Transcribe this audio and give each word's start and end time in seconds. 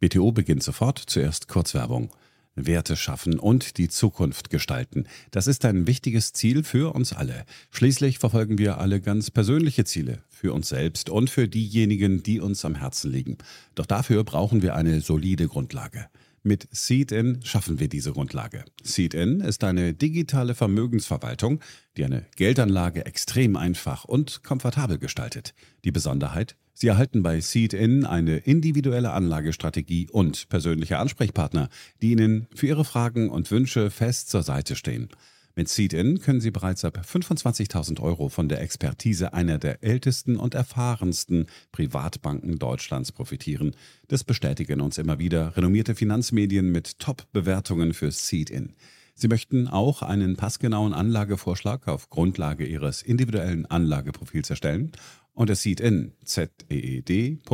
BTO 0.00 0.32
beginnt 0.32 0.62
sofort, 0.62 0.98
zuerst 0.98 1.46
Kurzwerbung. 1.46 2.10
Werte 2.56 2.96
schaffen 2.96 3.38
und 3.38 3.76
die 3.78 3.88
Zukunft 3.88 4.50
gestalten. 4.50 5.04
Das 5.30 5.46
ist 5.46 5.64
ein 5.64 5.86
wichtiges 5.86 6.32
Ziel 6.32 6.64
für 6.64 6.94
uns 6.94 7.12
alle. 7.12 7.44
Schließlich 7.70 8.18
verfolgen 8.18 8.58
wir 8.58 8.78
alle 8.78 9.00
ganz 9.00 9.30
persönliche 9.30 9.84
Ziele 9.84 10.22
für 10.28 10.52
uns 10.52 10.70
selbst 10.70 11.10
und 11.10 11.30
für 11.30 11.48
diejenigen, 11.48 12.22
die 12.22 12.40
uns 12.40 12.64
am 12.64 12.74
Herzen 12.74 13.12
liegen. 13.12 13.38
Doch 13.74 13.86
dafür 13.86 14.24
brauchen 14.24 14.62
wir 14.62 14.74
eine 14.74 15.00
solide 15.00 15.48
Grundlage. 15.48 16.08
Mit 16.42 16.68
Seed-In 16.70 17.40
schaffen 17.44 17.80
wir 17.80 17.88
diese 17.88 18.12
Grundlage. 18.12 18.64
Seed-In 18.82 19.40
ist 19.40 19.62
eine 19.62 19.92
digitale 19.92 20.54
Vermögensverwaltung, 20.54 21.60
die 21.98 22.04
eine 22.04 22.24
Geldanlage 22.36 23.04
extrem 23.04 23.56
einfach 23.56 24.04
und 24.04 24.42
komfortabel 24.42 24.98
gestaltet. 24.98 25.52
Die 25.84 25.92
Besonderheit? 25.92 26.56
Sie 26.72 26.88
erhalten 26.88 27.22
bei 27.22 27.40
Seed-In 27.40 28.06
eine 28.06 28.38
individuelle 28.38 29.12
Anlagestrategie 29.12 30.08
und 30.08 30.48
persönliche 30.48 30.96
Ansprechpartner, 30.96 31.68
die 32.00 32.12
Ihnen 32.12 32.46
für 32.54 32.68
Ihre 32.68 32.86
Fragen 32.86 33.28
und 33.28 33.50
Wünsche 33.50 33.90
fest 33.90 34.30
zur 34.30 34.42
Seite 34.42 34.76
stehen. 34.76 35.10
Mit 35.56 35.68
Seed-In 35.68 36.20
können 36.20 36.40
Sie 36.40 36.52
bereits 36.52 36.84
ab 36.84 37.00
25.000 37.04 38.00
Euro 38.00 38.28
von 38.28 38.48
der 38.48 38.60
Expertise 38.60 39.32
einer 39.32 39.58
der 39.58 39.82
ältesten 39.82 40.36
und 40.36 40.54
erfahrensten 40.54 41.46
Privatbanken 41.72 42.58
Deutschlands 42.58 43.10
profitieren. 43.10 43.74
Das 44.06 44.22
bestätigen 44.22 44.80
uns 44.80 44.96
immer 44.98 45.18
wieder 45.18 45.56
renommierte 45.56 45.96
Finanzmedien 45.96 46.70
mit 46.70 47.00
Top-Bewertungen 47.00 47.94
für 47.94 48.12
Seed-In. 48.12 48.74
Sie 49.14 49.28
möchten 49.28 49.66
auch 49.68 50.02
einen 50.02 50.36
passgenauen 50.36 50.94
Anlagevorschlag 50.94 51.88
auf 51.88 52.08
Grundlage 52.10 52.64
Ihres 52.64 53.02
individuellen 53.02 53.66
Anlageprofils 53.66 54.48
erstellen? 54.50 54.92
Unter 55.34 55.56
Seed-In, 55.56 56.12
Z-E-E-D.in, 56.24 57.48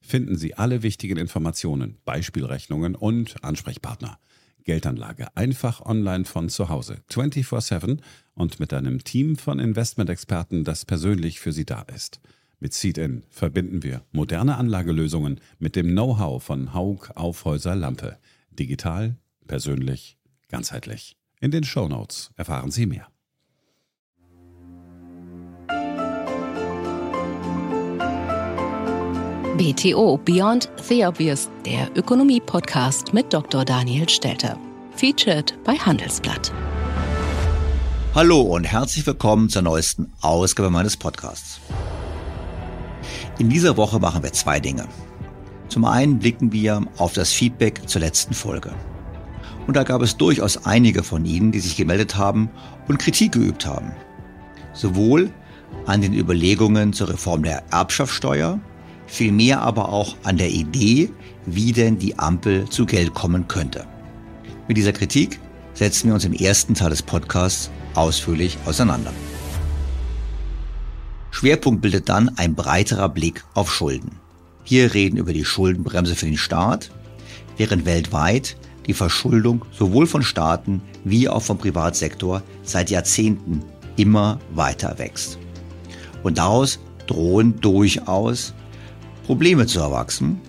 finden 0.00 0.36
Sie 0.36 0.54
alle 0.54 0.82
wichtigen 0.82 1.18
Informationen, 1.18 1.98
Beispielrechnungen 2.04 2.94
und 2.94 3.44
Ansprechpartner. 3.44 4.18
Geldanlage 4.66 5.34
einfach 5.36 5.80
online 5.80 6.26
von 6.26 6.50
zu 6.50 6.68
Hause, 6.68 6.98
24/7 7.08 8.02
und 8.34 8.60
mit 8.60 8.74
einem 8.74 9.02
Team 9.02 9.36
von 9.36 9.58
Investmentexperten, 9.58 10.64
das 10.64 10.84
persönlich 10.84 11.40
für 11.40 11.52
Sie 11.52 11.64
da 11.64 11.82
ist. 11.82 12.20
Mit 12.60 12.74
Seed-In 12.74 13.22
verbinden 13.30 13.82
wir 13.82 14.02
moderne 14.12 14.56
Anlagelösungen 14.56 15.40
mit 15.58 15.76
dem 15.76 15.88
Know-how 15.88 16.42
von 16.42 16.74
Haug 16.74 17.10
Aufhäuser 17.14 17.74
Lampe. 17.74 18.18
Digital, 18.50 19.16
persönlich, 19.46 20.18
ganzheitlich. 20.48 21.16
In 21.40 21.50
den 21.50 21.64
Show 21.64 21.88
Notes 21.88 22.30
erfahren 22.36 22.70
Sie 22.70 22.86
mehr. 22.86 23.08
BTO 29.56 30.18
Beyond 30.22 30.68
the 30.86 31.06
Obvious, 31.06 31.48
der 31.64 31.88
Ökonomie-Podcast 31.96 33.14
mit 33.14 33.32
Dr. 33.32 33.64
Daniel 33.64 34.06
Stelter. 34.06 34.58
Featured 34.96 35.56
bei 35.64 35.72
Handelsblatt. 35.76 36.52
Hallo 38.14 38.42
und 38.42 38.64
herzlich 38.64 39.06
willkommen 39.06 39.48
zur 39.48 39.62
neuesten 39.62 40.12
Ausgabe 40.20 40.68
meines 40.68 40.98
Podcasts. 40.98 41.58
In 43.38 43.48
dieser 43.48 43.78
Woche 43.78 43.98
machen 43.98 44.22
wir 44.22 44.34
zwei 44.34 44.60
Dinge. 44.60 44.88
Zum 45.70 45.86
einen 45.86 46.18
blicken 46.18 46.52
wir 46.52 46.82
auf 46.98 47.14
das 47.14 47.32
Feedback 47.32 47.88
zur 47.88 48.02
letzten 48.02 48.34
Folge. 48.34 48.74
Und 49.66 49.74
da 49.74 49.84
gab 49.84 50.02
es 50.02 50.18
durchaus 50.18 50.66
einige 50.66 51.02
von 51.02 51.24
Ihnen, 51.24 51.50
die 51.50 51.60
sich 51.60 51.78
gemeldet 51.78 52.18
haben 52.18 52.50
und 52.88 52.98
Kritik 52.98 53.32
geübt 53.32 53.64
haben. 53.64 53.92
Sowohl 54.74 55.30
an 55.86 56.02
den 56.02 56.12
Überlegungen 56.12 56.92
zur 56.92 57.08
Reform 57.08 57.42
der 57.42 57.62
Erbschaftssteuer 57.70 58.60
vielmehr 59.06 59.62
aber 59.62 59.88
auch 59.88 60.16
an 60.22 60.36
der 60.36 60.50
Idee, 60.50 61.10
wie 61.46 61.72
denn 61.72 61.98
die 61.98 62.18
Ampel 62.18 62.68
zu 62.68 62.86
Geld 62.86 63.14
kommen 63.14 63.48
könnte. 63.48 63.86
Mit 64.68 64.76
dieser 64.76 64.92
Kritik 64.92 65.38
setzen 65.74 66.08
wir 66.08 66.14
uns 66.14 66.24
im 66.24 66.32
ersten 66.32 66.74
Teil 66.74 66.90
des 66.90 67.02
Podcasts 67.02 67.70
ausführlich 67.94 68.58
auseinander. 68.66 69.12
Schwerpunkt 71.30 71.82
bildet 71.82 72.08
dann 72.08 72.30
ein 72.36 72.54
breiterer 72.54 73.08
Blick 73.08 73.44
auf 73.54 73.72
Schulden. 73.72 74.12
Wir 74.64 74.94
reden 74.94 75.18
über 75.18 75.32
die 75.32 75.44
Schuldenbremse 75.44 76.16
für 76.16 76.26
den 76.26 76.38
Staat, 76.38 76.90
während 77.56 77.84
weltweit 77.84 78.56
die 78.86 78.94
Verschuldung 78.94 79.64
sowohl 79.70 80.06
von 80.06 80.22
Staaten 80.22 80.80
wie 81.04 81.28
auch 81.28 81.42
vom 81.42 81.58
Privatsektor 81.58 82.42
seit 82.62 82.90
Jahrzehnten 82.90 83.62
immer 83.96 84.38
weiter 84.54 84.98
wächst. 84.98 85.38
Und 86.22 86.38
daraus 86.38 86.80
drohen 87.06 87.60
durchaus 87.60 88.54
Probleme 89.26 89.66
zu 89.66 89.80
erwachsen. 89.80 90.40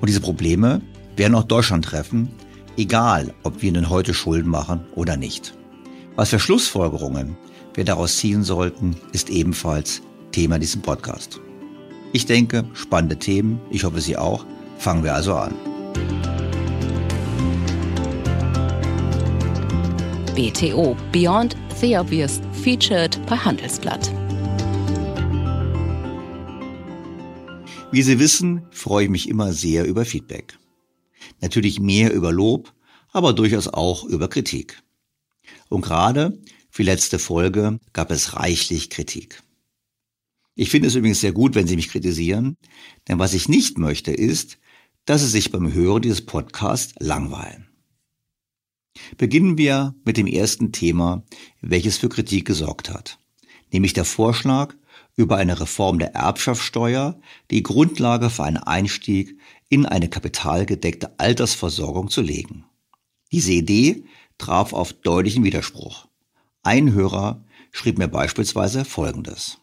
Und 0.00 0.08
diese 0.08 0.22
Probleme 0.22 0.80
werden 1.16 1.34
auch 1.34 1.44
Deutschland 1.44 1.84
treffen, 1.84 2.30
egal 2.78 3.34
ob 3.42 3.60
wir 3.60 3.70
nun 3.70 3.90
heute 3.90 4.14
Schulden 4.14 4.48
machen 4.50 4.80
oder 4.94 5.18
nicht. 5.18 5.54
Was 6.16 6.30
für 6.30 6.38
Schlussfolgerungen 6.38 7.36
wir 7.74 7.84
daraus 7.84 8.16
ziehen 8.16 8.42
sollten, 8.42 8.96
ist 9.12 9.28
ebenfalls 9.28 10.00
Thema 10.32 10.58
diesem 10.58 10.80
Podcast. 10.80 11.40
Ich 12.12 12.24
denke, 12.24 12.64
spannende 12.72 13.18
Themen, 13.18 13.60
ich 13.70 13.84
hoffe 13.84 14.00
Sie 14.00 14.16
auch. 14.16 14.46
Fangen 14.78 15.04
wir 15.04 15.14
also 15.14 15.34
an. 15.34 15.54
BTO 20.34 20.96
Beyond 21.12 21.54
the 21.78 21.98
Obvious 21.98 22.40
featured 22.64 23.18
bei 23.26 23.36
Handelsblatt. 23.36 24.21
Wie 27.92 28.00
Sie 28.00 28.18
wissen, 28.18 28.62
freue 28.70 29.04
ich 29.04 29.10
mich 29.10 29.28
immer 29.28 29.52
sehr 29.52 29.84
über 29.84 30.06
Feedback. 30.06 30.58
Natürlich 31.42 31.78
mehr 31.78 32.14
über 32.14 32.32
Lob, 32.32 32.72
aber 33.12 33.34
durchaus 33.34 33.68
auch 33.68 34.04
über 34.04 34.28
Kritik. 34.28 34.82
Und 35.68 35.82
gerade 35.82 36.40
für 36.70 36.84
letzte 36.84 37.18
Folge 37.18 37.78
gab 37.92 38.10
es 38.10 38.34
reichlich 38.34 38.88
Kritik. 38.88 39.42
Ich 40.54 40.70
finde 40.70 40.88
es 40.88 40.94
übrigens 40.94 41.20
sehr 41.20 41.32
gut, 41.32 41.54
wenn 41.54 41.66
Sie 41.66 41.76
mich 41.76 41.90
kritisieren, 41.90 42.56
denn 43.08 43.18
was 43.18 43.34
ich 43.34 43.50
nicht 43.50 43.76
möchte 43.76 44.10
ist, 44.10 44.56
dass 45.04 45.20
Sie 45.20 45.28
sich 45.28 45.50
beim 45.50 45.74
Hören 45.74 46.00
dieses 46.00 46.24
Podcasts 46.24 46.94
langweilen. 46.98 47.68
Beginnen 49.18 49.58
wir 49.58 49.94
mit 50.06 50.16
dem 50.16 50.26
ersten 50.26 50.72
Thema, 50.72 51.24
welches 51.60 51.98
für 51.98 52.08
Kritik 52.08 52.46
gesorgt 52.46 52.88
hat, 52.88 53.18
nämlich 53.70 53.92
der 53.92 54.06
Vorschlag, 54.06 54.74
über 55.16 55.36
eine 55.36 55.60
Reform 55.60 55.98
der 55.98 56.14
Erbschaftssteuer 56.14 57.20
die 57.50 57.62
Grundlage 57.62 58.30
für 58.30 58.44
einen 58.44 58.56
Einstieg 58.56 59.38
in 59.68 59.86
eine 59.86 60.08
kapitalgedeckte 60.08 61.18
Altersversorgung 61.18 62.10
zu 62.10 62.20
legen. 62.20 62.64
Diese 63.30 63.52
Idee 63.52 64.04
traf 64.38 64.72
auf 64.72 64.92
deutlichen 64.92 65.44
Widerspruch. 65.44 66.08
Ein 66.62 66.92
Hörer 66.92 67.44
schrieb 67.70 67.98
mir 67.98 68.08
beispielsweise 68.08 68.84
Folgendes. 68.84 69.61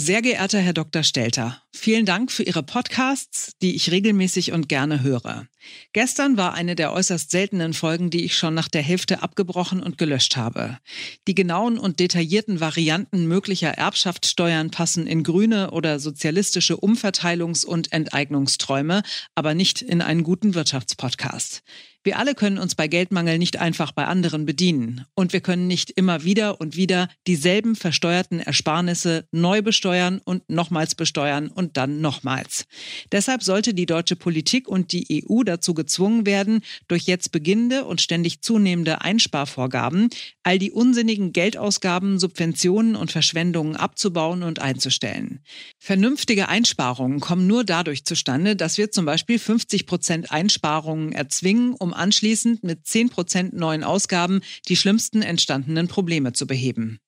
Sehr 0.00 0.22
geehrter 0.22 0.60
Herr 0.60 0.74
Dr. 0.74 1.02
Stelter, 1.02 1.60
vielen 1.74 2.06
Dank 2.06 2.30
für 2.30 2.44
Ihre 2.44 2.62
Podcasts, 2.62 3.56
die 3.60 3.74
ich 3.74 3.90
regelmäßig 3.90 4.52
und 4.52 4.68
gerne 4.68 5.02
höre. 5.02 5.48
Gestern 5.92 6.36
war 6.36 6.54
eine 6.54 6.76
der 6.76 6.92
äußerst 6.92 7.32
seltenen 7.32 7.74
Folgen, 7.74 8.08
die 8.08 8.24
ich 8.24 8.36
schon 8.36 8.54
nach 8.54 8.68
der 8.68 8.82
Hälfte 8.82 9.24
abgebrochen 9.24 9.82
und 9.82 9.98
gelöscht 9.98 10.36
habe. 10.36 10.78
Die 11.26 11.34
genauen 11.34 11.78
und 11.78 11.98
detaillierten 11.98 12.60
Varianten 12.60 13.26
möglicher 13.26 13.70
Erbschaftssteuern 13.70 14.70
passen 14.70 15.08
in 15.08 15.24
grüne 15.24 15.72
oder 15.72 15.98
sozialistische 15.98 16.76
Umverteilungs- 16.76 17.66
und 17.66 17.90
Enteignungsträume, 17.90 19.02
aber 19.34 19.54
nicht 19.54 19.82
in 19.82 20.00
einen 20.00 20.22
guten 20.22 20.54
Wirtschaftspodcast. 20.54 21.64
Wir 22.04 22.18
alle 22.18 22.34
können 22.34 22.58
uns 22.58 22.74
bei 22.74 22.88
Geldmangel 22.88 23.38
nicht 23.38 23.58
einfach 23.58 23.92
bei 23.92 24.06
anderen 24.06 24.46
bedienen. 24.46 25.04
Und 25.14 25.32
wir 25.32 25.40
können 25.40 25.66
nicht 25.66 25.90
immer 25.90 26.24
wieder 26.24 26.60
und 26.60 26.76
wieder 26.76 27.08
dieselben 27.26 27.76
versteuerten 27.76 28.40
Ersparnisse 28.40 29.26
neu 29.32 29.62
besteuern 29.62 30.20
und 30.24 30.48
nochmals 30.48 30.94
besteuern 30.94 31.48
und 31.48 31.76
dann 31.76 32.00
nochmals. 32.00 32.66
Deshalb 33.12 33.42
sollte 33.42 33.74
die 33.74 33.86
deutsche 33.86 34.16
Politik 34.16 34.68
und 34.68 34.92
die 34.92 35.24
EU 35.28 35.42
dazu 35.42 35.74
gezwungen 35.74 36.24
werden, 36.24 36.60
durch 36.86 37.04
jetzt 37.04 37.32
beginnende 37.32 37.84
und 37.84 38.00
ständig 38.00 38.42
zunehmende 38.42 39.00
Einsparvorgaben 39.00 40.08
all 40.48 40.58
die 40.58 40.70
unsinnigen 40.70 41.34
Geldausgaben, 41.34 42.18
Subventionen 42.18 42.96
und 42.96 43.12
Verschwendungen 43.12 43.76
abzubauen 43.76 44.42
und 44.42 44.60
einzustellen. 44.60 45.40
Vernünftige 45.78 46.48
Einsparungen 46.48 47.20
kommen 47.20 47.46
nur 47.46 47.64
dadurch 47.64 48.06
zustande, 48.06 48.56
dass 48.56 48.78
wir 48.78 48.90
zum 48.90 49.04
Beispiel 49.04 49.38
50 49.38 49.86
Prozent 49.86 50.32
Einsparungen 50.32 51.12
erzwingen, 51.12 51.74
um 51.74 51.87
anschließend 51.92 52.64
mit 52.64 52.86
10 52.86 53.10
Prozent 53.10 53.54
neuen 53.54 53.84
Ausgaben 53.84 54.40
die 54.68 54.76
schlimmsten 54.76 55.22
entstandenen 55.22 55.88
Probleme 55.88 56.32
zu 56.32 56.46
beheben. 56.46 56.98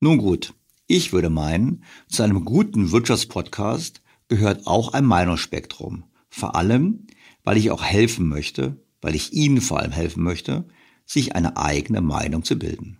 Nun 0.00 0.18
gut, 0.18 0.54
ich 0.86 1.12
würde 1.12 1.30
meinen, 1.30 1.84
zu 2.08 2.22
einem 2.22 2.44
guten 2.44 2.92
Wirtschaftspodcast 2.92 4.02
gehört 4.28 4.66
auch 4.66 4.92
ein 4.92 5.04
Meinungsspektrum. 5.04 6.04
Vor 6.28 6.56
allem, 6.56 7.06
weil 7.42 7.56
ich 7.56 7.70
auch 7.70 7.82
helfen 7.82 8.28
möchte, 8.28 8.76
weil 9.00 9.14
ich 9.14 9.32
Ihnen 9.32 9.60
vor 9.60 9.80
allem 9.80 9.92
helfen 9.92 10.22
möchte, 10.22 10.66
sich 11.06 11.34
eine 11.34 11.56
eigene 11.56 12.00
Meinung 12.00 12.44
zu 12.44 12.58
bilden. 12.58 12.98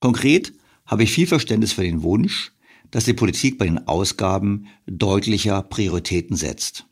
Konkret 0.00 0.52
habe 0.86 1.02
ich 1.02 1.12
viel 1.12 1.26
Verständnis 1.26 1.72
für 1.72 1.82
den 1.82 2.02
Wunsch, 2.02 2.52
dass 2.90 3.04
die 3.04 3.14
Politik 3.14 3.58
bei 3.58 3.66
den 3.66 3.86
Ausgaben 3.86 4.66
deutlicher 4.86 5.62
Prioritäten 5.62 6.36
setzt. 6.36 6.86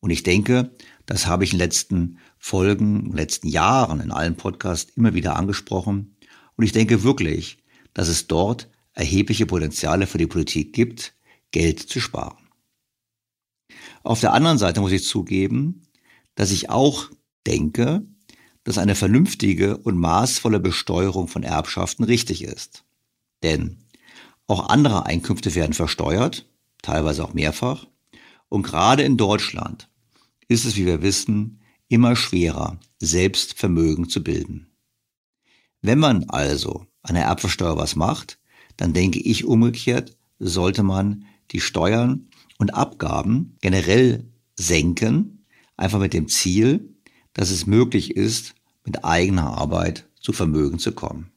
Und 0.00 0.10
ich 0.10 0.22
denke, 0.22 0.70
das 1.06 1.26
habe 1.26 1.44
ich 1.44 1.52
in 1.52 1.58
den 1.58 1.64
letzten 1.64 2.18
Folgen, 2.38 3.12
letzten 3.12 3.48
Jahren 3.48 4.00
in 4.00 4.10
allen 4.10 4.36
Podcasts 4.36 4.92
immer 4.96 5.14
wieder 5.14 5.36
angesprochen. 5.36 6.16
Und 6.56 6.64
ich 6.64 6.72
denke 6.72 7.02
wirklich, 7.02 7.58
dass 7.94 8.08
es 8.08 8.26
dort 8.26 8.68
erhebliche 8.92 9.46
Potenziale 9.46 10.06
für 10.06 10.18
die 10.18 10.26
Politik 10.26 10.72
gibt, 10.72 11.14
Geld 11.50 11.80
zu 11.80 12.00
sparen. 12.00 12.48
Auf 14.02 14.20
der 14.20 14.32
anderen 14.32 14.58
Seite 14.58 14.80
muss 14.80 14.92
ich 14.92 15.04
zugeben, 15.04 15.82
dass 16.34 16.50
ich 16.50 16.70
auch 16.70 17.10
denke, 17.46 18.02
dass 18.64 18.78
eine 18.78 18.94
vernünftige 18.94 19.78
und 19.78 19.96
maßvolle 19.96 20.60
Besteuerung 20.60 21.28
von 21.28 21.42
Erbschaften 21.42 22.04
richtig 22.04 22.44
ist. 22.44 22.84
Denn 23.42 23.78
auch 24.46 24.68
andere 24.68 25.06
Einkünfte 25.06 25.54
werden 25.54 25.72
versteuert, 25.72 26.46
teilweise 26.82 27.24
auch 27.24 27.34
mehrfach. 27.34 27.86
Und 28.48 28.62
gerade 28.62 29.02
in 29.02 29.16
Deutschland 29.16 29.88
ist 30.48 30.64
es, 30.64 30.76
wie 30.76 30.86
wir 30.86 31.02
wissen, 31.02 31.60
immer 31.88 32.16
schwerer, 32.16 32.78
selbst 32.98 33.58
Vermögen 33.58 34.08
zu 34.08 34.22
bilden. 34.22 34.68
Wenn 35.80 35.98
man 35.98 36.24
also 36.24 36.86
an 37.02 37.14
der 37.14 37.24
Erbversteuer 37.24 37.76
was 37.76 37.96
macht, 37.96 38.38
dann 38.76 38.92
denke 38.92 39.20
ich 39.20 39.44
umgekehrt, 39.44 40.16
sollte 40.38 40.82
man 40.82 41.24
die 41.50 41.60
Steuern 41.60 42.28
und 42.58 42.74
Abgaben 42.74 43.56
generell 43.60 44.24
senken, 44.56 45.44
einfach 45.76 46.00
mit 46.00 46.12
dem 46.12 46.28
Ziel, 46.28 46.94
dass 47.32 47.50
es 47.50 47.66
möglich 47.66 48.16
ist, 48.16 48.54
mit 48.84 49.04
eigener 49.04 49.56
Arbeit 49.56 50.08
zu 50.20 50.32
Vermögen 50.32 50.78
zu 50.78 50.92
kommen. 50.92 51.30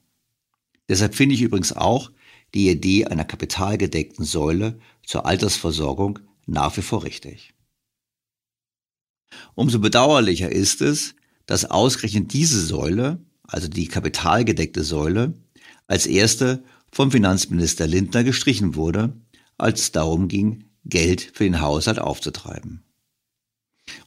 Deshalb 0.89 1.15
finde 1.15 1.35
ich 1.35 1.41
übrigens 1.41 1.73
auch 1.73 2.11
die 2.53 2.69
Idee 2.69 3.05
einer 3.05 3.23
kapitalgedeckten 3.23 4.25
Säule 4.25 4.79
zur 5.03 5.25
Altersversorgung 5.25 6.19
nach 6.45 6.75
wie 6.75 6.81
vor 6.81 7.03
richtig. 7.03 7.53
Umso 9.55 9.79
bedauerlicher 9.79 10.51
ist 10.51 10.81
es, 10.81 11.15
dass 11.45 11.65
ausgerechnet 11.65 12.33
diese 12.33 12.59
Säule, 12.61 13.19
also 13.43 13.67
die 13.67 13.87
kapitalgedeckte 13.87 14.83
Säule, 14.83 15.33
als 15.87 16.05
erste 16.05 16.63
vom 16.91 17.11
Finanzminister 17.11 17.87
Lindner 17.87 18.23
gestrichen 18.23 18.75
wurde, 18.75 19.13
als 19.57 19.81
es 19.81 19.91
darum 19.91 20.27
ging, 20.27 20.65
Geld 20.85 21.31
für 21.33 21.43
den 21.43 21.61
Haushalt 21.61 21.99
aufzutreiben. 21.99 22.83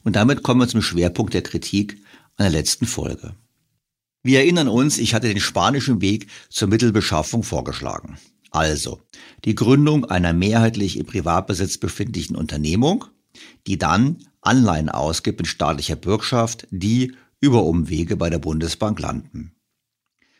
Und 0.03 0.15
damit 0.15 0.43
kommen 0.43 0.61
wir 0.61 0.67
zum 0.67 0.81
Schwerpunkt 0.81 1.33
der 1.33 1.43
Kritik 1.43 1.97
an 2.37 2.45
der 2.45 2.49
letzten 2.49 2.85
Folge. 2.85 3.35
Wir 4.23 4.39
erinnern 4.39 4.67
uns, 4.67 4.97
ich 4.97 5.13
hatte 5.13 5.27
den 5.27 5.39
spanischen 5.39 6.01
Weg 6.01 6.27
zur 6.49 6.67
Mittelbeschaffung 6.67 7.43
vorgeschlagen. 7.43 8.17
Also 8.49 9.01
die 9.43 9.53
Gründung 9.53 10.05
einer 10.05 10.33
mehrheitlich 10.33 10.97
im 10.97 11.05
Privatbesitz 11.05 11.77
befindlichen 11.77 12.35
Unternehmung, 12.35 13.05
die 13.67 13.77
dann 13.77 14.25
Anleihen 14.45 14.89
ausgibt 14.89 15.39
in 15.39 15.45
staatlicher 15.45 15.95
Bürgschaft, 15.95 16.67
die 16.71 17.13
über 17.39 17.63
Umwege 17.63 18.15
bei 18.17 18.29
der 18.29 18.39
Bundesbank 18.39 18.99
landen. 18.99 19.55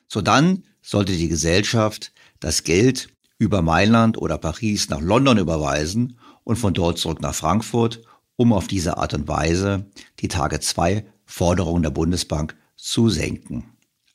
So 0.07 0.21
dann 0.21 0.63
sollte 0.81 1.13
die 1.13 1.27
Gesellschaft 1.27 2.13
das 2.39 2.63
Geld 2.63 3.09
über 3.37 3.61
Mailand 3.61 4.17
oder 4.17 4.37
Paris 4.37 4.89
nach 4.89 5.01
London 5.01 5.37
überweisen 5.37 6.17
und 6.43 6.57
von 6.57 6.73
dort 6.73 6.99
zurück 6.99 7.21
nach 7.21 7.35
Frankfurt, 7.35 8.01
um 8.35 8.53
auf 8.53 8.67
diese 8.67 8.97
Art 8.97 9.13
und 9.13 9.27
Weise 9.27 9.89
die 10.19 10.27
Tage 10.27 10.59
2 10.59 11.05
Forderungen 11.25 11.83
der 11.83 11.89
Bundesbank 11.89 12.55
zu 12.75 13.09
senken. 13.09 13.65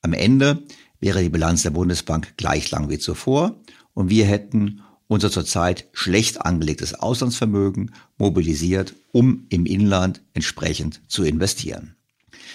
Am 0.02 0.12
Ende 0.12 0.62
wäre 1.00 1.22
die 1.22 1.28
Bilanz 1.28 1.62
der 1.62 1.70
Bundesbank 1.70 2.36
gleich 2.36 2.70
lang 2.70 2.88
wie 2.88 2.98
zuvor 2.98 3.60
und 3.94 4.10
wir 4.10 4.26
hätten 4.26 4.82
unser 5.10 5.32
zurzeit 5.32 5.88
schlecht 5.92 6.40
angelegtes 6.40 6.94
Auslandsvermögen 6.94 7.92
mobilisiert, 8.16 8.94
um 9.10 9.44
im 9.48 9.66
Inland 9.66 10.22
entsprechend 10.34 11.00
zu 11.08 11.24
investieren. 11.24 11.96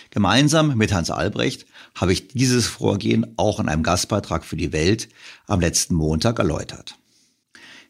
Gemeinsam 0.10 0.78
mit 0.78 0.94
Hans 0.94 1.12
Albrecht 1.12 1.66
habe 1.96 2.14
ich 2.14 2.30
dieses 2.30 2.66
Vorgehen 2.66 3.34
auch 3.36 3.60
in 3.60 3.68
einem 3.68 3.84
Gastbeitrag 3.84 4.46
für 4.46 4.56
die 4.56 4.72
Welt 4.72 5.10
am 5.48 5.60
letzten 5.60 5.96
Montag 5.96 6.40
erläutert. 6.40 6.96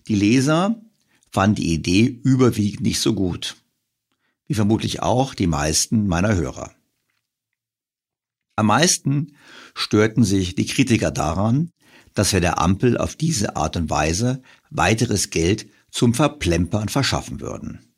Die 0.07 0.15
Leser 0.15 0.81
fanden 1.29 1.57
die 1.57 1.71
Idee 1.71 2.19
überwiegend 2.23 2.81
nicht 2.81 2.99
so 2.99 3.13
gut, 3.13 3.57
wie 4.47 4.55
vermutlich 4.55 5.03
auch 5.03 5.35
die 5.35 5.47
meisten 5.47 6.07
meiner 6.07 6.33
Hörer. 6.33 6.71
Am 8.55 8.65
meisten 8.65 9.35
störten 9.75 10.23
sich 10.23 10.55
die 10.55 10.65
Kritiker 10.65 11.11
daran, 11.11 11.69
dass 12.15 12.33
wir 12.33 12.41
der 12.41 12.59
Ampel 12.59 12.97
auf 12.97 13.15
diese 13.15 13.55
Art 13.55 13.77
und 13.77 13.89
Weise 13.91 14.41
weiteres 14.71 15.29
Geld 15.29 15.67
zum 15.91 16.13
Verplempern 16.13 16.89
verschaffen 16.89 17.39
würden. 17.39 17.93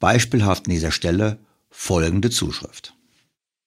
Beispielhaft 0.00 0.66
an 0.66 0.72
dieser 0.72 0.90
Stelle 0.90 1.38
folgende 1.70 2.30
Zuschrift. 2.30 2.94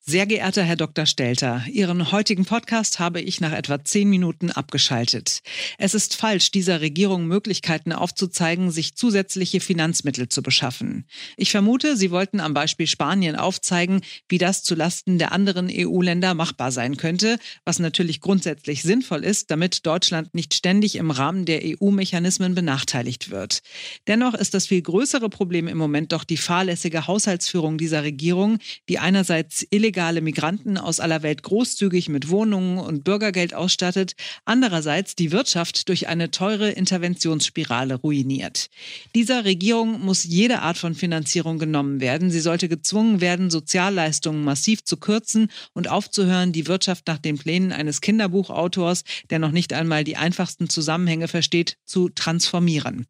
Sehr 0.05 0.25
geehrter 0.25 0.63
Herr 0.63 0.75
Dr. 0.75 1.05
Stelter, 1.05 1.63
Ihren 1.71 2.11
heutigen 2.11 2.43
Podcast 2.43 2.99
habe 2.99 3.21
ich 3.21 3.39
nach 3.39 3.53
etwa 3.53 3.85
zehn 3.85 4.09
Minuten 4.09 4.51
abgeschaltet. 4.51 5.39
Es 5.77 5.93
ist 5.93 6.17
falsch, 6.17 6.51
dieser 6.51 6.81
Regierung 6.81 7.25
Möglichkeiten 7.25 7.93
aufzuzeigen, 7.93 8.69
sich 8.69 8.97
zusätzliche 8.97 9.61
Finanzmittel 9.61 10.27
zu 10.27 10.43
beschaffen. 10.43 11.05
Ich 11.37 11.51
vermute, 11.51 11.95
Sie 11.95 12.11
wollten 12.11 12.41
am 12.41 12.53
Beispiel 12.53 12.85
Spanien 12.85 13.37
aufzeigen, 13.37 14.01
wie 14.27 14.37
das 14.37 14.61
zulasten 14.63 15.19
der 15.19 15.31
anderen 15.31 15.71
EU-Länder 15.71 16.33
machbar 16.33 16.73
sein 16.73 16.97
könnte, 16.97 17.37
was 17.63 17.79
natürlich 17.79 18.19
grundsätzlich 18.19 18.83
sinnvoll 18.83 19.23
ist, 19.23 19.51
damit 19.51 19.85
Deutschland 19.85 20.35
nicht 20.35 20.53
ständig 20.53 20.97
im 20.97 21.11
Rahmen 21.11 21.45
der 21.45 21.61
EU-Mechanismen 21.63 22.55
benachteiligt 22.55 23.31
wird. 23.31 23.61
Dennoch 24.07 24.33
ist 24.33 24.53
das 24.53 24.67
viel 24.67 24.81
größere 24.81 25.29
Problem 25.29 25.69
im 25.69 25.77
Moment 25.77 26.11
doch 26.11 26.25
die 26.25 26.35
fahrlässige 26.35 27.07
Haushaltsführung 27.07 27.77
dieser 27.77 28.03
Regierung, 28.03 28.57
die 28.89 28.99
einerseits 28.99 29.65
illegal 29.69 29.92
illegale 29.93 30.21
Migranten 30.21 30.79
aus 30.79 30.99
aller 30.99 31.21
Welt 31.21 31.43
großzügig 31.43 32.09
mit 32.09 32.29
Wohnungen 32.29 32.79
und 32.79 33.03
Bürgergeld 33.03 33.53
ausstattet, 33.53 34.15
andererseits 34.43 35.15
die 35.15 35.31
Wirtschaft 35.31 35.87
durch 35.87 36.07
eine 36.07 36.31
teure 36.31 36.71
Interventionsspirale 36.71 37.93
ruiniert. 37.93 38.71
Dieser 39.13 39.45
Regierung 39.45 40.03
muss 40.03 40.23
jede 40.23 40.61
Art 40.61 40.79
von 40.79 40.95
Finanzierung 40.95 41.59
genommen 41.59 42.01
werden. 42.01 42.31
Sie 42.31 42.39
sollte 42.39 42.69
gezwungen 42.69 43.21
werden, 43.21 43.51
Sozialleistungen 43.51 44.43
massiv 44.43 44.83
zu 44.83 44.97
kürzen 44.97 45.49
und 45.73 45.87
aufzuhören, 45.89 46.53
die 46.53 46.67
Wirtschaft 46.67 47.05
nach 47.05 47.19
den 47.19 47.37
Plänen 47.37 47.71
eines 47.71 48.01
Kinderbuchautors, 48.01 49.03
der 49.29 49.37
noch 49.37 49.51
nicht 49.51 49.73
einmal 49.73 50.03
die 50.03 50.17
einfachsten 50.17 50.69
Zusammenhänge 50.69 51.27
versteht, 51.27 51.77
zu 51.85 52.09
transformieren. 52.09 53.05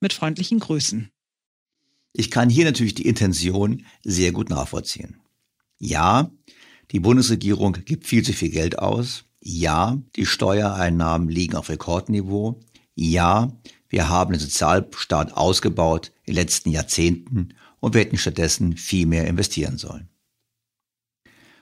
Mit 0.00 0.12
freundlichen 0.12 0.58
Grüßen. 0.58 1.10
Ich 2.12 2.32
kann 2.32 2.50
hier 2.50 2.64
natürlich 2.64 2.94
die 2.94 3.06
Intention 3.06 3.84
sehr 4.02 4.32
gut 4.32 4.50
nachvollziehen. 4.50 5.20
Ja, 5.78 6.30
die 6.90 7.00
Bundesregierung 7.00 7.76
gibt 7.84 8.06
viel 8.06 8.22
zu 8.22 8.32
viel 8.32 8.50
Geld 8.50 8.78
aus. 8.78 9.24
Ja, 9.40 9.98
die 10.16 10.26
Steuereinnahmen 10.26 11.28
liegen 11.28 11.56
auf 11.56 11.68
Rekordniveau. 11.68 12.60
Ja, 12.94 13.52
wir 13.88 14.08
haben 14.08 14.32
den 14.32 14.40
Sozialstaat 14.40 15.34
ausgebaut 15.34 16.12
in 16.24 16.34
den 16.34 16.42
letzten 16.42 16.70
Jahrzehnten 16.70 17.54
und 17.80 17.94
wir 17.94 18.00
hätten 18.00 18.16
stattdessen 18.16 18.76
viel 18.76 19.06
mehr 19.06 19.26
investieren 19.26 19.76
sollen. 19.76 20.08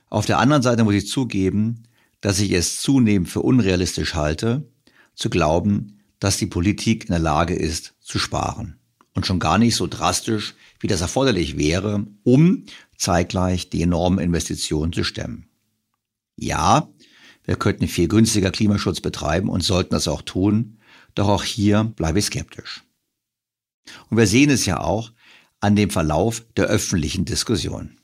Auf 0.09 0.27
der 0.27 0.39
anderen 0.39 0.63
Seite 0.63 0.85
muss 0.85 0.95
ich 0.95 1.09
zugeben, 1.09 1.85
dass 2.21 2.39
ich 2.39 2.53
es 2.53 2.81
zunehmend 2.81 3.29
für 3.29 3.41
unrealistisch 3.41 4.15
halte, 4.15 4.71
zu 5.15 5.31
glauben, 5.31 6.01
dass 6.21 6.37
die 6.37 6.47
Politik 6.47 7.05
in 7.05 7.11
der 7.11 7.19
Lage 7.19 7.55
ist, 7.55 7.95
zu 8.01 8.19
sparen. 8.19 8.79
Und 9.15 9.27
schon 9.27 9.39
gar 9.39 9.59
nicht 9.59 9.77
so 9.77 9.87
drastisch, 9.87 10.55
wie 10.81 10.87
das 10.87 11.01
erforderlich 11.01 11.59
wäre, 11.59 12.07
um 12.25 12.65
zeitgleich 12.97 13.69
die 13.69 13.83
enormen 13.83 14.19
Investitionen 14.19 14.93
zu 14.93 15.05
stemmen. 15.05 15.49
Ja, 16.37 16.89
wir 17.45 17.57
könnten 17.57 17.89
viel 17.89 18.09
günstiger 18.09 18.51
Klimaschutz 18.51 19.01
betreiben 19.01 19.49
und 19.49 19.63
sollten 19.63 19.91
das 19.91 20.09
auch 20.09 20.23
tun, 20.23 20.79
doch 21.15 21.29
auch 21.29 21.45
hier 21.45 21.85
bleibe 21.85 22.21
ich 22.21 22.27
skeptisch. 22.27 22.85
Und 24.09 24.17
wir 24.17 24.27
sehen 24.27 24.51
es 24.51 24.65
ja 24.65 24.81
auch 24.81 25.13
an 25.61 25.77
dem 25.77 25.91
Verlauf 25.91 26.45
der 26.57 26.67
öffentlichen 26.67 27.25
Diskussion. 27.25 27.99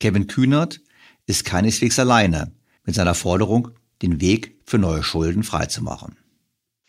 Kevin 0.00 0.26
Kühnert 0.26 0.80
ist 1.26 1.44
keineswegs 1.44 1.98
alleine 1.98 2.52
mit 2.84 2.94
seiner 2.94 3.14
Forderung, 3.14 3.70
den 4.02 4.20
Weg 4.20 4.60
für 4.64 4.78
neue 4.78 5.02
Schulden 5.02 5.42
freizumachen 5.42 6.16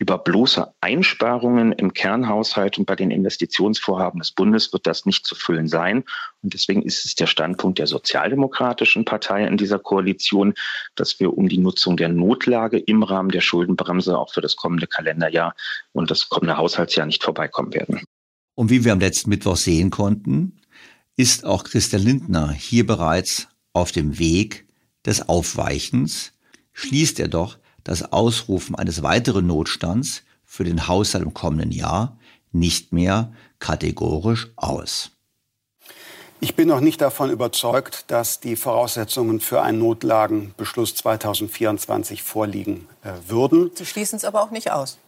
über 0.00 0.16
bloße 0.16 0.66
Einsparungen 0.80 1.72
im 1.72 1.92
Kernhaushalt 1.92 2.78
und 2.78 2.86
bei 2.86 2.96
den 2.96 3.10
Investitionsvorhaben 3.10 4.18
des 4.18 4.32
Bundes 4.32 4.72
wird 4.72 4.86
das 4.86 5.04
nicht 5.04 5.26
zu 5.26 5.34
füllen 5.34 5.68
sein. 5.68 6.04
Und 6.42 6.54
deswegen 6.54 6.82
ist 6.82 7.04
es 7.04 7.14
der 7.14 7.26
Standpunkt 7.26 7.78
der 7.78 7.86
sozialdemokratischen 7.86 9.04
Partei 9.04 9.46
in 9.46 9.58
dieser 9.58 9.78
Koalition, 9.78 10.54
dass 10.94 11.20
wir 11.20 11.36
um 11.36 11.50
die 11.50 11.58
Nutzung 11.58 11.98
der 11.98 12.08
Notlage 12.08 12.78
im 12.78 13.02
Rahmen 13.02 13.30
der 13.30 13.42
Schuldenbremse 13.42 14.18
auch 14.18 14.32
für 14.32 14.40
das 14.40 14.56
kommende 14.56 14.86
Kalenderjahr 14.86 15.54
und 15.92 16.10
das 16.10 16.30
kommende 16.30 16.56
Haushaltsjahr 16.56 17.04
nicht 17.04 17.22
vorbeikommen 17.22 17.74
werden. 17.74 18.00
Und 18.54 18.70
wie 18.70 18.84
wir 18.86 18.92
am 18.92 19.00
letzten 19.00 19.28
Mittwoch 19.28 19.56
sehen 19.56 19.90
konnten, 19.90 20.62
ist 21.16 21.44
auch 21.44 21.62
Christian 21.62 22.02
Lindner 22.02 22.50
hier 22.52 22.86
bereits 22.86 23.48
auf 23.74 23.92
dem 23.92 24.18
Weg 24.18 24.66
des 25.04 25.28
Aufweichens, 25.28 26.32
schließt 26.72 27.20
er 27.20 27.28
doch 27.28 27.59
das 27.84 28.12
Ausrufen 28.12 28.74
eines 28.74 29.02
weiteren 29.02 29.46
Notstands 29.46 30.22
für 30.44 30.64
den 30.64 30.88
Haushalt 30.88 31.24
im 31.24 31.34
kommenden 31.34 31.72
Jahr 31.72 32.18
nicht 32.52 32.92
mehr 32.92 33.32
kategorisch 33.58 34.48
aus. 34.56 35.12
Ich 36.42 36.56
bin 36.56 36.68
noch 36.68 36.80
nicht 36.80 37.02
davon 37.02 37.30
überzeugt, 37.30 38.04
dass 38.06 38.40
die 38.40 38.56
Voraussetzungen 38.56 39.40
für 39.40 39.60
einen 39.60 39.78
Notlagenbeschluss 39.78 40.94
2024 40.94 42.22
vorliegen 42.22 42.88
äh, 43.02 43.12
würden. 43.28 43.70
Sie 43.74 43.84
schließen 43.84 44.16
es 44.16 44.24
aber 44.24 44.42
auch 44.42 44.50
nicht 44.50 44.72
aus. 44.72 44.98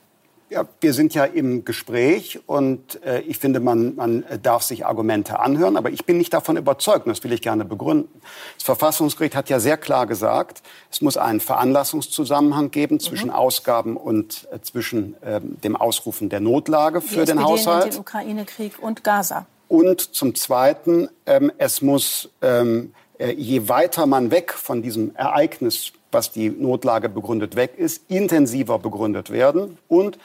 Ja, 0.52 0.66
wir 0.82 0.92
sind 0.92 1.14
ja 1.14 1.24
im 1.24 1.64
Gespräch 1.64 2.40
und 2.44 3.02
äh, 3.04 3.20
ich 3.20 3.38
finde, 3.38 3.58
man, 3.58 3.94
man 3.96 4.22
darf 4.42 4.62
sich 4.62 4.84
Argumente 4.84 5.40
anhören, 5.40 5.78
aber 5.78 5.88
ich 5.88 6.04
bin 6.04 6.18
nicht 6.18 6.34
davon 6.34 6.58
überzeugt, 6.58 7.06
und 7.06 7.10
das 7.16 7.24
will 7.24 7.32
ich 7.32 7.40
gerne 7.40 7.64
begründen. 7.64 8.20
Das 8.56 8.64
Verfassungsgericht 8.64 9.34
hat 9.34 9.48
ja 9.48 9.60
sehr 9.60 9.78
klar 9.78 10.06
gesagt, 10.06 10.62
es 10.90 11.00
muss 11.00 11.16
einen 11.16 11.40
Veranlassungszusammenhang 11.40 12.70
geben 12.70 13.00
zwischen 13.00 13.28
mhm. 13.28 13.34
Ausgaben 13.34 13.96
und 13.96 14.46
äh, 14.52 14.60
zwischen 14.60 15.14
äh, 15.22 15.40
dem 15.40 15.74
Ausrufen 15.74 16.28
der 16.28 16.40
Notlage 16.40 17.00
für 17.00 17.20
Die 17.20 17.32
den 17.32 17.38
SPD 17.38 17.44
Haushalt. 17.44 17.94
Den 17.94 18.00
Ukraine-Krieg 18.00 18.78
und 18.78 19.02
Gaza. 19.04 19.46
Und 19.68 20.14
zum 20.14 20.34
Zweiten, 20.34 21.08
ähm, 21.24 21.50
es 21.56 21.80
muss, 21.80 22.28
ähm, 22.42 22.92
äh, 23.16 23.32
je 23.32 23.70
weiter 23.70 24.04
man 24.04 24.30
weg 24.30 24.52
von 24.52 24.82
diesem 24.82 25.16
Ereignis, 25.16 25.94
was 26.12 26.30
die 26.30 26.50
Notlage 26.50 27.08
begründet, 27.08 27.56
weg 27.56 27.72
ist, 27.76 28.02
intensiver 28.08 28.78
begründet 28.78 29.30
werden. 29.30 29.78
Und 29.88 30.18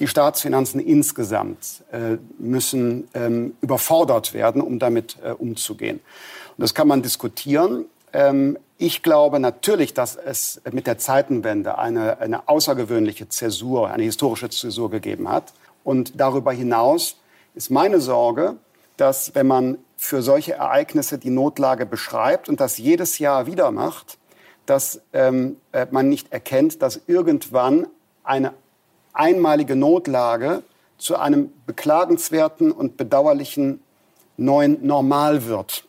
die 0.00 0.08
Staatsfinanzen 0.08 0.80
insgesamt 0.80 1.84
äh, 1.92 2.16
müssen 2.38 3.08
ähm, 3.14 3.54
überfordert 3.60 4.34
werden, 4.34 4.60
um 4.60 4.78
damit 4.78 5.18
äh, 5.22 5.30
umzugehen. 5.30 6.00
Und 6.56 6.62
das 6.62 6.74
kann 6.74 6.88
man 6.88 7.02
diskutieren. 7.02 7.84
Ähm, 8.12 8.58
ich 8.76 9.02
glaube 9.02 9.38
natürlich, 9.38 9.94
dass 9.94 10.16
es 10.16 10.60
mit 10.72 10.86
der 10.86 10.98
Zeitenwende 10.98 11.78
eine, 11.78 12.18
eine 12.18 12.48
außergewöhnliche 12.48 13.28
Zäsur, 13.28 13.90
eine 13.90 14.02
historische 14.02 14.50
Zäsur 14.50 14.90
gegeben 14.90 15.28
hat. 15.28 15.52
Und 15.84 16.20
darüber 16.20 16.52
hinaus 16.52 17.16
ist 17.54 17.70
meine 17.70 18.00
Sorge, 18.00 18.56
dass 18.96 19.34
wenn 19.34 19.46
man 19.46 19.78
für 19.96 20.22
solche 20.22 20.54
Ereignisse 20.54 21.18
die 21.18 21.30
Notlage 21.30 21.86
beschreibt 21.86 22.48
und 22.48 22.60
das 22.60 22.78
jedes 22.78 23.18
Jahr 23.18 23.46
wieder 23.46 23.70
macht, 23.70 24.18
dass 24.66 25.00
ähm, 25.12 25.56
äh, 25.72 25.86
man 25.90 26.08
nicht 26.08 26.32
erkennt, 26.32 26.82
dass 26.82 27.00
irgendwann 27.06 27.86
eine 28.22 28.52
einmalige 29.12 29.76
Notlage 29.76 30.62
zu 30.98 31.16
einem 31.16 31.50
beklagenswerten 31.66 32.72
und 32.72 32.96
bedauerlichen 32.96 33.80
neuen 34.36 34.84
Normal 34.86 35.46
wird. 35.46 35.86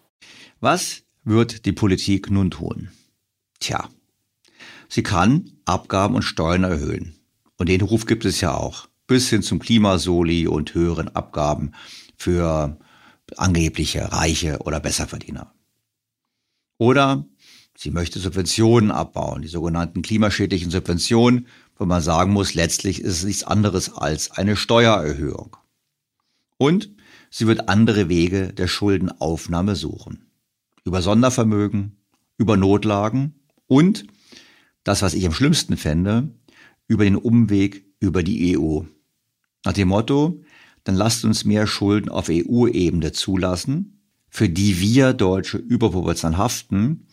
Was 0.60 1.03
wird 1.24 1.65
die 1.65 1.72
Politik 1.72 2.29
nun 2.29 2.51
tun? 2.51 2.89
Tja, 3.60 3.89
sie 4.89 5.03
kann 5.03 5.51
Abgaben 5.65 6.15
und 6.15 6.22
Steuern 6.22 6.63
erhöhen. 6.63 7.15
Und 7.58 7.70
den 7.70 7.82
Ruf 7.82 8.05
gibt 8.05 8.25
es 8.25 8.41
ja 8.41 8.55
auch. 8.55 8.88
Bis 9.08 9.29
hin 9.29 9.41
zum 9.41 9.60
Klimasoli 9.60 10.48
und 10.48 10.74
höheren 10.74 11.15
Abgaben 11.15 11.74
für 12.17 12.77
angebliche 13.38 14.12
Reiche 14.12 14.60
oder 14.60 14.79
Besserverdiener. 14.79 15.53
Oder 16.77 17.25
sie 17.77 17.91
möchte 17.91 18.20
Subventionen 18.20 18.91
abbauen, 18.91 19.41
die 19.41 19.48
sogenannten 19.48 20.01
klimaschädlichen 20.01 20.72
Subventionen, 20.72 21.48
wo 21.77 21.86
man 21.86 22.01
sagen 22.01 22.32
muss, 22.32 22.53
letztlich 22.53 23.01
ist 23.01 23.17
es 23.17 23.24
nichts 23.24 23.44
anderes 23.44 23.94
als 23.94 24.32
eine 24.32 24.55
Steuererhöhung. 24.55 25.58
Und 26.58 26.91
sie 27.29 27.48
wird 27.48 27.67
andere 27.67 28.08
Wege 28.08 28.53
der 28.53 28.67
Schuldenaufnahme 28.67 29.75
suchen. 29.75 30.25
Über 30.86 31.01
Sondervermögen, 31.01 31.98
über 32.38 32.58
Notlagen 32.58 33.36
und, 33.67 34.05
das 34.84 35.01
was 35.01 35.13
ich 35.13 35.25
am 35.25 35.34
schlimmsten 35.34 35.77
fände, 35.77 36.29
über 36.88 37.03
den 37.03 37.15
Umweg 37.15 37.86
über 38.00 38.24
die 38.24 38.58
EU. 38.58 38.82
Nach 39.65 39.74
dem 39.74 39.88
Motto, 39.89 40.44
dann 40.84 40.96
lasst 40.96 41.25
uns 41.25 41.44
mehr 41.44 41.65
Schulden 41.65 42.10
auf 42.10 42.29
EU-Ebene 42.29 43.12
zulassen, 43.12 44.03
für 44.29 44.48
die 44.48 44.79
wir 44.79 45.13
Deutsche 45.13 45.58
überproportional 45.58 46.38
haften, 46.38 47.08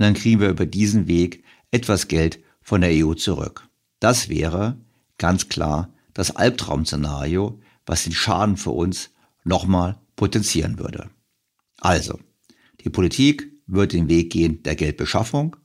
und 0.00 0.04
dann 0.04 0.14
kriegen 0.14 0.40
wir 0.40 0.48
über 0.48 0.64
diesen 0.64 1.08
Weg 1.08 1.44
etwas 1.70 2.08
Geld 2.08 2.40
von 2.62 2.80
der 2.80 2.90
EU 2.90 3.12
zurück. 3.12 3.68
Das 3.98 4.30
wäre 4.30 4.78
ganz 5.18 5.50
klar 5.50 5.92
das 6.14 6.34
Albtraum-Szenario, 6.34 7.60
was 7.84 8.04
den 8.04 8.14
Schaden 8.14 8.56
für 8.56 8.70
uns 8.70 9.10
nochmal 9.44 9.98
potenzieren 10.16 10.78
würde. 10.78 11.10
Also, 11.80 12.18
die 12.82 12.88
Politik 12.88 13.52
wird 13.66 13.92
den 13.92 14.08
Weg 14.08 14.32
gehen 14.32 14.62
der 14.62 14.74
Geldbeschaffung 14.74 15.56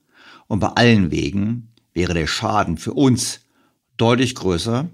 und 0.48 0.60
bei 0.60 0.68
allen 0.68 1.12
Wegen 1.12 1.72
wäre 1.94 2.14
der 2.14 2.28
Schaden 2.28 2.76
für 2.78 2.94
uns 2.94 3.40
deutlich 3.96 4.36
größer 4.36 4.90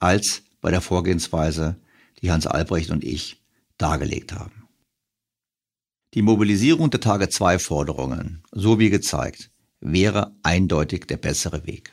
als 0.00 0.42
bei 0.60 0.70
der 0.70 0.82
Vorgehensweise 0.82 1.76
die 2.20 2.30
Hans 2.30 2.46
Albrecht 2.46 2.90
und 2.90 3.04
ich 3.04 3.40
dargelegt 3.78 4.34
haben. 4.34 4.55
Die 6.14 6.22
Mobilisierung 6.22 6.90
der 6.90 7.00
Tage 7.00 7.28
2 7.28 7.58
Forderungen, 7.58 8.42
so 8.52 8.78
wie 8.78 8.90
gezeigt, 8.90 9.50
wäre 9.80 10.34
eindeutig 10.42 11.06
der 11.06 11.16
bessere 11.16 11.66
Weg. 11.66 11.92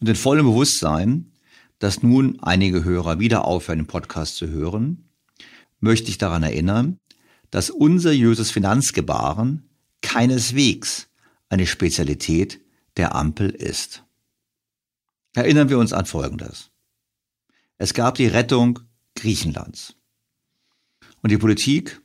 Und 0.00 0.08
in 0.08 0.16
vollem 0.16 0.46
Bewusstsein, 0.46 1.32
dass 1.78 2.02
nun 2.02 2.40
einige 2.40 2.84
Hörer 2.84 3.18
wieder 3.18 3.44
aufhören, 3.44 3.80
den 3.80 3.86
Podcast 3.86 4.36
zu 4.36 4.48
hören, 4.48 5.08
möchte 5.80 6.08
ich 6.08 6.18
daran 6.18 6.42
erinnern, 6.42 6.98
dass 7.50 7.68
unseriöses 7.68 8.50
Finanzgebaren 8.50 9.68
keineswegs 10.00 11.08
eine 11.48 11.66
Spezialität 11.66 12.60
der 12.96 13.14
Ampel 13.14 13.50
ist. 13.50 14.04
Erinnern 15.34 15.68
wir 15.68 15.78
uns 15.78 15.92
an 15.92 16.06
Folgendes. 16.06 16.70
Es 17.78 17.94
gab 17.94 18.14
die 18.14 18.26
Rettung 18.26 18.78
Griechenlands. 19.14 19.96
Und 21.20 21.30
die 21.30 21.38
Politik, 21.38 22.00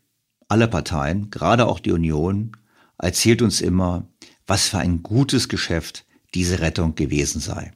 alle 0.47 0.67
Parteien, 0.67 1.29
gerade 1.29 1.67
auch 1.67 1.79
die 1.79 1.91
Union, 1.91 2.55
erzählt 2.97 3.41
uns 3.41 3.61
immer, 3.61 4.07
was 4.45 4.69
für 4.69 4.77
ein 4.77 5.03
gutes 5.03 5.49
Geschäft 5.49 6.05
diese 6.33 6.59
Rettung 6.59 6.95
gewesen 6.95 7.41
sei. 7.41 7.73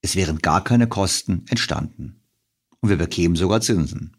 Es 0.00 0.16
wären 0.16 0.38
gar 0.38 0.62
keine 0.62 0.86
Kosten 0.86 1.44
entstanden. 1.48 2.20
Und 2.80 2.90
wir 2.90 2.96
bekämen 2.96 3.36
sogar 3.36 3.60
Zinsen. 3.60 4.16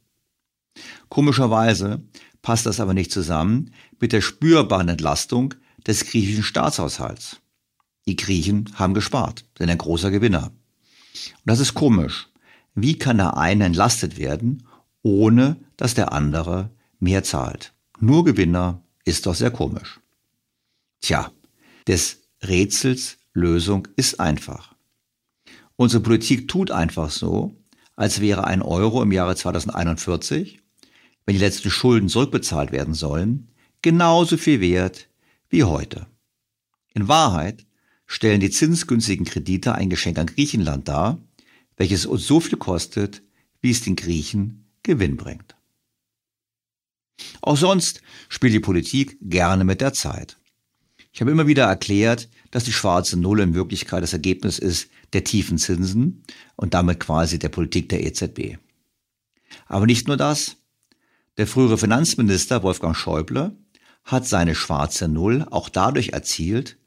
Komischerweise 1.07 2.03
passt 2.41 2.65
das 2.65 2.79
aber 2.79 2.93
nicht 2.93 3.11
zusammen 3.11 3.73
mit 3.99 4.11
der 4.11 4.21
spürbaren 4.21 4.89
Entlastung 4.89 5.53
des 5.87 6.05
griechischen 6.05 6.43
Staatshaushalts. 6.43 7.37
Die 8.05 8.15
Griechen 8.15 8.69
haben 8.75 8.93
gespart, 8.93 9.45
sind 9.57 9.69
ein 9.69 9.77
großer 9.77 10.11
Gewinner. 10.11 10.47
Und 10.47 11.45
das 11.45 11.59
ist 11.59 11.73
komisch, 11.73 12.29
wie 12.75 12.97
kann 12.97 13.17
der 13.17 13.37
eine 13.37 13.65
entlastet 13.65 14.17
werden, 14.17 14.67
ohne 15.01 15.57
dass 15.77 15.93
der 15.93 16.11
andere 16.11 16.71
mehr 16.99 17.23
zahlt? 17.23 17.73
Nur 17.99 18.23
Gewinner 18.25 18.83
ist 19.05 19.25
doch 19.25 19.35
sehr 19.35 19.51
komisch. 19.51 19.99
Tja, 21.01 21.31
des 21.87 22.19
Rätsels 22.43 23.17
Lösung 23.33 23.87
ist 23.95 24.19
einfach. 24.19 24.75
Unsere 25.75 26.03
Politik 26.03 26.47
tut 26.47 26.71
einfach 26.71 27.09
so, 27.09 27.55
als 27.95 28.21
wäre 28.21 28.45
ein 28.45 28.61
Euro 28.61 29.01
im 29.01 29.11
Jahre 29.11 29.35
2041, 29.35 30.59
wenn 31.25 31.35
die 31.35 31.41
letzten 31.41 31.69
Schulden 31.69 32.09
zurückbezahlt 32.09 32.71
werden 32.71 32.93
sollen, 32.93 33.49
genauso 33.81 34.37
viel 34.37 34.61
wert 34.61 35.07
wie 35.49 35.63
heute. 35.63 36.07
In 36.93 37.07
Wahrheit 37.07 37.65
stellen 38.07 38.39
die 38.39 38.49
zinsgünstigen 38.49 39.25
Kredite 39.25 39.75
ein 39.75 39.89
Geschenk 39.89 40.17
an 40.17 40.27
Griechenland 40.27 40.87
dar, 40.87 41.19
welches 41.77 42.05
uns 42.05 42.25
so 42.25 42.39
viel 42.39 42.57
kostet, 42.57 43.21
wie 43.61 43.71
es 43.71 43.81
den 43.81 43.95
Griechen 43.95 44.65
Gewinn 44.83 45.17
bringt. 45.17 45.55
Auch 47.41 47.57
sonst 47.57 48.01
spielt 48.27 48.53
die 48.53 48.59
Politik 48.59 49.17
gerne 49.21 49.63
mit 49.63 49.81
der 49.81 49.93
Zeit. 49.93 50.37
Ich 51.11 51.21
habe 51.21 51.31
immer 51.31 51.47
wieder 51.47 51.65
erklärt, 51.65 52.29
dass 52.51 52.63
die 52.63 52.73
schwarze 52.73 53.17
Null 53.17 53.39
in 53.39 53.53
Wirklichkeit 53.53 54.03
das 54.03 54.13
Ergebnis 54.13 54.59
ist 54.59 54.89
der 55.13 55.23
tiefen 55.23 55.57
Zinsen 55.57 56.23
und 56.55 56.73
damit 56.73 56.99
quasi 56.99 57.39
der 57.39 57.49
Politik 57.49 57.89
der 57.89 58.05
EZB. 58.05 58.57
Aber 59.65 59.85
nicht 59.85 60.07
nur 60.07 60.17
das. 60.17 60.57
Der 61.37 61.47
frühere 61.47 61.77
Finanzminister 61.77 62.63
Wolfgang 62.63 62.95
Schäuble 62.95 63.55
hat 64.03 64.27
seine 64.27 64.55
schwarze 64.55 65.07
Null 65.07 65.45
auch 65.49 65.69
dadurch 65.69 66.09
erzielt, 66.09 66.77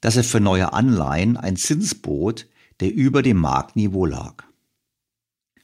dass 0.00 0.16
er 0.16 0.24
für 0.24 0.40
neue 0.40 0.72
Anleihen 0.72 1.36
ein 1.36 1.56
Zins 1.56 1.94
bot, 1.94 2.46
der 2.80 2.92
über 2.92 3.22
dem 3.22 3.38
Marktniveau 3.38 4.06
lag. 4.06 4.44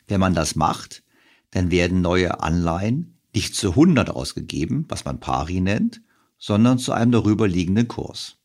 Wenn 0.06 0.20
man 0.20 0.34
das 0.34 0.56
macht, 0.56 1.02
dann 1.50 1.70
werden 1.70 2.00
neue 2.00 2.40
Anleihen 2.40 3.13
nicht 3.34 3.54
zu 3.54 3.70
100 3.70 4.10
ausgegeben, 4.10 4.84
was 4.88 5.04
man 5.04 5.20
pari 5.20 5.60
nennt, 5.60 6.00
sondern 6.38 6.78
zu 6.78 6.92
einem 6.92 7.12
darüber 7.12 7.48
liegenden 7.48 7.88
Kurs. 7.88 8.36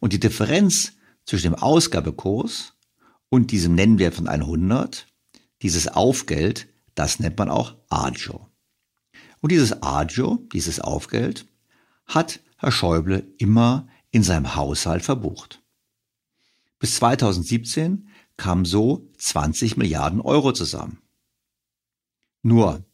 Und 0.00 0.12
die 0.12 0.20
Differenz 0.20 0.92
zwischen 1.24 1.52
dem 1.52 1.54
Ausgabekurs 1.54 2.74
und 3.28 3.50
diesem 3.50 3.74
Nennwert 3.74 4.14
von 4.14 4.28
100, 4.28 5.06
dieses 5.62 5.88
Aufgeld, 5.88 6.68
das 6.94 7.18
nennt 7.18 7.38
man 7.38 7.50
auch 7.50 7.74
Agio. 7.88 8.48
Und 9.40 9.52
dieses 9.52 9.82
Agio, 9.82 10.46
dieses 10.52 10.80
Aufgeld, 10.80 11.46
hat 12.06 12.40
Herr 12.58 12.72
Schäuble 12.72 13.26
immer 13.38 13.88
in 14.10 14.22
seinem 14.22 14.54
Haushalt 14.54 15.02
verbucht. 15.02 15.62
Bis 16.78 16.96
2017 16.96 18.08
kamen 18.36 18.64
so 18.64 19.10
20 19.18 19.76
Milliarden 19.76 20.20
Euro 20.20 20.52
zusammen. 20.52 20.98
Nur, 22.42 22.85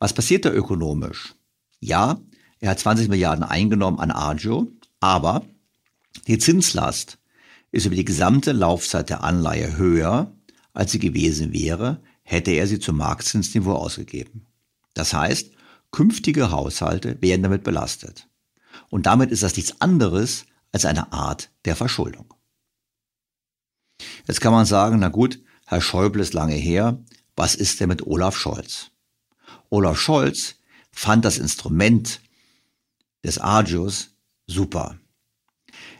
was 0.00 0.14
passiert 0.14 0.44
da 0.44 0.50
ökonomisch? 0.50 1.34
Ja, 1.78 2.20
er 2.58 2.70
hat 2.70 2.80
20 2.80 3.08
Milliarden 3.08 3.44
eingenommen 3.44 4.00
an 4.00 4.10
Agio, 4.10 4.72
aber 4.98 5.44
die 6.26 6.38
Zinslast 6.38 7.18
ist 7.70 7.86
über 7.86 7.94
die 7.94 8.04
gesamte 8.04 8.52
Laufzeit 8.52 9.10
der 9.10 9.22
Anleihe 9.22 9.76
höher, 9.76 10.32
als 10.72 10.90
sie 10.90 10.98
gewesen 10.98 11.52
wäre, 11.52 12.02
hätte 12.22 12.50
er 12.50 12.66
sie 12.66 12.80
zum 12.80 12.96
Marktzinsniveau 12.96 13.72
ausgegeben. 13.72 14.46
Das 14.94 15.14
heißt, 15.14 15.52
künftige 15.90 16.50
Haushalte 16.50 17.20
werden 17.22 17.42
damit 17.42 17.62
belastet. 17.62 18.28
Und 18.88 19.06
damit 19.06 19.30
ist 19.30 19.42
das 19.42 19.56
nichts 19.56 19.80
anderes 19.80 20.46
als 20.72 20.84
eine 20.84 21.12
Art 21.12 21.50
der 21.64 21.76
Verschuldung. 21.76 22.32
Jetzt 24.26 24.40
kann 24.40 24.52
man 24.52 24.66
sagen, 24.66 24.98
na 24.98 25.08
gut, 25.08 25.40
Herr 25.66 25.80
Schäuble 25.80 26.22
ist 26.22 26.34
lange 26.34 26.54
her, 26.54 27.02
was 27.36 27.54
ist 27.54 27.80
denn 27.80 27.88
mit 27.88 28.06
Olaf 28.06 28.36
Scholz? 28.36 28.89
Olaf 29.70 29.98
Scholz 29.98 30.56
fand 30.92 31.24
das 31.24 31.38
Instrument 31.38 32.20
des 33.24 33.40
Agios 33.40 34.10
super. 34.46 34.98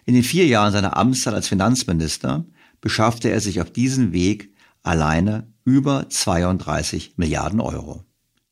In 0.04 0.14
den 0.14 0.24
vier 0.24 0.46
Jahren 0.46 0.72
seiner 0.72 0.96
Amtszeit 0.96 1.34
als 1.34 1.48
Finanzminister 1.48 2.44
beschaffte 2.80 3.30
er 3.30 3.40
sich 3.40 3.60
auf 3.60 3.70
diesem 3.70 4.12
Weg 4.12 4.52
alleine 4.82 5.52
über 5.64 6.08
32 6.08 7.14
Milliarden 7.16 7.60
Euro. 7.60 8.04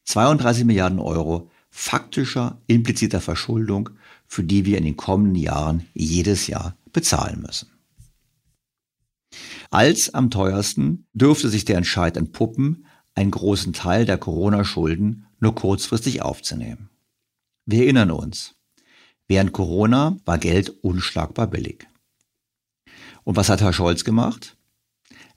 32 0.05 0.65
Milliarden 0.65 1.01
Euro 1.01 1.51
faktischer, 1.71 2.61
impliziter 2.67 3.21
Verschuldung, 3.21 3.91
für 4.27 4.45
die 4.45 4.65
wir 4.65 4.79
in 4.79 4.85
den 4.85 4.97
kommenden 4.97 5.43
Jahren 5.43 5.87
jedes 5.95 6.47
Jahr 6.47 6.77
bezahlen 6.93 7.43
müssen. 7.43 7.71
Als 9.71 10.15
am 10.15 10.31
teuersten 10.31 11.07
dürfte 11.13 11.49
sich 11.49 11.65
der 11.65 11.77
Entscheid 11.77 12.17
entpuppen, 12.17 12.87
einen 13.19 13.33
großen 13.33 13.73
Teil 13.73 14.05
der 14.05 14.17
Corona-Schulden 14.17 15.27
nur 15.41 15.55
kurzfristig 15.57 16.23
aufzunehmen. 16.23 16.89
Wir 17.67 17.83
erinnern 17.83 18.13
uns, 18.13 18.55
während 19.27 19.53
Corona 19.53 20.17
war 20.25 20.39
Geld 20.39 20.71
unschlagbar 20.85 21.49
billig. 21.49 21.89
Und 23.25 23.35
was 23.37 23.49
hat 23.49 23.61
Herr 23.61 23.73
Scholz 23.73 24.05
gemacht? 24.05 24.57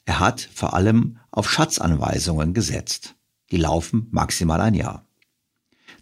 Er 0.05 0.19
hat 0.19 0.47
vor 0.53 0.75
allem 0.75 1.17
auf 1.31 1.49
Schatzanweisungen 1.49 2.53
gesetzt. 2.53 3.15
Die 3.49 3.57
laufen 3.57 4.07
maximal 4.11 4.61
ein 4.61 4.75
Jahr. 4.75 5.05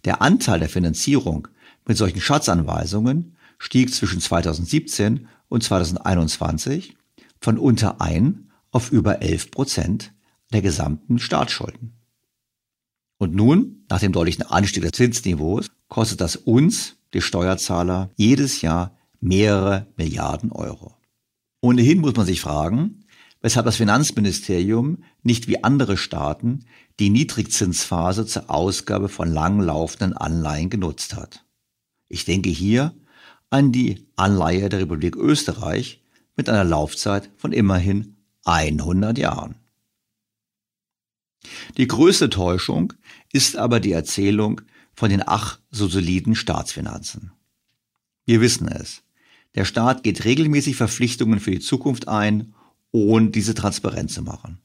Der 0.04 0.22
Anteil 0.22 0.60
der 0.60 0.70
Finanzierung 0.70 1.48
mit 1.86 1.98
solchen 1.98 2.20
Schatzanweisungen 2.20 3.38
stieg 3.58 3.94
zwischen 3.94 4.20
2017 4.20 5.30
und 5.48 5.64
2021 5.64 6.98
von 7.40 7.58
unter 7.58 8.02
ein 8.02 8.52
auf 8.72 8.92
über 8.92 9.22
11 9.22 9.52
Prozent 9.52 10.14
der 10.51 10.62
gesamten 10.62 11.20
Staatsschulden. 11.20 11.94
Und 13.18 13.36
nun, 13.36 13.86
nach 13.89 14.00
dem 14.00 14.13
deutlichen 14.13 14.44
Anstieg 14.44 14.84
des 14.84 14.94
Zinsniveaus, 14.94 15.68
kostet 15.89 16.22
das 16.22 16.36
uns, 16.36 16.96
die 17.13 17.22
Steuerzahler, 17.22 18.10
jedes 18.15 18.62
Jahr 18.62 18.96
mehrere 19.20 19.88
Milliarden 19.98 20.51
Euro. 20.51 20.96
Ohnehin 21.62 22.00
muss 22.00 22.15
man 22.15 22.25
sich 22.25 22.39
fragen, 22.39 23.03
weshalb 23.41 23.65
das 23.65 23.77
Finanzministerium 23.77 25.03
nicht 25.24 25.48
wie 25.48 25.63
andere 25.63 25.98
Staaten 25.98 26.65
die 27.00 27.10
Niedrigzinsphase 27.10 28.25
zur 28.25 28.50
Ausgabe 28.50 29.10
von 29.10 29.32
langlaufenden 29.32 30.15
Anleihen 30.15 30.70
genutzt 30.70 31.15
hat. 31.15 31.46
Ich 32.08 32.25
denke 32.25 32.50
hier 32.50 32.94
an 33.50 33.72
die 33.72 34.08
Anleihe 34.15 34.70
der 34.70 34.79
Republik 34.79 35.15
Österreich 35.15 36.01
mit 36.36 36.50
einer 36.50 36.63
Laufzeit 36.63 37.29
von 37.38 37.51
immerhin 37.51 38.18
100 38.46 39.18
Jahren. 39.18 39.56
Die 41.77 41.88
größte 41.88 42.29
Täuschung 42.29 42.93
ist 43.31 43.55
aber 43.55 43.79
die 43.79 43.91
Erzählung 43.91 44.62
von 44.93 45.10
den 45.10 45.24
ach 45.25 45.60
so 45.72 45.88
soliden 45.88 46.36
Staatsfinanzen. 46.36 47.31
Wir 48.25 48.41
wissen 48.41 48.67
es. 48.67 49.01
Der 49.55 49.65
Staat 49.65 50.03
geht 50.03 50.25
regelmäßig 50.25 50.75
Verpflichtungen 50.75 51.39
für 51.39 51.52
die 51.52 51.60
Zukunft 51.60 52.08
ein, 52.08 52.54
ohne 52.91 53.30
diese 53.30 53.54
transparent 53.54 54.12
zu 54.12 54.21
machen. 54.21 54.60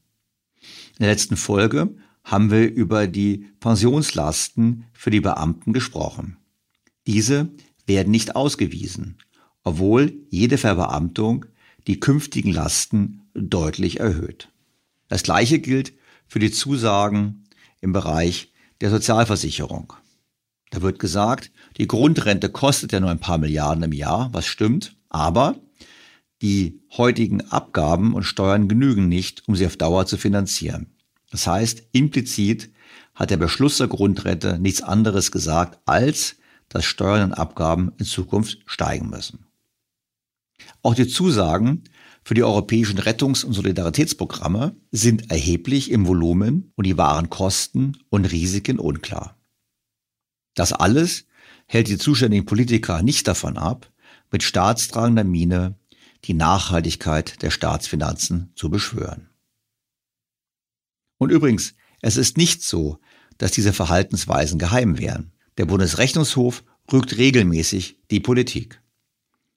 In 0.97 1.03
der 1.03 1.09
letzten 1.09 1.37
Folge 1.37 1.95
haben 2.23 2.51
wir 2.51 2.71
über 2.71 3.07
die 3.07 3.47
Pensionslasten 3.59 4.85
für 4.93 5.11
die 5.11 5.21
Beamten 5.21 5.73
gesprochen. 5.73 6.37
Diese 7.07 7.49
werden 7.85 8.11
nicht 8.11 8.35
ausgewiesen, 8.35 9.17
obwohl 9.63 10.13
jede 10.29 10.57
Verbeamtung 10.57 11.45
die 11.87 11.99
künftigen 11.99 12.51
Lasten 12.51 13.21
deutlich 13.33 13.99
erhöht. 13.99 14.49
Das 15.07 15.23
gleiche 15.23 15.59
gilt 15.59 15.93
für 16.27 16.39
die 16.39 16.51
Zusagen 16.51 17.45
im 17.81 17.93
Bereich 17.93 18.51
der 18.81 18.89
Sozialversicherung. 18.89 19.93
Da 20.71 20.81
wird 20.81 20.99
gesagt, 20.99 21.51
die 21.77 21.87
Grundrente 21.87 22.49
kostet 22.49 22.91
ja 22.91 22.99
nur 22.99 23.09
ein 23.09 23.19
paar 23.19 23.37
Milliarden 23.37 23.83
im 23.83 23.93
Jahr, 23.93 24.29
was 24.33 24.45
stimmt, 24.45 24.95
aber 25.09 25.55
die 26.41 26.81
heutigen 26.97 27.41
Abgaben 27.49 28.13
und 28.13 28.23
Steuern 28.23 28.67
genügen 28.67 29.07
nicht, 29.07 29.47
um 29.47 29.55
sie 29.55 29.65
auf 29.65 29.77
Dauer 29.77 30.05
zu 30.05 30.17
finanzieren. 30.17 30.87
Das 31.31 31.47
heißt, 31.47 31.83
implizit 31.91 32.71
hat 33.13 33.29
der 33.29 33.37
Beschluss 33.37 33.77
der 33.77 33.87
Grundrente 33.87 34.59
nichts 34.59 34.81
anderes 34.81 35.31
gesagt, 35.31 35.79
als 35.85 36.35
dass 36.69 36.85
Steuern 36.85 37.31
und 37.31 37.33
Abgaben 37.37 37.93
in 37.97 38.05
Zukunft 38.05 38.59
steigen 38.65 39.09
müssen. 39.09 39.45
Auch 40.81 40.95
die 40.95 41.07
Zusagen 41.07 41.83
für 42.25 42.33
die 42.33 42.43
europäischen 42.43 42.97
Rettungs- 42.97 43.45
und 43.45 43.53
Solidaritätsprogramme 43.53 44.75
sind 44.91 45.29
erheblich 45.29 45.91
im 45.91 46.07
Volumen 46.07 46.71
und 46.75 46.87
die 46.87 46.97
wahren 46.97 47.29
Kosten 47.29 47.99
und 48.09 48.25
Risiken 48.25 48.79
unklar. 48.79 49.37
Das 50.55 50.73
alles 50.73 51.27
hält 51.67 51.87
die 51.87 51.99
zuständigen 51.99 52.47
Politiker 52.47 53.03
nicht 53.03 53.27
davon 53.27 53.57
ab, 53.57 53.91
mit 54.31 54.41
staatstragender 54.41 55.23
Miene 55.23 55.77
die 56.23 56.33
Nachhaltigkeit 56.33 57.43
der 57.43 57.51
Staatsfinanzen 57.51 58.51
zu 58.55 58.71
beschwören. 58.71 59.29
Und 61.19 61.29
übrigens, 61.29 61.75
es 62.01 62.17
ist 62.17 62.37
nicht 62.37 62.63
so, 62.63 62.97
dass 63.37 63.51
diese 63.51 63.71
Verhaltensweisen 63.71 64.57
geheim 64.57 64.97
wären. 64.97 65.31
Der 65.59 65.65
Bundesrechnungshof 65.65 66.63
rügt 66.91 67.17
regelmäßig 67.17 67.99
die 68.09 68.19
Politik. 68.19 68.81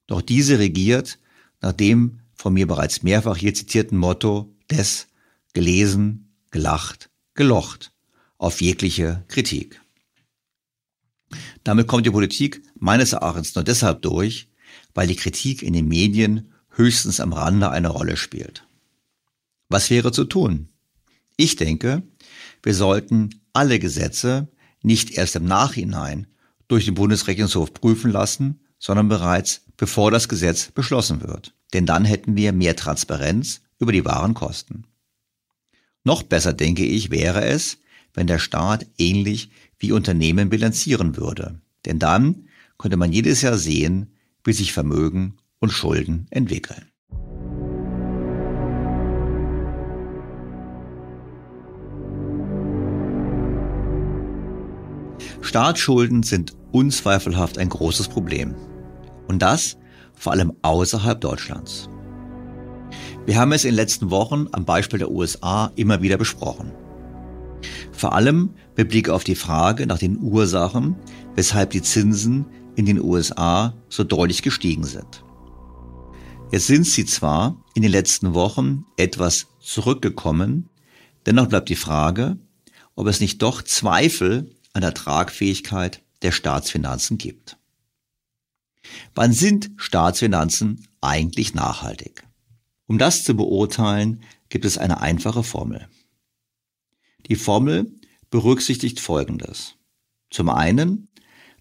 Doch 0.07 0.20
diese 0.20 0.59
regiert 0.59 1.18
nach 1.62 1.72
dem 1.72 2.17
von 2.38 2.55
mir 2.55 2.66
bereits 2.66 3.03
mehrfach 3.03 3.37
hier 3.37 3.53
zitierten 3.53 3.98
Motto 3.98 4.55
des 4.70 5.09
gelesen, 5.53 6.33
gelacht, 6.51 7.11
gelocht 7.35 7.92
auf 8.38 8.61
jegliche 8.61 9.24
Kritik. 9.29 9.81
Damit 11.64 11.88
kommt 11.88 12.07
die 12.07 12.11
Politik 12.11 12.62
meines 12.77 13.12
Erachtens 13.12 13.55
nur 13.55 13.64
deshalb 13.64 14.03
durch, 14.03 14.48
weil 14.94 15.09
die 15.09 15.16
Kritik 15.16 15.62
in 15.62 15.72
den 15.72 15.88
Medien 15.88 16.53
höchstens 16.70 17.20
am 17.20 17.33
Rande 17.33 17.70
eine 17.70 17.88
Rolle 17.88 18.16
spielt. 18.16 18.64
Was 19.68 19.90
wäre 19.90 20.12
zu 20.12 20.24
tun? 20.24 20.68
Ich 21.37 21.57
denke, 21.57 22.03
wir 22.62 22.74
sollten 22.74 23.40
alle 23.53 23.79
Gesetze 23.79 24.48
nicht 24.83 25.11
erst 25.11 25.37
im 25.37 25.44
Nachhinein 25.44 26.29
durch 26.68 26.85
den 26.85 26.94
Bundesrechnungshof 26.94 27.74
prüfen 27.74 28.11
lassen, 28.11 28.61
sondern 28.79 29.09
bereits 29.09 29.62
bevor 29.77 30.11
das 30.11 30.29
Gesetz 30.29 30.70
beschlossen 30.70 31.20
wird. 31.22 31.55
Denn 31.74 31.87
dann 31.87 32.04
hätten 32.04 32.37
wir 32.37 32.52
mehr 32.52 32.76
Transparenz 32.76 33.62
über 33.78 33.92
die 33.92 34.04
wahren 34.04 34.35
Kosten. 34.35 34.85
Noch 36.04 36.22
besser, 36.22 36.52
denke 36.52 36.85
ich, 36.85 37.11
wäre 37.11 37.44
es, 37.44 37.78
wenn 38.14 38.26
der 38.26 38.38
Staat 38.38 38.87
ähnlich 38.96 39.50
wie 39.78 39.92
Unternehmen 39.92 40.48
bilanzieren 40.48 41.16
würde. 41.16 41.61
Denn 41.85 41.98
dann 41.98 42.48
könnte 42.78 42.96
man 42.96 43.12
jedes 43.12 43.42
Jahr 43.42 43.59
sehen, 43.59 44.14
wie 44.44 44.52
sich 44.52 44.72
Vermögen 44.72 45.37
und 45.59 45.70
Schulden 45.70 46.26
entwickeln. 46.31 46.87
Staatsschulden 55.42 56.22
sind 56.22 56.54
unzweifelhaft 56.72 57.59
ein 57.59 57.68
großes 57.68 58.09
Problem. 58.09 58.54
Und 59.28 59.40
das 59.40 59.78
vor 60.18 60.33
allem 60.33 60.52
außerhalb 60.62 61.20
Deutschlands. 61.20 61.88
Wir 63.26 63.37
haben 63.37 63.52
es 63.52 63.64
in 63.64 63.70
den 63.70 63.76
letzten 63.76 64.11
Wochen 64.11 64.46
am 64.52 64.64
Beispiel 64.64 64.98
der 64.98 65.11
USA 65.11 65.70
immer 65.76 66.02
wieder 66.02 66.16
besprochen. 66.16 66.72
Vor 67.92 68.14
allem 68.14 68.54
mit 68.76 68.88
Blick 68.88 69.09
auf 69.09 69.24
die 69.24 69.35
Frage 69.35 69.87
nach 69.87 69.98
den 69.98 70.18
Ursachen, 70.20 70.96
weshalb 71.35 71.70
die 71.70 71.83
Zinsen 71.83 72.46
in 72.74 72.87
den 72.87 73.02
USA 73.02 73.74
so 73.88 74.04
deutlich 74.04 74.42
gestiegen 74.42 74.85
sind. 74.85 75.24
Jetzt 76.50 76.68
sind 76.68 76.87
sie 76.87 77.04
zwar 77.04 77.62
in 77.74 77.83
den 77.83 77.90
letzten 77.90 78.33
Wochen 78.33 78.87
etwas 78.96 79.48
zurückgekommen, 79.61 80.70
dennoch 81.26 81.48
bleibt 81.48 81.68
die 81.68 81.76
Frage, 81.76 82.38
ob 82.94 83.07
es 83.09 83.20
nicht 83.20 83.42
doch 83.42 83.62
Zweifel 83.62 84.50
an 84.72 84.81
der 84.81 84.94
Tragfähigkeit 84.94 86.02
der 86.22 86.33
Staatsfinanzen 86.33 87.18
gibt. 87.18 87.58
Wann 89.14 89.33
sind 89.33 89.71
Staatsfinanzen 89.77 90.87
eigentlich 91.01 91.55
nachhaltig? 91.55 92.25
Um 92.87 92.99
das 92.99 93.25
zu 93.25 93.35
beurteilen, 93.35 94.23
gibt 94.49 94.64
es 94.64 94.79
eine 94.79 95.01
einfache 95.01 95.43
Formel. 95.43 95.88
Die 97.27 97.37
Formel 97.37 97.93
berücksichtigt 98.31 99.01
Folgendes. 99.01 99.75
Zum 100.31 100.49
einen, 100.49 101.09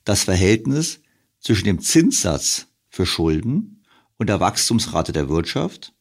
das 0.03 0.23
Verhältnis 0.23 1.01
zwischen 1.39 1.65
dem 1.65 1.81
Zinssatz 1.81 2.67
für 2.89 3.05
Schulden 3.05 3.83
und 4.17 4.27
der 4.27 4.39
Wachstumsrate 4.39 5.11
der 5.11 5.29
Wirtschaft 5.29 5.93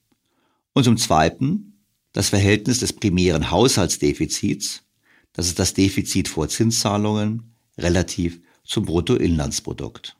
und 0.72 0.84
zum 0.84 0.96
Zweiten 0.96 1.82
das 2.12 2.30
Verhältnis 2.30 2.78
des 2.78 2.94
primären 2.94 3.50
Haushaltsdefizits, 3.50 4.84
das 5.32 5.48
ist 5.48 5.58
das 5.58 5.74
Defizit 5.74 6.28
vor 6.28 6.48
Zinszahlungen, 6.48 7.54
relativ 7.76 8.40
zum 8.64 8.86
Bruttoinlandsprodukt. 8.86 10.16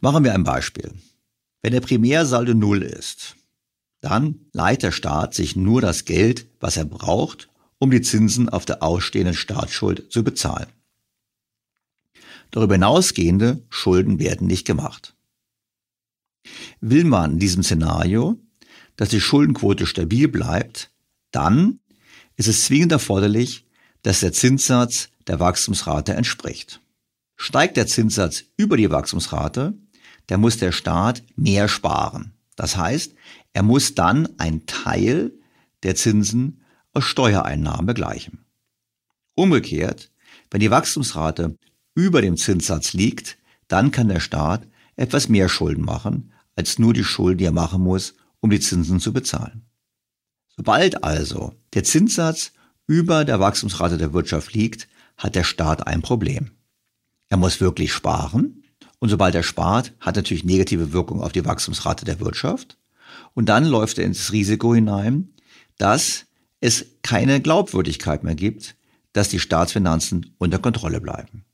Machen 0.00 0.24
wir 0.24 0.34
ein 0.34 0.44
Beispiel. 0.44 0.92
Wenn 1.62 1.72
der 1.72 1.80
Primärsaldo 1.80 2.54
Null 2.54 2.82
ist, 2.82 3.36
dann 4.00 4.40
leiht 4.52 4.82
der 4.82 4.92
Staat 4.92 5.34
sich 5.34 5.56
nur 5.56 5.80
das 5.80 6.04
Geld, 6.04 6.46
was 6.60 6.76
er 6.76 6.84
braucht, 6.84 7.48
um 7.78 7.90
die 7.90 8.02
Zinsen 8.02 8.48
auf 8.48 8.64
der 8.64 8.82
ausstehenden 8.82 9.34
Staatsschuld 9.34 10.12
zu 10.12 10.22
bezahlen. 10.22 10.68
Darüber 12.50 12.74
hinausgehende 12.74 13.62
Schulden 13.70 14.18
werden 14.18 14.46
nicht 14.46 14.66
gemacht. 14.66 15.14
Will 16.80 17.04
man 17.04 17.32
in 17.32 17.38
diesem 17.38 17.62
Szenario, 17.62 18.38
dass 18.96 19.08
die 19.08 19.20
Schuldenquote 19.20 19.86
stabil 19.86 20.28
bleibt, 20.28 20.90
dann 21.30 21.80
ist 22.36 22.48
es 22.48 22.66
zwingend 22.66 22.92
erforderlich, 22.92 23.64
dass 24.02 24.20
der 24.20 24.32
Zinssatz 24.32 25.08
der 25.26 25.40
Wachstumsrate 25.40 26.14
entspricht. 26.14 26.80
Steigt 27.44 27.76
der 27.76 27.86
Zinssatz 27.86 28.44
über 28.56 28.78
die 28.78 28.90
Wachstumsrate, 28.90 29.74
dann 30.28 30.40
muss 30.40 30.56
der 30.56 30.72
Staat 30.72 31.22
mehr 31.36 31.68
sparen. 31.68 32.32
Das 32.56 32.78
heißt, 32.78 33.14
er 33.52 33.62
muss 33.62 33.94
dann 33.94 34.38
einen 34.38 34.64
Teil 34.64 35.30
der 35.82 35.94
Zinsen 35.94 36.62
aus 36.94 37.04
Steuereinnahmen 37.04 37.84
begleichen. 37.84 38.46
Umgekehrt, 39.34 40.10
wenn 40.50 40.60
die 40.60 40.70
Wachstumsrate 40.70 41.58
über 41.94 42.22
dem 42.22 42.38
Zinssatz 42.38 42.94
liegt, 42.94 43.36
dann 43.68 43.90
kann 43.90 44.08
der 44.08 44.20
Staat 44.20 44.66
etwas 44.96 45.28
mehr 45.28 45.50
Schulden 45.50 45.84
machen, 45.84 46.32
als 46.56 46.78
nur 46.78 46.94
die 46.94 47.04
Schulden, 47.04 47.36
die 47.36 47.44
er 47.44 47.52
machen 47.52 47.82
muss, 47.82 48.14
um 48.40 48.48
die 48.48 48.60
Zinsen 48.60 49.00
zu 49.00 49.12
bezahlen. 49.12 49.66
Sobald 50.56 51.04
also 51.04 51.52
der 51.74 51.84
Zinssatz 51.84 52.52
über 52.86 53.26
der 53.26 53.38
Wachstumsrate 53.38 53.98
der 53.98 54.14
Wirtschaft 54.14 54.54
liegt, 54.54 54.88
hat 55.18 55.34
der 55.34 55.44
Staat 55.44 55.86
ein 55.86 56.00
Problem. 56.00 56.50
Er 57.28 57.36
muss 57.36 57.60
wirklich 57.60 57.92
sparen 57.92 58.64
und 58.98 59.08
sobald 59.08 59.34
er 59.34 59.42
spart, 59.42 59.92
hat 60.00 60.16
natürlich 60.16 60.44
negative 60.44 60.92
Wirkung 60.92 61.20
auf 61.20 61.32
die 61.32 61.44
Wachstumsrate 61.44 62.04
der 62.04 62.20
Wirtschaft 62.20 62.78
und 63.34 63.48
dann 63.48 63.64
läuft 63.64 63.98
er 63.98 64.04
ins 64.04 64.32
Risiko 64.32 64.74
hinein, 64.74 65.34
dass 65.78 66.26
es 66.60 66.86
keine 67.02 67.40
Glaubwürdigkeit 67.40 68.24
mehr 68.24 68.34
gibt, 68.34 68.76
dass 69.12 69.28
die 69.28 69.40
Staatsfinanzen 69.40 70.34
unter 70.38 70.58
Kontrolle 70.58 71.00
bleiben. 71.00 71.44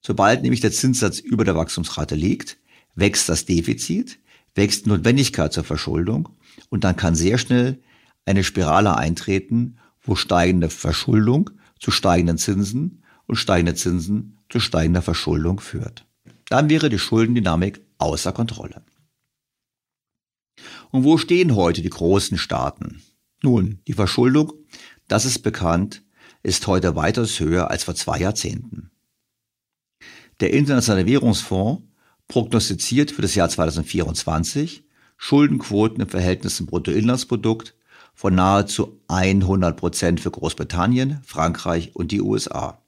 Sobald 0.00 0.42
nämlich 0.42 0.60
der 0.60 0.72
Zinssatz 0.72 1.18
über 1.18 1.44
der 1.44 1.54
Wachstumsrate 1.54 2.14
liegt, 2.14 2.58
wächst 2.94 3.28
das 3.28 3.44
Defizit, 3.44 4.18
wächst 4.54 4.86
Notwendigkeit 4.86 5.52
zur 5.52 5.64
Verschuldung 5.64 6.28
und 6.68 6.84
dann 6.84 6.96
kann 6.96 7.14
sehr 7.14 7.38
schnell 7.38 7.80
eine 8.24 8.44
Spirale 8.44 8.96
eintreten, 8.96 9.78
wo 10.02 10.14
steigende 10.14 10.70
Verschuldung 10.70 11.50
zu 11.78 11.90
steigenden 11.90 12.38
Zinsen 12.38 13.02
und 13.26 13.36
steigende 13.36 13.74
Zinsen 13.74 14.38
zu 14.52 14.60
steigender 14.60 15.00
Verschuldung 15.00 15.60
führt. 15.60 16.06
Dann 16.50 16.68
wäre 16.68 16.90
die 16.90 16.98
Schuldendynamik 16.98 17.80
außer 17.96 18.32
Kontrolle. 18.32 18.84
Und 20.90 21.04
wo 21.04 21.16
stehen 21.16 21.56
heute 21.56 21.80
die 21.80 21.88
großen 21.88 22.36
Staaten? 22.36 23.02
Nun, 23.42 23.80
die 23.88 23.94
Verschuldung, 23.94 24.52
das 25.08 25.24
ist 25.24 25.38
bekannt, 25.38 26.02
ist 26.42 26.66
heute 26.66 26.94
weitaus 26.94 27.40
höher 27.40 27.70
als 27.70 27.84
vor 27.84 27.94
zwei 27.94 28.18
Jahrzehnten. 28.18 28.90
Der 30.40 30.52
Internationale 30.52 31.06
Währungsfonds 31.06 31.84
prognostiziert 32.28 33.10
für 33.10 33.22
das 33.22 33.34
Jahr 33.34 33.48
2024 33.48 34.84
Schuldenquoten 35.16 36.02
im 36.02 36.08
Verhältnis 36.08 36.56
zum 36.56 36.66
Bruttoinlandsprodukt 36.66 37.74
von 38.14 38.34
nahezu 38.34 39.00
100 39.08 39.76
Prozent 39.76 40.20
für 40.20 40.30
Großbritannien, 40.30 41.22
Frankreich 41.24 41.96
und 41.96 42.12
die 42.12 42.20
USA, 42.20 42.82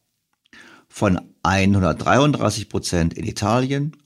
von 0.89 1.34
133 1.45 2.69
Prozent 2.69 3.15
in 3.15 3.25
Italien 3.25 3.97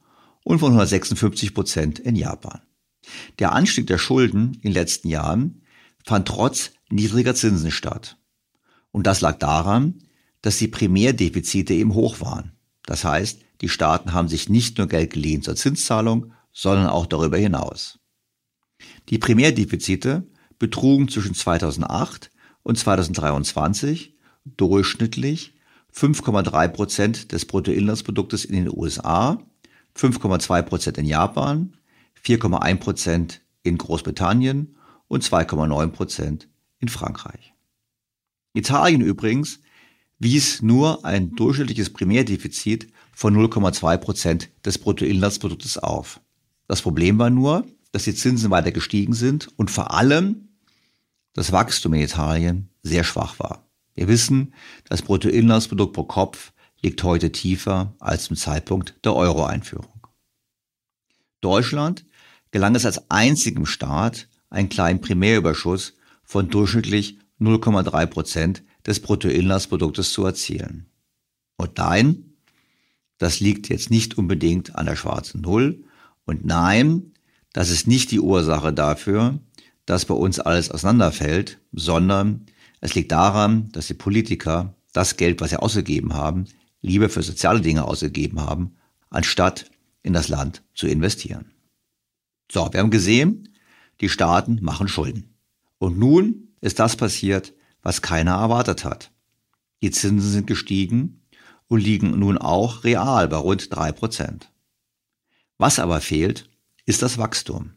und 0.44 0.58
von 0.58 0.72
156 0.72 1.54
Prozent 1.54 1.98
in 1.98 2.16
Japan. 2.16 2.60
Der 3.38 3.52
Anstieg 3.52 3.86
der 3.86 3.98
Schulden 3.98 4.54
in 4.54 4.60
den 4.60 4.72
letzten 4.72 5.08
Jahren 5.08 5.62
fand 6.04 6.28
trotz 6.28 6.72
niedriger 6.90 7.34
Zinsen 7.34 7.70
statt. 7.70 8.18
Und 8.90 9.06
das 9.06 9.20
lag 9.20 9.38
daran, 9.38 10.02
dass 10.42 10.58
die 10.58 10.68
Primärdefizite 10.68 11.74
eben 11.74 11.94
hoch 11.94 12.20
waren. 12.20 12.52
Das 12.84 13.04
heißt, 13.04 13.40
die 13.60 13.68
Staaten 13.68 14.12
haben 14.12 14.28
sich 14.28 14.48
nicht 14.48 14.78
nur 14.78 14.88
Geld 14.88 15.12
geliehen 15.12 15.42
zur 15.42 15.56
Zinszahlung, 15.56 16.32
sondern 16.52 16.88
auch 16.88 17.06
darüber 17.06 17.38
hinaus. 17.38 17.98
Die 19.08 19.18
Primärdefizite 19.18 20.26
betrugen 20.58 21.08
zwischen 21.08 21.34
2008 21.34 22.30
und 22.62 22.78
2023 22.78 24.16
durchschnittlich 24.44 25.54
5,3 25.94 26.68
Prozent 26.68 27.32
des 27.32 27.46
Bruttoinlandsproduktes 27.46 28.44
in 28.44 28.64
den 28.64 28.72
USA, 28.72 29.38
5,2 29.96 30.62
Prozent 30.62 30.98
in 30.98 31.06
Japan, 31.06 31.76
4,1 32.24 32.76
Prozent 32.76 33.40
in 33.62 33.78
Großbritannien 33.78 34.76
und 35.08 35.24
2,9 35.24 35.88
Prozent 35.88 36.48
in 36.78 36.88
Frankreich. 36.88 37.54
Italien 38.54 39.00
übrigens 39.00 39.60
wies 40.18 40.62
nur 40.62 41.04
ein 41.04 41.34
durchschnittliches 41.34 41.92
Primärdefizit 41.92 42.88
von 43.12 43.36
0,2 43.36 43.96
Prozent 43.98 44.50
des 44.64 44.78
Bruttoinlandsproduktes 44.78 45.78
auf. 45.78 46.20
Das 46.66 46.82
Problem 46.82 47.18
war 47.18 47.30
nur, 47.30 47.66
dass 47.92 48.04
die 48.04 48.14
Zinsen 48.14 48.50
weiter 48.50 48.72
gestiegen 48.72 49.14
sind 49.14 49.48
und 49.56 49.70
vor 49.70 49.94
allem 49.94 50.48
das 51.32 51.52
Wachstum 51.52 51.94
in 51.94 52.02
Italien 52.02 52.68
sehr 52.82 53.04
schwach 53.04 53.38
war. 53.38 53.67
Wir 53.98 54.06
wissen, 54.06 54.54
das 54.84 55.02
Bruttoinlandsprodukt 55.02 55.92
pro 55.92 56.04
Kopf 56.04 56.52
liegt 56.82 57.02
heute 57.02 57.32
tiefer 57.32 57.96
als 57.98 58.26
zum 58.26 58.36
Zeitpunkt 58.36 58.94
der 59.04 59.16
Euro-Einführung. 59.16 60.06
Deutschland 61.40 62.06
gelang 62.52 62.76
es 62.76 62.86
als 62.86 63.10
einzigem 63.10 63.66
Staat, 63.66 64.28
einen 64.50 64.68
kleinen 64.68 65.00
Primärüberschuss 65.00 65.94
von 66.22 66.48
durchschnittlich 66.48 67.18
0,3 67.40 68.06
Prozent 68.06 68.62
des 68.86 69.00
Bruttoinlandsproduktes 69.00 70.12
zu 70.12 70.24
erzielen. 70.24 70.86
Und 71.56 71.76
nein, 71.78 72.34
das 73.18 73.40
liegt 73.40 73.68
jetzt 73.68 73.90
nicht 73.90 74.16
unbedingt 74.16 74.76
an 74.76 74.86
der 74.86 74.94
schwarzen 74.94 75.40
Null. 75.40 75.82
Und 76.24 76.44
nein, 76.44 77.14
das 77.52 77.68
ist 77.68 77.88
nicht 77.88 78.12
die 78.12 78.20
Ursache 78.20 78.72
dafür, 78.72 79.40
dass 79.86 80.04
bei 80.04 80.14
uns 80.14 80.38
alles 80.38 80.70
auseinanderfällt, 80.70 81.58
sondern 81.72 82.46
es 82.80 82.94
liegt 82.94 83.12
daran, 83.12 83.70
dass 83.72 83.86
die 83.86 83.94
Politiker 83.94 84.74
das 84.92 85.16
Geld, 85.16 85.40
was 85.40 85.50
sie 85.50 85.60
ausgegeben 85.60 86.14
haben, 86.14 86.46
lieber 86.80 87.08
für 87.08 87.22
soziale 87.22 87.60
Dinge 87.60 87.84
ausgegeben 87.84 88.40
haben, 88.40 88.76
anstatt 89.10 89.70
in 90.02 90.12
das 90.12 90.28
Land 90.28 90.62
zu 90.74 90.86
investieren. 90.86 91.52
So, 92.50 92.72
wir 92.72 92.80
haben 92.80 92.90
gesehen, 92.90 93.48
die 94.00 94.08
Staaten 94.08 94.60
machen 94.62 94.88
Schulden. 94.88 95.34
Und 95.78 95.98
nun 95.98 96.48
ist 96.60 96.78
das 96.78 96.96
passiert, 96.96 97.52
was 97.82 98.02
keiner 98.02 98.34
erwartet 98.34 98.84
hat. 98.84 99.12
Die 99.82 99.90
Zinsen 99.90 100.30
sind 100.30 100.46
gestiegen 100.46 101.22
und 101.68 101.80
liegen 101.80 102.18
nun 102.18 102.38
auch 102.38 102.84
real 102.84 103.28
bei 103.28 103.36
rund 103.36 103.74
drei 103.74 103.92
Prozent. 103.92 104.50
Was 105.58 105.78
aber 105.78 106.00
fehlt, 106.00 106.48
ist 106.86 107.02
das 107.02 107.18
Wachstum. 107.18 107.74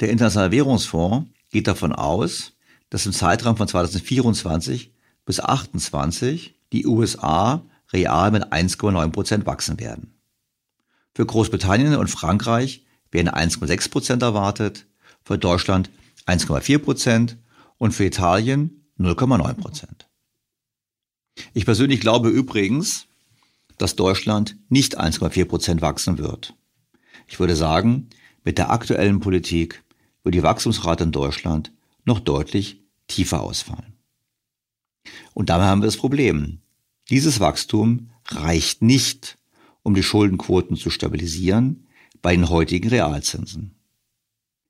Der 0.00 0.10
Internationale 0.10 0.52
Währungsfonds 0.52 1.30
geht 1.50 1.66
davon 1.66 1.92
aus, 1.92 2.51
dass 2.92 3.06
im 3.06 3.14
Zeitraum 3.14 3.56
von 3.56 3.66
2024 3.66 4.92
bis 5.24 5.36
2028 5.36 6.54
die 6.74 6.86
USA 6.86 7.64
real 7.90 8.30
mit 8.30 8.52
1,9 8.52 9.08
Prozent 9.12 9.46
wachsen 9.46 9.80
werden. 9.80 10.12
Für 11.14 11.24
Großbritannien 11.24 11.96
und 11.96 12.08
Frankreich 12.08 12.84
werden 13.10 13.30
1,6 13.30 13.90
Prozent 13.90 14.22
erwartet, 14.22 14.84
für 15.24 15.38
Deutschland 15.38 15.88
1,4 16.26 16.78
Prozent 16.80 17.38
und 17.78 17.92
für 17.92 18.04
Italien 18.04 18.84
0,9 18.98 19.54
Prozent. 19.54 20.06
Ich 21.54 21.64
persönlich 21.64 22.00
glaube 22.00 22.28
übrigens, 22.28 23.06
dass 23.78 23.96
Deutschland 23.96 24.56
nicht 24.68 25.00
1,4 25.00 25.46
Prozent 25.46 25.80
wachsen 25.80 26.18
wird. 26.18 26.52
Ich 27.26 27.40
würde 27.40 27.56
sagen, 27.56 28.10
mit 28.44 28.58
der 28.58 28.70
aktuellen 28.70 29.20
Politik 29.20 29.82
wird 30.24 30.34
die 30.34 30.42
Wachstumsrate 30.42 31.04
in 31.04 31.12
Deutschland 31.12 31.72
noch 32.04 32.20
deutlich 32.20 32.81
tiefer 33.06 33.40
ausfallen. 33.42 33.94
Und 35.34 35.50
damit 35.50 35.66
haben 35.66 35.82
wir 35.82 35.86
das 35.86 35.96
Problem. 35.96 36.60
Dieses 37.10 37.40
Wachstum 37.40 38.10
reicht 38.28 38.82
nicht, 38.82 39.38
um 39.82 39.94
die 39.94 40.02
Schuldenquoten 40.02 40.76
zu 40.76 40.90
stabilisieren 40.90 41.86
bei 42.20 42.34
den 42.34 42.48
heutigen 42.48 42.88
Realzinsen. 42.88 43.74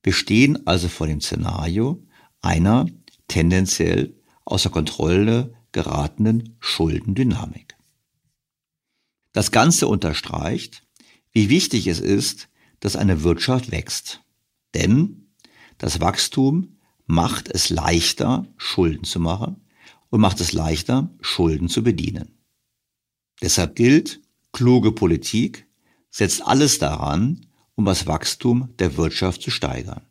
Wir 0.03 0.13
stehen 0.13 0.67
also 0.67 0.89
vor 0.89 1.07
dem 1.07 1.21
Szenario 1.21 2.03
einer 2.41 2.87
tendenziell 3.29 4.15
außer 4.45 4.71
Kontrolle 4.71 5.55
geratenen 5.71 6.57
Schuldendynamik. 6.61 7.77
Das 9.33 9.51
Ganze 9.51 9.87
unterstreicht, 9.87 10.83
wie 11.33 11.49
wichtig 11.49 11.87
es 11.87 12.01
ist, 12.01 12.49
dass 12.81 12.97
eine 12.97 13.23
Wirtschaft 13.23 13.71
wächst. 13.71 14.21
Denn 14.75 15.29
das 15.79 16.01
Wachstum 16.01 16.72
macht 17.13 17.51
es 17.51 17.69
leichter, 17.69 18.47
Schulden 18.57 19.05
zu 19.05 19.21
machen 19.21 19.57
und 20.09 20.23
macht 20.23 20.41
es 20.41 20.55
leichter, 20.55 21.11
Schulden 21.21 21.69
zu 21.69 21.83
bedienen. 21.83 22.39
Deshalb 23.43 23.77
gilt, 23.77 24.23
kluge 24.51 24.93
Politik 24.93 25.67
setzt 26.11 26.43
alles 26.47 26.79
daran, 26.79 27.45
um 27.75 27.85
das 27.85 28.07
Wachstum 28.07 28.71
der 28.79 28.97
Wirtschaft 28.97 29.43
zu 29.43 29.51
steigern. 29.51 30.07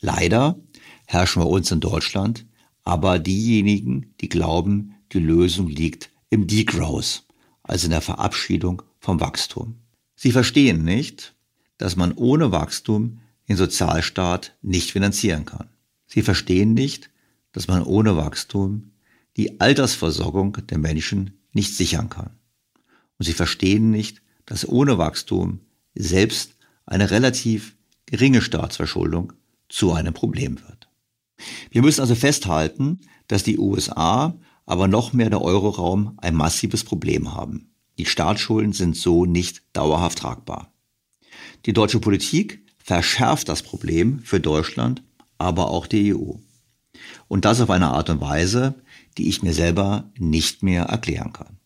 Leider 0.00 0.58
herrschen 1.06 1.40
bei 1.40 1.48
uns 1.48 1.70
in 1.70 1.78
Deutschland 1.78 2.46
aber 2.82 3.20
diejenigen, 3.20 4.12
die 4.20 4.28
glauben, 4.28 4.96
die 5.12 5.20
Lösung 5.20 5.68
liegt 5.68 6.10
im 6.30 6.48
Degrowth, 6.48 7.24
also 7.62 7.84
in 7.84 7.92
der 7.92 8.00
Verabschiedung 8.00 8.82
vom 8.98 9.20
Wachstum. 9.20 9.76
Sie 10.16 10.32
verstehen 10.32 10.82
nicht, 10.82 11.36
dass 11.78 11.94
man 11.94 12.10
ohne 12.10 12.50
Wachstum 12.50 13.20
den 13.48 13.56
Sozialstaat 13.56 14.56
nicht 14.62 14.90
finanzieren 14.90 15.44
kann. 15.44 15.68
Sie 16.12 16.20
verstehen 16.20 16.74
nicht, 16.74 17.08
dass 17.52 17.68
man 17.68 17.82
ohne 17.82 18.18
Wachstum 18.18 18.90
die 19.38 19.62
Altersversorgung 19.62 20.58
der 20.66 20.76
Menschen 20.76 21.38
nicht 21.54 21.74
sichern 21.74 22.10
kann. 22.10 22.36
Und 23.18 23.24
sie 23.24 23.32
verstehen 23.32 23.90
nicht, 23.90 24.20
dass 24.44 24.68
ohne 24.68 24.98
Wachstum 24.98 25.60
selbst 25.94 26.56
eine 26.84 27.10
relativ 27.10 27.76
geringe 28.04 28.42
Staatsverschuldung 28.42 29.32
zu 29.70 29.92
einem 29.92 30.12
Problem 30.12 30.58
wird. 30.60 30.90
Wir 31.70 31.80
müssen 31.80 32.02
also 32.02 32.14
festhalten, 32.14 33.00
dass 33.28 33.42
die 33.42 33.56
USA, 33.56 34.38
aber 34.66 34.88
noch 34.88 35.14
mehr 35.14 35.30
der 35.30 35.40
Euroraum 35.40 36.18
ein 36.18 36.34
massives 36.34 36.84
Problem 36.84 37.32
haben. 37.32 37.72
Die 37.96 38.04
Staatsschulden 38.04 38.74
sind 38.74 38.98
so 38.98 39.24
nicht 39.24 39.62
dauerhaft 39.72 40.18
tragbar. 40.18 40.74
Die 41.64 41.72
deutsche 41.72 42.00
Politik 42.00 42.66
verschärft 42.76 43.48
das 43.48 43.62
Problem 43.62 44.20
für 44.24 44.40
Deutschland, 44.40 45.02
aber 45.42 45.68
auch 45.68 45.86
die 45.86 46.14
EU. 46.14 46.34
Und 47.28 47.44
das 47.44 47.60
auf 47.60 47.70
eine 47.70 47.88
Art 47.88 48.10
und 48.10 48.20
Weise, 48.20 48.74
die 49.18 49.28
ich 49.28 49.42
mir 49.42 49.52
selber 49.52 50.10
nicht 50.18 50.62
mehr 50.62 50.84
erklären 50.84 51.32
kann. 51.32 51.58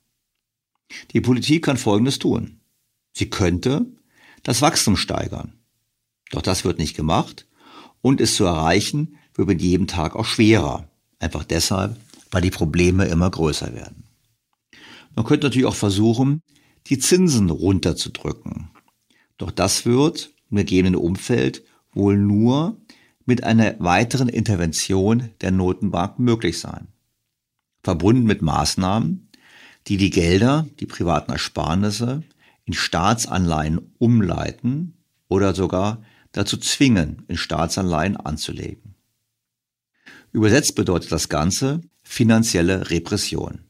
Die 1.12 1.20
Politik 1.20 1.64
kann 1.64 1.76
Folgendes 1.76 2.18
tun. 2.18 2.60
Sie 3.12 3.30
könnte 3.30 3.86
das 4.42 4.62
Wachstum 4.62 4.96
steigern. 4.96 5.52
Doch 6.30 6.42
das 6.42 6.64
wird 6.64 6.78
nicht 6.78 6.96
gemacht 6.96 7.46
und 8.02 8.20
es 8.20 8.36
zu 8.36 8.44
erreichen 8.44 9.16
wird 9.34 9.48
mit 9.48 9.62
jedem 9.62 9.86
Tag 9.86 10.16
auch 10.16 10.24
schwerer. 10.24 10.88
Einfach 11.18 11.44
deshalb, 11.44 11.96
weil 12.30 12.42
die 12.42 12.50
Probleme 12.50 13.06
immer 13.06 13.30
größer 13.30 13.74
werden. 13.74 14.04
Man 15.14 15.24
könnte 15.24 15.46
natürlich 15.46 15.66
auch 15.66 15.74
versuchen, 15.74 16.42
die 16.88 16.98
Zinsen 16.98 17.50
runterzudrücken. 17.50 18.70
Doch 19.38 19.50
das 19.50 19.86
wird 19.86 20.30
im 20.50 20.58
gegebenen 20.58 20.94
Umfeld 20.94 21.64
wohl 21.92 22.16
nur 22.16 22.76
mit 23.26 23.44
einer 23.44 23.78
weiteren 23.80 24.28
Intervention 24.28 25.30
der 25.40 25.50
Notenbank 25.50 26.18
möglich 26.18 26.58
sein. 26.60 26.88
Verbunden 27.82 28.24
mit 28.24 28.40
Maßnahmen, 28.40 29.28
die 29.88 29.96
die 29.96 30.10
Gelder, 30.10 30.66
die 30.80 30.86
privaten 30.86 31.32
Ersparnisse 31.32 32.22
in 32.64 32.72
Staatsanleihen 32.72 33.92
umleiten 33.98 34.94
oder 35.28 35.54
sogar 35.54 36.02
dazu 36.32 36.56
zwingen, 36.56 37.22
in 37.28 37.36
Staatsanleihen 37.36 38.16
anzulegen. 38.16 38.94
Übersetzt 40.32 40.74
bedeutet 40.74 41.12
das 41.12 41.28
Ganze 41.28 41.80
finanzielle 42.02 42.90
Repression. 42.90 43.64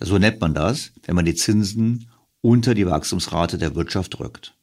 So 0.00 0.18
nennt 0.18 0.40
man 0.40 0.54
das, 0.54 0.92
wenn 1.04 1.14
man 1.14 1.24
die 1.24 1.34
Zinsen 1.34 2.10
unter 2.40 2.74
die 2.74 2.86
Wachstumsrate 2.86 3.58
der 3.58 3.74
Wirtschaft 3.74 4.18
drückt. 4.18 4.54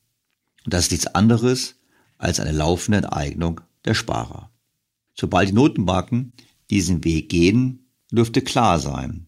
Und 0.66 0.74
das 0.74 0.86
ist 0.86 0.92
nichts 0.92 1.08
anderes 1.08 1.76
als 2.18 2.40
eine 2.40 2.52
laufende 2.52 2.98
Enteignung 2.98 3.62
der 3.86 3.94
Sparer. 3.94 4.52
Sobald 5.14 5.50
die 5.50 5.54
Notenbanken 5.54 6.34
diesen 6.70 7.04
Weg 7.04 7.30
gehen, 7.30 7.88
dürfte 8.12 8.42
klar 8.42 8.80
sein, 8.80 9.28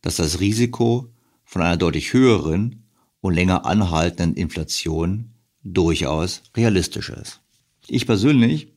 dass 0.00 0.16
das 0.16 0.40
Risiko 0.40 1.12
von 1.44 1.62
einer 1.62 1.76
deutlich 1.76 2.12
höheren 2.12 2.84
und 3.20 3.34
länger 3.34 3.66
anhaltenden 3.66 4.34
Inflation 4.34 5.32
durchaus 5.62 6.42
realistisch 6.56 7.10
ist. 7.10 7.40
Ich 7.86 8.06
persönlich 8.06 8.72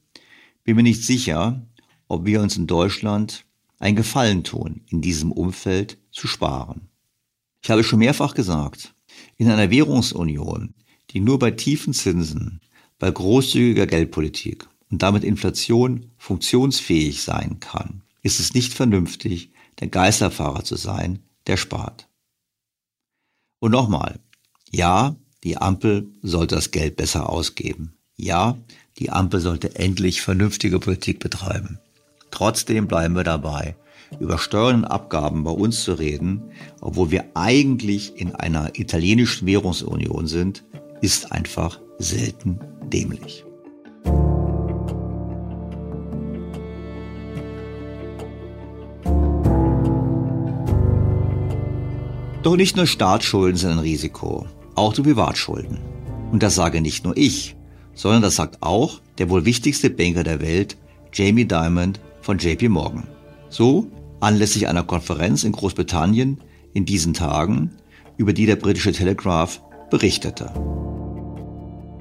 bin 0.64 0.76
mir 0.76 0.84
nicht 0.84 1.04
sicher, 1.04 1.66
ob 2.08 2.26
wir 2.26 2.42
uns 2.42 2.58
in 2.58 2.68
Deutschland 2.68 3.46
ein 3.80 3.96
Gefallen 3.96 4.44
tun, 4.44 4.82
in 4.90 5.02
diesem 5.02 5.32
Umfeld 5.32 5.98
zu 6.12 6.28
sparen. 6.28 6.90
Ich 7.62 7.70
habe 7.70 7.84
schon 7.84 8.00
mehrfach 8.00 8.34
gesagt, 8.34 8.96
in 9.38 9.50
einer 9.50 9.72
Währungsunion, 9.72 10.76
die 11.12 11.20
nur 11.20 11.40
bei 11.40 11.52
tiefen 11.52 11.94
Zinsen, 11.94 12.62
bei 13.00 13.10
großzügiger 13.12 13.88
Geldpolitik 13.88 14.68
und 14.92 15.02
damit 15.02 15.24
Inflation 15.24 16.12
funktionsfähig 16.18 17.24
sein 17.24 17.60
kann, 17.60 18.02
ist 18.22 18.40
es 18.40 18.54
nicht 18.54 18.74
vernünftig, 18.74 19.52
der 19.80 19.88
Geisterfahrer 19.88 20.64
zu 20.64 20.76
sein, 20.76 21.20
der 21.48 21.58
spart. 21.58 22.08
Und 23.60 23.72
nochmal, 23.72 24.20
ja, 24.72 25.16
die 25.44 25.58
Ampel 25.58 26.08
sollte 26.22 26.56
das 26.56 26.72
Geld 26.72 26.96
besser 26.98 27.30
ausgeben. 27.30 27.98
Ja, 28.16 28.58
die 28.98 29.12
Ampel 29.12 29.40
sollte 29.40 29.76
endlich 29.76 30.22
vernünftige 30.22 30.80
Politik 30.80 31.20
betreiben. 31.20 31.80
Trotzdem 32.32 32.88
bleiben 32.88 33.16
wir 33.16 33.24
dabei, 33.24 33.76
über 34.20 34.38
Steuern 34.38 34.78
und 34.78 34.86
Abgaben 34.86 35.44
bei 35.44 35.52
uns 35.52 35.84
zu 35.84 35.94
reden, 35.94 36.52
obwohl 36.82 37.12
wir 37.12 37.26
eigentlich 37.34 38.18
in 38.18 38.36
einer 38.36 38.78
italienischen 38.78 39.48
Währungsunion 39.48 40.28
sind, 40.28 40.64
ist 41.02 41.32
einfach 41.32 41.80
selten 41.98 42.60
dämlich. 42.92 43.45
Doch 52.46 52.58
nicht 52.58 52.76
nur 52.76 52.86
Staatsschulden 52.86 53.58
sind 53.58 53.72
ein 53.72 53.80
Risiko, 53.80 54.46
auch 54.76 54.94
die 54.94 55.02
Privatschulden. 55.02 55.80
Und 56.32 56.44
das 56.44 56.54
sage 56.54 56.80
nicht 56.80 57.04
nur 57.04 57.18
ich, 57.18 57.56
sondern 57.96 58.22
das 58.22 58.36
sagt 58.36 58.62
auch 58.62 59.02
der 59.18 59.32
wohl 59.32 59.46
wichtigste 59.46 59.90
Banker 59.90 60.24
der 60.24 60.42
Welt, 60.42 60.78
Jamie 61.12 61.46
Dimon 61.46 61.94
von 62.22 62.38
JP 62.38 62.70
Morgan. 62.70 63.08
So 63.50 63.88
anlässlich 64.20 64.68
einer 64.68 64.84
Konferenz 64.84 65.44
in 65.44 65.54
Großbritannien 65.54 66.40
in 66.76 66.86
diesen 66.86 67.16
Tagen, 67.16 67.72
über 68.16 68.32
die 68.32 68.46
der 68.46 68.58
britische 68.58 68.92
Telegraph 68.92 69.60
berichtete. 69.90 70.54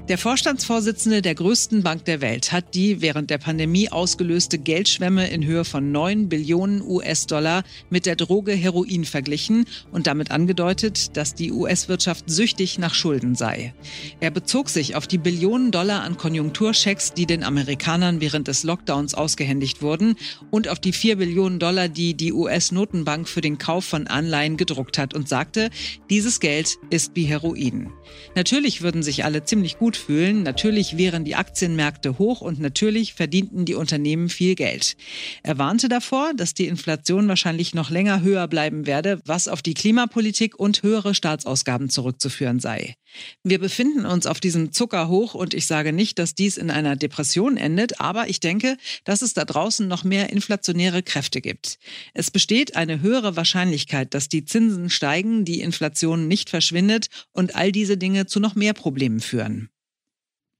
Der 0.07 0.19
Vorstandsvorsitzende 0.19 1.23
der 1.23 1.35
größten 1.35 1.83
Bank 1.83 2.05
der 2.05 2.21
Welt 2.21 2.53
hat 2.53 2.75
die 2.75 3.01
während 3.01 3.31
der 3.31 3.39
Pandemie 3.39 3.89
ausgelöste 3.89 4.59
Geldschwemme 4.59 5.29
in 5.29 5.47
Höhe 5.47 5.65
von 5.65 5.93
9 5.93 6.29
Billionen 6.29 6.83
US-Dollar 6.83 7.65
mit 7.89 8.05
der 8.05 8.15
Droge 8.15 8.53
Heroin 8.53 9.07
verglichen 9.07 9.65
und 9.93 10.07
damit 10.07 10.31
angedeutet, 10.31 11.17
dass 11.17 11.35
die 11.35 11.53
US-Wirtschaft 11.53 12.29
süchtig 12.29 12.79
nach 12.79 12.93
Schulden 12.93 13.35
sei. 13.35 13.73
Er 14.21 14.31
bezog 14.31 14.69
sich 14.69 14.95
auf 14.95 15.07
die 15.07 15.17
Billionen 15.17 15.71
Dollar 15.71 16.03
an 16.03 16.19
Konjunkturschecks, 16.19 17.15
die 17.15 17.25
den 17.25 17.43
Amerikanern 17.43 18.21
während 18.21 18.47
des 18.47 18.63
Lockdowns 18.63 19.15
ausgehändigt 19.15 19.81
wurden 19.81 20.17
und 20.51 20.69
auf 20.69 20.81
die 20.81 20.93
4 20.93 21.17
Billionen 21.17 21.59
Dollar, 21.59 21.89
die 21.89 22.13
die 22.13 22.35
US-Notenbank 22.35 23.27
für 23.27 23.41
den 23.41 23.57
Kauf 23.57 23.87
von 23.87 24.07
Anleihen 24.07 24.59
gedruckt 24.59 24.99
hat 24.99 25.15
und 25.15 25.31
sagte, 25.31 25.71
dieses 26.11 26.41
Geld 26.41 26.77
ist 26.91 27.13
wie 27.15 27.25
Heroin. 27.25 27.91
Natürlich 28.35 28.83
würden 28.83 29.03
sich 29.03 29.25
alle 29.25 29.45
ziemlich 29.45 29.79
gut 29.79 29.94
gut 29.95 29.97
fühlen. 29.97 30.43
Natürlich 30.43 30.97
wären 30.97 31.25
die 31.25 31.37
Aktienmärkte 31.37 32.19
hoch 32.19 32.41
und 32.41 32.59
natürlich 32.59 33.15
verdienten 33.15 33.65
die 33.65 33.75
Unternehmen 33.75 34.29
viel 34.29 34.55
Geld. 34.55 34.97
Er 35.43 35.59
warnte 35.59 35.89
davor, 35.89 36.33
dass 36.35 36.55
die 36.55 36.67
Inflation 36.67 37.29
wahrscheinlich 37.29 37.75
noch 37.75 37.91
länger 37.91 38.23
höher 38.23 38.49
bleiben 38.49 38.87
werde, 38.87 39.21
was 39.25 39.47
auf 39.47 39.63
die 39.63 39.75
Klimapolitik 39.75 40.59
und 40.59 40.83
höhere 40.83 41.15
Staatsausgaben 41.15 41.91
zurückzuführen 41.91 42.59
sei. 42.59 42.97
Wir 43.45 43.61
befinden 43.61 44.07
uns 44.07 44.27
auf 44.27 44.41
diesem 44.41 44.73
Zuckerhoch 44.73 45.35
und 45.35 45.55
ich 45.55 45.67
sage 45.67 45.93
nicht, 45.93 46.19
dass 46.19 46.35
dies 46.35 46.57
in 46.57 46.71
einer 46.71 46.97
Depression 46.97 47.57
endet, 47.57 48.01
aber 48.01 48.29
ich 48.29 48.41
denke, 48.41 48.77
dass 49.05 49.23
es 49.23 49.35
da 49.35 49.45
draußen 49.45 49.87
noch 49.87 50.03
mehr 50.03 50.31
inflationäre 50.31 51.05
Kräfte 51.05 51.41
gibt. 51.41 51.79
Es 52.13 52.33
besteht 52.33 52.75
eine 52.75 53.01
höhere 53.01 53.37
Wahrscheinlichkeit, 53.37 54.15
dass 54.15 54.29
die 54.29 54.45
Zinsen 54.45 54.91
steigen, 54.91 55.45
die 55.45 55.61
Inflation 55.61 56.27
nicht 56.27 56.51
verschwindet 56.51 57.07
und 57.31 57.55
all 57.55 57.71
diese 57.71 57.97
Dinge 57.97 58.27
zu 58.27 58.41
noch 58.41 58.57
mehr 58.57 58.73
Problemen 58.73 59.21
führen. 59.21 59.69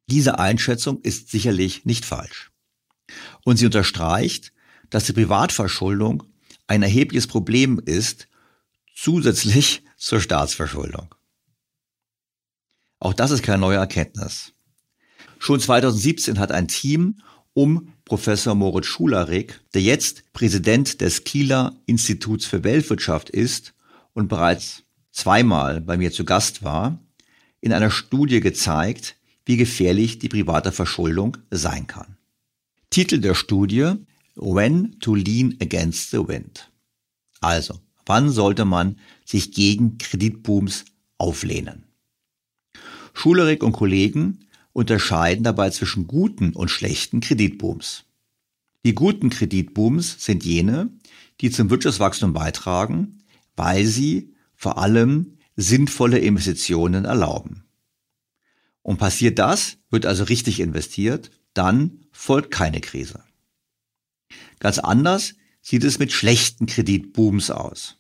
Diese 0.09 0.39
Einschätzung 0.39 1.01
ist 1.03 1.31
sicherlich 1.31 1.85
nicht 1.85 2.05
falsch. 2.05 2.51
Und 3.45 3.57
sie 3.57 3.67
unterstreicht, 3.67 4.53
dass 4.91 5.05
die 5.05 5.13
Privatverschuldung 5.13 6.23
ein 6.67 6.83
erhebliches 6.83 7.27
Problem 7.27 7.81
ist, 7.85 8.29
zusätzlich 8.95 9.83
zur 9.97 10.21
Staatsverschuldung. 10.21 11.15
Auch 13.01 13.15
das 13.15 13.31
ist 13.31 13.43
keine 13.43 13.59
neue 13.59 13.77
Erkenntnis. 13.77 14.53
Schon 15.39 15.61
2017 15.61 16.39
hat 16.39 16.53
ein 16.53 16.69
Team 16.69 17.21
um 17.53 17.93
Professor 18.05 18.55
Moritz 18.55 18.87
Schularik, 18.87 19.61
der 19.75 19.83
jetzt 19.83 20.33
Präsident 20.33 21.01
des 21.01 21.25
Kieler 21.25 21.77
Instituts 21.87 22.47
für 22.47 22.65
Weltwirtschaft 22.65 23.31
ist 23.31 23.75
und 24.13 24.29
bereits 24.29 24.83
zweimal 25.13 25.81
bei 25.81 25.97
mir 25.97 26.13
zu 26.13 26.25
Gast 26.25 26.63
war, 26.63 26.99
in 27.61 27.73
einer 27.73 27.91
Studie 27.91 28.41
gezeigt, 28.41 29.17
wie 29.45 29.57
gefährlich 29.57 30.19
die 30.19 30.29
private 30.29 30.73
Verschuldung 30.73 31.37
sein 31.51 31.87
kann. 31.87 32.17
Titel 32.91 33.19
der 33.19 33.35
Studie 33.35 33.93
When 34.37 34.99
to 35.01 35.15
Lean 35.15 35.57
Against 35.61 36.11
the 36.11 36.27
Wind. 36.27 36.71
Also, 37.41 37.81
wann 38.07 38.31
sollte 38.31 38.65
man 38.65 38.99
sich 39.25 39.53
gegen 39.53 39.99
Kreditbooms 39.99 40.85
auflehnen? 41.19 41.85
Schulerik 43.13 43.63
und 43.63 43.73
Kollegen 43.73 44.41
unterscheiden 44.73 45.45
dabei 45.45 45.71
zwischen 45.71 46.07
guten 46.07 46.53
und 46.53 46.71
schlechten 46.71 47.21
Kreditbooms. 47.21 48.05
Die 48.85 48.95
guten 48.95 49.31
Kreditbooms 49.31 50.25
sind 50.25 50.45
jene, 50.45 50.91
die 51.41 51.51
zum 51.51 51.71
Wirtschaftswachstum 51.71 52.33
beitragen, 52.33 53.23
weil 53.57 53.87
sie 53.87 54.35
vor 54.55 54.79
allem 54.79 55.39
sinnvolle 55.57 56.19
Investitionen 56.19 57.05
erlauben. 57.05 57.65
Und 58.85 58.99
passiert 58.99 59.39
das, 59.39 59.79
wird 59.91 60.05
also 60.05 60.25
richtig 60.25 60.61
investiert, 60.61 61.31
dann 61.55 62.05
folgt 62.13 62.51
keine 62.51 62.83
Krise. 62.83 63.25
Ganz 64.61 64.79
anders 64.79 65.35
sieht 65.63 65.85
es 65.85 65.99
mit 65.99 66.13
schlechten 66.13 66.67
Kreditbooms 66.67 67.51
aus. 67.51 67.97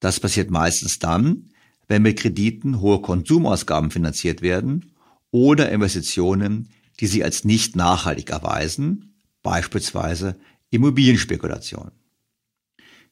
Das 0.00 0.18
passiert 0.18 0.50
meistens 0.50 0.98
dann, 0.98 1.50
wenn 1.86 2.02
mit 2.02 2.18
Krediten 2.18 2.80
hohe 2.80 3.00
Konsumausgaben 3.00 3.92
finanziert 3.92 4.42
werden 4.42 4.90
oder 5.30 5.70
Investitionen, 5.70 6.68
die 6.98 7.06
sich 7.06 7.22
als 7.22 7.44
nicht 7.44 7.76
nachhaltig 7.76 8.30
erweisen, 8.30 9.14
beispielsweise 9.44 10.34
Immobilienspekulation. 10.70 11.92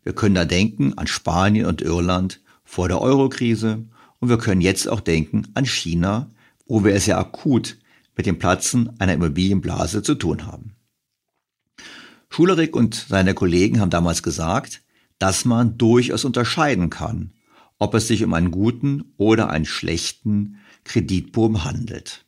Wir 0.02 0.14
können 0.14 0.34
da 0.34 0.44
denken 0.44 0.98
an 0.98 1.06
Spanien 1.06 1.66
und 1.66 1.80
Irland 1.80 2.40
vor 2.64 2.88
der 2.88 3.00
Eurokrise 3.00 3.86
und 4.18 4.28
wir 4.28 4.38
können 4.38 4.62
jetzt 4.62 4.88
auch 4.88 5.00
denken 5.00 5.46
an 5.54 5.64
China, 5.64 6.32
wo 6.70 6.85
wir 6.85 6.94
es 6.94 7.06
ja 7.06 7.18
akut 7.18 7.78
mit 8.16 8.26
dem 8.26 8.38
Platzen 8.38 8.90
einer 9.00 9.14
Immobilienblase 9.14 10.02
zu 10.02 10.14
tun 10.14 10.46
haben. 10.46 10.76
Schulerik 12.28 12.76
und 12.76 12.94
seine 12.94 13.35
Kollegen 13.35 13.80
haben 13.80 13.90
damals 13.90 14.22
gesagt, 14.22 14.83
dass 15.18 15.44
man 15.44 15.78
durchaus 15.78 16.24
unterscheiden 16.24 16.88
kann, 16.88 17.33
ob 17.78 17.94
es 17.94 18.06
sich 18.06 18.22
um 18.22 18.35
einen 18.35 18.52
guten 18.52 19.12
oder 19.16 19.50
einen 19.50 19.64
schlechten 19.64 20.59
Kreditboom 20.85 21.64
handelt. 21.64 22.24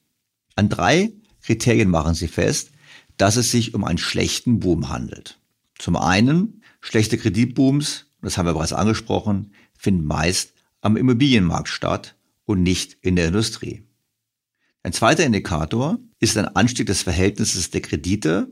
An 0.57 0.69
drei 0.69 1.13
Kriterien 1.43 1.89
machen 1.89 2.15
sie 2.15 2.29
fest, 2.29 2.73
dass 3.17 3.37
es 3.37 3.53
sich 3.53 3.75
um 3.75 3.85
einen 3.85 3.99
schlechten 3.99 4.59
Boom 4.59 4.89
handelt. 4.89 5.39
Zum 5.79 5.95
einen, 5.95 6.63
schlechte 6.81 7.17
Kreditbooms, 7.17 8.07
das 8.23 8.39
haben 8.39 8.47
wir 8.47 8.55
bereits 8.55 8.73
angesprochen, 8.73 9.53
finden 9.79 10.05
meist 10.05 10.55
am 10.81 10.97
Immobilienmarkt 10.97 11.69
statt 11.69 12.17
und 12.45 12.65
nicht 12.65 12.97
in 13.03 13.15
der 13.15 13.29
Industrie. 13.29 13.85
Ein 14.83 14.93
zweiter 14.93 15.25
Indikator 15.25 15.99
ist 16.19 16.37
ein 16.37 16.57
Anstieg 16.57 16.87
des 16.87 17.03
Verhältnisses 17.03 17.71
der 17.71 17.83
Kredite 17.83 18.49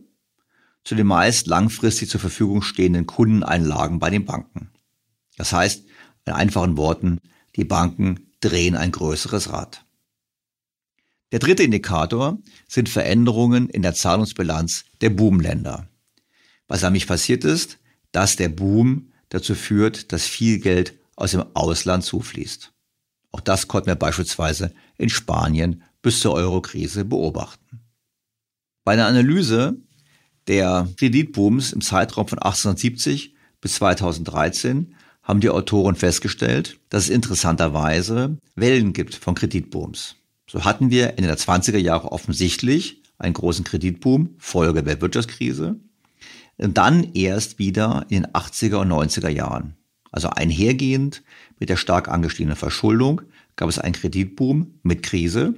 zu 0.85 0.95
den 0.95 1.07
meist 1.07 1.47
langfristig 1.47 2.09
zur 2.09 2.21
Verfügung 2.21 2.63
stehenden 2.63 3.07
Kundeneinlagen 3.07 3.99
bei 3.99 4.11
den 4.11 4.25
Banken. 4.25 4.71
Das 5.37 5.53
heißt, 5.53 5.85
in 6.25 6.33
einfachen 6.33 6.77
Worten, 6.77 7.21
die 7.57 7.65
Banken 7.65 8.31
drehen 8.41 8.77
ein 8.77 8.93
größeres 8.93 9.53
Rad. 9.53 9.85
Der 11.33 11.39
dritte 11.39 11.63
Indikator 11.63 12.39
sind 12.67 12.89
Veränderungen 12.89 13.69
in 13.69 13.83
der 13.83 13.95
Zahlungsbilanz 13.95 14.85
der 15.01 15.11
Boomländer. 15.11 15.89
Was 16.67 16.83
nämlich 16.83 17.07
passiert 17.07 17.45
ist, 17.45 17.79
dass 18.13 18.37
der 18.37 18.49
Boom 18.49 19.13
dazu 19.29 19.55
führt, 19.55 20.13
dass 20.13 20.27
viel 20.27 20.59
Geld 20.59 20.95
aus 21.15 21.33
dem 21.33 21.45
Ausland 21.55 22.05
zufließt. 22.05 22.73
Auch 23.33 23.41
das 23.41 23.69
konnten 23.69 23.89
wir 23.89 23.95
beispielsweise 23.95 24.73
in 24.99 25.09
Spanien 25.09 25.85
bis 26.03 26.21
zur 26.21 26.35
Eurokrise 26.35 27.05
beobachten. 27.05 27.81
Bei 28.85 28.93
einer 28.93 29.07
Analyse 29.07 29.77
der 30.49 30.89
Kreditbooms 30.97 31.73
im 31.73 31.81
Zeitraum 31.81 32.27
von 32.27 32.39
1870 32.39 33.35
bis 33.61 33.75
2013 33.75 34.95
haben 35.23 35.41
die 35.41 35.51
Autoren 35.51 35.97
festgestellt, 35.97 36.81
dass 36.89 37.05
es 37.05 37.11
interessanterweise 37.11 38.39
Wellen 38.55 38.93
gibt 38.93 39.15
von 39.15 39.35
Kreditbooms. 39.35 40.17
So 40.51 40.65
hatten 40.65 40.91
wir 40.91 41.11
Ende 41.11 41.29
der 41.29 41.39
20er 41.39 41.79
Jahre 41.79 42.11
offensichtlich 42.11 43.03
einen 43.19 43.35
großen 43.35 43.65
Kreditboom, 43.65 44.35
Folge 44.39 44.83
der 44.83 45.01
Wirtschaftskrise. 45.01 45.79
Und 46.57 46.77
dann 46.79 47.13
erst 47.15 47.59
wieder 47.59 48.07
in 48.09 48.23
den 48.23 48.33
80er 48.33 48.77
und 48.77 48.91
90er 48.91 49.29
Jahren. 49.29 49.77
Also 50.11 50.29
einhergehend 50.31 51.23
mit 51.59 51.69
der 51.69 51.77
stark 51.77 52.09
angestiegenen 52.09 52.57
Verschuldung 52.57 53.23
gab 53.57 53.69
es 53.69 53.79
einen 53.79 53.95
Kreditboom 53.95 54.81
mit 54.83 55.03
Krise, 55.03 55.55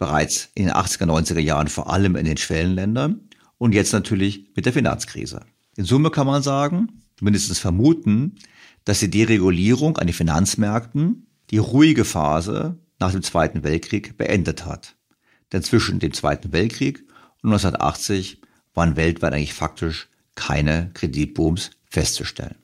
bereits 0.00 0.48
in 0.54 0.64
den 0.64 0.72
80er, 0.72 1.04
90er 1.04 1.38
Jahren 1.38 1.68
vor 1.68 1.92
allem 1.92 2.16
in 2.16 2.24
den 2.24 2.38
Schwellenländern 2.38 3.28
und 3.58 3.74
jetzt 3.74 3.92
natürlich 3.92 4.46
mit 4.56 4.64
der 4.64 4.72
Finanzkrise. 4.72 5.42
In 5.76 5.84
Summe 5.84 6.10
kann 6.10 6.26
man 6.26 6.42
sagen, 6.42 7.02
mindestens 7.20 7.58
vermuten, 7.58 8.36
dass 8.84 9.00
die 9.00 9.10
Deregulierung 9.10 9.98
an 9.98 10.06
den 10.06 10.14
Finanzmärkten 10.14 11.26
die 11.50 11.58
ruhige 11.58 12.06
Phase 12.06 12.78
nach 12.98 13.12
dem 13.12 13.22
Zweiten 13.22 13.62
Weltkrieg 13.62 14.16
beendet 14.16 14.64
hat. 14.64 14.96
Denn 15.52 15.62
zwischen 15.62 15.98
dem 15.98 16.14
Zweiten 16.14 16.50
Weltkrieg 16.52 17.00
und 17.42 17.50
1980 17.50 18.40
waren 18.72 18.96
weltweit 18.96 19.34
eigentlich 19.34 19.52
faktisch 19.52 20.08
keine 20.34 20.90
Kreditbooms 20.94 21.72
festzustellen. 21.84 22.56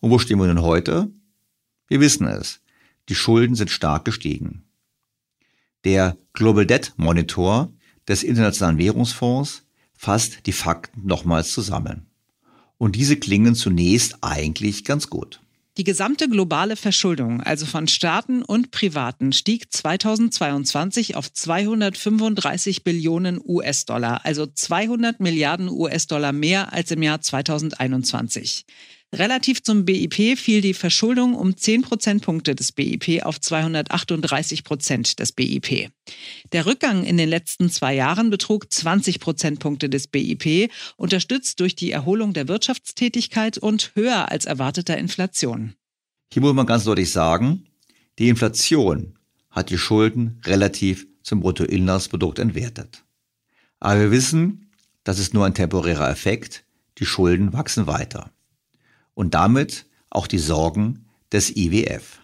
Und 0.00 0.10
wo 0.10 0.18
stehen 0.18 0.40
wir 0.40 0.46
nun 0.48 0.62
heute? 0.62 1.12
Wir 1.86 2.00
wissen 2.00 2.26
es. 2.26 2.60
Die 3.08 3.14
Schulden 3.14 3.54
sind 3.54 3.70
stark 3.70 4.04
gestiegen. 4.04 4.63
Der 5.84 6.16
Global 6.32 6.66
Debt 6.66 6.92
Monitor 6.96 7.72
des 8.08 8.22
Internationalen 8.22 8.78
Währungsfonds 8.78 9.64
fasst 9.94 10.46
die 10.46 10.52
Fakten 10.52 11.06
nochmals 11.06 11.52
zusammen. 11.52 12.06
Und 12.78 12.96
diese 12.96 13.16
klingen 13.16 13.54
zunächst 13.54 14.18
eigentlich 14.22 14.84
ganz 14.84 15.08
gut. 15.08 15.40
Die 15.76 15.84
gesamte 15.84 16.28
globale 16.28 16.76
Verschuldung, 16.76 17.40
also 17.40 17.66
von 17.66 17.88
Staaten 17.88 18.42
und 18.42 18.70
Privaten, 18.70 19.32
stieg 19.32 19.72
2022 19.72 21.16
auf 21.16 21.32
235 21.32 22.84
Billionen 22.84 23.40
US-Dollar, 23.44 24.24
also 24.24 24.46
200 24.46 25.18
Milliarden 25.18 25.68
US-Dollar 25.68 26.30
mehr 26.30 26.72
als 26.72 26.92
im 26.92 27.02
Jahr 27.02 27.20
2021. 27.20 28.66
Relativ 29.14 29.62
zum 29.62 29.84
BIP 29.84 30.36
fiel 30.36 30.60
die 30.60 30.74
Verschuldung 30.74 31.36
um 31.36 31.56
10 31.56 31.82
Prozentpunkte 31.82 32.56
des 32.56 32.72
BIP 32.72 33.22
auf 33.22 33.40
238 33.40 34.64
Prozent 34.64 35.20
des 35.20 35.30
BIP. 35.30 35.88
Der 36.52 36.66
Rückgang 36.66 37.04
in 37.04 37.16
den 37.16 37.28
letzten 37.28 37.70
zwei 37.70 37.94
Jahren 37.94 38.30
betrug 38.30 38.72
20 38.72 39.20
Prozentpunkte 39.20 39.88
des 39.88 40.08
BIP, 40.08 40.68
unterstützt 40.96 41.60
durch 41.60 41.76
die 41.76 41.92
Erholung 41.92 42.32
der 42.32 42.48
Wirtschaftstätigkeit 42.48 43.56
und 43.56 43.92
höher 43.94 44.32
als 44.32 44.46
erwarteter 44.46 44.98
Inflation. 44.98 45.74
Hier 46.32 46.42
muss 46.42 46.54
man 46.54 46.66
ganz 46.66 46.82
deutlich 46.82 47.12
sagen, 47.12 47.66
die 48.18 48.28
Inflation 48.28 49.16
hat 49.48 49.70
die 49.70 49.78
Schulden 49.78 50.40
relativ 50.44 51.06
zum 51.22 51.38
Bruttoinlandsprodukt 51.38 52.40
entwertet. 52.40 53.04
Aber 53.78 54.00
wir 54.00 54.10
wissen, 54.10 54.72
das 55.04 55.20
ist 55.20 55.34
nur 55.34 55.46
ein 55.46 55.54
temporärer 55.54 56.10
Effekt, 56.10 56.64
die 56.98 57.06
Schulden 57.06 57.52
wachsen 57.52 57.86
weiter 57.86 58.32
und 59.14 59.34
damit 59.34 59.86
auch 60.10 60.26
die 60.26 60.38
Sorgen 60.38 61.06
des 61.32 61.56
IWF. 61.56 62.20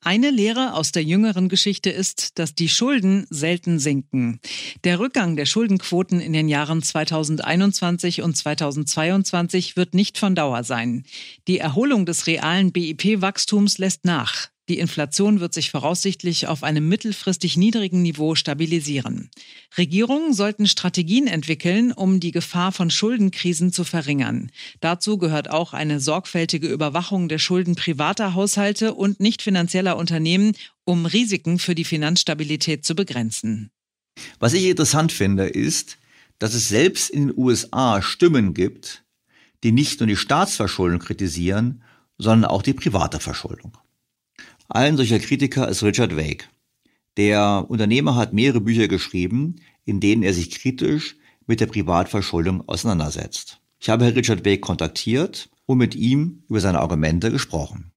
Eine 0.00 0.30
Lehre 0.30 0.74
aus 0.74 0.92
der 0.92 1.02
jüngeren 1.02 1.48
Geschichte 1.48 1.90
ist, 1.90 2.38
dass 2.38 2.54
die 2.54 2.68
Schulden 2.68 3.26
selten 3.30 3.80
sinken. 3.80 4.40
Der 4.84 5.00
Rückgang 5.00 5.34
der 5.34 5.44
Schuldenquoten 5.44 6.20
in 6.20 6.32
den 6.32 6.48
Jahren 6.48 6.82
2021 6.82 8.22
und 8.22 8.36
2022 8.36 9.76
wird 9.76 9.94
nicht 9.94 10.16
von 10.16 10.36
Dauer 10.36 10.62
sein. 10.62 11.04
Die 11.48 11.58
Erholung 11.58 12.06
des 12.06 12.28
realen 12.28 12.70
BIP-Wachstums 12.70 13.78
lässt 13.78 14.04
nach. 14.04 14.48
Die 14.68 14.78
Inflation 14.78 15.40
wird 15.40 15.54
sich 15.54 15.70
voraussichtlich 15.70 16.46
auf 16.46 16.62
einem 16.62 16.88
mittelfristig 16.88 17.56
niedrigen 17.56 18.02
Niveau 18.02 18.34
stabilisieren. 18.34 19.30
Regierungen 19.78 20.34
sollten 20.34 20.66
Strategien 20.66 21.26
entwickeln, 21.26 21.92
um 21.92 22.20
die 22.20 22.32
Gefahr 22.32 22.72
von 22.72 22.90
Schuldenkrisen 22.90 23.72
zu 23.72 23.84
verringern. 23.84 24.50
Dazu 24.80 25.16
gehört 25.16 25.48
auch 25.48 25.72
eine 25.72 26.00
sorgfältige 26.00 26.68
Überwachung 26.68 27.30
der 27.30 27.38
Schulden 27.38 27.76
privater 27.76 28.34
Haushalte 28.34 28.92
und 28.92 29.20
nicht 29.20 29.40
finanzieller 29.40 29.96
Unternehmen, 29.96 30.52
um 30.84 31.06
Risiken 31.06 31.58
für 31.58 31.74
die 31.74 31.84
Finanzstabilität 31.84 32.84
zu 32.84 32.94
begrenzen. 32.94 33.70
Was 34.38 34.52
ich 34.52 34.66
interessant 34.66 35.12
finde, 35.12 35.46
ist, 35.46 35.96
dass 36.38 36.52
es 36.52 36.68
selbst 36.68 37.08
in 37.08 37.28
den 37.28 37.38
USA 37.38 38.02
Stimmen 38.02 38.52
gibt, 38.52 39.04
die 39.64 39.72
nicht 39.72 40.00
nur 40.00 40.06
die 40.06 40.16
Staatsverschuldung 40.16 40.98
kritisieren, 40.98 41.82
sondern 42.18 42.50
auch 42.50 42.62
die 42.62 42.74
private 42.74 43.18
Verschuldung. 43.18 43.76
Ein 44.70 44.98
solcher 44.98 45.18
Kritiker 45.18 45.66
ist 45.66 45.82
Richard 45.82 46.14
Wake. 46.14 46.50
Der 47.16 47.64
Unternehmer 47.68 48.16
hat 48.16 48.34
mehrere 48.34 48.60
Bücher 48.60 48.86
geschrieben, 48.86 49.56
in 49.86 49.98
denen 49.98 50.22
er 50.22 50.34
sich 50.34 50.50
kritisch 50.50 51.16
mit 51.46 51.60
der 51.60 51.66
Privatverschuldung 51.66 52.68
auseinandersetzt. 52.68 53.60
Ich 53.80 53.88
habe 53.88 54.04
Herrn 54.04 54.12
Richard 54.12 54.44
Wake 54.44 54.60
kontaktiert 54.60 55.48
und 55.64 55.78
mit 55.78 55.94
ihm 55.94 56.42
über 56.50 56.60
seine 56.60 56.80
Argumente 56.80 57.30
gesprochen. 57.30 57.92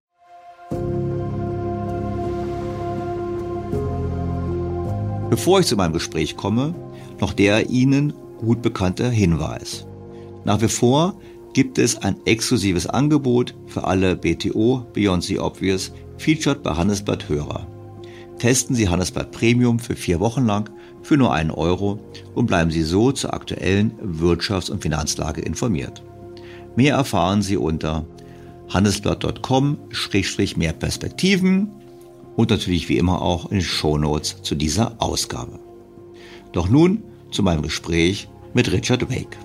Bevor 5.29 5.59
ich 5.59 5.65
zu 5.65 5.75
meinem 5.75 5.91
Gespräch 5.91 6.37
komme, 6.37 6.73
noch 7.19 7.33
der 7.33 7.69
Ihnen 7.69 8.13
gut 8.37 8.61
bekannte 8.61 9.09
Hinweis. 9.09 9.85
Nach 10.45 10.61
wie 10.61 10.69
vor 10.69 11.19
gibt 11.53 11.77
es 11.77 11.97
ein 11.97 12.15
exklusives 12.25 12.87
Angebot 12.87 13.55
für 13.67 13.83
alle 13.83 14.15
BTO 14.15 14.85
Beyond 14.93 15.25
the 15.25 15.37
Obvious 15.37 15.91
Featured 16.21 16.61
bei 16.61 16.75
Handelsblatt 16.75 17.27
Hörer. 17.29 17.65
Testen 18.37 18.75
Sie 18.75 18.87
Handelsblatt 18.87 19.31
Premium 19.31 19.79
für 19.79 19.95
vier 19.95 20.19
Wochen 20.19 20.45
lang 20.45 20.69
für 21.01 21.17
nur 21.17 21.33
einen 21.33 21.49
Euro 21.49 21.97
und 22.35 22.45
bleiben 22.45 22.69
Sie 22.69 22.83
so 22.83 23.11
zur 23.11 23.33
aktuellen 23.33 23.93
Wirtschafts- 24.19 24.69
und 24.69 24.83
Finanzlage 24.83 25.41
informiert. 25.41 26.03
Mehr 26.75 26.93
erfahren 26.93 27.41
Sie 27.41 27.57
unter 27.57 28.05
handelsblatt.com-mehr 28.69 30.73
Perspektiven 30.73 31.71
und 32.35 32.51
natürlich 32.51 32.87
wie 32.87 32.99
immer 32.99 33.19
auch 33.19 33.45
in 33.45 33.57
den 33.57 33.65
Shownotes 33.65 34.43
zu 34.43 34.53
dieser 34.53 35.01
Ausgabe. 35.01 35.57
Doch 36.51 36.69
nun 36.69 37.01
zu 37.31 37.41
meinem 37.41 37.63
Gespräch 37.63 38.29
mit 38.53 38.71
Richard 38.71 39.09
Wake. 39.09 39.39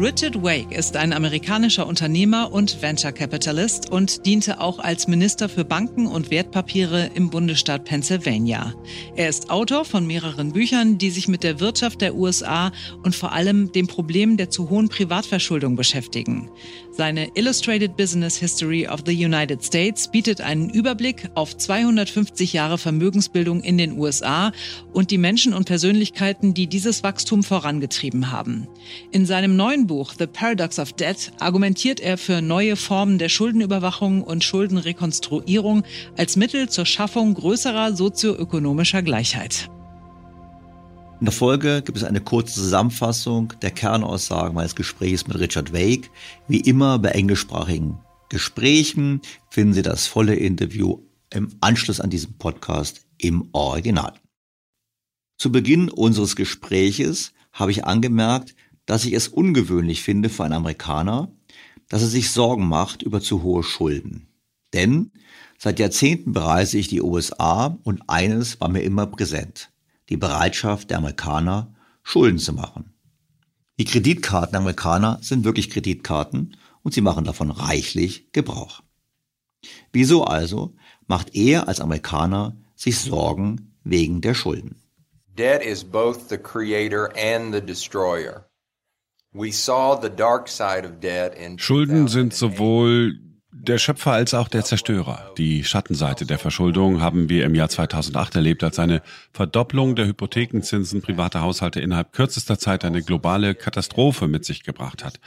Richard 0.00 0.40
Wake 0.44 0.70
ist 0.70 0.96
ein 0.96 1.12
amerikanischer 1.12 1.84
Unternehmer 1.84 2.52
und 2.52 2.80
Venture 2.80 3.10
Capitalist 3.10 3.90
und 3.90 4.26
diente 4.26 4.60
auch 4.60 4.78
als 4.78 5.08
Minister 5.08 5.48
für 5.48 5.64
Banken 5.64 6.06
und 6.06 6.30
Wertpapiere 6.30 7.10
im 7.14 7.30
Bundesstaat 7.30 7.84
Pennsylvania. 7.84 8.74
Er 9.16 9.28
ist 9.28 9.50
Autor 9.50 9.84
von 9.84 10.06
mehreren 10.06 10.52
Büchern, 10.52 10.98
die 10.98 11.10
sich 11.10 11.26
mit 11.26 11.42
der 11.42 11.58
Wirtschaft 11.58 12.00
der 12.00 12.14
USA 12.14 12.70
und 13.02 13.16
vor 13.16 13.32
allem 13.32 13.72
dem 13.72 13.88
Problem 13.88 14.36
der 14.36 14.50
zu 14.50 14.70
hohen 14.70 14.88
Privatverschuldung 14.88 15.74
beschäftigen. 15.74 16.48
Seine 16.92 17.30
Illustrated 17.34 17.96
Business 17.96 18.36
History 18.36 18.86
of 18.86 19.00
the 19.04 19.24
United 19.24 19.64
States 19.64 20.08
bietet 20.08 20.40
einen 20.40 20.70
Überblick 20.70 21.28
auf 21.34 21.56
250 21.56 22.52
Jahre 22.52 22.78
Vermögensbildung 22.78 23.62
in 23.62 23.78
den 23.78 23.98
USA 23.98 24.52
und 24.92 25.10
die 25.10 25.18
Menschen 25.18 25.54
und 25.54 25.64
Persönlichkeiten, 25.64 26.54
die 26.54 26.68
dieses 26.68 27.02
Wachstum 27.02 27.42
vorangetrieben 27.42 28.30
haben. 28.30 28.68
In 29.10 29.26
seinem 29.26 29.56
neuen 29.56 29.87
Buch 29.88 30.14
The 30.16 30.28
Paradox 30.28 30.78
of 30.78 30.92
Debt 30.92 31.32
argumentiert 31.40 31.98
er 31.98 32.16
für 32.16 32.40
neue 32.40 32.76
Formen 32.76 33.18
der 33.18 33.28
Schuldenüberwachung 33.28 34.22
und 34.22 34.44
Schuldenrekonstruierung 34.44 35.82
als 36.16 36.36
Mittel 36.36 36.68
zur 36.68 36.86
Schaffung 36.86 37.34
größerer 37.34 37.96
sozioökonomischer 37.96 39.02
Gleichheit. 39.02 39.68
In 41.18 41.24
der 41.24 41.32
Folge 41.32 41.82
gibt 41.84 41.98
es 41.98 42.04
eine 42.04 42.20
kurze 42.20 42.54
Zusammenfassung 42.54 43.52
der 43.60 43.72
Kernaussagen 43.72 44.54
meines 44.54 44.76
Gesprächs 44.76 45.26
mit 45.26 45.40
Richard 45.40 45.72
Wake. 45.72 46.10
Wie 46.46 46.60
immer 46.60 47.00
bei 47.00 47.08
englischsprachigen 47.08 47.98
Gesprächen 48.28 49.20
finden 49.50 49.72
Sie 49.72 49.82
das 49.82 50.06
volle 50.06 50.36
Interview 50.36 51.00
im 51.30 51.48
Anschluss 51.60 52.00
an 52.00 52.10
diesen 52.10 52.38
Podcast 52.38 53.04
im 53.18 53.48
Original. 53.50 54.12
Zu 55.38 55.50
Beginn 55.50 55.88
unseres 55.88 56.36
Gespräches 56.36 57.32
habe 57.52 57.72
ich 57.72 57.84
angemerkt, 57.84 58.54
dass 58.88 59.04
ich 59.04 59.12
es 59.12 59.28
ungewöhnlich 59.28 60.02
finde 60.02 60.30
für 60.30 60.44
einen 60.44 60.54
Amerikaner, 60.54 61.30
dass 61.90 62.00
er 62.00 62.08
sich 62.08 62.30
Sorgen 62.30 62.66
macht 62.66 63.02
über 63.02 63.20
zu 63.20 63.42
hohe 63.42 63.62
Schulden. 63.62 64.28
Denn 64.72 65.12
seit 65.58 65.78
Jahrzehnten 65.78 66.32
bereise 66.32 66.78
ich 66.78 66.88
die 66.88 67.02
USA 67.02 67.78
und 67.84 68.02
eines 68.06 68.62
war 68.62 68.70
mir 68.70 68.80
immer 68.80 69.06
präsent. 69.06 69.70
Die 70.08 70.16
Bereitschaft 70.16 70.88
der 70.88 70.98
Amerikaner, 70.98 71.74
Schulden 72.02 72.38
zu 72.38 72.54
machen. 72.54 72.94
Die 73.78 73.84
Kreditkarten 73.84 74.52
der 74.52 74.60
Amerikaner 74.60 75.18
sind 75.20 75.44
wirklich 75.44 75.68
Kreditkarten 75.68 76.56
und 76.82 76.94
sie 76.94 77.02
machen 77.02 77.26
davon 77.26 77.50
reichlich 77.50 78.32
Gebrauch. 78.32 78.80
Wieso 79.92 80.24
also 80.24 80.74
macht 81.06 81.34
er 81.34 81.68
als 81.68 81.82
Amerikaner 81.82 82.56
sich 82.74 82.98
Sorgen 82.98 83.76
wegen 83.84 84.22
der 84.22 84.32
Schulden? 84.32 84.80
Debt 85.36 85.62
is 85.62 85.84
both 85.84 86.30
the 86.30 86.38
creator 86.38 87.10
and 87.14 87.54
the 87.54 87.60
destroyer. 87.60 88.47
Schulden 91.60 92.08
sind 92.08 92.34
sowohl 92.34 93.20
der 93.52 93.78
Schöpfer 93.78 94.12
als 94.12 94.34
auch 94.34 94.48
der 94.48 94.64
Zerstörer. 94.64 95.32
Die 95.38 95.62
Schattenseite 95.62 96.26
der 96.26 96.38
Verschuldung 96.38 97.00
haben 97.00 97.28
wir 97.28 97.44
im 97.44 97.54
Jahr 97.54 97.68
2008 97.68 98.36
erlebt, 98.36 98.64
als 98.64 98.78
eine 98.78 99.02
Verdopplung 99.32 99.94
der 99.94 100.06
Hypothekenzinsen 100.06 101.02
privater 101.02 101.42
Haushalte 101.42 101.80
innerhalb 101.80 102.12
kürzester 102.12 102.58
Zeit 102.58 102.84
eine 102.84 103.02
globale 103.02 103.54
Katastrophe 103.54 104.26
mit 104.26 104.44
sich 104.44 104.64
gebracht 104.64 105.04
hat. 105.04 105.20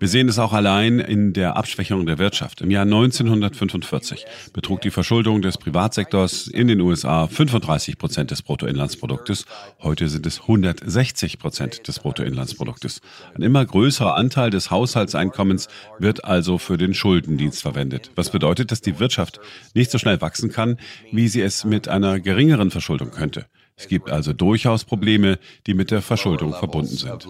Wir 0.00 0.06
sehen 0.06 0.28
es 0.28 0.38
auch 0.38 0.52
allein 0.52 1.00
in 1.00 1.32
der 1.32 1.56
Abschwächung 1.56 2.06
der 2.06 2.18
Wirtschaft. 2.18 2.60
Im 2.60 2.70
Jahr 2.70 2.84
1945 2.84 4.26
betrug 4.52 4.80
die 4.80 4.92
Verschuldung 4.92 5.42
des 5.42 5.58
Privatsektors 5.58 6.46
in 6.46 6.68
den 6.68 6.80
USA 6.80 7.26
35 7.26 7.98
Prozent 7.98 8.30
des 8.30 8.42
Bruttoinlandsproduktes. 8.42 9.44
Heute 9.82 10.08
sind 10.08 10.24
es 10.24 10.42
160 10.42 11.40
Prozent 11.40 11.88
des 11.88 11.98
Bruttoinlandsproduktes. 11.98 13.00
Ein 13.34 13.42
immer 13.42 13.66
größerer 13.66 14.14
Anteil 14.14 14.50
des 14.50 14.70
Haushaltseinkommens 14.70 15.66
wird 15.98 16.24
also 16.24 16.58
für 16.58 16.78
den 16.78 16.94
Schuldendienst 16.94 17.62
verwendet. 17.62 18.12
Was 18.14 18.30
bedeutet, 18.30 18.70
dass 18.70 18.80
die 18.80 19.00
Wirtschaft 19.00 19.40
nicht 19.74 19.90
so 19.90 19.98
schnell 19.98 20.20
wachsen 20.20 20.52
kann, 20.52 20.78
wie 21.10 21.26
sie 21.26 21.40
es 21.40 21.64
mit 21.64 21.88
einer 21.88 22.20
geringeren 22.20 22.70
Verschuldung 22.70 23.10
könnte. 23.10 23.46
Es 23.74 23.88
gibt 23.88 24.10
also 24.10 24.32
durchaus 24.32 24.84
Probleme, 24.84 25.40
die 25.66 25.74
mit 25.74 25.90
der 25.90 26.02
Verschuldung 26.02 26.52
verbunden 26.54 26.96
sind. 26.96 27.26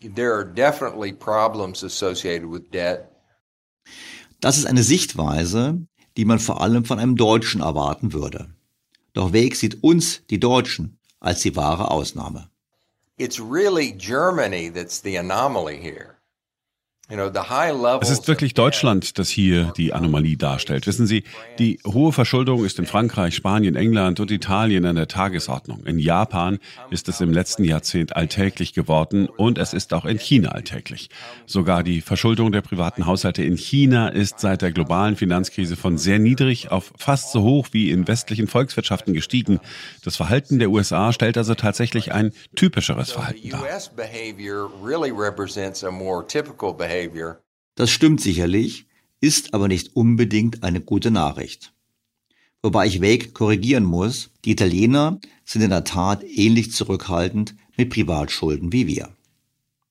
There 0.00 0.34
are 0.34 0.44
definitely 0.44 1.12
problems 1.12 1.82
associated 1.82 2.50
with 2.50 2.70
debt. 2.70 3.10
Das 4.40 4.58
ist 4.58 4.66
eine 4.66 4.82
Sichtweise, 4.82 5.86
die 6.16 6.24
man 6.24 6.38
vor 6.38 6.60
allem 6.60 6.84
von 6.84 6.98
einem 6.98 7.16
Deutschen 7.16 7.62
erwarten 7.62 8.12
würde. 8.12 8.54
Doch 9.14 9.32
Weg 9.32 9.56
sieht 9.56 9.82
uns, 9.82 10.22
die 10.28 10.38
Deutschen, 10.38 10.98
als 11.20 11.40
die 11.40 11.56
wahre 11.56 11.90
Ausnahme. 11.90 12.50
It's 13.18 13.40
really 13.40 13.92
Germany 13.92 14.70
that's 14.70 15.00
the 15.00 15.16
anomaly 15.16 15.78
here. 15.78 16.15
Es 18.02 18.10
ist 18.10 18.26
wirklich 18.26 18.54
Deutschland, 18.54 19.16
das 19.20 19.28
hier 19.28 19.72
die 19.76 19.92
Anomalie 19.92 20.36
darstellt. 20.36 20.88
Wissen 20.88 21.06
Sie, 21.06 21.22
die 21.60 21.78
hohe 21.86 22.10
Verschuldung 22.10 22.64
ist 22.64 22.80
in 22.80 22.86
Frankreich, 22.86 23.36
Spanien, 23.36 23.76
England 23.76 24.18
und 24.18 24.32
Italien 24.32 24.84
an 24.86 24.96
der 24.96 25.06
Tagesordnung. 25.06 25.86
In 25.86 26.00
Japan 26.00 26.58
ist 26.90 27.08
es 27.08 27.20
im 27.20 27.32
letzten 27.32 27.62
Jahrzehnt 27.62 28.16
alltäglich 28.16 28.72
geworden 28.74 29.28
und 29.28 29.56
es 29.58 29.72
ist 29.72 29.94
auch 29.94 30.04
in 30.04 30.18
China 30.18 30.48
alltäglich. 30.48 31.08
Sogar 31.46 31.84
die 31.84 32.00
Verschuldung 32.00 32.50
der 32.50 32.62
privaten 32.62 33.06
Haushalte 33.06 33.44
in 33.44 33.56
China 33.56 34.08
ist 34.08 34.40
seit 34.40 34.62
der 34.62 34.72
globalen 34.72 35.14
Finanzkrise 35.14 35.76
von 35.76 35.98
sehr 35.98 36.18
niedrig 36.18 36.72
auf 36.72 36.92
fast 36.98 37.30
so 37.30 37.42
hoch 37.42 37.68
wie 37.70 37.92
in 37.92 38.08
westlichen 38.08 38.48
Volkswirtschaften 38.48 39.14
gestiegen. 39.14 39.60
Das 40.02 40.16
Verhalten 40.16 40.58
der 40.58 40.70
USA 40.70 41.12
stellt 41.12 41.38
also 41.38 41.54
tatsächlich 41.54 42.10
ein 42.10 42.32
typischeres 42.56 43.12
Verhalten 43.12 43.50
dar. 43.50 43.62
Das 47.74 47.90
stimmt 47.90 48.20
sicherlich, 48.20 48.86
ist 49.20 49.54
aber 49.54 49.68
nicht 49.68 49.96
unbedingt 49.96 50.62
eine 50.62 50.80
gute 50.80 51.10
Nachricht. 51.10 51.72
Wobei 52.62 52.86
ich 52.86 53.00
Weg 53.00 53.34
korrigieren 53.34 53.84
muss, 53.84 54.30
die 54.44 54.52
Italiener 54.52 55.20
sind 55.44 55.62
in 55.62 55.70
der 55.70 55.84
Tat 55.84 56.24
ähnlich 56.24 56.72
zurückhaltend 56.72 57.54
mit 57.76 57.90
Privatschulden 57.90 58.72
wie 58.72 58.86
wir. 58.86 59.10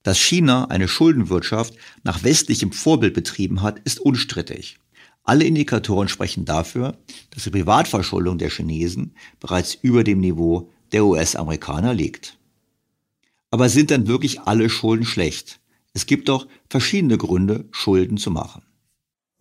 Dass 0.03 0.19
China 0.19 0.65
eine 0.65 0.87
Schuldenwirtschaft 0.87 1.73
nach 2.03 2.23
westlichem 2.23 2.71
Vorbild 2.71 3.13
betrieben 3.13 3.61
hat, 3.61 3.79
ist 3.79 3.99
unstrittig. 3.99 4.77
Alle 5.23 5.45
Indikatoren 5.45 6.07
sprechen 6.07 6.45
dafür, 6.45 6.97
dass 7.31 7.43
die 7.43 7.49
Privatverschuldung 7.49 8.37
der 8.37 8.51
Chinesen 8.51 9.15
bereits 9.39 9.73
über 9.73 10.03
dem 10.03 10.19
Niveau 10.19 10.69
der 10.91 11.05
US-Amerikaner 11.05 11.93
liegt. 11.93 12.37
Aber 13.49 13.69
sind 13.69 13.89
dann 13.89 14.07
wirklich 14.07 14.41
alle 14.41 14.69
Schulden 14.69 15.05
schlecht? 15.05 15.59
Es 15.95 16.05
gibt 16.05 16.27
doch 16.27 16.47
verschiedene 16.69 17.17
Gründe, 17.17 17.69
Schulden 17.71 18.17
zu 18.17 18.29
machen. 18.29 18.64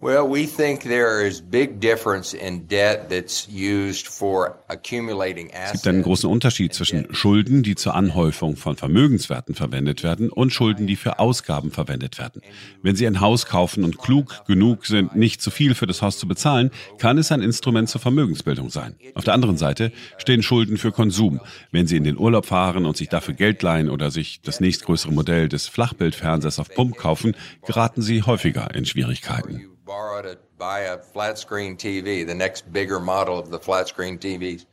Well, 0.04 0.28
we 0.28 0.46
think 0.46 0.82
there 0.82 1.26
is 1.26 1.40
big 1.40 1.80
difference 1.80 2.34
in 2.34 2.66
debt 2.66 3.08
that's 3.08 3.48
used 3.48 4.06
for 4.06 4.58
accumulating 4.68 5.50
assets. 5.54 5.76
Es 5.76 5.82
gibt 5.82 5.86
einen 5.86 6.02
großen 6.02 6.28
Unterschied 6.28 6.74
zwischen 6.74 7.14
Schulden, 7.14 7.62
die 7.62 7.74
zur 7.74 7.94
Anhäufung 7.94 8.56
von 8.56 8.76
Vermögenswerten 8.76 9.54
verwendet 9.54 10.02
werden, 10.02 10.28
und 10.28 10.52
Schulden, 10.52 10.86
die 10.86 10.96
für 10.96 11.20
Ausgaben 11.20 11.70
verwendet 11.70 12.18
werden. 12.18 12.42
Wenn 12.82 12.96
Sie 12.96 13.06
ein 13.06 13.20
Haus 13.20 13.46
kaufen 13.46 13.82
und 13.82 13.96
klug 13.96 14.44
genug 14.46 14.84
sind, 14.84 15.16
nicht 15.16 15.40
zu 15.40 15.50
viel 15.50 15.74
für 15.74 15.86
das 15.86 16.02
Haus 16.02 16.18
zu 16.18 16.28
bezahlen, 16.28 16.70
kann 16.98 17.16
es 17.16 17.32
ein 17.32 17.40
Instrument 17.40 17.88
zur 17.88 18.02
Vermögensbildung 18.02 18.68
sein. 18.68 18.96
Auf 19.14 19.24
der 19.24 19.32
anderen 19.32 19.56
Seite 19.56 19.90
stehen 20.18 20.42
Schulden 20.42 20.76
für 20.76 20.92
Konsum. 20.92 21.40
Wenn 21.70 21.86
Sie 21.86 21.96
in 21.96 22.04
den 22.04 22.18
Urlaub 22.18 22.44
fahren 22.44 22.84
und 22.84 22.98
sich 22.98 23.08
dafür 23.08 23.32
Geld 23.32 23.62
leihen 23.62 23.88
oder 23.88 24.10
sich 24.10 24.42
das 24.42 24.60
nächstgrößere 24.60 25.12
Modell 25.12 25.48
des 25.48 25.66
Flachbildfernsehers 25.68 26.58
auf 26.58 26.68
Pump 26.68 26.98
kaufen, 26.98 27.34
geraten 27.64 28.02
Sie 28.02 28.22
häufiger 28.22 28.74
in 28.74 28.84
Schwierigkeiten 28.84 29.70
borrow 29.84 30.22
to 30.22 30.38
buy 30.58 30.80
a 30.80 30.98
flat 30.98 31.38
screen 31.38 31.76
TV, 31.76 32.26
the 32.26 32.34
next 32.34 32.72
bigger 32.72 32.98
model 32.98 33.38
of 33.38 33.50
the 33.50 33.58
flat 33.58 33.88
screen 33.88 34.18
TVs, 34.18 34.66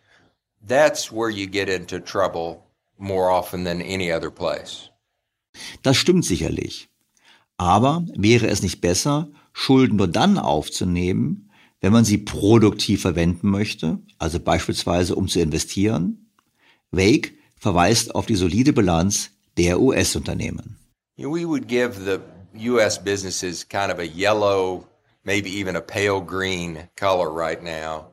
that's 0.65 1.11
where 1.11 1.29
you 1.29 1.47
get 1.47 1.69
into 1.69 1.99
trouble 1.99 2.63
more 2.97 3.29
often 3.29 3.63
than 3.63 3.81
any 3.81 4.11
other 4.11 4.31
place. 4.31 4.89
Das 5.83 5.97
stimmt 5.97 6.25
sicherlich. 6.25 6.87
Aber 7.57 8.05
wäre 8.15 8.47
es 8.47 8.61
nicht 8.61 8.81
besser, 8.81 9.27
Schulden 9.53 9.97
nur 9.97 10.07
dann 10.07 10.37
aufzunehmen, 10.37 11.49
wenn 11.81 11.91
man 11.91 12.05
sie 12.05 12.17
produktiv 12.17 13.01
verwenden 13.01 13.49
möchte, 13.49 13.99
also 14.17 14.39
beispielsweise 14.39 15.15
um 15.15 15.27
zu 15.27 15.41
investieren? 15.41 16.31
Wake 16.91 17.33
verweist 17.57 18.15
auf 18.15 18.25
die 18.25 18.35
solide 18.35 18.71
Bilanz 18.71 19.31
der 19.57 19.81
US-Unternehmen. 19.81 20.77
We 21.17 21.45
would 21.45 21.67
give 21.67 21.99
the 21.99 22.19
US 22.71 22.97
businesses 22.97 23.67
kind 23.67 23.91
of 23.91 23.99
a 23.99 24.05
yellow, 24.05 24.85
maybe 25.23 25.49
even 25.49 25.75
a 25.75 25.81
pale 25.81 26.21
green 26.21 26.89
color 26.95 27.29
right 27.31 27.61
now. 27.61 28.11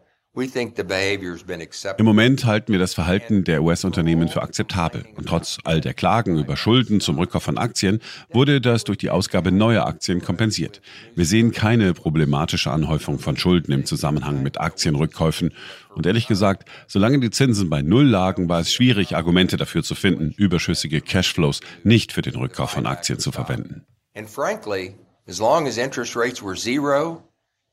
Im 1.97 2.05
Moment 2.05 2.45
halten 2.45 2.73
wir 2.73 2.79
das 2.79 2.95
Verhalten 2.95 3.43
der 3.43 3.63
US-Unternehmen 3.63 4.29
für 4.29 4.43
akzeptabel. 4.43 5.05
Und 5.17 5.27
trotz 5.27 5.59
all 5.65 5.81
der 5.81 5.95
Klagen 5.95 6.39
über 6.39 6.57
Schulden 6.57 7.01
zum 7.01 7.19
Rückkauf 7.19 7.43
von 7.43 7.59
Aktien 7.59 8.01
wurde 8.31 8.61
das 8.61 8.85
durch 8.85 8.99
die 8.99 9.11
Ausgabe 9.11 9.51
neuer 9.51 9.87
Aktien 9.87 10.23
kompensiert. 10.23 10.81
Wir 11.17 11.25
sehen 11.25 11.51
keine 11.51 11.93
problematische 11.93 12.71
Anhäufung 12.71 13.19
von 13.19 13.37
Schulden 13.37 13.73
im 13.73 13.85
Zusammenhang 13.85 14.45
mit 14.45 14.61
Aktienrückkäufen. 14.61 15.53
Und 15.97 16.07
ehrlich 16.07 16.29
gesagt, 16.29 16.69
solange 16.87 17.19
die 17.19 17.31
Zinsen 17.31 17.69
bei 17.69 17.83
Null 17.83 18.07
lagen, 18.07 18.49
war 18.49 18.61
es 18.61 18.73
schwierig, 18.73 19.17
Argumente 19.17 19.57
dafür 19.57 19.83
zu 19.83 19.97
finden, 19.97 20.35
überschüssige 20.37 21.01
Cashflows 21.01 21.61
nicht 21.83 22.13
für 22.13 22.23
den 22.23 22.37
Rückkauf 22.37 22.71
von 22.71 22.87
Aktien 22.87 23.19
zu 23.19 23.33
verwenden. 23.33 23.87
And 24.15 24.31
frankly, 24.31 24.95
as 25.29 25.41
long 25.41 25.69
as 25.69 25.79
interest 25.79 26.17
rates 26.17 26.43
were 26.43 26.57
zero, 26.57 27.23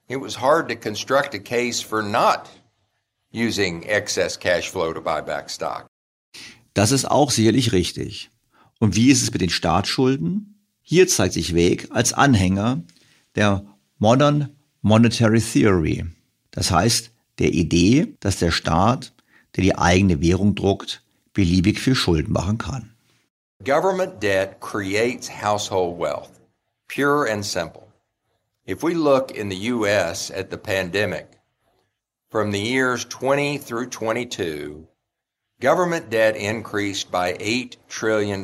it 0.09 0.17
was 0.17 0.35
hard 0.35 0.67
to 0.69 0.75
construct 0.75 1.33
a 1.33 1.39
case 1.39 1.81
for 1.81 2.03
not 2.03 2.49
using 3.31 3.83
excess 3.87 4.37
cash 4.37 4.69
flow 4.69 4.93
to 4.93 5.01
buy 5.01 5.21
back 5.21 5.49
stock. 5.49 5.87
Das 6.73 6.91
ist 6.91 7.05
auch 7.05 7.31
sicherlich 7.31 7.71
richtig. 7.71 8.29
Und 8.79 8.95
wie 8.95 9.09
ist 9.09 9.23
es 9.23 9.31
mit 9.31 9.41
den 9.41 9.49
Staatsschulden? 9.49 10.59
Hier 10.81 11.07
zeigt 11.07 11.33
sich 11.33 11.55
Weg 11.55 11.87
als 11.91 12.13
Anhänger 12.13 12.83
der 13.35 13.65
Modern 13.97 14.49
Monetary 14.81 15.41
Theory. 15.41 16.05
Das 16.51 16.71
heißt, 16.71 17.11
der 17.39 17.53
Idee, 17.53 18.15
dass 18.19 18.39
der 18.39 18.51
Staat, 18.51 19.13
der 19.55 19.63
die 19.63 19.77
eigene 19.77 20.21
Währung 20.21 20.53
druckt, 20.53 21.01
beliebig 21.33 21.79
viel 21.79 21.95
Schulden 21.95 22.33
machen 22.33 22.57
kann. 22.57 22.91
Government 23.63 24.21
debt 24.21 24.59
creates 24.59 25.29
household 25.29 25.97
wealth, 25.97 26.34
pure 26.87 27.25
and 27.25 27.45
simple. 27.45 27.91
If 28.65 28.83
we 28.83 28.93
look 28.93 29.31
in 29.31 29.49
the 29.49 29.55
US 29.55 30.31
at 30.31 30.49
the 30.49 30.57
pandemic, 30.57 31.39
from 32.29 32.51
the 32.51 32.59
years 32.59 33.05
20 33.05 33.57
through 33.59 33.89
22, 33.89 34.87
government 35.59 36.09
debt 36.09 36.35
increased 36.35 37.11
by 37.11 37.33
$8 37.33 37.77
trillion. 37.87 38.43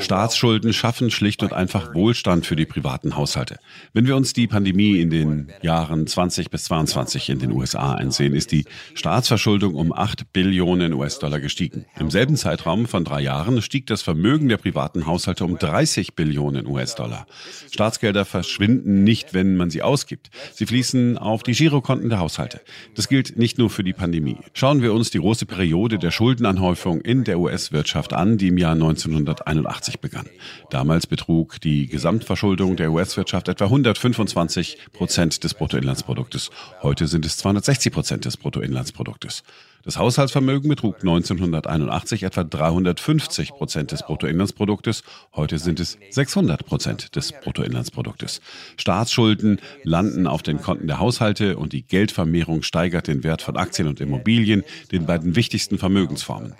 Staatsschulden 0.00 0.72
schaffen 0.72 1.12
schlicht 1.12 1.40
und 1.44 1.52
einfach 1.52 1.94
Wohlstand 1.94 2.46
für 2.46 2.56
die 2.56 2.66
privaten 2.66 3.14
Haushalte. 3.14 3.60
Wenn 3.92 4.08
wir 4.08 4.16
uns 4.16 4.32
die 4.32 4.48
Pandemie 4.48 4.98
in 4.98 5.08
den 5.08 5.52
Jahren 5.62 6.08
20 6.08 6.50
bis 6.50 6.64
22 6.64 7.30
in 7.30 7.38
den 7.38 7.52
USA 7.52 7.94
einsehen, 7.94 8.34
ist 8.34 8.50
die 8.50 8.64
Staatsverschuldung 8.94 9.76
um 9.76 9.92
8 9.92 10.32
Billionen 10.32 10.92
US-Dollar 10.94 11.38
gestiegen. 11.38 11.86
Im 11.96 12.10
selben 12.10 12.34
Zeitraum 12.34 12.86
von 12.86 13.04
drei 13.04 13.20
Jahren 13.20 13.62
stieg 13.62 13.86
das 13.86 14.02
Vermögen 14.02 14.48
der 14.48 14.56
privaten 14.56 15.06
Haushalte 15.06 15.44
um 15.44 15.56
30 15.56 16.16
Billionen 16.16 16.66
US-Dollar. 16.66 17.28
Staatsgelder 17.70 18.24
verschwinden 18.24 19.04
nicht, 19.04 19.32
wenn 19.32 19.54
man 19.54 19.70
sie 19.70 19.82
ausgibt. 19.82 20.30
Sie 20.52 20.66
fließen 20.66 21.18
auf 21.18 21.44
die 21.44 21.52
Girokonten 21.52 22.08
der 22.08 22.18
Haushalte. 22.18 22.62
Das 22.96 23.06
gilt 23.06 23.38
nicht 23.38 23.58
nur 23.58 23.70
für 23.70 23.84
die 23.84 23.92
Pandemie. 23.92 24.38
Schauen 24.54 24.82
wir 24.82 24.92
uns 24.92 25.12
die 25.12 25.20
große 25.20 25.46
Periode 25.46 26.00
der 26.00 26.10
Schuldenanhäufung 26.10 27.00
in 27.00 27.22
der 27.22 27.43
US-Wirtschaft 27.44 28.12
an, 28.12 28.38
die 28.38 28.48
im 28.48 28.58
Jahr 28.58 28.72
1981 28.72 30.00
begann. 30.00 30.26
Damals 30.70 31.06
betrug 31.06 31.60
die 31.60 31.86
Gesamtverschuldung 31.86 32.76
der 32.76 32.90
US-Wirtschaft 32.90 33.48
etwa 33.48 33.64
125 33.64 34.78
Prozent 34.92 35.44
des 35.44 35.54
Bruttoinlandsproduktes. 35.54 36.50
Heute 36.82 37.06
sind 37.06 37.24
es 37.24 37.36
260 37.38 37.92
Prozent 37.92 38.24
des 38.24 38.36
Bruttoinlandsproduktes. 38.36 39.42
Das 39.84 39.98
Haushaltsvermögen 39.98 40.70
betrug 40.70 40.96
1981 41.00 42.22
etwa 42.22 42.42
350 42.42 43.50
Prozent 43.50 43.92
des 43.92 44.02
Bruttoinlandsproduktes. 44.02 45.02
Heute 45.34 45.58
sind 45.58 45.78
es 45.78 45.98
600 46.08 46.64
Prozent 46.64 47.14
des 47.16 47.32
Bruttoinlandsproduktes. 47.32 48.40
Staatsschulden 48.78 49.60
landen 49.82 50.26
auf 50.26 50.42
den 50.42 50.62
Konten 50.62 50.86
der 50.86 51.00
Haushalte 51.00 51.58
und 51.58 51.74
die 51.74 51.82
Geldvermehrung 51.82 52.62
steigert 52.62 53.08
den 53.08 53.24
Wert 53.24 53.42
von 53.42 53.58
Aktien 53.58 53.86
und 53.86 54.00
Immobilien, 54.00 54.64
den 54.90 55.04
beiden 55.04 55.36
wichtigsten 55.36 55.76
Vermögensformen. 55.76 56.54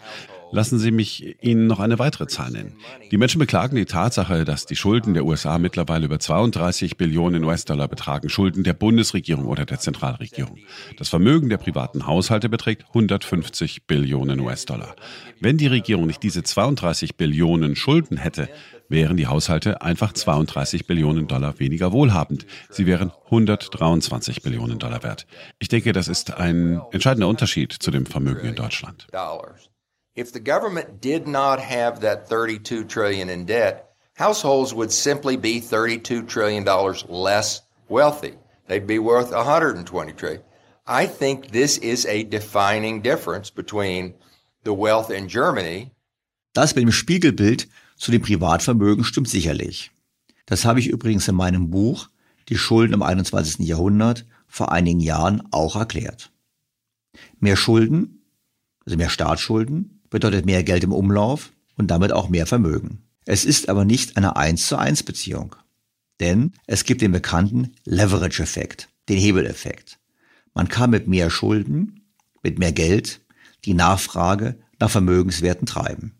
Lassen 0.54 0.78
Sie 0.78 0.92
mich 0.92 1.42
Ihnen 1.42 1.66
noch 1.66 1.80
eine 1.80 1.98
weitere 1.98 2.28
Zahl 2.28 2.52
nennen. 2.52 2.76
Die 3.10 3.16
Menschen 3.16 3.40
beklagen 3.40 3.74
die 3.74 3.86
Tatsache, 3.86 4.44
dass 4.44 4.66
die 4.66 4.76
Schulden 4.76 5.12
der 5.12 5.24
USA 5.24 5.58
mittlerweile 5.58 6.04
über 6.04 6.20
32 6.20 6.96
Billionen 6.96 7.42
US-Dollar 7.42 7.88
betragen, 7.88 8.28
Schulden 8.28 8.62
der 8.62 8.74
Bundesregierung 8.74 9.46
oder 9.46 9.64
der 9.64 9.80
Zentralregierung. 9.80 10.58
Das 10.96 11.08
Vermögen 11.08 11.48
der 11.48 11.56
privaten 11.56 12.06
Haushalte 12.06 12.48
beträgt 12.48 12.84
150 12.86 13.88
Billionen 13.88 14.38
US-Dollar. 14.38 14.94
Wenn 15.40 15.58
die 15.58 15.66
Regierung 15.66 16.06
nicht 16.06 16.22
diese 16.22 16.44
32 16.44 17.16
Billionen 17.16 17.74
Schulden 17.74 18.16
hätte, 18.16 18.48
wären 18.88 19.16
die 19.16 19.26
Haushalte 19.26 19.82
einfach 19.82 20.12
32 20.12 20.86
Billionen 20.86 21.26
Dollar 21.26 21.58
weniger 21.58 21.90
wohlhabend. 21.90 22.46
Sie 22.70 22.86
wären 22.86 23.10
123 23.24 24.42
Billionen 24.42 24.78
Dollar 24.78 25.02
wert. 25.02 25.26
Ich 25.58 25.66
denke, 25.66 25.92
das 25.92 26.06
ist 26.06 26.32
ein 26.34 26.80
entscheidender 26.92 27.26
Unterschied 27.26 27.72
zu 27.72 27.90
dem 27.90 28.06
Vermögen 28.06 28.46
in 28.46 28.54
Deutschland. 28.54 29.08
If 30.16 30.32
the 30.32 30.40
government 30.40 31.00
did 31.00 31.26
not 31.26 31.58
have 31.58 32.00
that 32.00 32.28
32 32.28 32.84
trillion 32.84 33.28
in 33.28 33.46
debt, 33.46 33.90
households 34.14 34.72
would 34.72 34.92
simply 34.92 35.36
be 35.36 35.58
32 35.58 36.22
trillion 36.26 36.62
dollars 36.62 37.04
less 37.08 37.62
wealthy. 37.88 38.34
They'd 38.68 38.86
be 38.86 39.00
worth 39.00 39.32
120 39.32 40.12
trillion. 40.12 40.42
I 40.86 41.06
think 41.06 41.50
this 41.50 41.78
is 41.78 42.06
a 42.06 42.22
defining 42.22 43.02
difference 43.02 43.50
between 43.50 44.14
the 44.62 44.72
wealth 44.72 45.10
in 45.10 45.26
Germany. 45.26 45.90
Das 46.52 46.76
mit 46.76 46.84
dem 46.84 46.92
Spiegelbild 46.92 47.66
zu 47.96 48.12
dem 48.12 48.22
Privatvermögen 48.22 49.02
stimmt 49.02 49.28
sicherlich. 49.28 49.90
Das 50.46 50.64
habe 50.64 50.78
ich 50.78 50.88
übrigens 50.88 51.26
in 51.26 51.34
meinem 51.34 51.70
Buch 51.70 52.08
Die 52.50 52.58
Schulden 52.58 52.92
im 52.92 53.02
21. 53.02 53.66
Jahrhundert 53.66 54.26
vor 54.46 54.70
einigen 54.70 55.00
Jahren 55.00 55.42
auch 55.50 55.74
erklärt. 55.74 56.30
Mehr 57.40 57.56
Schulden, 57.56 58.22
also 58.84 58.96
mehr 58.96 59.08
Staatsschulden, 59.08 59.93
bedeutet 60.14 60.46
mehr 60.46 60.62
Geld 60.62 60.84
im 60.84 60.92
Umlauf 60.92 61.50
und 61.76 61.90
damit 61.90 62.12
auch 62.12 62.28
mehr 62.28 62.46
Vermögen. 62.46 63.02
Es 63.26 63.44
ist 63.44 63.68
aber 63.68 63.84
nicht 63.84 64.16
eine 64.16 64.36
1 64.36 64.68
zu 64.68 64.78
1 64.78 65.02
Beziehung. 65.02 65.56
Denn 66.20 66.52
es 66.68 66.84
gibt 66.84 67.02
den 67.02 67.10
bekannten 67.10 67.74
Leverage-Effekt, 67.84 68.88
den 69.08 69.18
Hebeleffekt. 69.18 69.98
Man 70.54 70.68
kann 70.68 70.90
mit 70.90 71.08
mehr 71.08 71.30
Schulden, 71.30 72.06
mit 72.44 72.60
mehr 72.60 72.70
Geld 72.70 73.22
die 73.64 73.74
Nachfrage 73.74 74.56
nach 74.78 74.88
Vermögenswerten 74.88 75.66
treiben. 75.66 76.14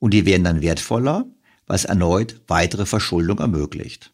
Und 0.00 0.12
die 0.12 0.26
werden 0.26 0.42
dann 0.42 0.60
wertvoller, 0.60 1.24
es 1.68 1.84
erneut 1.84 2.40
weitere 2.48 2.84
Verschuldung 2.84 3.38
ermöglicht. 3.38 4.12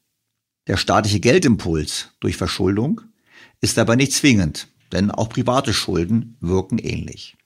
Der 0.66 0.76
staatliche 0.76 1.20
Geldimpuls 1.20 2.10
durch 2.20 2.36
Verschuldung 2.36 3.00
ist 3.62 3.78
aber 3.78 3.96
nicht 3.96 4.12
zwingend, 4.12 4.68
denn 4.92 5.10
auch 5.10 5.30
private 5.30 5.72
Schulden 5.72 6.36
wirken 6.40 6.76
ähnlich. 6.76 7.38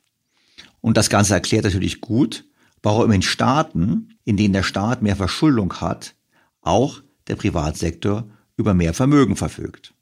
Und 0.86 0.96
das 0.96 1.10
Ganze 1.10 1.34
erklärt 1.34 1.64
natürlich 1.64 2.00
gut, 2.00 2.44
warum 2.80 3.10
in 3.10 3.20
Staaten, 3.20 4.16
in 4.22 4.36
denen 4.36 4.52
der 4.52 4.62
Staat 4.62 5.02
mehr 5.02 5.16
Verschuldung 5.16 5.80
hat, 5.80 6.14
auch 6.60 7.02
der 7.26 7.34
Privatsektor 7.34 8.30
über 8.56 8.72
mehr 8.72 8.94
Vermögen 8.94 9.34
verfügt. 9.34 9.94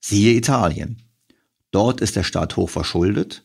Siehe 0.00 0.32
Italien. 0.32 1.02
Dort 1.70 2.00
ist 2.00 2.16
der 2.16 2.22
Staat 2.22 2.56
hoch 2.56 2.70
verschuldet 2.70 3.44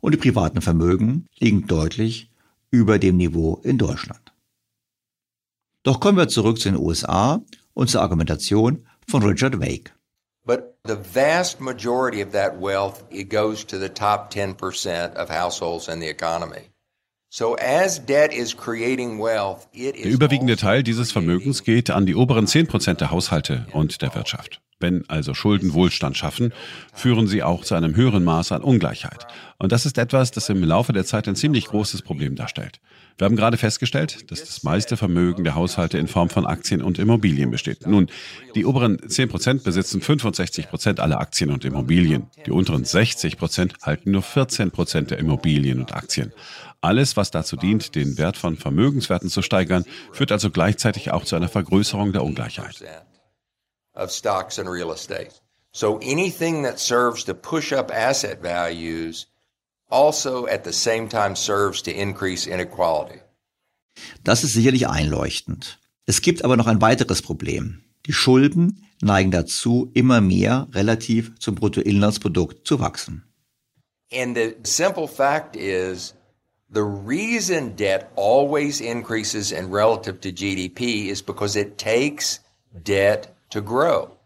und 0.00 0.12
die 0.12 0.18
privaten 0.18 0.60
Vermögen 0.60 1.26
liegen 1.38 1.68
deutlich 1.68 2.32
über 2.72 2.98
dem 2.98 3.16
Niveau 3.16 3.60
in 3.62 3.78
Deutschland. 3.78 4.32
Doch 5.84 6.00
kommen 6.00 6.18
wir 6.18 6.26
zurück 6.26 6.58
zu 6.58 6.68
den 6.68 6.80
USA 6.80 7.44
und 7.74 7.90
zur 7.90 8.02
Argumentation 8.02 8.88
von 9.06 9.22
Richard 9.22 9.60
Wake. 9.60 9.94
But 10.48 10.78
the 10.84 10.96
vast 10.96 11.60
majority 11.60 12.22
of 12.22 12.32
that 12.32 12.58
wealth 12.58 13.04
it 13.10 13.28
goes 13.28 13.66
to 13.66 13.78
the 13.78 13.90
top 13.90 14.32
10% 14.32 15.14
of 15.14 15.28
households 15.28 15.88
in 15.88 16.00
the 16.00 16.08
economy. 16.08 16.70
So 17.30 17.54
as 17.56 17.98
debt 17.98 18.32
is 18.32 18.56
creating 18.56 19.18
wealth, 19.18 19.68
it 19.74 19.94
is 19.94 20.04
der 20.04 20.12
überwiegende 20.12 20.54
also 20.54 20.66
Teil 20.66 20.82
dieses 20.82 21.12
Vermögens 21.12 21.64
geht 21.64 21.90
an 21.90 22.06
die 22.06 22.14
oberen 22.14 22.46
10% 22.46 22.94
der 22.94 23.10
Haushalte 23.10 23.66
und 23.72 24.00
der 24.00 24.14
Wirtschaft. 24.14 24.62
Wenn 24.80 25.04
also 25.10 25.34
Schulden 25.34 25.74
Wohlstand 25.74 26.16
schaffen, 26.16 26.54
führen 26.94 27.26
sie 27.26 27.42
auch 27.42 27.62
zu 27.62 27.74
einem 27.74 27.94
höheren 27.94 28.24
Maß 28.24 28.52
an 28.52 28.62
Ungleichheit. 28.62 29.26
Und 29.58 29.72
das 29.72 29.84
ist 29.84 29.98
etwas, 29.98 30.30
das 30.30 30.48
im 30.48 30.64
Laufe 30.64 30.94
der 30.94 31.04
Zeit 31.04 31.28
ein 31.28 31.36
ziemlich 31.36 31.66
großes 31.66 32.00
Problem 32.00 32.36
darstellt. 32.36 32.80
Wir 33.18 33.24
haben 33.24 33.34
gerade 33.34 33.56
festgestellt, 33.56 34.30
dass 34.30 34.44
das 34.44 34.62
meiste 34.62 34.96
Vermögen 34.96 35.42
der 35.42 35.56
Haushalte 35.56 35.98
in 35.98 36.06
Form 36.06 36.30
von 36.30 36.46
Aktien 36.46 36.82
und 36.82 37.00
Immobilien 37.00 37.50
besteht. 37.50 37.84
Nun, 37.84 38.08
die 38.54 38.64
oberen 38.64 38.96
10 39.08 39.28
Prozent 39.28 39.64
besitzen 39.64 40.00
65 40.00 40.68
Prozent 40.68 41.00
aller 41.00 41.18
Aktien 41.18 41.50
und 41.50 41.64
Immobilien. 41.64 42.30
Die 42.46 42.52
unteren 42.52 42.84
60 42.84 43.36
Prozent 43.36 43.74
halten 43.82 44.12
nur 44.12 44.22
14 44.22 44.70
Prozent 44.70 45.10
der 45.10 45.18
Immobilien 45.18 45.80
und 45.80 45.94
Aktien. 45.94 46.32
Alles, 46.80 47.16
was 47.16 47.32
dazu 47.32 47.56
dient, 47.56 47.96
den 47.96 48.18
Wert 48.18 48.36
von 48.36 48.56
Vermögenswerten 48.56 49.28
zu 49.28 49.42
steigern, 49.42 49.84
führt 50.12 50.30
also 50.30 50.50
gleichzeitig 50.50 51.10
auch 51.10 51.24
zu 51.24 51.34
einer 51.34 51.48
Vergrößerung 51.48 52.12
der 52.12 52.22
Ungleichheit. 52.22 52.84
Of 53.94 54.12
stocks 54.12 54.60
and 54.60 54.68
real 54.68 54.92
estate. 54.92 55.32
So 55.72 55.96
anything 55.96 56.62
that 56.62 56.78
serves 56.78 57.24
to 57.24 57.34
push 57.34 57.72
up 57.72 57.90
asset 57.90 58.44
values 58.44 59.26
also 59.88 60.46
at 60.46 60.64
the 60.64 60.72
same 60.72 61.08
time 61.08 61.34
serves 61.34 61.82
to 61.82 61.90
increase 61.90 62.46
inequality. 62.46 63.20
Das 64.24 64.44
ist 64.44 64.52
sicherlich 64.52 64.88
einleuchtend. 64.88 65.78
Es 66.06 66.20
gibt 66.22 66.44
aber 66.44 66.56
noch 66.56 66.66
ein 66.66 66.80
weiteres 66.80 67.22
Problem. 67.22 67.82
Die 68.06 68.12
Schulden 68.12 68.86
neigen 69.02 69.30
dazu, 69.30 69.90
immer 69.94 70.20
mehr 70.20 70.68
relativ 70.72 71.38
zum 71.38 71.54
Bruttoinlandsprodukt 71.54 72.66
zu 72.66 72.80
wachsen. 72.80 73.24
And 74.10 74.36
the 74.36 74.56
simple 74.62 75.06
fact 75.06 75.54
is 75.54 76.14
the 76.70 76.82
reason 76.82 77.76
debt 77.76 78.10
always 78.16 78.80
increases 78.80 79.52
in 79.52 79.70
relative 79.70 80.20
to 80.20 80.30
GDP 80.32 81.10
is 81.10 81.22
because 81.22 81.58
it 81.58 81.76
takes 81.76 82.40
debt 82.84 83.34
to 83.50 83.60
grow. 83.60 84.17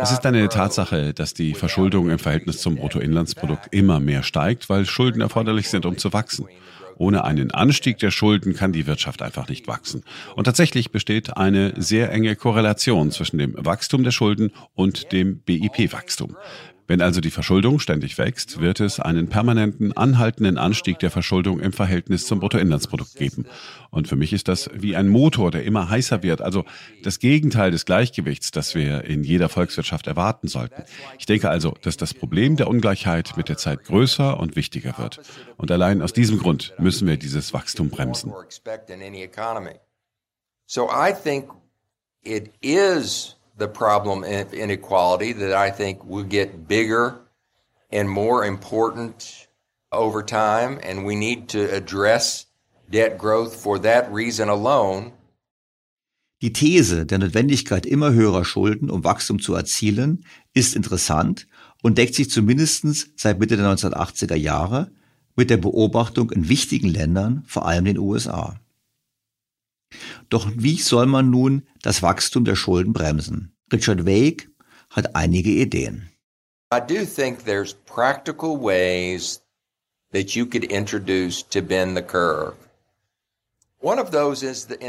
Es 0.00 0.10
ist 0.10 0.26
eine 0.26 0.48
Tatsache, 0.48 1.14
dass 1.14 1.34
die 1.34 1.54
Verschuldung 1.54 2.10
im 2.10 2.18
Verhältnis 2.18 2.58
zum 2.58 2.74
Bruttoinlandsprodukt 2.74 3.72
immer 3.72 4.00
mehr 4.00 4.24
steigt, 4.24 4.68
weil 4.68 4.86
Schulden 4.86 5.20
erforderlich 5.20 5.68
sind, 5.68 5.86
um 5.86 5.98
zu 5.98 6.12
wachsen. 6.12 6.48
Ohne 6.96 7.22
einen 7.22 7.52
Anstieg 7.52 7.98
der 7.98 8.10
Schulden 8.10 8.54
kann 8.54 8.72
die 8.72 8.88
Wirtschaft 8.88 9.22
einfach 9.22 9.48
nicht 9.48 9.68
wachsen. 9.68 10.02
Und 10.34 10.44
tatsächlich 10.44 10.90
besteht 10.90 11.36
eine 11.36 11.74
sehr 11.76 12.10
enge 12.10 12.34
Korrelation 12.34 13.12
zwischen 13.12 13.38
dem 13.38 13.54
Wachstum 13.56 14.02
der 14.02 14.10
Schulden 14.10 14.52
und 14.74 15.12
dem 15.12 15.38
BIP-Wachstum. 15.38 16.36
Wenn 16.86 17.00
also 17.00 17.20
die 17.20 17.30
Verschuldung 17.30 17.78
ständig 17.78 18.18
wächst, 18.18 18.60
wird 18.60 18.80
es 18.80 19.00
einen 19.00 19.28
permanenten, 19.28 19.96
anhaltenden 19.96 20.58
Anstieg 20.58 20.98
der 20.98 21.10
Verschuldung 21.10 21.60
im 21.60 21.72
Verhältnis 21.72 22.26
zum 22.26 22.40
Bruttoinlandsprodukt 22.40 23.14
geben. 23.14 23.46
Und 23.90 24.06
für 24.06 24.16
mich 24.16 24.32
ist 24.34 24.48
das 24.48 24.68
wie 24.74 24.94
ein 24.94 25.08
Motor, 25.08 25.50
der 25.50 25.64
immer 25.64 25.88
heißer 25.88 26.22
wird, 26.22 26.42
also 26.42 26.64
das 27.02 27.20
Gegenteil 27.20 27.70
des 27.70 27.86
Gleichgewichts, 27.86 28.50
das 28.50 28.74
wir 28.74 29.04
in 29.04 29.24
jeder 29.24 29.48
Volkswirtschaft 29.48 30.06
erwarten 30.06 30.48
sollten. 30.48 30.82
Ich 31.18 31.26
denke 31.26 31.48
also, 31.48 31.74
dass 31.80 31.96
das 31.96 32.12
Problem 32.12 32.56
der 32.56 32.68
Ungleichheit 32.68 33.36
mit 33.36 33.48
der 33.48 33.56
Zeit 33.56 33.84
größer 33.84 34.38
und 34.38 34.56
wichtiger 34.56 34.98
wird. 34.98 35.20
Und 35.56 35.70
allein 35.70 36.02
aus 36.02 36.12
diesem 36.12 36.38
Grund 36.38 36.74
müssen 36.78 37.08
wir 37.08 37.16
dieses 37.16 37.54
Wachstum 37.54 37.88
bremsen. 37.88 38.32
So 40.66 40.88
I 40.88 41.12
think 41.12 41.50
it 42.22 42.50
is 42.62 43.36
the 43.58 43.68
problem 43.68 44.24
of 44.24 44.52
inequality 44.52 45.32
that 45.32 45.52
I 45.52 45.70
think 45.70 46.04
will 46.04 46.24
get 46.24 46.66
bigger 46.66 47.20
and 47.90 48.08
more 48.08 48.44
important 48.44 49.48
over 49.92 50.22
time, 50.22 50.80
and 50.82 51.04
we 51.04 51.14
need 51.14 51.48
to 51.50 51.70
address 51.72 52.46
debt 52.90 53.16
growth 53.18 53.54
for 53.54 53.78
that 53.80 54.12
reason 54.12 54.48
alone. 54.48 55.12
Die 56.42 56.52
These 56.52 57.06
der 57.06 57.18
Notwendigkeit 57.18 57.86
immer 57.86 58.12
höherer 58.12 58.44
Schulden, 58.44 58.90
um 58.90 59.04
Wachstum 59.04 59.40
zu 59.40 59.54
erzielen, 59.54 60.24
ist 60.52 60.74
interessant 60.74 61.46
und 61.82 61.96
deckt 61.96 62.14
sich 62.14 62.28
zumindest 62.28 62.84
seit 63.18 63.38
Mitte 63.38 63.56
der 63.56 63.66
1980er 63.66 64.34
Jahre 64.34 64.90
mit 65.36 65.48
der 65.48 65.56
Beobachtung 65.56 66.30
in 66.30 66.48
wichtigen 66.48 66.88
Ländern, 66.88 67.44
vor 67.46 67.66
allem 67.66 67.84
den 67.84 67.98
USA. 67.98 68.60
Doch 70.28 70.50
wie 70.54 70.76
soll 70.76 71.06
man 71.06 71.30
nun 71.30 71.62
das 71.82 72.02
Wachstum 72.02 72.44
der 72.44 72.56
Schulden 72.56 72.92
bremsen? 72.92 73.56
Richard 73.72 74.06
Wake 74.06 74.48
hat 74.90 75.14
einige 75.14 75.50
Ideen. 75.50 76.10
I 76.72 76.80
do 76.80 77.04
think 77.04 77.44
there's 77.44 77.74
practical 77.86 78.56
ways 78.56 79.40
that 80.12 80.34
you 80.34 80.46
could 80.46 80.64
introduce 80.64 81.42
to 81.50 81.60
bend 81.60 81.96
the 81.96 82.02
curve. 82.02 82.54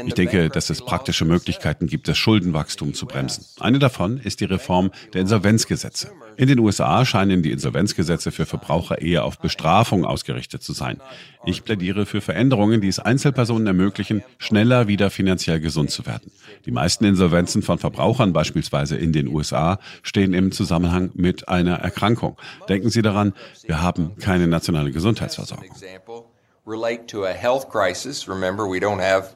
Ich 0.06 0.14
denke, 0.14 0.48
dass 0.48 0.70
es 0.70 0.80
praktische 0.80 1.26
Möglichkeiten 1.26 1.86
gibt, 1.86 2.08
das 2.08 2.16
Schuldenwachstum 2.16 2.94
zu 2.94 3.04
bremsen. 3.04 3.44
Eine 3.60 3.78
davon 3.78 4.16
ist 4.16 4.40
die 4.40 4.46
Reform 4.46 4.90
der 5.12 5.20
Insolvenzgesetze. 5.20 6.12
In 6.38 6.48
den 6.48 6.58
USA 6.58 7.04
scheinen 7.04 7.42
die 7.42 7.50
Insolvenzgesetze 7.50 8.30
für 8.32 8.46
Verbraucher 8.46 9.02
eher 9.02 9.24
auf 9.24 9.38
Bestrafung 9.38 10.06
ausgerichtet 10.06 10.62
zu 10.62 10.72
sein. 10.72 11.02
Ich 11.44 11.62
plädiere 11.62 12.06
für 12.06 12.22
Veränderungen, 12.22 12.80
die 12.80 12.88
es 12.88 12.98
Einzelpersonen 12.98 13.66
ermöglichen, 13.66 14.22
schneller 14.38 14.88
wieder 14.88 15.10
finanziell 15.10 15.60
gesund 15.60 15.90
zu 15.90 16.06
werden. 16.06 16.32
Die 16.64 16.70
meisten 16.70 17.04
Insolvenzen 17.04 17.60
von 17.62 17.78
Verbrauchern 17.78 18.32
beispielsweise 18.32 18.96
in 18.96 19.12
den 19.12 19.28
USA 19.28 19.78
stehen 20.02 20.32
im 20.32 20.52
Zusammenhang 20.52 21.10
mit 21.12 21.48
einer 21.48 21.76
Erkrankung. 21.76 22.38
Denken 22.70 22.88
Sie 22.88 23.02
daran, 23.02 23.34
wir 23.66 23.82
haben 23.82 24.16
keine 24.16 24.46
nationale 24.46 24.90
Gesundheitsversorgung 24.90 25.76
relate 26.66 27.08
to 27.08 27.24
a 27.24 27.32
health 27.32 27.70
crisis. 27.70 28.28
Remember, 28.28 28.66
we 28.66 28.80
don't 28.80 28.98
have, 28.98 29.34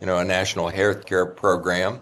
you 0.00 0.06
know, 0.06 0.16
a 0.18 0.24
national 0.24 0.68
health 0.68 1.04
care 1.04 1.26
program. 1.26 2.00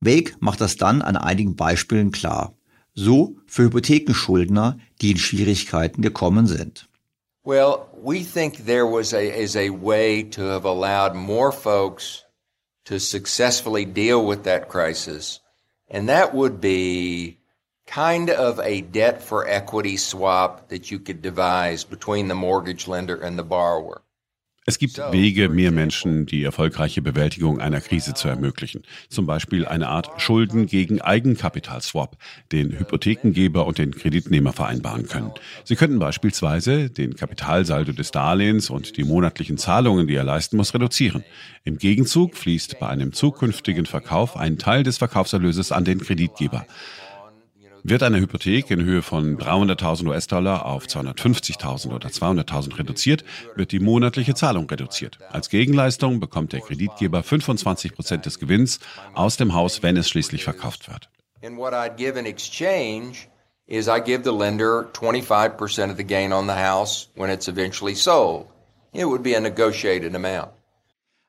Wake 0.00 0.36
macht 0.40 0.60
das 0.60 0.76
dann 0.76 1.02
an 1.02 1.16
einigen 1.16 1.56
Beispielen 1.56 2.12
klar. 2.12 2.54
So 2.94 3.36
für 3.46 3.64
Hypothekenschuldner, 3.64 4.78
die 5.02 5.10
in 5.10 5.18
Schwierigkeiten 5.18 6.02
gekommen 6.02 6.46
sind. 6.46 6.88
Well, 7.44 7.88
we 7.92 8.22
think 8.22 8.66
there 8.66 8.86
was 8.86 9.12
a, 9.12 9.20
is 9.20 9.56
a 9.56 9.70
way 9.70 10.22
to 10.22 10.42
have 10.42 10.64
allowed 10.64 11.14
more 11.14 11.50
folks 11.52 12.24
to 12.84 12.98
successfully 12.98 13.84
deal 13.84 14.24
with 14.24 14.44
that 14.44 14.68
crisis. 14.68 15.40
And 15.88 16.08
that 16.08 16.34
would 16.34 16.60
be 16.60 17.37
kind 17.88 18.30
of 18.30 18.60
a 18.60 18.82
debt 18.82 19.22
for 19.22 19.48
equity 19.48 19.96
swap 19.96 20.68
that 20.68 20.90
you 20.90 20.98
could 20.98 21.22
devise 21.22 21.84
between 21.84 22.28
the 22.28 22.34
mortgage 22.34 22.86
lender 22.86 23.16
and 23.16 23.38
the 23.38 23.44
borrower. 23.44 24.02
Es 24.68 24.78
gibt 24.78 24.98
Wege, 24.98 25.48
mehr 25.48 25.70
Menschen 25.70 26.26
die 26.26 26.42
erfolgreiche 26.42 27.00
Bewältigung 27.00 27.58
einer 27.58 27.80
Krise 27.80 28.12
zu 28.12 28.28
ermöglichen. 28.28 28.82
Zum 29.08 29.24
Beispiel 29.24 29.64
eine 29.64 29.88
Art 29.88 30.20
Schulden 30.20 30.66
gegen 30.66 31.00
Eigenkapital-Swap, 31.00 32.18
den 32.52 32.78
Hypothekengeber 32.78 33.64
und 33.64 33.78
den 33.78 33.94
Kreditnehmer 33.94 34.52
vereinbaren 34.52 35.06
können. 35.06 35.30
Sie 35.64 35.74
könnten 35.74 35.98
beispielsweise 35.98 36.90
den 36.90 37.16
Kapitalsaldo 37.16 37.92
des 37.92 38.10
Darlehens 38.10 38.68
und 38.68 38.98
die 38.98 39.04
monatlichen 39.04 39.56
Zahlungen, 39.56 40.06
die 40.06 40.16
er 40.16 40.24
leisten 40.24 40.58
muss, 40.58 40.74
reduzieren. 40.74 41.24
Im 41.64 41.78
Gegenzug 41.78 42.36
fließt 42.36 42.78
bei 42.78 42.88
einem 42.88 43.14
zukünftigen 43.14 43.86
Verkauf 43.86 44.36
ein 44.36 44.58
Teil 44.58 44.82
des 44.82 44.98
Verkaufserlöses 44.98 45.72
an 45.72 45.86
den 45.86 45.98
Kreditgeber. 45.98 46.66
Wird 47.82 48.02
eine 48.02 48.20
Hypothek 48.20 48.70
in 48.70 48.84
Höhe 48.84 49.02
von 49.02 49.38
300.000 49.38 50.08
US-Dollar 50.08 50.66
auf 50.66 50.86
250.000 50.86 51.92
oder 51.92 52.08
200.000 52.08 52.78
reduziert, 52.78 53.24
wird 53.54 53.72
die 53.72 53.80
monatliche 53.80 54.34
Zahlung 54.34 54.68
reduziert. 54.68 55.18
Als 55.30 55.48
Gegenleistung 55.48 56.20
bekommt 56.20 56.52
der 56.52 56.60
Kreditgeber 56.60 57.22
25 57.22 57.94
Prozent 57.94 58.26
des 58.26 58.38
Gewinns 58.38 58.80
aus 59.14 59.36
dem 59.36 59.54
Haus, 59.54 59.82
wenn 59.82 59.96
es 59.96 60.08
schließlich 60.08 60.44
verkauft 60.44 60.88
wird. 60.88 61.08
is 63.68 63.86
I 63.86 64.00
give 64.00 64.24
the 64.24 64.32
lender 64.32 64.84
25% 64.94 65.90
of 65.90 65.98
the 65.98 66.04
gain 66.04 66.32
on 66.32 66.46
the 66.46 66.54
house 66.54 67.08
when 67.14 67.30
it's 67.30 67.48
eventually 67.48 67.94
sold. 67.94 68.46
It 68.94 69.04
would 69.04 69.22
be 69.22 69.34
a 69.34 69.40
negotiated 69.40 70.14
amount. 70.14 70.52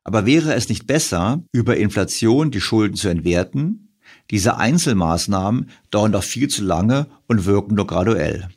Aber 0.05 0.25
wäre 0.25 0.53
es 0.55 0.69
nicht 0.69 0.87
besser, 0.87 1.43
über 1.51 1.75
Inflation 1.75 2.49
die 2.49 2.61
Schulden 2.61 2.95
zu 2.95 3.09
entwerten 3.09 3.88
diese 4.31 4.57
Einzelmaßnahmen 4.57 5.69
dauern 5.91 6.11
doch 6.11 6.23
viel 6.23 6.47
zu 6.47 6.63
lange 6.63 7.07
und 7.27 7.45
wirken 7.45 7.75
nur 7.75 7.87
graduell. 7.87 8.49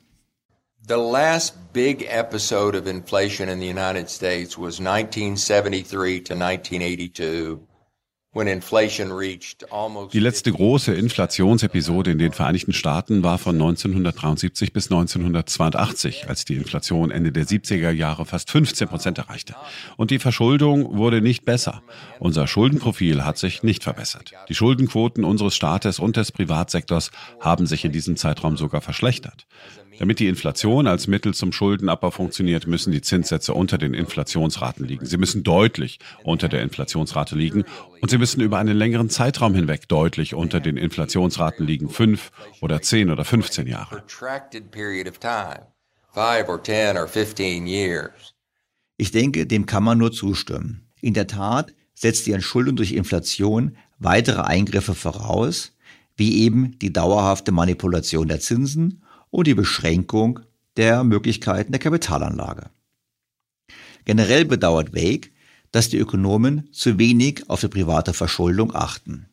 The 0.86 0.94
last 0.94 1.72
big 1.72 2.06
episode 2.10 2.76
of 2.76 2.86
inflation 2.86 3.48
in 3.48 3.60
the 3.60 3.68
United 3.68 4.10
States 4.10 4.58
was 4.58 4.80
1973 4.80 6.24
to 6.24 6.34
1982. 6.34 7.60
Die 8.34 10.18
letzte 10.18 10.52
große 10.52 10.94
Inflationsepisode 10.94 12.12
in 12.12 12.18
den 12.18 12.32
Vereinigten 12.32 12.72
Staaten 12.72 13.22
war 13.22 13.36
von 13.36 13.56
1973 13.56 14.72
bis 14.72 14.90
1982, 14.90 16.30
als 16.30 16.46
die 16.46 16.54
Inflation 16.54 17.10
Ende 17.10 17.30
der 17.30 17.44
70er 17.44 17.90
Jahre 17.90 18.24
fast 18.24 18.50
15 18.50 18.88
Prozent 18.88 19.18
erreichte. 19.18 19.54
Und 19.98 20.10
die 20.10 20.18
Verschuldung 20.18 20.96
wurde 20.96 21.20
nicht 21.20 21.44
besser. 21.44 21.82
Unser 22.20 22.46
Schuldenprofil 22.46 23.22
hat 23.22 23.36
sich 23.36 23.62
nicht 23.62 23.82
verbessert. 23.82 24.32
Die 24.48 24.54
Schuldenquoten 24.54 25.24
unseres 25.24 25.54
Staates 25.54 25.98
und 25.98 26.16
des 26.16 26.32
Privatsektors 26.32 27.10
haben 27.38 27.66
sich 27.66 27.84
in 27.84 27.92
diesem 27.92 28.16
Zeitraum 28.16 28.56
sogar 28.56 28.80
verschlechtert. 28.80 29.46
Damit 30.02 30.18
die 30.18 30.26
Inflation 30.26 30.88
als 30.88 31.06
Mittel 31.06 31.32
zum 31.32 31.52
Schuldenabbau 31.52 32.10
funktioniert, 32.10 32.66
müssen 32.66 32.90
die 32.90 33.02
Zinssätze 33.02 33.54
unter 33.54 33.78
den 33.78 33.94
Inflationsraten 33.94 34.84
liegen. 34.84 35.06
Sie 35.06 35.16
müssen 35.16 35.44
deutlich 35.44 36.00
unter 36.24 36.48
der 36.48 36.62
Inflationsrate 36.62 37.36
liegen 37.36 37.62
und 38.00 38.10
sie 38.10 38.18
müssen 38.18 38.40
über 38.40 38.58
einen 38.58 38.76
längeren 38.76 39.10
Zeitraum 39.10 39.54
hinweg 39.54 39.86
deutlich 39.86 40.34
unter 40.34 40.58
den 40.58 40.76
Inflationsraten 40.76 41.64
liegen, 41.64 41.88
fünf 41.88 42.32
oder 42.60 42.82
zehn 42.82 43.12
oder 43.12 43.24
15 43.24 43.68
Jahre. 43.68 44.02
Ich 48.96 49.12
denke, 49.12 49.46
dem 49.46 49.66
kann 49.66 49.84
man 49.84 49.98
nur 49.98 50.10
zustimmen. 50.10 50.88
In 51.00 51.14
der 51.14 51.28
Tat 51.28 51.72
setzt 51.94 52.26
die 52.26 52.32
Entschuldung 52.32 52.74
durch 52.74 52.90
Inflation 52.90 53.76
weitere 54.00 54.40
Eingriffe 54.40 54.96
voraus, 54.96 55.76
wie 56.16 56.42
eben 56.42 56.76
die 56.80 56.92
dauerhafte 56.92 57.52
Manipulation 57.52 58.26
der 58.26 58.40
Zinsen 58.40 59.01
und 59.32 59.46
die 59.48 59.54
Beschränkung 59.54 60.40
der 60.76 61.02
Möglichkeiten 61.02 61.72
der 61.72 61.80
Kapitalanlage. 61.80 62.70
Generell 64.04 64.44
bedauert 64.44 64.94
Wake, 64.94 65.30
dass 65.72 65.88
die 65.88 65.98
Ökonomen 65.98 66.68
zu 66.72 66.98
wenig 66.98 67.48
auf 67.48 67.60
die 67.60 67.68
private 67.68 68.12
Verschuldung 68.12 68.74
achten. 68.74 69.28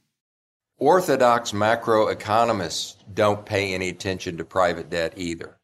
Orthodox 0.78 1.52
macroeconomists 1.52 2.98
don't 3.14 3.44
pay 3.44 3.76
any 3.76 3.90
attention 3.90 4.38
to 4.38 4.46
private 4.46 4.90
debt 4.90 5.18
either. 5.18 5.60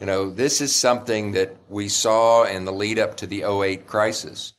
You 0.00 0.06
know, 0.06 0.30
this 0.30 0.60
is 0.60 0.74
something 0.74 1.32
that 1.34 1.56
we 1.68 1.88
saw 1.88 2.44
in 2.44 2.64
the 2.64 2.72
lead 2.72 2.98
up 2.98 3.16
to 3.18 3.26
the 3.26 3.44
08 3.44 3.86
crisis. 3.86 4.55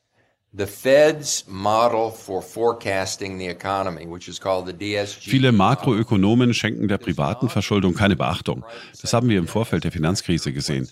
Viele 5.22 5.51
Makroökonomen 5.51 6.53
schenken 6.53 6.88
der 6.88 6.97
privaten 6.97 7.47
Verschuldung 7.47 7.93
keine 7.93 8.16
Beachtung. 8.16 8.66
Das 9.01 9.14
haben 9.14 9.30
wir 9.30 9.38
im 9.38 9.47
Vorfeld 9.47 9.84
der 9.84 9.91
Finanzkrise 9.91 10.51
gesehen. 10.51 10.89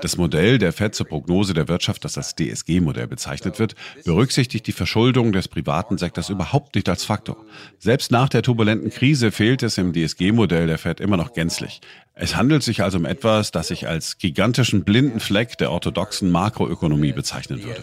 Das 0.00 0.16
Modell 0.16 0.58
der 0.58 0.72
Fed 0.72 0.94
zur 0.94 1.06
Prognose 1.06 1.54
der 1.54 1.66
Wirtschaft, 1.66 2.04
das 2.04 2.16
als 2.16 2.36
DSG-Modell 2.36 3.08
bezeichnet 3.08 3.58
wird, 3.58 3.74
berücksichtigt 4.04 4.66
die 4.68 4.72
Verschuldung 4.72 5.32
des 5.32 5.48
privaten 5.48 5.98
Sektors 5.98 6.28
überhaupt 6.28 6.76
nicht 6.76 6.88
als 6.88 7.04
Faktor. 7.04 7.44
Selbst 7.78 8.12
nach 8.12 8.28
der 8.28 8.42
turbulenten 8.42 8.90
Krise 8.90 9.32
fehlt 9.32 9.64
es 9.64 9.78
im 9.78 9.92
DSG-Modell 9.92 10.68
der 10.68 10.78
Fed 10.78 11.00
immer 11.00 11.16
noch 11.16 11.32
gänzlich. 11.32 11.80
Es 12.14 12.36
handelt 12.36 12.62
sich 12.62 12.82
also 12.82 12.98
um 12.98 13.04
etwas, 13.04 13.50
das 13.50 13.72
ich 13.72 13.88
als 13.88 14.18
gigantischen 14.18 14.84
blinden 14.84 15.18
Fleck 15.18 15.58
der 15.58 15.72
orthodoxen 15.72 16.30
Makroökonomie 16.30 17.12
bezeichnen 17.12 17.64
würde. 17.64 17.82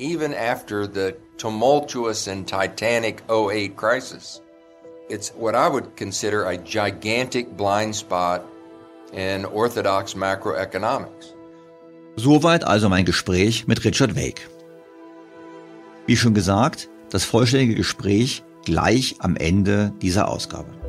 Even 0.00 0.34
after 0.34 0.88
the 0.88 1.16
tumultuous 1.38 2.26
and 2.26 2.48
titanic 2.48 3.22
08 3.30 3.76
crisis, 3.76 4.40
it's 5.08 5.30
what 5.36 5.54
I 5.54 5.68
would 5.68 5.94
consider 5.96 6.44
a 6.44 6.56
gigantic 6.56 7.56
blind 7.56 7.94
spot 7.94 8.42
in 9.12 9.44
orthodox 9.44 10.14
macroeconomics. 10.14 11.32
Soweit 12.16 12.64
also 12.64 12.88
mein 12.88 13.04
Gespräch 13.04 13.68
mit 13.68 13.84
Richard 13.84 14.16
Wake. 14.16 14.48
Wie 16.06 16.16
schon 16.16 16.34
gesagt, 16.34 16.88
das 17.10 17.24
vollständige 17.24 17.76
Gespräch 17.76 18.42
gleich 18.64 19.14
am 19.20 19.36
Ende 19.36 19.92
dieser 20.02 20.28
Ausgabe. 20.28 20.83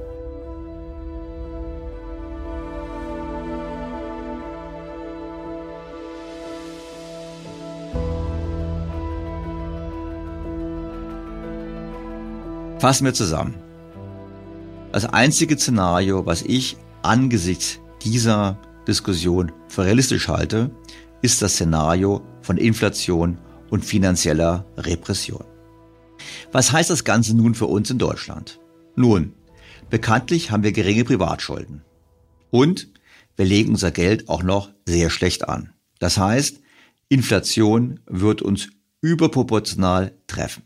Fassen 12.80 13.06
wir 13.06 13.14
zusammen. 13.14 13.56
Das 14.92 15.06
einzige 15.06 15.58
Szenario, 15.58 16.26
was 16.26 16.42
ich 16.42 16.78
angesichts 17.04 17.80
dieser 18.04 18.60
Diskussion 18.86 19.52
für 19.70 19.86
realistisch 19.86 20.28
halte, 20.28 20.72
ist 21.22 21.42
das 21.42 21.54
Szenario 21.54 22.22
von 22.42 22.58
Inflation 22.58 23.38
und 23.70 23.86
finanzieller 23.86 24.66
Repression. 24.78 25.44
Was 26.52 26.72
heißt 26.72 26.90
das 26.90 27.06
Ganze 27.06 27.36
nun 27.36 27.56
für 27.56 27.66
uns 27.66 27.90
in 27.90 27.98
Deutschland? 27.98 28.60
Nun, 28.96 29.34
bekanntlich 29.90 30.52
haben 30.52 30.64
wir 30.64 30.72
geringe 30.74 31.06
Privatschulden. 31.06 31.82
Und 32.52 32.90
wir 33.38 33.46
legen 33.46 33.72
unser 33.72 33.92
Geld 33.92 34.30
auch 34.30 34.44
noch 34.44 34.70
sehr 34.86 35.10
schlecht 35.10 35.48
an. 35.48 35.74
Das 36.00 36.18
heißt, 36.18 36.60
Inflation 37.08 38.02
wird 38.06 38.42
uns 38.42 38.70
überproportional 39.02 40.14
treffen. 40.28 40.64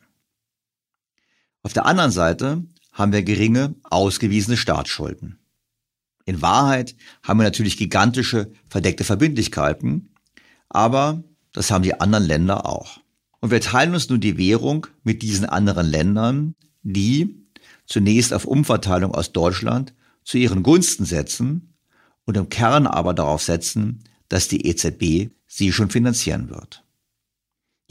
Auf 1.69 1.73
der 1.73 1.85
anderen 1.85 2.09
Seite 2.09 2.63
haben 2.93 3.11
wir 3.11 3.21
geringe, 3.21 3.75
ausgewiesene 3.83 4.57
Staatsschulden. 4.57 5.37
In 6.25 6.41
Wahrheit 6.41 6.95
haben 7.21 7.39
wir 7.39 7.43
natürlich 7.43 7.77
gigantische 7.77 8.51
verdeckte 8.67 9.03
Verbindlichkeiten, 9.03 10.15
aber 10.67 11.23
das 11.51 11.69
haben 11.69 11.83
die 11.83 11.93
anderen 11.93 12.25
Länder 12.25 12.65
auch. 12.65 13.01
Und 13.39 13.51
wir 13.51 13.61
teilen 13.61 13.93
uns 13.93 14.09
nun 14.09 14.19
die 14.19 14.39
Währung 14.39 14.87
mit 15.03 15.21
diesen 15.21 15.45
anderen 15.45 15.85
Ländern, 15.85 16.55
die 16.81 17.45
zunächst 17.85 18.33
auf 18.33 18.45
Umverteilung 18.45 19.13
aus 19.13 19.31
Deutschland 19.31 19.93
zu 20.23 20.39
ihren 20.39 20.63
Gunsten 20.63 21.05
setzen 21.05 21.75
und 22.25 22.35
im 22.35 22.49
Kern 22.49 22.87
aber 22.87 23.13
darauf 23.13 23.43
setzen, 23.43 24.03
dass 24.27 24.47
die 24.47 24.65
EZB 24.65 25.29
sie 25.45 25.71
schon 25.71 25.91
finanzieren 25.91 26.49
wird. 26.49 26.83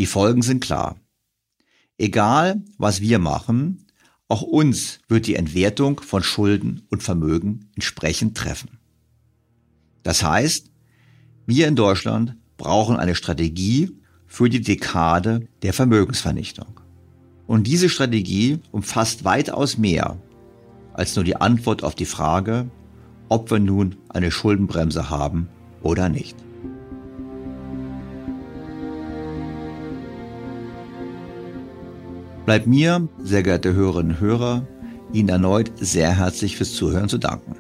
Die 0.01 0.07
Folgen 0.07 0.43
sind 0.43 0.65
klar. 0.65 0.97
Egal, 1.99 2.63
was 2.79 3.01
wir 3.01 3.19
machen, 3.19 3.85
auch 4.29 4.43
uns 4.43 5.01
wird 5.09 5.27
die 5.27 5.35
Entwertung 5.35 6.01
von 6.01 6.23
Schulden 6.23 6.83
und 6.91 7.03
Vermögen 7.03 7.71
entsprechend 7.75 8.37
treffen. 8.37 8.79
Das 10.03 10.23
heißt, 10.23 10.71
wir 11.47 11.67
in 11.67 11.77
Deutschland 11.77 12.37
brauchen 12.57 12.97
eine 12.97 13.15
Strategie 13.15 13.91
für 14.27 14.49
die 14.49 14.61
Dekade 14.61 15.49
der 15.63 15.73
Vermögensvernichtung. 15.73 16.81
Und 17.47 17.67
diese 17.67 17.89
Strategie 17.89 18.61
umfasst 18.71 19.25
weitaus 19.25 19.79
mehr 19.79 20.19
als 20.93 21.17
nur 21.17 21.25
die 21.25 21.37
Antwort 21.37 21.83
auf 21.83 21.95
die 21.95 22.05
Frage, 22.05 22.71
ob 23.29 23.51
wir 23.51 23.59
nun 23.59 23.97
eine 24.09 24.31
Schuldenbremse 24.31 25.11
haben 25.11 25.49
oder 25.83 26.09
nicht. 26.09 26.37
Bleibt 32.49 32.67
mir, 32.67 33.07
sehr 33.23 33.43
geehrte 33.43 33.75
Hörerinnen 33.75 34.13
und 34.13 34.21
Hörer, 34.21 34.67
Ihnen 35.13 35.29
erneut 35.29 35.71
sehr 35.77 36.17
herzlich 36.17 36.57
fürs 36.57 36.73
Zuhören 36.73 37.11
zu 37.11 37.19
danken. 37.19 37.57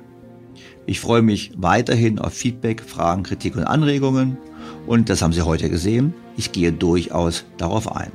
Ich 0.86 0.98
freue 0.98 1.20
mich 1.20 1.52
weiterhin 1.58 2.18
auf 2.18 2.32
Feedback, 2.32 2.80
Fragen, 2.80 3.22
Kritik 3.22 3.54
und 3.54 3.64
Anregungen 3.64 4.38
und 4.86 5.10
das 5.10 5.20
haben 5.20 5.34
Sie 5.34 5.42
heute 5.42 5.68
gesehen. 5.68 6.14
Ich 6.38 6.52
gehe 6.52 6.72
durchaus 6.72 7.44
darauf 7.58 7.94
ein. 7.94 8.10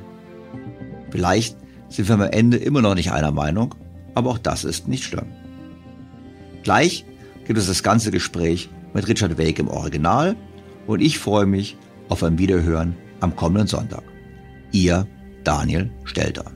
Vielleicht 1.12 1.56
sind 1.90 2.08
wir 2.08 2.16
am 2.16 2.22
Ende 2.22 2.56
immer 2.56 2.82
noch 2.82 2.96
nicht 2.96 3.12
einer 3.12 3.30
Meinung, 3.30 3.76
aber 4.16 4.30
auch 4.30 4.38
das 4.38 4.64
ist 4.64 4.88
nicht 4.88 5.04
schlimm. 5.04 5.30
Gleich 6.64 7.04
gibt 7.46 7.56
es 7.56 7.68
das 7.68 7.84
ganze 7.84 8.10
Gespräch 8.10 8.68
mit 8.94 9.06
Richard 9.06 9.38
Wake 9.38 9.60
im 9.60 9.68
Original 9.68 10.34
und 10.88 11.00
ich 11.00 11.20
freue 11.20 11.46
mich 11.46 11.76
auf 12.08 12.24
ein 12.24 12.36
Wiederhören 12.36 12.96
am 13.20 13.36
kommenden 13.36 13.68
Sonntag. 13.68 14.02
Ihr 14.72 15.06
Daniel 15.44 15.88
Stelter. 16.02 16.46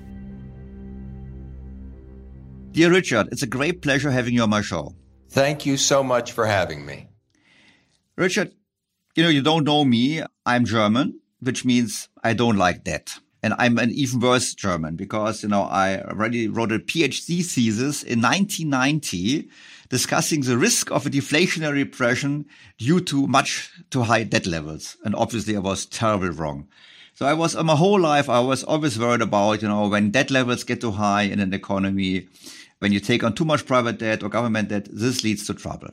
Dear 2.73 2.93
Richard, 2.93 3.29
it's 3.33 3.43
a 3.43 3.47
great 3.47 3.83
pleasure 3.83 4.11
having 4.11 4.35
you 4.35 4.43
on 4.43 4.51
my 4.51 4.61
show. 4.61 4.95
Thank 5.31 5.66
you 5.66 5.77
so 5.77 6.03
much 6.03 6.33
for 6.33 6.47
having 6.47 6.85
me. 6.87 7.09
Richard, 8.16 8.53
you 9.16 9.23
know, 9.23 9.31
you 9.31 9.43
don't 9.43 9.64
know 9.64 9.85
me. 9.85 10.23
I'm 10.47 10.64
German, 10.64 11.21
which 11.41 11.64
means 11.64 12.09
I 12.23 12.35
don't 12.35 12.57
like 12.57 12.85
debt. 12.85 13.14
And 13.43 13.55
I'm 13.59 13.79
an 13.79 13.91
even 13.91 14.21
worse 14.21 14.55
German 14.55 14.97
because, 14.97 15.43
you 15.43 15.49
know, 15.49 15.62
I 15.62 16.01
already 16.03 16.49
wrote 16.49 16.73
a 16.73 16.79
PhD 16.79 17.45
thesis 17.45 18.03
in 18.03 18.21
1990 18.21 19.49
discussing 19.89 20.43
the 20.43 20.59
risk 20.59 20.91
of 20.91 21.07
a 21.07 21.11
deflationary 21.11 21.85
depression 21.85 22.47
due 22.79 23.01
to 23.01 23.27
much 23.27 23.71
too 23.91 24.03
high 24.03 24.25
debt 24.25 24.47
levels. 24.47 24.97
And 25.05 25.14
obviously 25.14 25.57
I 25.57 25.61
was 25.61 25.87
terribly 25.87 26.31
wrong. 26.31 26.69
So 27.14 27.27
I 27.27 27.35
was, 27.35 27.57
my 27.57 27.75
whole 27.75 27.99
life, 27.99 28.29
I 28.29 28.41
was 28.41 28.62
always 28.62 28.99
worried 28.99 29.23
about, 29.23 29.62
you 29.62 29.69
know, 29.69 29.89
when 29.89 30.11
debt 30.11 30.31
levels 30.31 30.62
get 30.62 30.81
too 30.81 30.93
high 30.93 31.23
in 31.23 31.41
an 31.41 31.53
economy, 31.53 32.29
when 32.79 32.93
you 32.93 33.01
take 33.01 33.24
on 33.24 33.35
too 33.35 33.45
much 33.45 33.66
private 33.66 33.99
debt 33.99 34.22
or 34.22 34.29
government 34.29 34.68
debt, 34.68 34.89
this 34.91 35.24
leads 35.24 35.47
to 35.47 35.55
trouble. 35.55 35.91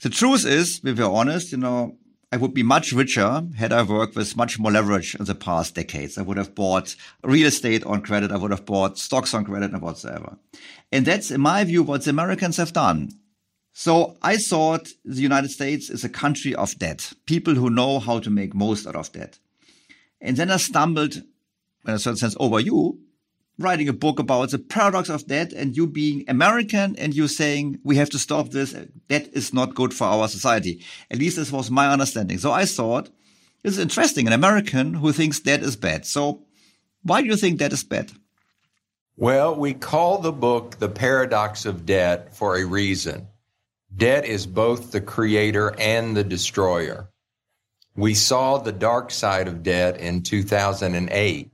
The 0.00 0.10
truth 0.10 0.46
is, 0.46 0.80
if 0.84 0.98
we're 0.98 1.06
honest, 1.06 1.52
you 1.52 1.58
know, 1.58 1.96
I 2.30 2.36
would 2.36 2.52
be 2.52 2.62
much 2.62 2.92
richer 2.92 3.42
had 3.56 3.72
I 3.72 3.82
worked 3.82 4.14
with 4.14 4.36
much 4.36 4.58
more 4.58 4.70
leverage 4.70 5.14
in 5.14 5.24
the 5.24 5.34
past 5.34 5.74
decades. 5.74 6.18
I 6.18 6.22
would 6.22 6.36
have 6.36 6.54
bought 6.54 6.94
real 7.24 7.46
estate 7.46 7.84
on 7.84 8.02
credit. 8.02 8.30
I 8.30 8.36
would 8.36 8.50
have 8.50 8.66
bought 8.66 8.98
stocks 8.98 9.32
on 9.32 9.46
credit 9.46 9.72
and 9.72 9.80
whatsoever. 9.80 10.36
And 10.92 11.06
that's, 11.06 11.30
in 11.30 11.40
my 11.40 11.64
view, 11.64 11.82
what 11.82 12.04
the 12.04 12.10
Americans 12.10 12.58
have 12.58 12.74
done. 12.74 13.12
So 13.72 14.18
I 14.20 14.36
thought 14.36 14.88
the 15.04 15.22
United 15.22 15.50
States 15.50 15.88
is 15.88 16.04
a 16.04 16.08
country 16.08 16.54
of 16.54 16.78
debt, 16.78 17.12
people 17.24 17.54
who 17.54 17.70
know 17.70 17.98
how 17.98 18.18
to 18.18 18.28
make 18.28 18.54
most 18.54 18.86
out 18.86 18.96
of 18.96 19.10
debt. 19.12 19.38
And 20.20 20.36
then 20.36 20.50
I 20.50 20.58
stumbled, 20.58 21.14
in 21.16 21.24
a 21.94 21.98
certain 21.98 22.18
sense, 22.18 22.36
over 22.38 22.60
you 22.60 23.00
writing 23.58 23.88
a 23.88 23.92
book 23.92 24.18
about 24.18 24.50
the 24.50 24.58
paradox 24.58 25.08
of 25.08 25.26
debt 25.26 25.52
and 25.52 25.76
you 25.76 25.86
being 25.86 26.24
American 26.28 26.94
and 26.96 27.14
you 27.14 27.26
saying 27.26 27.78
we 27.82 27.96
have 27.96 28.10
to 28.10 28.18
stop 28.18 28.50
this. 28.50 28.72
That 29.08 29.28
is 29.34 29.52
not 29.52 29.74
good 29.74 29.92
for 29.92 30.04
our 30.04 30.28
society. 30.28 30.84
At 31.10 31.18
least 31.18 31.36
this 31.36 31.50
was 31.50 31.70
my 31.70 31.88
understanding. 31.88 32.38
So 32.38 32.52
I 32.52 32.64
thought 32.64 33.10
it's 33.64 33.78
interesting. 33.78 34.26
An 34.26 34.32
American 34.32 34.94
who 34.94 35.12
thinks 35.12 35.40
debt 35.40 35.62
is 35.62 35.76
bad. 35.76 36.06
So 36.06 36.44
why 37.02 37.20
do 37.22 37.28
you 37.28 37.36
think 37.36 37.58
that 37.58 37.72
is 37.72 37.82
bad? 37.82 38.12
Well, 39.16 39.56
we 39.56 39.74
call 39.74 40.18
the 40.18 40.32
book 40.32 40.78
The 40.78 40.88
Paradox 40.88 41.66
of 41.66 41.84
Debt 41.84 42.36
for 42.36 42.56
a 42.56 42.64
reason. 42.64 43.26
Debt 43.94 44.24
is 44.24 44.46
both 44.46 44.92
the 44.92 45.00
creator 45.00 45.74
and 45.78 46.16
the 46.16 46.22
destroyer. 46.22 47.10
We 47.96 48.14
saw 48.14 48.58
the 48.58 48.70
dark 48.70 49.10
side 49.10 49.48
of 49.48 49.64
debt 49.64 49.98
in 49.98 50.22
2008 50.22 51.50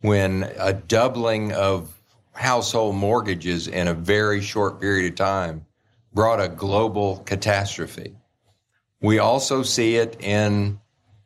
when 0.00 0.44
a 0.58 0.72
doubling 0.72 1.52
of 1.52 1.92
household 2.32 2.96
mortgages 2.96 3.66
in 3.66 3.88
a 3.88 3.94
very 3.94 4.40
short 4.40 4.80
period 4.80 5.12
of 5.12 5.16
time 5.16 5.64
brought 6.12 6.40
a 6.40 6.48
global 6.48 7.18
catastrophe. 7.18 8.14
We 9.00 9.18
also 9.18 9.62
see 9.62 9.96
it 9.96 10.16
in 10.20 10.80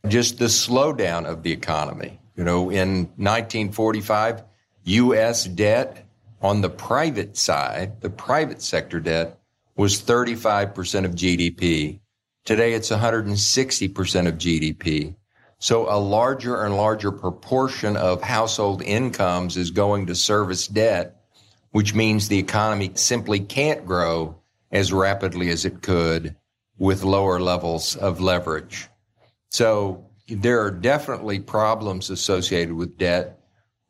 just 0.09 0.39
the 0.39 0.47
slowdown 0.47 1.27
of 1.27 1.43
the 1.43 1.53
economy. 1.53 2.21
You 2.37 2.45
know, 2.45 2.71
in 2.71 3.11
1945, 3.16 4.43
U.S. 4.85 5.45
debt 5.45 6.07
on 6.41 6.61
the 6.61 6.71
private 6.71 7.37
side, 7.37 8.01
the 8.01 8.11
private 8.11 8.62
sector 8.62 8.99
debt 8.99 9.39
was 9.77 10.01
35% 10.01 11.05
of 11.05 11.12
GDP. 11.12 12.01
Today 12.45 12.73
it's 12.73 12.91
160% 12.91 14.27
of 14.27 14.35
GDP. 14.35 15.14
So 15.61 15.92
a 15.92 16.00
larger 16.00 16.64
and 16.64 16.74
larger 16.74 17.12
proportion 17.12 17.96
of 17.96 18.22
household 18.22 18.82
incomes 18.82 19.58
is 19.58 19.70
going 19.70 20.06
to 20.06 20.14
service 20.14 20.66
debt, 20.66 21.22
which 21.70 21.94
means 21.94 22.28
the 22.28 22.38
economy 22.38 22.92
simply 22.94 23.40
can't 23.40 23.84
grow 23.84 24.40
as 24.72 24.90
rapidly 24.90 25.50
as 25.50 25.66
it 25.66 25.82
could 25.82 26.34
with 26.78 27.04
lower 27.04 27.38
levels 27.38 27.94
of 27.94 28.22
leverage. 28.22 28.88
So 29.50 30.06
there 30.28 30.64
are 30.64 30.70
definitely 30.70 31.40
problems 31.40 32.08
associated 32.08 32.72
with 32.72 32.96
debt. 32.96 33.38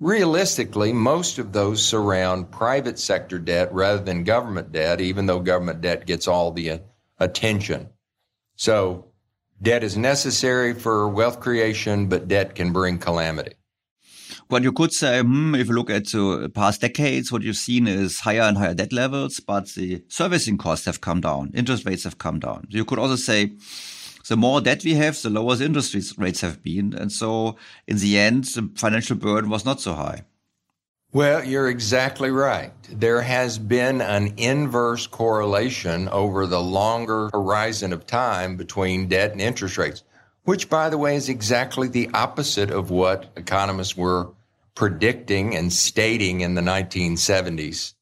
Realistically, 0.01 0.93
most 0.93 1.39
of 1.39 1.53
those 1.53 1.85
surround 1.85 2.51
private 2.51 2.99
sector 2.99 3.39
debt 3.39 3.73
rather 3.73 4.03
than 4.03 4.25
government 4.25 4.73
debt, 4.73 5.01
even 5.01 5.27
though 5.27 5.39
government 5.39 5.83
debt 5.83 6.05
gets 6.05 6.27
all 6.27 6.51
the 6.51 6.81
attention. 7.21 7.91
So 8.57 9.10
debt 9.63 9.85
is 9.85 9.97
necessary 9.97 10.75
for 10.75 11.09
wealth 11.09 11.41
creation, 11.41 12.07
but 12.07 12.29
debt 12.29 12.55
can 12.55 12.73
bring 12.73 12.99
calamity. 12.99 13.55
Well, 14.49 14.63
you 14.63 14.73
could 14.73 14.93
say, 14.93 15.21
hmm, 15.21 15.55
if 15.55 15.69
you 15.69 15.75
look 15.75 15.91
at 15.91 16.07
the 16.07 16.51
past 16.53 16.81
decades, 16.81 17.31
what 17.31 17.43
you've 17.43 17.57
seen 17.57 17.87
is 17.87 18.21
higher 18.21 18.43
and 18.43 18.59
higher 18.59 18.75
debt 18.75 18.93
levels, 18.93 19.39
but 19.39 19.69
the 19.71 20.03
servicing 20.09 20.59
costs 20.59 20.87
have 20.87 21.01
come 21.01 21.21
down. 21.21 21.53
Interest 21.55 21.87
rates 21.87 22.05
have 22.05 22.19
come 22.19 22.41
down. 22.41 22.67
You 22.69 22.85
could 22.85 22.99
also 22.99 23.17
say, 23.17 23.53
the 24.29 24.37
more 24.37 24.61
debt 24.61 24.85
we 24.85 24.95
have, 24.95 25.21
the 25.23 25.31
lower 25.31 25.57
the 25.57 25.65
interest 25.65 26.15
rates 26.19 26.41
have 26.41 26.63
been. 26.63 26.95
And 26.95 27.13
so 27.13 27.57
in 27.87 27.99
the 27.99 28.19
end, 28.19 28.45
the 28.45 28.71
financial 28.77 29.17
burden 29.17 29.51
was 29.51 29.65
not 29.65 29.81
so 29.81 29.95
high. 29.95 30.23
Well, 31.13 31.45
you're 31.45 31.69
exactly 31.69 32.31
right. 32.31 32.73
There 32.89 33.21
has 33.21 33.59
been 33.59 34.01
an 34.01 34.35
inverse 34.37 35.09
correlation 35.09 36.09
over 36.09 36.47
the 36.47 36.63
longer 36.63 37.31
horizon 37.33 37.93
of 37.93 38.07
time 38.07 38.57
between 38.57 39.09
debt 39.09 39.33
and 39.33 39.41
interest 39.41 39.77
rates, 39.77 40.05
which, 40.45 40.71
by 40.71 40.89
the 40.89 40.99
way, 40.99 41.17
is 41.17 41.29
exactly 41.29 41.89
the 41.89 42.11
opposite 42.15 42.71
of 42.71 42.91
what 42.91 43.33
economists 43.37 43.97
were 43.97 44.29
predicting 44.77 45.57
and 45.57 45.73
stating 45.73 46.43
in 46.43 46.55
the 46.55 46.63
1970s. 46.63 47.95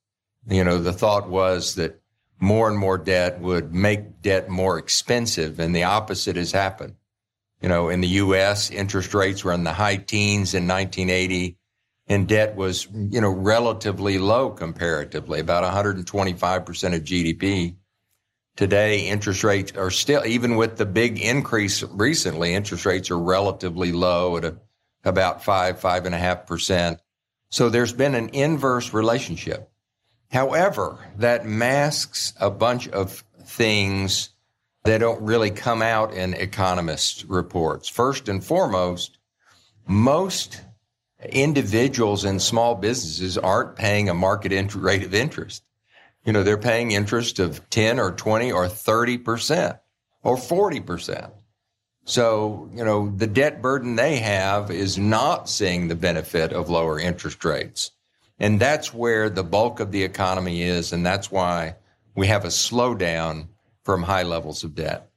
You 0.47 0.65
know, 0.65 0.79
the 0.79 0.93
thought 0.93 1.31
was 1.31 1.77
that 1.77 2.03
more 2.41 2.69
and 2.69 2.79
more 2.79 2.99
debt 2.99 3.41
would 3.41 3.73
make 3.73 4.21
debt 4.21 4.51
more 4.51 4.79
expensive, 4.79 5.59
and 5.59 5.75
the 5.75 5.85
opposite 5.85 6.37
has 6.37 6.53
happened. 6.53 6.95
You 7.63 7.71
know, 7.71 7.89
in 7.89 8.03
the 8.03 8.09
U.S., 8.09 8.71
interest 8.71 9.15
rates 9.15 9.43
were 9.43 9.53
in 9.53 9.65
the 9.65 9.73
high 9.73 9.97
teens 9.97 10.53
in 10.53 10.69
1980 10.69 11.58
and 12.09 12.27
debt 12.27 12.57
was, 12.57 12.89
you 12.93 13.21
know, 13.21 13.31
relatively 13.31 14.19
low 14.19 14.51
comparatively, 14.51 15.41
about 15.41 15.65
125% 15.65 16.95
of 16.95 17.03
GDP. 17.03 17.77
Today, 18.57 19.07
interest 19.07 19.45
rates 19.45 19.73
are 19.77 19.91
still, 19.91 20.25
even 20.27 20.57
with 20.57 20.79
the 20.79 20.87
big 20.87 21.21
increase 21.21 21.83
recently, 21.83 22.55
interest 22.55 22.87
rates 22.87 23.11
are 23.11 23.19
relatively 23.19 23.93
low 23.93 24.37
at 24.37 24.45
a, 24.45 24.57
about 25.05 25.45
five, 25.45 25.79
five 25.79 26.07
and 26.07 26.15
a 26.15 26.19
half 26.19 26.47
percent. 26.47 26.99
So 27.51 27.69
there's 27.69 27.93
been 27.93 28.15
an 28.15 28.31
inverse 28.31 28.93
relationship. 28.93 29.71
However, 30.31 30.99
that 31.19 31.47
masks 31.47 32.33
a 32.41 32.51
bunch 32.51 32.89
of 32.89 33.23
things 33.43 34.31
that 34.85 34.99
don't 34.99 35.23
really 35.23 35.51
come 35.51 35.83
out 35.83 36.13
in 36.13 36.35
economist 36.35 37.25
reports. 37.29 37.89
First 37.89 38.29
and 38.29 38.45
foremost, 38.45 39.19
most 39.87 40.61
individuals 41.25 42.25
and 42.25 42.41
small 42.41 42.75
businesses 42.75 43.37
aren't 43.37 43.77
paying 43.77 44.09
a 44.09 44.15
market 44.15 44.53
int- 44.53 44.75
rate 44.75 45.03
of 45.03 45.15
interest. 45.15 45.63
You 46.25 46.33
know, 46.33 46.43
they're 46.43 46.59
paying 46.59 46.93
interest 46.93 47.39
of 47.39 47.69
10 47.71 47.99
or 47.99 48.13
20 48.13 48.53
or 48.53 48.67
30% 48.67 49.79
or 50.23 50.37
40%. 50.37 51.31
So, 52.05 52.71
you 52.73 52.85
know, 52.85 53.11
the 53.11 53.27
debt 53.27 53.61
burden 53.61 53.97
they 53.97 54.17
have 54.17 54.71
is 54.71 54.97
not 54.97 55.49
seeing 55.49 55.89
the 55.89 55.95
benefit 55.95 56.53
of 56.53 56.71
lower 56.71 56.99
interest 56.99 57.45
rates. 57.45 57.91
And 58.39 58.61
that's 58.61 58.95
where 58.95 59.29
the 59.29 59.43
bulk 59.43 59.81
of 59.81 59.93
the 59.93 60.05
economy 60.05 60.63
is. 60.63 60.93
And 60.93 61.05
that's 61.05 61.31
why 61.31 61.77
we 62.15 62.29
have 62.29 62.45
a 62.45 62.49
slowdown 62.49 63.49
from 63.85 64.03
high 64.03 64.23
levels 64.23 64.65
of 64.65 64.75
debt. 64.75 65.08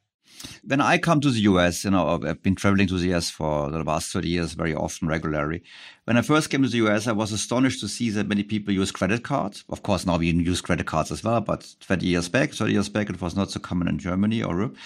When 0.64 0.82
I 0.82 0.98
come 0.98 1.22
to 1.22 1.30
the 1.30 1.42
US, 1.42 1.84
you 1.84 1.92
know, 1.92 2.20
I've 2.24 2.42
been 2.42 2.56
traveling 2.56 2.88
to 2.88 2.98
the 2.98 3.14
US 3.14 3.30
for 3.30 3.70
the 3.70 3.84
last 3.84 4.12
30 4.12 4.28
years 4.28 4.54
very 4.54 4.74
often, 4.74 5.08
regularly. 5.08 5.64
When 6.06 6.18
I 6.18 6.22
first 6.22 6.50
came 6.50 6.64
to 6.64 6.70
the 6.70 6.78
US, 6.88 7.08
I 7.08 7.12
was 7.12 7.32
astonished 7.32 7.80
to 7.82 7.88
see 7.88 8.10
that 8.12 8.28
many 8.28 8.44
people 8.44 8.74
use 8.74 8.92
credit 8.92 9.24
cards. 9.24 9.64
Of 9.70 9.84
course, 9.84 10.06
now 10.06 10.18
we 10.18 10.32
use 10.32 10.62
credit 10.62 10.86
cards 10.86 11.12
as 11.12 11.24
well, 11.24 11.42
but 11.42 11.76
20 11.82 12.06
years 12.06 12.30
back, 12.30 12.54
30 12.54 12.74
years 12.74 12.90
back, 12.90 13.10
it 13.10 13.22
was 13.22 13.36
not 13.36 13.52
so 13.52 13.60
common 13.60 13.88
in 13.88 13.98
Germany 13.98 14.44
or 14.44 14.56
Europe. 14.56 14.78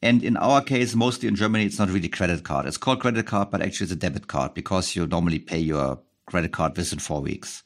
And 0.00 0.22
in 0.22 0.36
our 0.36 0.62
case, 0.62 0.94
mostly 0.94 1.28
in 1.28 1.36
Germany, 1.36 1.64
it's 1.64 1.78
not 1.78 1.90
really 1.90 2.08
credit 2.08 2.44
card. 2.44 2.66
It's 2.66 2.76
called 2.76 3.00
credit 3.00 3.26
card, 3.26 3.50
but 3.50 3.62
actually 3.62 3.84
it's 3.84 3.92
a 3.92 3.96
debit 3.96 4.28
card 4.28 4.54
because 4.54 4.94
you 4.94 5.06
normally 5.06 5.38
pay 5.38 5.58
your 5.58 5.98
credit 6.26 6.52
card 6.52 6.76
within 6.76 6.98
four 6.98 7.20
weeks. 7.20 7.62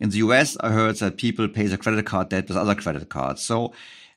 In 0.00 0.10
the 0.10 0.18
US, 0.18 0.56
I 0.60 0.70
heard 0.70 0.96
that 0.96 1.16
people 1.16 1.48
pay 1.48 1.66
the 1.66 1.76
credit 1.76 2.06
card 2.06 2.28
debt 2.28 2.48
with 2.48 2.56
other 2.56 2.74
credit 2.74 3.08
cards. 3.08 3.42
So 3.42 3.72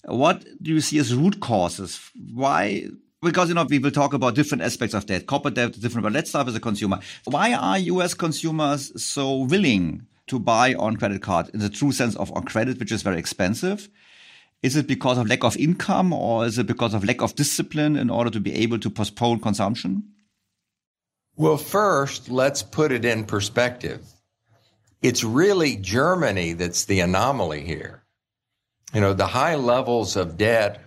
what 0.05 0.45
do 0.61 0.71
you 0.71 0.81
see 0.81 0.97
as 0.99 1.13
root 1.13 1.39
causes? 1.39 1.99
Why? 2.33 2.87
Because, 3.21 3.49
you 3.49 3.55
know, 3.55 3.65
we 3.65 3.79
will 3.79 3.91
talk 3.91 4.13
about 4.13 4.35
different 4.35 4.63
aspects 4.63 4.95
of 4.95 5.05
debt. 5.05 5.27
Corporate 5.27 5.53
debt 5.53 5.79
different, 5.79 6.03
but 6.03 6.13
let's 6.13 6.29
start 6.29 6.45
with 6.45 6.55
the 6.55 6.59
consumer. 6.59 6.99
Why 7.25 7.53
are 7.53 7.77
US 7.77 8.13
consumers 8.13 9.01
so 9.01 9.37
willing 9.37 10.07
to 10.27 10.39
buy 10.39 10.73
on 10.73 10.97
credit 10.97 11.21
card 11.21 11.49
in 11.53 11.59
the 11.59 11.69
true 11.69 11.91
sense 11.91 12.15
of 12.15 12.31
on 12.35 12.43
credit, 12.43 12.79
which 12.79 12.91
is 12.91 13.03
very 13.03 13.19
expensive? 13.19 13.89
Is 14.63 14.75
it 14.75 14.87
because 14.87 15.17
of 15.17 15.27
lack 15.27 15.43
of 15.43 15.57
income 15.57 16.13
or 16.13 16.45
is 16.45 16.57
it 16.57 16.67
because 16.67 16.93
of 16.93 17.03
lack 17.03 17.21
of 17.21 17.35
discipline 17.35 17.95
in 17.95 18.09
order 18.09 18.29
to 18.29 18.39
be 18.39 18.53
able 18.55 18.79
to 18.79 18.89
postpone 18.89 19.39
consumption? 19.39 20.03
Well, 21.35 21.57
first, 21.57 22.29
let's 22.29 22.61
put 22.61 22.91
it 22.91 23.05
in 23.05 23.25
perspective. 23.25 24.01
It's 25.01 25.23
really 25.23 25.77
Germany 25.77 26.53
that's 26.53 26.85
the 26.85 26.99
anomaly 26.99 27.61
here. 27.61 28.03
You 28.93 28.99
know, 28.99 29.13
the 29.13 29.27
high 29.27 29.55
levels 29.55 30.17
of 30.17 30.35
debt 30.35 30.81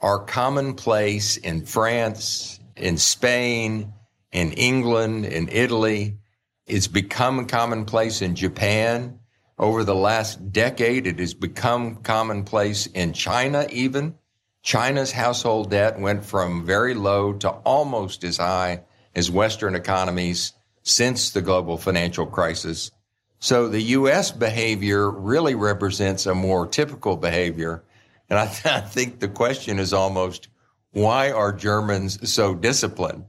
are 0.00 0.20
commonplace 0.24 1.36
in 1.36 1.66
France, 1.66 2.60
in 2.76 2.96
Spain, 2.96 3.92
in 4.30 4.52
England, 4.52 5.26
in 5.26 5.48
Italy. 5.48 6.18
It's 6.66 6.86
become 6.86 7.46
commonplace 7.46 8.22
in 8.22 8.36
Japan. 8.36 9.18
Over 9.58 9.82
the 9.82 9.96
last 9.96 10.52
decade, 10.52 11.08
it 11.08 11.18
has 11.18 11.34
become 11.34 11.96
commonplace 11.96 12.86
in 12.86 13.12
China, 13.12 13.66
even. 13.70 14.14
China's 14.62 15.10
household 15.10 15.70
debt 15.70 15.98
went 15.98 16.24
from 16.24 16.64
very 16.64 16.94
low 16.94 17.32
to 17.32 17.50
almost 17.50 18.22
as 18.22 18.36
high 18.36 18.84
as 19.16 19.28
Western 19.28 19.74
economies 19.74 20.52
since 20.82 21.30
the 21.30 21.42
global 21.42 21.76
financial 21.76 22.26
crisis. 22.26 22.92
So 23.40 23.68
the 23.68 23.80
U.S. 23.80 24.30
behavior 24.30 25.10
really 25.10 25.54
represents 25.54 26.26
a 26.26 26.34
more 26.34 26.66
typical 26.66 27.16
behavior. 27.16 27.82
And 28.28 28.38
I, 28.38 28.46
th- 28.46 28.66
I, 28.66 28.80
think 28.80 29.18
the 29.18 29.28
question 29.28 29.78
is 29.78 29.92
almost, 29.92 30.48
why 30.92 31.32
are 31.32 31.52
Germans 31.52 32.30
so 32.30 32.54
disciplined? 32.54 33.24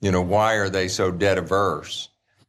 You 0.00 0.10
know, 0.10 0.20
why 0.20 0.54
are 0.54 0.68
they 0.68 0.88
so 0.88 1.12
debt 1.12 1.38
averse? 1.38 2.08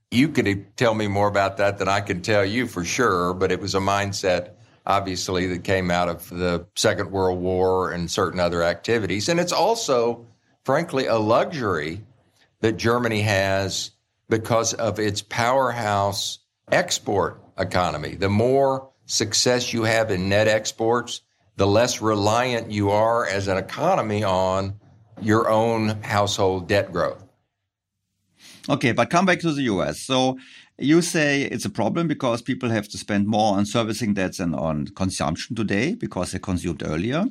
You 0.09 0.30
could 0.30 0.76
tell 0.76 0.95
me 0.95 1.07
more 1.07 1.28
about 1.28 1.57
that 1.57 1.78
than 1.78 1.88
I 1.88 2.01
can 2.01 2.22
tell 2.22 2.43
you 2.43 2.68
for 2.68 2.84
sure, 2.84 3.34
but 3.34 3.51
it 3.51 3.59
was 3.59 3.76
a 3.76 3.80
mindset, 3.80 4.51
obviously, 4.86 5.47
that 5.47 5.64
came 5.64 5.91
out 5.91 6.09
of 6.09 6.30
the 6.30 6.66
Second 6.76 7.11
World 7.11 7.39
War 7.39 7.91
and 7.91 8.09
certain 8.09 8.39
other 8.39 8.64
activities. 8.64 9.30
And 9.30 9.39
it's 9.39 9.51
also, 9.51 10.26
frankly, 10.66 11.05
a 11.05 11.18
luxury 11.18 12.01
that 12.61 12.74
Germany 12.74 13.22
has 13.22 13.91
because 14.30 14.74
of 14.74 14.99
its 14.99 15.22
powerhouse 15.22 16.39
export 16.72 17.41
economy. 17.57 18.16
The 18.16 18.30
more 18.30 18.89
success 19.05 19.74
you 19.74 19.84
have 19.84 20.11
in 20.11 20.30
net 20.30 20.47
exports, 20.47 21.22
the 21.55 21.68
less 21.68 22.01
reliant 22.01 22.72
you 22.72 22.89
are 22.91 23.26
as 23.26 23.47
an 23.47 23.57
economy 23.57 24.24
on 24.24 24.80
your 25.22 25.49
own 25.49 26.01
household 26.01 26.68
debt 26.68 26.91
growth. 26.91 27.24
Okay, 28.70 28.91
but 28.93 29.09
come 29.09 29.26
back 29.26 29.39
to 29.39 29.51
the 29.51 29.64
US. 29.64 29.99
So 29.99 30.38
you 30.78 31.01
say 31.01 31.43
it's 31.43 31.66
a 31.66 31.70
problem 31.70 32.07
because 32.07 32.41
people 32.41 32.70
have 32.70 32.88
to 32.89 32.97
spend 32.97 33.28
more 33.28 33.55
on 33.57 33.66
servicing 33.66 34.14
debts 34.14 34.39
and 34.39 34.55
on 34.55 34.88
consumption 34.88 35.55
today 35.55 35.95
because 35.95 36.32
they 36.32 36.39
consumed 36.39 36.82
earlier. 36.84 37.26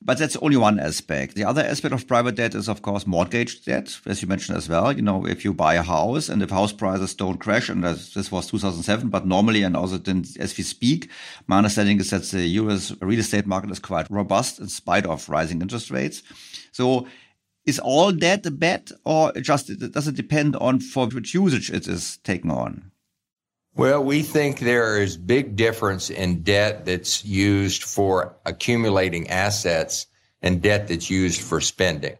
But 0.00 0.18
that's 0.18 0.36
only 0.36 0.56
one 0.56 0.78
aspect. 0.78 1.34
The 1.34 1.44
other 1.44 1.62
aspect 1.62 1.92
of 1.92 2.06
private 2.06 2.36
debt 2.36 2.54
is, 2.54 2.68
of 2.68 2.82
course, 2.82 3.06
mortgage 3.06 3.64
debt, 3.64 3.98
as 4.06 4.22
you 4.22 4.28
mentioned 4.28 4.56
as 4.56 4.68
well. 4.68 4.92
You 4.92 5.02
know, 5.02 5.26
if 5.26 5.44
you 5.44 5.52
buy 5.52 5.74
a 5.74 5.82
house 5.82 6.28
and 6.28 6.40
if 6.40 6.50
house 6.50 6.72
prices 6.72 7.14
don't 7.14 7.38
crash, 7.38 7.68
and 7.68 7.82
this 7.82 8.30
was 8.30 8.46
2007, 8.46 9.08
but 9.08 9.26
normally 9.26 9.64
and 9.64 9.76
also 9.76 10.00
as 10.38 10.56
we 10.56 10.62
speak, 10.62 11.10
my 11.48 11.58
understanding 11.58 11.98
is 11.98 12.10
that 12.10 12.22
the 12.22 12.46
US 12.60 12.92
real 13.00 13.18
estate 13.18 13.46
market 13.46 13.70
is 13.72 13.80
quite 13.80 14.08
robust 14.08 14.60
in 14.60 14.68
spite 14.68 15.04
of 15.04 15.28
rising 15.28 15.60
interest 15.60 15.90
rates. 15.90 16.22
So 16.70 17.08
is 17.66 17.80
all 17.80 18.12
debt 18.12 18.46
a 18.46 18.50
bet 18.50 18.92
or 19.04 19.32
just 19.32 19.66
does 19.92 20.08
it 20.08 20.14
depend 20.14 20.56
on 20.56 20.80
for 20.80 21.06
which 21.08 21.34
usage 21.34 21.70
it 21.70 21.88
is 21.88 22.18
taken 22.18 22.50
on? 22.50 22.92
Well, 23.78 24.02
we 24.02 24.24
think 24.24 24.58
there 24.58 25.00
is 25.00 25.16
big 25.16 25.54
difference 25.54 26.10
in 26.10 26.42
debt 26.42 26.84
that's 26.84 27.24
used 27.24 27.84
for 27.84 28.34
accumulating 28.44 29.30
assets 29.30 30.08
and 30.42 30.60
debt 30.60 30.88
that's 30.88 31.08
used 31.08 31.40
for 31.40 31.60
spending. 31.60 32.18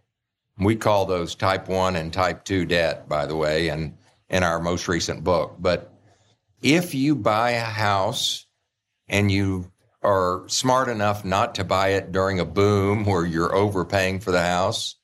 We 0.60 0.76
call 0.76 1.04
those 1.06 1.34
type 1.34 1.66
1 1.66 1.96
and 1.96 2.12
type 2.12 2.44
2 2.44 2.64
debt, 2.64 3.08
by 3.08 3.26
the 3.26 3.34
way, 3.34 3.70
and 3.70 3.98
in 4.30 4.44
our 4.44 4.60
most 4.60 4.86
recent 4.86 5.24
book. 5.24 5.56
But 5.58 5.92
if 6.62 6.94
you 6.94 7.16
buy 7.16 7.50
a 7.50 7.64
house 7.64 8.46
and 9.08 9.28
you 9.28 9.72
are 10.00 10.44
smart 10.46 10.88
enough 10.88 11.24
not 11.24 11.56
to 11.56 11.64
buy 11.64 11.88
it 11.88 12.12
during 12.12 12.38
a 12.38 12.44
boom 12.44 13.04
where 13.04 13.26
you're 13.26 13.52
overpaying 13.52 14.20
for 14.20 14.30
the 14.30 14.42
house, 14.42 14.94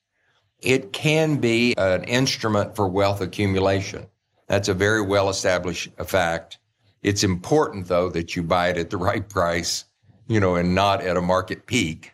it 0.61 0.92
can 0.92 1.38
be 1.38 1.74
an 1.76 2.05
instrument 2.05 2.76
for 2.76 2.86
wealth 2.86 3.20
accumulation. 3.20 4.07
That's 4.47 4.68
a 4.68 4.74
very 4.74 5.03
well 5.03 5.28
established 5.28 5.90
fact. 6.07 6.59
It's 7.03 7.24
important 7.24 7.88
though 7.88 8.11
that 8.11 8.36
you 8.36 8.42
buy 8.42 8.68
it 8.68 8.78
at 8.78 8.90
the 8.90 8.97
right 8.97 9.28
price, 9.28 9.84
you 10.26 10.40
know, 10.40 10.57
and 10.57 10.74
not 10.74 11.03
at 11.03 11.16
a 11.16 11.22
market 11.22 11.66
peak. 11.66 12.12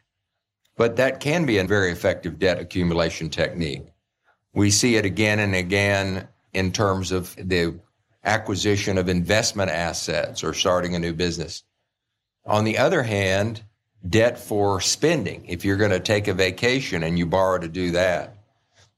But 0.77 0.97
that 0.97 1.21
can 1.21 1.45
be 1.45 1.59
a 1.59 1.65
very 1.65 1.93
effective 1.93 2.39
debt 2.39 2.59
accumulation 2.59 3.29
technique. 3.29 3.87
We 4.53 4.71
see 4.71 4.97
it 4.97 5.05
again 5.05 5.39
and 5.39 5.55
again 5.55 6.29
in 6.53 6.73
terms 6.73 7.13
of 7.13 7.37
the 7.37 7.79
acquisition 8.25 8.99
of 8.99 9.09
investment 9.09 9.71
assets 9.71 10.43
or 10.43 10.55
starting 10.55 10.95
a 10.95 10.99
new 10.99 11.13
business. 11.13 11.63
On 12.47 12.65
the 12.65 12.79
other 12.79 13.03
hand, 13.03 13.63
debt 14.09 14.39
for 14.39 14.81
spending. 14.81 15.45
If 15.47 15.65
you're 15.65 15.77
going 15.77 15.91
to 15.91 16.01
take 16.01 16.29
a 16.29 16.35
vacation 16.35 17.03
and 17.03 17.19
you 17.19 17.27
borrow 17.27 17.59
to 17.59 17.69
do 17.69 17.93
that, 17.93 18.37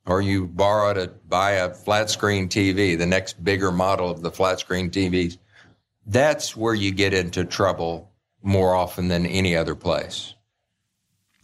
or 0.07 0.21
you 0.21 0.47
borrow 0.47 0.95
to 0.95 1.09
buy 1.29 1.53
a 1.53 1.73
flat 1.73 2.11
screen 2.11 2.49
TV, 2.49 2.99
the 2.99 3.07
next 3.07 3.43
bigger 3.43 3.71
model 3.71 4.11
of 4.11 4.23
the 4.23 4.31
flat 4.31 4.61
screen 4.61 4.91
TVs, 4.91 5.39
that's 6.07 6.57
where 6.57 6.75
you 6.75 6.91
get 6.91 7.15
into 7.15 7.45
trouble 7.45 8.11
more 8.43 8.75
often 8.75 9.09
than 9.09 9.25
any 9.27 9.57
other 9.57 9.75
place. 9.75 10.35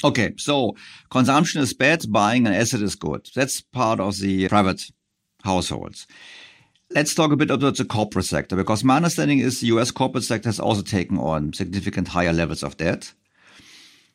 Okay, 0.04 0.32
so 0.36 0.76
consumption 1.10 1.60
is 1.60 1.74
bad, 1.74 2.04
buying 2.10 2.46
an 2.46 2.52
asset 2.52 2.82
is 2.82 2.94
good. 2.94 3.28
That's 3.34 3.60
part 3.60 4.00
of 4.00 4.18
the 4.18 4.48
private 4.48 4.82
households. 5.44 6.06
Let's 6.90 7.14
talk 7.14 7.32
a 7.32 7.36
bit 7.36 7.50
about 7.50 7.76
the 7.76 7.84
corporate 7.84 8.24
sector 8.24 8.56
because 8.56 8.82
my 8.82 8.96
understanding 8.96 9.40
is 9.40 9.60
the 9.60 9.66
US 9.68 9.90
corporate 9.90 10.24
sector 10.24 10.48
has 10.48 10.60
also 10.60 10.82
taken 10.82 11.18
on 11.18 11.52
significant 11.52 12.08
higher 12.08 12.32
levels 12.32 12.62
of 12.62 12.76
debt 12.76 13.12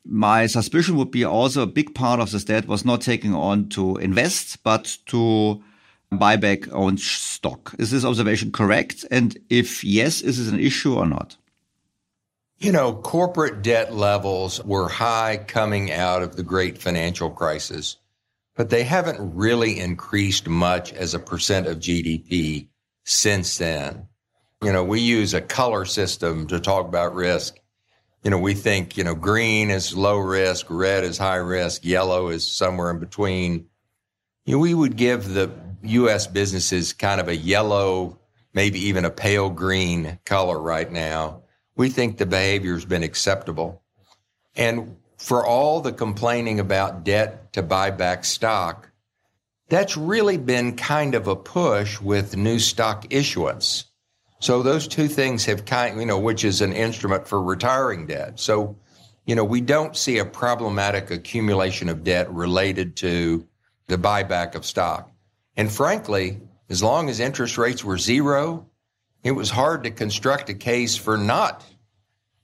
my 0.06 0.48
suspicion 0.48 0.96
would 0.98 1.12
be 1.12 1.24
also 1.24 1.62
a 1.62 1.68
big 1.68 1.96
part 1.96 2.20
of 2.20 2.32
this 2.32 2.44
debt 2.44 2.68
was 2.68 2.86
not 2.86 3.02
taking 3.02 3.34
on 3.34 3.70
to 3.70 3.98
invest, 3.98 4.62
but 4.64 4.98
to 5.08 5.64
buy 6.12 6.36
back 6.36 6.72
own 6.72 6.98
stock. 6.98 7.74
Is 7.80 7.92
this 7.92 8.06
observation 8.06 8.52
correct? 8.52 9.06
And 9.10 9.38
if 9.50 9.84
yes, 9.84 10.22
is 10.22 10.38
this 10.38 10.52
an 10.52 10.60
issue 10.60 10.96
or 10.96 11.06
not? 11.06 11.38
You 12.58 12.72
know, 12.72 12.94
corporate 12.94 13.62
debt 13.62 13.94
levels 13.94 14.64
were 14.64 14.88
high 14.88 15.38
coming 15.48 15.92
out 15.92 16.22
of 16.22 16.36
the 16.36 16.44
great 16.44 16.78
financial 16.78 17.30
crisis, 17.30 17.98
but 18.56 18.70
they 18.70 18.84
haven't 18.84 19.36
really 19.36 19.80
increased 19.80 20.48
much 20.48 20.94
as 20.94 21.14
a 21.14 21.20
percent 21.20 21.68
of 21.68 21.80
GDP 21.80 22.68
since 23.06 23.58
then. 23.58 24.08
You 24.62 24.72
know, 24.72 24.84
we 24.84 25.02
use 25.02 25.34
a 25.34 25.42
color 25.42 25.84
system 25.84 26.48
to 26.48 26.60
talk 26.60 26.88
about 26.88 27.16
risk 27.16 27.58
you 28.24 28.32
know, 28.32 28.38
we 28.38 28.54
think, 28.54 28.96
you 28.98 29.04
know, 29.04 29.16
green 29.16 29.70
is 29.70 29.96
low 29.96 30.18
risk, 30.18 30.68
red 30.70 31.04
is 31.04 31.18
high 31.18 31.36
risk, 31.36 31.84
yellow 31.84 32.30
is 32.30 32.50
somewhere 32.50 32.90
in 32.90 33.00
between. 33.00 33.66
You 34.46 34.56
know, 34.56 34.60
we 34.60 34.74
would 34.74 34.96
give 34.96 35.34
the 35.34 35.52
U.S. 35.84 36.28
businesses 36.28 36.94
kind 36.94 37.20
of 37.20 37.28
a 37.28 37.36
yellow, 37.36 38.20
maybe 38.54 38.80
even 38.80 39.04
a 39.04 39.10
pale 39.10 39.50
green 39.50 40.20
color 40.26 40.60
right 40.60 40.90
now. 40.90 41.44
We 41.76 41.90
think 41.90 42.18
the 42.18 42.26
behavior 42.26 42.74
has 42.74 42.86
been 42.86 43.04
acceptable. 43.04 43.82
And 44.56 44.96
for 45.18 45.46
all 45.46 45.82
the 45.82 45.92
complaining 45.92 46.60
about 46.60 47.04
debt 47.04 47.52
to 47.54 47.64
buy 47.64 47.92
back 47.92 48.24
stock, 48.24 48.90
that's 49.68 49.98
really 49.98 50.38
been 50.38 50.76
kind 50.78 51.16
of 51.16 51.28
a 51.28 51.36
push 51.36 52.00
with 52.00 52.38
new 52.38 52.60
stock 52.60 53.08
issuance. 53.10 53.86
So 54.44 54.62
those 54.62 54.90
two 54.90 55.08
things 55.08 55.46
have 55.46 55.64
kind, 55.64 55.98
you 55.98 56.06
know, 56.06 56.20
which 56.20 56.44
is 56.44 56.60
an 56.60 56.74
instrument 56.74 57.26
for 57.26 57.42
retiring 57.42 58.08
debt. 58.08 58.42
So, 58.42 58.76
you 59.26 59.36
know, 59.36 59.44
we 59.46 59.62
don't 59.62 59.96
see 59.96 60.18
a 60.18 60.26
problematic 60.26 61.12
accumulation 61.12 61.88
of 61.88 62.04
debt 62.04 62.30
related 62.30 62.98
to 62.98 63.48
the 63.88 63.98
buyback 63.98 64.56
of 64.56 64.66
stock. 64.66 65.10
And 65.56 65.72
frankly, 65.72 66.42
as 66.70 66.84
long 66.84 67.10
as 67.10 67.22
interest 67.22 67.58
rates 67.58 67.86
were 67.86 67.98
zero, 67.98 68.68
it 69.24 69.32
was 69.32 69.50
hard 69.50 69.86
to 69.86 69.92
construct 69.92 70.50
a 70.50 70.54
case 70.54 70.98
for 70.98 71.18
not 71.18 71.64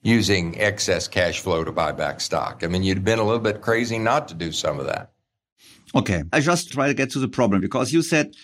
using 0.02 0.58
excess 0.58 1.06
cash 1.06 1.42
flow 1.42 1.66
to 1.66 1.72
buy 1.74 1.92
back 1.92 2.22
stock. 2.22 2.64
I 2.64 2.68
mean, 2.68 2.84
you'd 2.84 3.04
been 3.04 3.20
a 3.20 3.26
little 3.26 3.42
bit 3.42 3.60
crazy 3.60 4.00
not 4.00 4.30
to 4.30 4.36
do 4.36 4.54
some 4.54 4.80
of 4.80 4.86
that. 4.86 5.12
Okay. 5.94 6.24
I 6.32 6.40
just 6.40 6.72
try 6.72 6.88
to 6.88 6.94
get 6.94 7.12
to 7.12 7.20
the 7.20 7.28
problem 7.28 7.60
because 7.60 7.92
you 7.92 8.02
said 8.04 8.36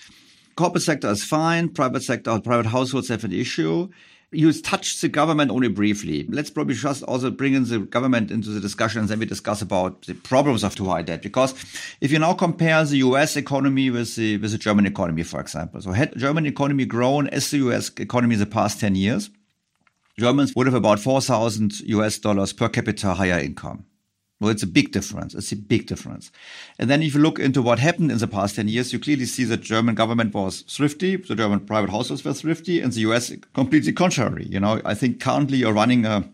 corporate 0.55 0.83
sector 0.83 1.09
is 1.09 1.23
fine. 1.23 1.69
Private 1.69 2.03
sector, 2.03 2.39
private 2.39 2.67
households 2.67 3.09
have 3.09 3.23
an 3.23 3.33
issue. 3.33 3.89
You 4.31 4.51
touched 4.51 5.01
the 5.01 5.07
government 5.07 5.51
only 5.51 5.69
briefly. 5.69 6.25
Let's 6.29 6.49
probably 6.49 6.75
just 6.75 7.03
also 7.03 7.31
bring 7.31 7.53
in 7.53 7.65
the 7.65 7.79
government 7.79 8.31
into 8.31 8.49
the 8.49 8.59
discussion 8.59 8.99
and 8.99 9.07
then 9.07 9.19
we 9.19 9.25
discuss 9.25 9.61
about 9.61 10.01
the 10.03 10.13
problems 10.13 10.63
of 10.63 10.75
too 10.75 10.85
high 10.85 11.03
debt. 11.03 11.21
Because 11.21 11.53
if 12.01 12.11
you 12.11 12.19
now 12.19 12.33
compare 12.33 12.83
the 12.83 12.97
US 12.97 13.37
economy 13.37 13.89
with 13.89 14.15
the, 14.15 14.37
with 14.37 14.51
the 14.51 14.57
German 14.57 14.85
economy, 14.85 15.23
for 15.23 15.39
example. 15.39 15.79
So 15.81 15.91
had 15.91 16.17
German 16.17 16.45
economy 16.45 16.85
grown 16.85 17.27
as 17.29 17.49
the 17.51 17.57
US 17.69 17.91
economy 17.97 18.33
in 18.33 18.39
the 18.39 18.45
past 18.45 18.79
10 18.79 18.95
years, 18.95 19.29
Germans 20.17 20.53
would 20.55 20.67
have 20.67 20.73
about 20.73 20.99
4,000 20.99 21.81
US 21.81 22.17
dollars 22.17 22.51
per 22.51 22.67
capita 22.67 23.13
higher 23.13 23.39
income. 23.39 23.85
Well, 24.41 24.51
it's 24.51 24.63
a 24.63 24.67
big 24.67 24.91
difference. 24.91 25.33
It's 25.33 25.53
a 25.53 25.55
big 25.55 25.87
difference. 25.87 26.29
And 26.77 26.89
then 26.89 27.01
if 27.01 27.15
you 27.15 27.21
look 27.21 27.39
into 27.39 27.61
what 27.61 27.79
happened 27.79 28.11
in 28.11 28.17
the 28.17 28.27
past 28.27 28.57
10 28.57 28.67
years, 28.67 28.91
you 28.91 28.99
clearly 28.99 29.25
see 29.25 29.45
that 29.45 29.61
German 29.61 29.95
government 29.95 30.33
was 30.33 30.61
thrifty, 30.63 31.15
the 31.15 31.35
German 31.35 31.61
private 31.61 31.89
households 31.89 32.25
were 32.25 32.33
thrifty, 32.33 32.81
and 32.81 32.91
the 32.91 32.99
US 33.01 33.31
completely 33.53 33.93
contrary. 33.93 34.45
You 34.49 34.59
know, 34.59 34.81
I 34.83 34.93
think 34.93 35.21
currently 35.21 35.59
you're 35.59 35.71
running 35.71 36.05
a, 36.05 36.29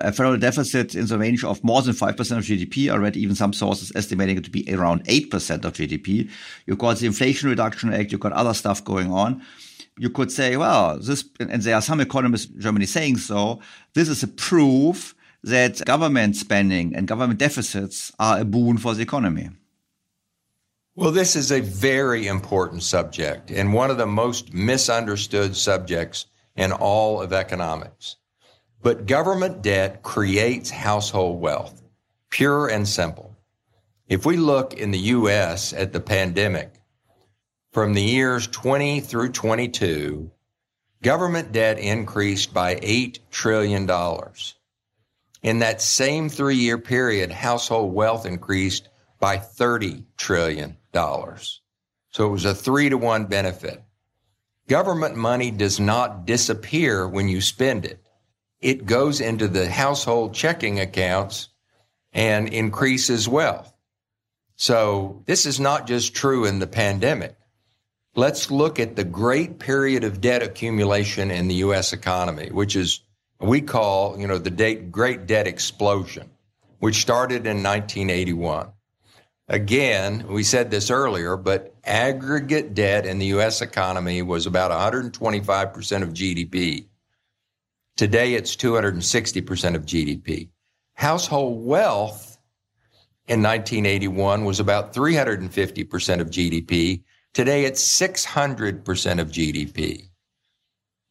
a 0.00 0.10
federal 0.10 0.38
deficit 0.38 0.94
in 0.94 1.06
the 1.06 1.18
range 1.18 1.44
of 1.44 1.62
more 1.62 1.82
than 1.82 1.92
5% 1.92 2.08
of 2.08 2.44
GDP. 2.44 2.90
I 2.90 2.96
read 2.96 3.18
even 3.18 3.36
some 3.36 3.52
sources 3.52 3.92
estimating 3.94 4.38
it 4.38 4.44
to 4.44 4.50
be 4.50 4.64
around 4.72 5.04
8% 5.04 5.66
of 5.66 5.74
GDP. 5.74 6.30
You've 6.64 6.78
got 6.78 6.96
the 6.96 7.06
Inflation 7.06 7.50
Reduction 7.50 7.92
Act, 7.92 8.12
you've 8.12 8.22
got 8.22 8.32
other 8.32 8.54
stuff 8.54 8.82
going 8.82 9.12
on. 9.12 9.42
You 9.98 10.08
could 10.08 10.32
say, 10.32 10.56
well, 10.56 10.98
this, 10.98 11.28
and 11.38 11.60
there 11.60 11.74
are 11.74 11.82
some 11.82 12.00
economists 12.00 12.50
in 12.50 12.58
Germany 12.58 12.86
saying 12.86 13.18
so, 13.18 13.60
this 13.92 14.08
is 14.08 14.22
a 14.22 14.28
proof 14.28 15.14
that 15.42 15.84
government 15.84 16.36
spending 16.36 16.94
and 16.94 17.08
government 17.08 17.38
deficits 17.38 18.12
are 18.18 18.40
a 18.40 18.44
boon 18.44 18.78
for 18.78 18.94
the 18.94 19.02
economy? 19.02 19.50
Well, 20.94 21.10
this 21.10 21.36
is 21.36 21.50
a 21.50 21.60
very 21.60 22.26
important 22.26 22.82
subject 22.82 23.50
and 23.50 23.72
one 23.72 23.90
of 23.90 23.96
the 23.96 24.06
most 24.06 24.52
misunderstood 24.52 25.56
subjects 25.56 26.26
in 26.54 26.70
all 26.70 27.22
of 27.22 27.32
economics. 27.32 28.16
But 28.82 29.06
government 29.06 29.62
debt 29.62 30.02
creates 30.02 30.70
household 30.70 31.40
wealth, 31.40 31.82
pure 32.30 32.68
and 32.68 32.86
simple. 32.86 33.36
If 34.08 34.26
we 34.26 34.36
look 34.36 34.74
in 34.74 34.90
the 34.90 34.98
U.S. 34.98 35.72
at 35.72 35.92
the 35.92 36.00
pandemic, 36.00 36.74
from 37.72 37.94
the 37.94 38.02
years 38.02 38.46
20 38.48 39.00
through 39.00 39.30
22, 39.30 40.30
government 41.02 41.52
debt 41.52 41.78
increased 41.78 42.52
by 42.52 42.74
$8 42.74 43.18
trillion. 43.30 43.86
In 45.42 45.58
that 45.58 45.82
same 45.82 46.28
three 46.28 46.56
year 46.56 46.78
period, 46.78 47.30
household 47.30 47.92
wealth 47.92 48.26
increased 48.26 48.88
by 49.18 49.36
$30 49.36 50.04
trillion. 50.16 50.76
So 50.94 52.26
it 52.26 52.28
was 52.28 52.44
a 52.44 52.54
three 52.54 52.88
to 52.88 52.98
one 52.98 53.26
benefit. 53.26 53.82
Government 54.68 55.16
money 55.16 55.50
does 55.50 55.80
not 55.80 56.26
disappear 56.26 57.08
when 57.08 57.28
you 57.28 57.40
spend 57.40 57.84
it. 57.84 58.00
It 58.60 58.86
goes 58.86 59.20
into 59.20 59.48
the 59.48 59.68
household 59.68 60.34
checking 60.34 60.78
accounts 60.78 61.48
and 62.12 62.48
increases 62.48 63.28
wealth. 63.28 63.72
So 64.56 65.22
this 65.26 65.46
is 65.46 65.58
not 65.58 65.86
just 65.86 66.14
true 66.14 66.44
in 66.44 66.60
the 66.60 66.66
pandemic. 66.66 67.36
Let's 68.14 68.50
look 68.50 68.78
at 68.78 68.94
the 68.94 69.04
great 69.04 69.58
period 69.58 70.04
of 70.04 70.20
debt 70.20 70.42
accumulation 70.42 71.30
in 71.30 71.48
the 71.48 71.56
U.S. 71.56 71.92
economy, 71.92 72.50
which 72.50 72.76
is 72.76 73.01
we 73.42 73.60
call, 73.60 74.18
you 74.18 74.26
know, 74.26 74.38
the 74.38 74.50
date, 74.50 74.92
great 74.92 75.26
debt 75.26 75.46
explosion. 75.46 76.30
which 76.82 76.96
started 76.96 77.46
in 77.46 77.62
1981. 77.62 78.66
Again, 79.46 80.26
we 80.26 80.42
said 80.42 80.68
this 80.68 80.90
earlier, 80.90 81.36
but 81.36 81.72
aggregate 81.84 82.74
debt 82.74 83.06
in 83.06 83.20
the 83.20 83.26
U.S. 83.26 83.62
economy 83.62 84.20
was 84.22 84.46
about 84.46 84.72
125% 84.72 86.02
of 86.02 86.08
GDP. 86.08 86.86
Today, 87.96 88.34
it's 88.34 88.56
260% 88.56 89.76
of 89.76 89.86
GDP. 89.86 90.48
Household 90.94 91.64
wealth 91.64 92.36
in 93.28 93.42
1981 93.42 94.44
was 94.44 94.58
about 94.58 94.92
350% 94.92 96.20
of 96.20 96.30
GDP. 96.30 97.02
Today, 97.32 97.64
it's 97.64 97.80
600% 97.80 99.20
of 99.20 99.28
GDP. 99.30 100.08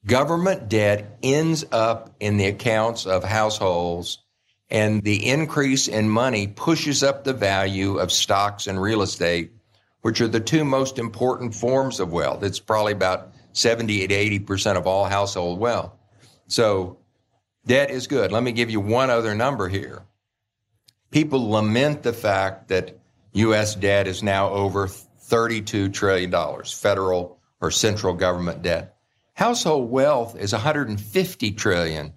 Government 0.05 0.67
debt 0.67 1.17
ends 1.21 1.63
up 1.71 2.15
in 2.19 2.37
the 2.37 2.47
accounts 2.47 3.05
of 3.05 3.23
households 3.23 4.17
and 4.71 5.03
the 5.03 5.27
increase 5.27 5.87
in 5.87 6.09
money 6.09 6.47
pushes 6.47 7.03
up 7.03 7.23
the 7.23 7.33
value 7.33 7.97
of 7.97 8.11
stocks 8.11 8.67
and 8.67 8.81
real 8.81 9.01
estate, 9.01 9.51
which 10.01 10.21
are 10.21 10.29
the 10.29 10.39
two 10.39 10.63
most 10.63 10.97
important 10.97 11.53
forms 11.53 11.99
of 11.99 12.11
wealth. 12.11 12.41
It's 12.41 12.59
probably 12.59 12.93
about 12.93 13.33
70 13.51 14.07
to 14.07 14.13
80% 14.39 14.77
of 14.77 14.87
all 14.87 15.05
household 15.05 15.59
wealth. 15.59 15.91
So 16.47 16.97
debt 17.65 17.91
is 17.91 18.07
good. 18.07 18.31
Let 18.31 18.43
me 18.43 18.53
give 18.53 18.71
you 18.71 18.79
one 18.79 19.09
other 19.09 19.35
number 19.35 19.67
here. 19.67 20.03
People 21.11 21.51
lament 21.51 22.01
the 22.01 22.13
fact 22.13 22.69
that 22.69 22.97
U.S. 23.33 23.75
debt 23.75 24.07
is 24.07 24.23
now 24.23 24.49
over 24.49 24.87
$32 24.87 25.93
trillion, 25.93 26.63
federal 26.63 27.39
or 27.59 27.71
central 27.71 28.13
government 28.13 28.61
debt. 28.61 28.95
Household 29.41 29.89
wealth 29.89 30.37
is 30.37 30.53
$150 30.53 31.57
trillion. 31.57 32.13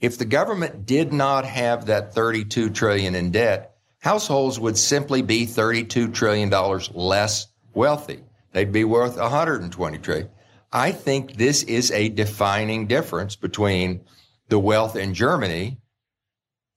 If 0.00 0.18
the 0.18 0.24
government 0.24 0.86
did 0.86 1.12
not 1.12 1.44
have 1.44 1.86
that 1.86 2.12
32 2.12 2.70
trillion 2.70 3.14
in 3.14 3.30
debt, 3.30 3.76
households 4.00 4.58
would 4.58 4.76
simply 4.76 5.22
be 5.22 5.46
32 5.46 6.08
trillion 6.10 6.48
dollars 6.48 6.90
less 6.94 7.46
wealthy. 7.74 8.24
They'd 8.50 8.72
be 8.72 8.82
worth 8.82 9.16
120 9.16 9.98
trillion. 9.98 10.30
I 10.72 10.90
think 10.90 11.36
this 11.36 11.62
is 11.62 11.92
a 11.92 12.08
defining 12.08 12.88
difference 12.88 13.36
between 13.36 14.00
the 14.48 14.58
wealth 14.58 14.96
in 14.96 15.14
Germany 15.14 15.78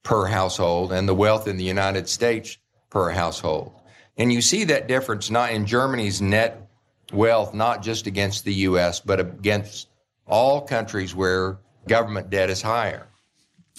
per 0.04 0.28
household 0.28 0.92
and 0.92 1.10
the 1.10 1.16
wealth 1.16 1.48
in 1.48 1.58
the 1.58 1.64
United 1.64 2.08
States 2.08 2.60
per 2.92 3.10
household. 3.10 3.74
And 4.16 4.32
you 4.32 4.44
see 4.44 4.66
that 4.66 4.88
difference 4.88 5.32
not 5.32 5.54
in 5.54 5.66
Germany's 5.66 6.22
net 6.22 6.67
wealth, 7.12 7.54
not 7.54 7.82
just 7.82 8.08
against 8.08 8.46
the 8.46 8.54
US, 8.54 9.00
but 9.00 9.20
against 9.20 9.90
all 10.26 10.62
countries 10.62 11.16
where 11.16 11.60
government 11.88 12.30
debt 12.30 12.50
is 12.50 12.62
higher. 12.62 13.08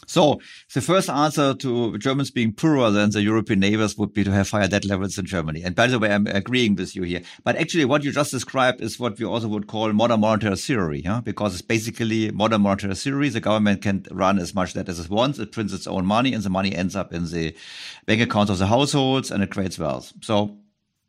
So 0.06 0.40
the 0.72 0.80
first 0.80 1.10
answer 1.10 1.54
to 1.54 1.98
Germans 1.98 2.30
being 2.30 2.54
poorer 2.54 2.90
than 2.90 3.10
the 3.10 3.22
European 3.22 3.60
neighbors 3.60 3.98
would 3.98 4.14
be 4.14 4.24
to 4.24 4.30
have 4.30 4.48
higher 4.48 4.66
debt 4.66 4.86
levels 4.86 5.18
in 5.18 5.26
Germany. 5.26 5.62
And 5.62 5.74
by 5.74 5.86
the 5.86 5.98
way, 5.98 6.10
I'm 6.10 6.26
agreeing 6.26 6.76
with 6.76 6.96
you 6.96 7.02
here. 7.02 7.22
But 7.44 7.56
actually 7.56 7.84
what 7.84 8.04
you 8.04 8.12
just 8.12 8.30
described 8.30 8.80
is 8.80 8.98
what 8.98 9.18
we 9.18 9.26
also 9.26 9.48
would 9.48 9.66
call 9.66 9.92
modern 9.92 10.20
monetary 10.20 10.56
theory, 10.56 11.02
huh? 11.02 11.20
because 11.20 11.52
it's 11.52 11.62
basically 11.62 12.30
modern 12.30 12.62
monetary 12.62 12.94
theory. 12.94 13.28
The 13.28 13.40
government 13.40 13.82
can 13.82 14.06
run 14.10 14.38
as 14.38 14.54
much 14.54 14.72
debt 14.72 14.88
as 14.88 14.98
it 14.98 15.10
wants. 15.10 15.38
It 15.38 15.52
prints 15.52 15.74
its 15.74 15.86
own 15.86 16.06
money 16.06 16.32
and 16.32 16.42
the 16.42 16.50
money 16.50 16.74
ends 16.74 16.96
up 16.96 17.12
in 17.12 17.26
the 17.26 17.54
bank 18.06 18.22
accounts 18.22 18.50
of 18.50 18.58
the 18.58 18.66
households 18.66 19.30
and 19.30 19.42
it 19.42 19.50
creates 19.50 19.78
wealth. 19.78 20.12
So 20.22 20.56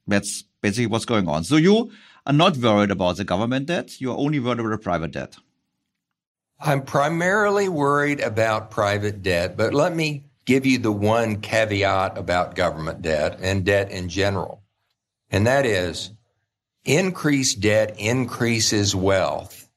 that's 0.07 0.43
basically 0.61 0.87
what's 0.87 1.05
going 1.05 1.29
on. 1.29 1.43
So 1.45 1.55
you 1.55 1.91
are 2.25 2.33
not 2.33 2.57
worried 2.57 2.91
about 2.91 3.17
the 3.17 3.23
government 3.23 3.67
debt. 3.67 3.99
You 3.99 4.11
are 4.11 4.17
only 4.17 4.39
worried 4.39 4.59
about 4.59 4.71
the 4.71 4.77
private 4.77 5.11
debt. 5.11 5.37
I'm 6.59 6.83
primarily 6.83 7.69
worried 7.69 8.19
about 8.19 8.71
private 8.71 9.23
debt, 9.23 9.55
but 9.55 9.73
let 9.73 9.95
me 9.95 10.25
give 10.45 10.65
you 10.65 10.77
the 10.77 10.91
one 10.91 11.39
caveat 11.41 12.17
about 12.17 12.55
government 12.55 13.01
debt 13.01 13.39
and 13.41 13.65
debt 13.65 13.91
in 13.91 14.09
general. 14.09 14.61
And 15.29 15.47
that 15.47 15.65
is 15.65 16.11
increased 16.83 17.61
debt 17.61 17.95
increases 17.97 18.95
wealth. 18.95 19.69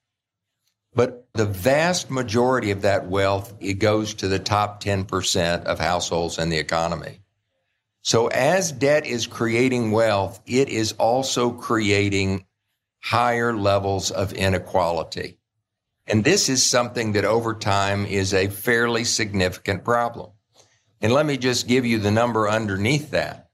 But 0.95 1.27
the 1.35 1.47
vast 1.47 2.11
majority 2.11 2.71
of 2.71 2.83
that 2.83 3.07
wealth, 3.07 3.55
it 3.61 3.75
goes 3.75 4.15
to 4.15 4.29
the 4.29 4.39
top 4.39 4.83
10% 4.83 5.65
of 5.65 5.79
households 5.79 6.39
in 6.39 6.51
the 6.51 6.59
economy. 6.59 7.22
So 8.03 8.27
as 8.27 8.73
debt 8.73 9.07
is 9.07 9.27
creating 9.27 9.93
wealth, 9.93 10.41
it 10.45 10.69
is 10.69 10.93
also 10.93 11.51
creating 11.51 12.45
higher 13.01 13.57
levels 13.57 14.11
of 14.11 14.33
inequality. 14.33 15.39
And 16.07 16.25
this 16.25 16.49
is 16.49 16.69
something 16.69 17.13
that 17.13 17.25
over 17.25 17.55
time 17.55 18.07
is 18.07 18.35
a 18.35 18.49
fairly 18.49 19.05
significant 19.05 19.85
problem. 19.85 20.33
And 21.01 21.13
let 21.13 21.27
me 21.27 21.37
just 21.37 21.69
give 21.69 21.87
you 21.87 21.99
the 21.99 22.11
number 22.11 22.49
underneath 22.49 23.11
that. 23.13 23.51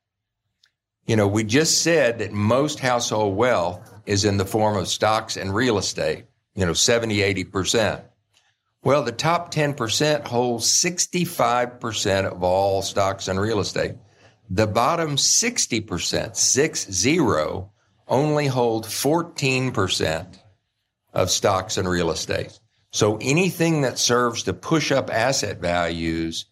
You 1.07 1.17
know, 1.17 1.29
we 1.29 1.45
just 1.45 1.83
said 1.83 2.19
that 2.19 2.33
most 2.33 2.81
household 2.81 3.37
wealth 3.37 3.81
is 4.07 4.25
in 4.25 4.39
the 4.39 4.45
form 4.45 4.77
of 4.77 4.89
stocks 4.89 5.37
and 5.37 5.55
real 5.55 5.79
estate, 5.79 6.25
you 6.55 6.65
know, 6.65 6.73
70, 6.73 7.19
80%. 7.19 8.03
Well, 8.83 9.03
the 9.03 9.13
top 9.13 9.53
10% 9.53 10.27
holds 10.27 10.67
65% 10.67 12.25
of 12.25 12.43
all 12.43 12.83
stocks 12.83 13.29
and 13.29 13.41
real 13.41 13.61
estate. 13.61 13.95
The 14.51 14.67
bottom 14.67 15.17
60%, 15.17 16.37
six 16.37 16.91
zero, 16.91 17.73
only 18.07 18.47
hold 18.47 18.87
14% 18.87 20.39
of 21.13 21.31
stocks 21.31 21.77
and 21.77 21.89
real 21.89 22.11
estate. 22.11 22.59
So 22.91 23.19
anything 23.21 23.83
that 23.83 23.99
serves 23.99 24.45
to 24.45 24.55
push 24.55 24.91
up 24.91 25.11
asset 25.11 25.61
values 25.61 26.47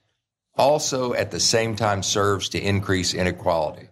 also 0.56 1.14
at 1.14 1.30
the 1.30 1.40
same 1.40 1.76
time 1.76 2.02
serves 2.02 2.50
to 2.50 2.60
increase 2.60 3.14
inequality. 3.14 3.88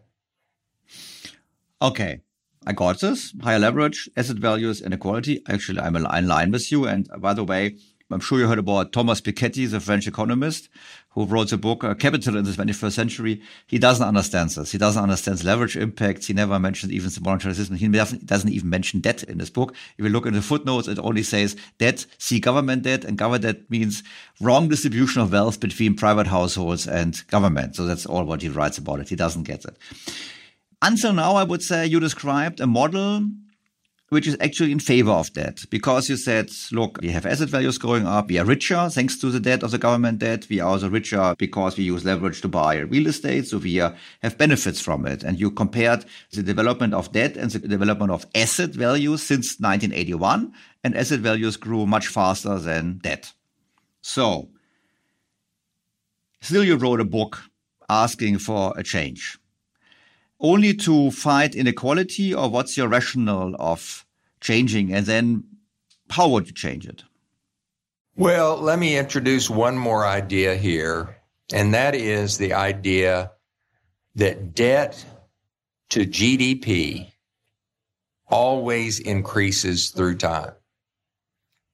Okay. 1.80 2.20
I 2.66 2.72
got 2.72 3.00
this. 3.00 3.34
Higher 3.42 3.58
leverage, 3.58 4.08
asset 4.16 4.36
values, 4.36 4.80
inequality. 4.80 5.42
Actually, 5.48 5.80
I'm 5.80 5.96
in 5.96 6.26
line 6.28 6.50
with 6.50 6.72
you. 6.72 6.86
And 6.86 7.08
by 7.18 7.34
the 7.34 7.44
way, 7.44 7.76
I'm 8.10 8.20
sure 8.20 8.38
you 8.38 8.46
heard 8.46 8.58
about 8.58 8.92
Thomas 8.92 9.20
Piketty, 9.20 9.70
the 9.70 9.80
French 9.80 10.06
economist 10.06 10.68
who 11.14 11.24
wrote 11.24 11.50
the 11.50 11.56
book 11.56 11.84
uh, 11.84 11.94
Capital 11.94 12.36
in 12.36 12.44
the 12.44 12.50
21st 12.50 12.92
Century. 12.92 13.40
He 13.66 13.78
doesn't 13.78 14.06
understand 14.06 14.50
this. 14.50 14.72
He 14.72 14.78
doesn't 14.78 15.02
understand 15.02 15.42
leverage 15.44 15.76
impacts. 15.76 16.26
He 16.26 16.34
never 16.34 16.58
mentioned 16.58 16.92
even 16.92 17.08
the 17.08 17.20
monetary 17.20 17.54
system. 17.54 17.76
He 17.76 17.88
doesn't 17.88 18.50
even 18.50 18.68
mention 18.68 19.00
debt 19.00 19.22
in 19.22 19.38
this 19.38 19.50
book. 19.50 19.74
If 19.96 20.04
you 20.04 20.10
look 20.10 20.26
in 20.26 20.34
the 20.34 20.42
footnotes, 20.42 20.88
it 20.88 20.98
only 20.98 21.22
says 21.22 21.56
debt, 21.78 22.04
see 22.18 22.40
government 22.40 22.82
debt, 22.82 23.04
and 23.04 23.16
government 23.16 23.44
debt 23.44 23.70
means 23.70 24.02
wrong 24.40 24.68
distribution 24.68 25.22
of 25.22 25.32
wealth 25.32 25.60
between 25.60 25.94
private 25.94 26.26
households 26.26 26.86
and 26.86 27.26
government. 27.28 27.76
So 27.76 27.86
that's 27.86 28.06
all 28.06 28.24
what 28.24 28.42
he 28.42 28.48
writes 28.48 28.78
about 28.78 29.00
it. 29.00 29.08
He 29.08 29.16
doesn't 29.16 29.44
get 29.44 29.64
it. 29.64 29.78
Until 30.86 31.14
now, 31.14 31.36
I 31.36 31.44
would 31.44 31.62
say 31.62 31.86
you 31.86 31.98
described 31.98 32.60
a 32.60 32.66
model 32.66 33.26
which 34.10 34.26
is 34.26 34.36
actually 34.38 34.70
in 34.70 34.78
favor 34.78 35.12
of 35.12 35.32
that 35.32 35.64
because 35.70 36.10
you 36.10 36.16
said, 36.18 36.50
look, 36.72 36.98
we 37.00 37.08
have 37.08 37.24
asset 37.24 37.48
values 37.48 37.78
going 37.78 38.06
up. 38.06 38.28
We 38.28 38.38
are 38.38 38.44
richer 38.44 38.90
thanks 38.90 39.16
to 39.20 39.30
the 39.30 39.40
debt 39.40 39.62
of 39.62 39.70
the 39.70 39.78
government 39.78 40.18
debt. 40.18 40.46
We 40.50 40.60
are 40.60 40.68
also 40.68 40.90
richer 40.90 41.34
because 41.38 41.78
we 41.78 41.84
use 41.84 42.04
leverage 42.04 42.42
to 42.42 42.48
buy 42.48 42.76
real 42.80 43.06
estate. 43.06 43.46
So 43.46 43.56
we 43.56 43.80
are, 43.80 43.96
have 44.20 44.36
benefits 44.36 44.78
from 44.78 45.06
it. 45.06 45.22
And 45.22 45.40
you 45.40 45.50
compared 45.50 46.04
the 46.32 46.42
development 46.42 46.92
of 46.92 47.12
debt 47.12 47.38
and 47.38 47.50
the 47.50 47.60
development 47.60 48.12
of 48.12 48.26
asset 48.34 48.74
values 48.74 49.22
since 49.22 49.58
1981 49.58 50.52
and 50.84 50.94
asset 50.94 51.20
values 51.20 51.56
grew 51.56 51.86
much 51.86 52.08
faster 52.08 52.58
than 52.58 52.98
debt. 52.98 53.32
So 54.02 54.50
still 56.42 56.62
you 56.62 56.76
wrote 56.76 57.00
a 57.00 57.06
book 57.06 57.42
asking 57.88 58.40
for 58.40 58.74
a 58.76 58.82
change 58.82 59.38
only 60.40 60.74
to 60.74 61.10
fight 61.10 61.54
inequality 61.54 62.34
or 62.34 62.48
what's 62.48 62.76
your 62.76 62.88
rationale 62.88 63.54
of 63.58 64.04
changing? 64.40 64.92
And 64.92 65.06
then 65.06 65.44
how 66.10 66.28
would 66.28 66.46
you 66.46 66.52
change 66.52 66.86
it? 66.86 67.04
Well, 68.16 68.60
let 68.60 68.78
me 68.78 68.96
introduce 68.96 69.50
one 69.50 69.76
more 69.76 70.06
idea 70.06 70.54
here, 70.54 71.16
and 71.52 71.74
that 71.74 71.96
is 71.96 72.38
the 72.38 72.52
idea 72.52 73.32
that 74.14 74.54
debt 74.54 75.04
to 75.90 76.06
GDP 76.06 77.10
always 78.28 79.00
increases 79.00 79.90
through 79.90 80.16
time. 80.18 80.52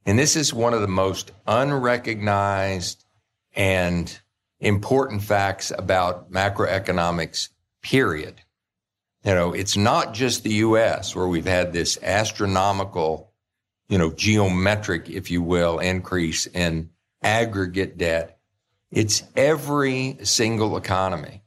And 0.07 0.19
this 0.19 0.35
is 0.35 0.55
one 0.55 0.73
of 0.73 0.81
the 0.81 0.89
most 0.89 1.33
unrecognized 1.47 3.05
and 3.55 4.21
important 4.61 5.23
facts 5.23 5.71
about 5.77 6.31
macroeconomics, 6.31 7.51
period. 7.83 8.41
You 9.25 9.35
know, 9.35 9.53
it's 9.53 9.77
not 9.77 10.15
just 10.15 10.45
the 10.45 10.55
US 10.55 11.15
where 11.15 11.29
we've 11.29 11.47
had 11.47 11.73
this 11.73 11.99
astronomical, 12.03 13.33
you 13.89 13.99
know, 13.99 14.11
geometric, 14.13 15.11
if 15.11 15.31
you 15.31 15.43
will, 15.43 15.79
increase 15.79 16.47
in 16.47 16.91
aggregate 17.23 17.99
debt. 17.99 18.39
It's 18.91 19.23
every 19.37 20.19
single 20.23 20.77
economy. 20.77 21.43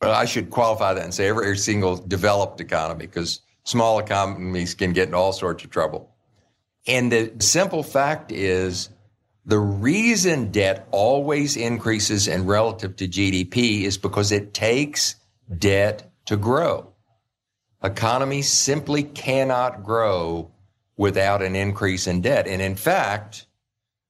But 0.00 0.10
I 0.10 0.26
should 0.26 0.50
qualify 0.50 0.94
that 0.94 1.02
and 1.02 1.14
say 1.14 1.28
every, 1.28 1.44
every 1.46 1.56
single 1.56 1.96
developed 1.96 2.60
economy 2.60 3.06
because 3.06 3.40
small 3.64 3.98
economies 3.98 4.74
can 4.74 4.92
get 4.92 5.08
in 5.08 5.14
all 5.14 5.32
sorts 5.32 5.64
of 5.64 5.70
trouble. 5.70 6.14
And 6.86 7.10
the 7.10 7.32
simple 7.40 7.82
fact 7.82 8.30
is 8.32 8.90
The 9.46 9.58
reason 9.58 10.52
debt 10.52 10.86
always 10.90 11.56
increases 11.56 12.28
in 12.28 12.44
relative 12.44 12.96
to 12.96 13.08
GDP 13.08 13.84
is 13.84 13.96
because 13.96 14.30
it 14.30 14.52
takes 14.52 15.16
debt 15.58 16.12
to 16.26 16.36
grow. 16.36 16.92
Economies 17.82 18.50
simply 18.50 19.02
cannot 19.04 19.84
grow 19.84 20.50
without 20.96 21.42
an 21.42 21.54
increase 21.54 22.06
in 22.06 22.20
debt. 22.20 22.48
And 22.48 22.60
in 22.60 22.74
fact, 22.74 23.46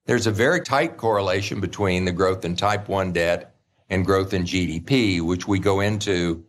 there's 0.07 0.27
a 0.27 0.33
very 0.33 0.63
tight 0.63 0.97
correlation 0.97 1.61
between 1.61 2.07
the 2.07 2.13
growth 2.13 2.45
in 2.45 2.57
type 2.57 2.89
1 2.89 3.13
debt 3.13 3.55
and 3.91 4.07
growth 4.07 4.33
in 4.33 4.45
GDP, 4.45 5.21
which 5.21 5.47
we 5.47 5.59
go 5.59 5.81
into 5.81 6.45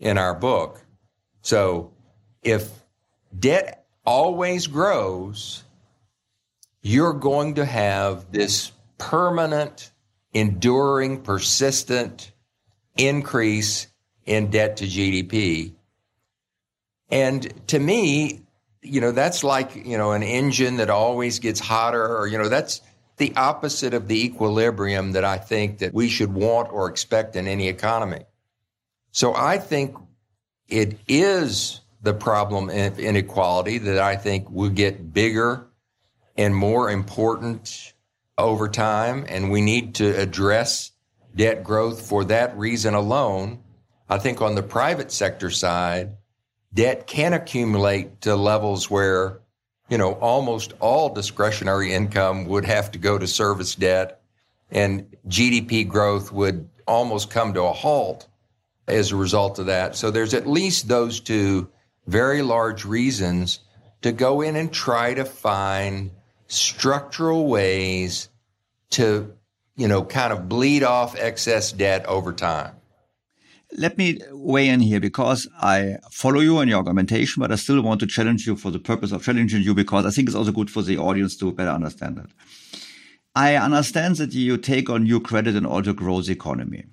in 0.00 0.18
our 0.18 0.34
book. 0.34 0.84
So 1.42 1.92
if 2.42 2.70
debt 3.38 3.86
always 4.04 4.66
grows, 4.66 5.62
you're 6.82 7.14
going 7.14 7.54
to 7.54 7.64
have 7.64 8.32
this 8.32 8.72
permanent, 8.98 9.92
enduring, 10.32 11.22
persistent 11.22 12.32
increase 12.96 13.86
in 14.26 14.50
debt 14.50 14.76
to 14.78 14.86
GDP. 14.86 15.73
And 17.10 17.66
to 17.68 17.78
me, 17.78 18.42
you 18.82 19.00
know, 19.00 19.12
that's 19.12 19.44
like, 19.44 19.74
you 19.74 19.98
know, 19.98 20.12
an 20.12 20.22
engine 20.22 20.76
that 20.76 20.90
always 20.90 21.38
gets 21.38 21.60
hotter 21.60 22.16
or, 22.16 22.26
you 22.26 22.38
know, 22.38 22.48
that's, 22.48 22.80
the 23.16 23.34
opposite 23.36 23.94
of 23.94 24.08
the 24.08 24.24
equilibrium 24.24 25.12
that 25.12 25.24
I 25.24 25.38
think 25.38 25.78
that 25.78 25.94
we 25.94 26.08
should 26.08 26.32
want 26.32 26.72
or 26.72 26.88
expect 26.88 27.36
in 27.36 27.46
any 27.46 27.68
economy. 27.68 28.24
So 29.12 29.34
I 29.34 29.58
think 29.58 29.96
it 30.68 30.98
is 31.06 31.80
the 32.02 32.14
problem 32.14 32.70
of 32.70 32.98
inequality 32.98 33.78
that 33.78 33.98
I 33.98 34.16
think 34.16 34.50
will 34.50 34.70
get 34.70 35.12
bigger 35.12 35.66
and 36.36 36.54
more 36.54 36.90
important 36.90 37.92
over 38.36 38.68
time. 38.68 39.24
And 39.28 39.50
we 39.50 39.60
need 39.60 39.94
to 39.96 40.20
address 40.20 40.90
debt 41.36 41.62
growth 41.62 42.06
for 42.08 42.24
that 42.24 42.56
reason 42.58 42.94
alone. 42.94 43.60
I 44.08 44.18
think 44.18 44.42
on 44.42 44.56
the 44.56 44.62
private 44.62 45.12
sector 45.12 45.50
side, 45.50 46.16
debt 46.74 47.06
can 47.06 47.32
accumulate 47.32 48.20
to 48.22 48.36
levels 48.36 48.90
where 48.90 49.40
you 49.88 49.98
know, 49.98 50.12
almost 50.14 50.72
all 50.80 51.12
discretionary 51.12 51.92
income 51.92 52.46
would 52.46 52.64
have 52.64 52.90
to 52.92 52.98
go 52.98 53.18
to 53.18 53.26
service 53.26 53.74
debt 53.74 54.20
and 54.70 55.06
GDP 55.28 55.86
growth 55.86 56.32
would 56.32 56.68
almost 56.86 57.30
come 57.30 57.54
to 57.54 57.62
a 57.62 57.72
halt 57.72 58.26
as 58.88 59.12
a 59.12 59.16
result 59.16 59.58
of 59.58 59.66
that. 59.66 59.94
So 59.94 60.10
there's 60.10 60.34
at 60.34 60.46
least 60.46 60.88
those 60.88 61.20
two 61.20 61.68
very 62.06 62.42
large 62.42 62.84
reasons 62.84 63.60
to 64.02 64.12
go 64.12 64.40
in 64.40 64.56
and 64.56 64.72
try 64.72 65.14
to 65.14 65.24
find 65.24 66.10
structural 66.48 67.46
ways 67.46 68.28
to, 68.90 69.34
you 69.76 69.88
know, 69.88 70.02
kind 70.02 70.32
of 70.32 70.48
bleed 70.48 70.82
off 70.82 71.16
excess 71.16 71.72
debt 71.72 72.06
over 72.06 72.32
time. 72.32 72.74
Let 73.76 73.98
me 73.98 74.20
weigh 74.30 74.68
in 74.68 74.78
here 74.78 75.00
because 75.00 75.48
I 75.60 75.96
follow 76.12 76.38
you 76.38 76.60
in 76.60 76.68
your 76.68 76.78
argumentation, 76.78 77.40
but 77.40 77.50
I 77.50 77.56
still 77.56 77.82
want 77.82 77.98
to 78.00 78.06
challenge 78.06 78.46
you 78.46 78.54
for 78.54 78.70
the 78.70 78.78
purpose 78.78 79.10
of 79.10 79.24
challenging 79.24 79.62
you 79.62 79.74
because 79.74 80.06
I 80.06 80.10
think 80.10 80.28
it's 80.28 80.36
also 80.36 80.52
good 80.52 80.70
for 80.70 80.82
the 80.82 80.96
audience 80.96 81.36
to 81.38 81.50
better 81.50 81.70
understand 81.70 82.18
it. 82.18 82.26
I 83.34 83.56
understand 83.56 84.16
that 84.16 84.32
you 84.32 84.58
take 84.58 84.88
on 84.88 85.02
new 85.02 85.18
credit 85.18 85.56
in 85.56 85.66
order 85.66 85.90
to 85.90 85.94
grow 85.94 86.20
the 86.20 86.30
economy. 86.30 86.84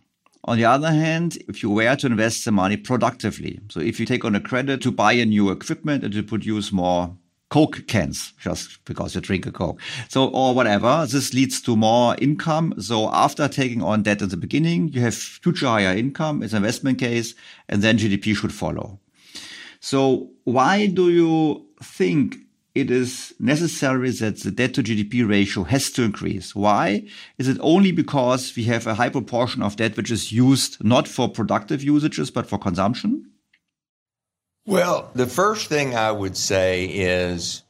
On 0.45 0.57
the 0.57 0.65
other 0.65 0.91
hand, 0.91 1.37
if 1.47 1.61
you 1.61 1.69
were 1.69 1.95
to 1.95 2.07
invest 2.07 2.45
the 2.45 2.51
money 2.51 2.77
productively, 2.77 3.59
so 3.69 3.79
if 3.79 3.99
you 3.99 4.07
take 4.07 4.25
on 4.25 4.33
a 4.33 4.41
credit 4.41 4.81
to 4.81 4.91
buy 4.91 5.13
a 5.13 5.25
new 5.25 5.51
equipment 5.51 6.03
and 6.03 6.11
to 6.13 6.23
produce 6.23 6.71
more 6.71 7.15
Coke 7.51 7.85
cans 7.85 8.33
just 8.39 8.83
because 8.85 9.13
you 9.13 9.19
drink 9.21 9.45
a 9.45 9.51
Coke. 9.51 9.79
So, 10.07 10.29
or 10.29 10.55
whatever. 10.55 11.05
This 11.05 11.33
leads 11.33 11.61
to 11.63 11.75
more 11.75 12.15
income. 12.15 12.73
So 12.79 13.09
after 13.11 13.47
taking 13.49 13.83
on 13.83 14.03
debt 14.03 14.21
in 14.21 14.29
the 14.29 14.37
beginning, 14.37 14.87
you 14.87 15.01
have 15.01 15.13
future 15.13 15.67
higher 15.67 15.95
income. 15.95 16.41
It's 16.41 16.53
an 16.53 16.57
investment 16.57 16.97
case 16.97 17.35
and 17.67 17.81
then 17.81 17.97
GDP 17.97 18.35
should 18.35 18.53
follow. 18.53 18.99
So 19.81 20.29
why 20.45 20.87
do 20.87 21.09
you 21.11 21.65
think 21.83 22.37
it 22.73 22.89
is 22.89 23.33
necessary 23.37 24.11
that 24.11 24.39
the 24.39 24.51
debt 24.51 24.73
to 24.75 24.83
GDP 24.83 25.27
ratio 25.27 25.63
has 25.63 25.91
to 25.91 26.03
increase. 26.03 26.55
Why? 26.55 27.05
Is 27.37 27.49
it 27.49 27.57
only 27.59 27.91
because 27.91 28.55
we 28.55 28.63
have 28.63 28.87
a 28.87 28.93
high 28.93 29.09
proportion 29.09 29.61
of 29.61 29.75
debt 29.75 29.97
which 29.97 30.09
is 30.09 30.31
used 30.31 30.81
not 30.81 31.05
for 31.05 31.27
productive 31.27 31.83
usages, 31.83 32.31
but 32.31 32.47
for 32.47 32.57
consumption? 32.57 33.30
Well, 34.65 35.09
the 35.15 35.27
first 35.27 35.69
thing 35.69 35.95
I 35.95 36.11
would 36.11 36.37
say 36.37 36.85
is 36.85 37.63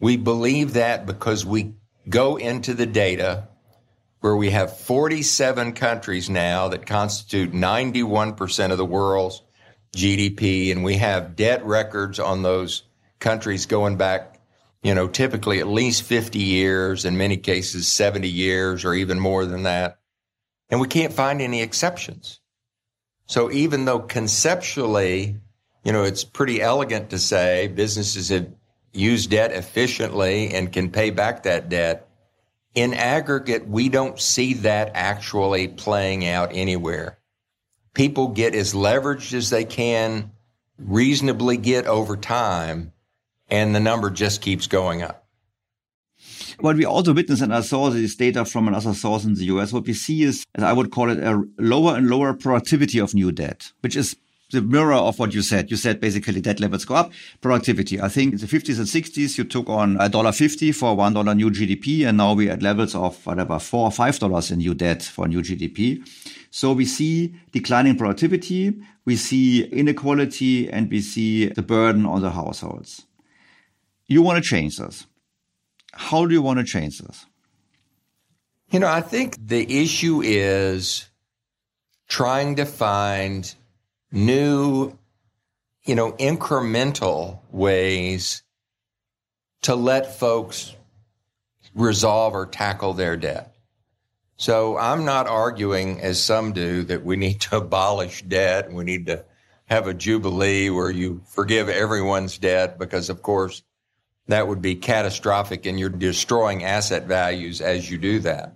we 0.00 0.16
believe 0.16 0.74
that 0.74 1.04
because 1.04 1.44
we 1.44 1.74
go 2.08 2.36
into 2.36 2.72
the 2.72 2.86
data 2.86 3.48
where 4.20 4.34
we 4.34 4.50
have 4.50 4.76
47 4.78 5.72
countries 5.74 6.30
now 6.30 6.68
that 6.68 6.86
constitute 6.86 7.52
91% 7.52 8.72
of 8.72 8.78
the 8.78 8.84
world's 8.84 9.42
GDP, 9.94 10.72
and 10.72 10.82
we 10.84 10.96
have 10.96 11.36
debt 11.36 11.64
records 11.64 12.18
on 12.18 12.42
those 12.42 12.82
countries 13.20 13.66
going 13.66 13.96
back, 13.96 14.40
you 14.82 14.94
know, 14.94 15.06
typically 15.06 15.60
at 15.60 15.68
least 15.68 16.02
50 16.02 16.38
years, 16.38 17.04
in 17.04 17.16
many 17.16 17.36
cases 17.36 17.88
70 17.88 18.28
years 18.28 18.84
or 18.84 18.94
even 18.94 19.20
more 19.20 19.44
than 19.44 19.64
that. 19.64 19.98
And 20.70 20.80
we 20.80 20.88
can't 20.88 21.12
find 21.12 21.40
any 21.40 21.62
exceptions. 21.62 22.40
So 23.26 23.50
even 23.50 23.84
though 23.84 24.00
conceptually 24.00 25.36
you 25.88 25.94
know, 25.94 26.04
it's 26.04 26.22
pretty 26.22 26.60
elegant 26.60 27.08
to 27.08 27.18
say 27.18 27.66
businesses 27.66 28.28
have 28.28 28.46
used 28.92 29.30
debt 29.30 29.52
efficiently 29.52 30.52
and 30.52 30.70
can 30.70 30.90
pay 30.90 31.08
back 31.08 31.44
that 31.44 31.70
debt. 31.70 32.06
In 32.74 32.92
aggregate, 32.92 33.66
we 33.66 33.88
don't 33.88 34.20
see 34.20 34.52
that 34.52 34.90
actually 34.92 35.66
playing 35.66 36.26
out 36.26 36.50
anywhere. 36.52 37.18
People 37.94 38.28
get 38.28 38.54
as 38.54 38.74
leveraged 38.74 39.32
as 39.32 39.48
they 39.48 39.64
can 39.64 40.30
reasonably 40.76 41.56
get 41.56 41.86
over 41.86 42.18
time, 42.18 42.92
and 43.48 43.74
the 43.74 43.80
number 43.80 44.10
just 44.10 44.42
keeps 44.42 44.66
going 44.66 45.00
up. 45.00 45.26
What 46.60 46.76
we 46.76 46.84
also 46.84 47.14
witness, 47.14 47.40
and 47.40 47.54
I 47.54 47.62
saw 47.62 47.88
this 47.88 48.14
data 48.14 48.44
from 48.44 48.68
another 48.68 48.92
source 48.92 49.24
in 49.24 49.36
the 49.36 49.44
US, 49.44 49.72
what 49.72 49.86
we 49.86 49.94
see 49.94 50.22
is, 50.22 50.44
as 50.54 50.64
I 50.64 50.74
would 50.74 50.90
call 50.90 51.08
it, 51.08 51.18
a 51.18 51.42
lower 51.58 51.96
and 51.96 52.10
lower 52.10 52.34
productivity 52.34 52.98
of 52.98 53.14
new 53.14 53.32
debt, 53.32 53.72
which 53.80 53.96
is 53.96 54.16
the 54.50 54.62
mirror 54.62 54.94
of 54.94 55.18
what 55.18 55.34
you 55.34 55.42
said. 55.42 55.70
You 55.70 55.76
said 55.76 56.00
basically 56.00 56.40
debt 56.40 56.60
levels 56.60 56.84
go 56.84 56.94
up, 56.94 57.12
productivity. 57.40 58.00
I 58.00 58.08
think 58.08 58.32
in 58.32 58.38
the 58.38 58.46
50s 58.46 58.78
and 58.78 58.86
60s, 58.86 59.36
you 59.36 59.44
took 59.44 59.68
on 59.68 59.96
a 60.00 60.08
dollar 60.08 60.32
fifty 60.32 60.72
for 60.72 60.96
one 60.96 61.12
dollar 61.12 61.34
new 61.34 61.50
GDP, 61.50 62.06
and 62.06 62.16
now 62.16 62.34
we're 62.34 62.52
at 62.52 62.62
levels 62.62 62.94
of 62.94 63.24
whatever 63.26 63.58
four 63.58 63.84
or 63.86 63.92
five 63.92 64.18
dollars 64.18 64.50
in 64.50 64.58
new 64.58 64.74
debt 64.74 65.02
for 65.02 65.28
new 65.28 65.42
GDP. 65.42 66.06
So 66.50 66.72
we 66.72 66.86
see 66.86 67.34
declining 67.52 67.96
productivity, 67.96 68.74
we 69.04 69.16
see 69.16 69.64
inequality, 69.64 70.70
and 70.70 70.90
we 70.90 71.02
see 71.02 71.46
the 71.46 71.62
burden 71.62 72.06
on 72.06 72.22
the 72.22 72.30
households. 72.30 73.04
You 74.06 74.22
want 74.22 74.42
to 74.42 74.48
change 74.48 74.78
this. 74.78 75.06
How 75.92 76.24
do 76.24 76.32
you 76.32 76.40
want 76.40 76.58
to 76.58 76.64
change 76.64 76.98
this? 77.00 77.26
You 78.70 78.80
know, 78.80 78.88
I 78.88 79.00
think 79.02 79.36
the 79.38 79.82
issue 79.82 80.22
is 80.22 81.08
trying 82.08 82.56
to 82.56 82.64
find 82.64 83.54
new, 84.10 84.96
you 85.84 85.94
know, 85.94 86.12
incremental 86.12 87.40
ways 87.50 88.42
to 89.62 89.74
let 89.74 90.18
folks 90.18 90.74
resolve 91.74 92.34
or 92.34 92.46
tackle 92.46 92.94
their 92.94 93.16
debt. 93.16 93.54
So 94.36 94.78
I'm 94.78 95.04
not 95.04 95.26
arguing, 95.26 96.00
as 96.00 96.22
some 96.22 96.52
do, 96.52 96.84
that 96.84 97.04
we 97.04 97.16
need 97.16 97.40
to 97.42 97.56
abolish 97.58 98.22
debt. 98.22 98.72
We 98.72 98.84
need 98.84 99.06
to 99.06 99.24
have 99.66 99.86
a 99.86 99.94
jubilee 99.94 100.70
where 100.70 100.90
you 100.90 101.20
forgive 101.26 101.68
everyone's 101.68 102.38
debt 102.38 102.78
because, 102.78 103.10
of 103.10 103.22
course, 103.22 103.62
that 104.28 104.46
would 104.46 104.62
be 104.62 104.76
catastrophic 104.76 105.66
and 105.66 105.78
you're 105.78 105.88
destroying 105.88 106.64
asset 106.64 107.04
values 107.04 107.60
as 107.60 107.90
you 107.90 107.98
do 107.98 108.20
that. 108.20 108.54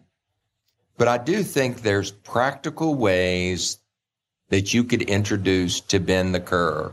But 0.97 1.09
I 1.09 1.19
do 1.19 1.43
think 1.43 1.83
there's 1.83 2.11
practical 2.11 2.95
ways 2.95 3.79
that 4.53 4.75
you 4.75 4.85
could 4.85 5.01
introduce 5.01 5.81
to 5.81 5.99
bend 5.99 6.35
the 6.35 6.41
curve. 6.41 6.93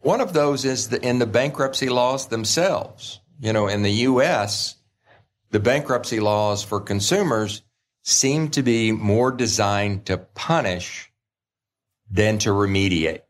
One 0.00 0.20
of 0.20 0.34
those 0.34 0.66
is 0.66 0.90
the, 0.90 1.00
in 1.00 1.18
the 1.18 1.24
bankruptcy 1.24 1.88
laws 1.88 2.26
themselves. 2.26 3.20
You 3.40 3.54
know, 3.54 3.68
in 3.68 3.82
the 3.82 3.90
U.S., 4.10 4.76
the 5.50 5.60
bankruptcy 5.60 6.20
laws 6.20 6.62
for 6.62 6.78
consumers 6.78 7.62
seem 8.02 8.50
to 8.50 8.62
be 8.62 8.92
more 8.92 9.32
designed 9.32 10.04
to 10.06 10.18
punish 10.18 11.10
than 12.10 12.36
to 12.40 12.50
remediate. 12.50 13.22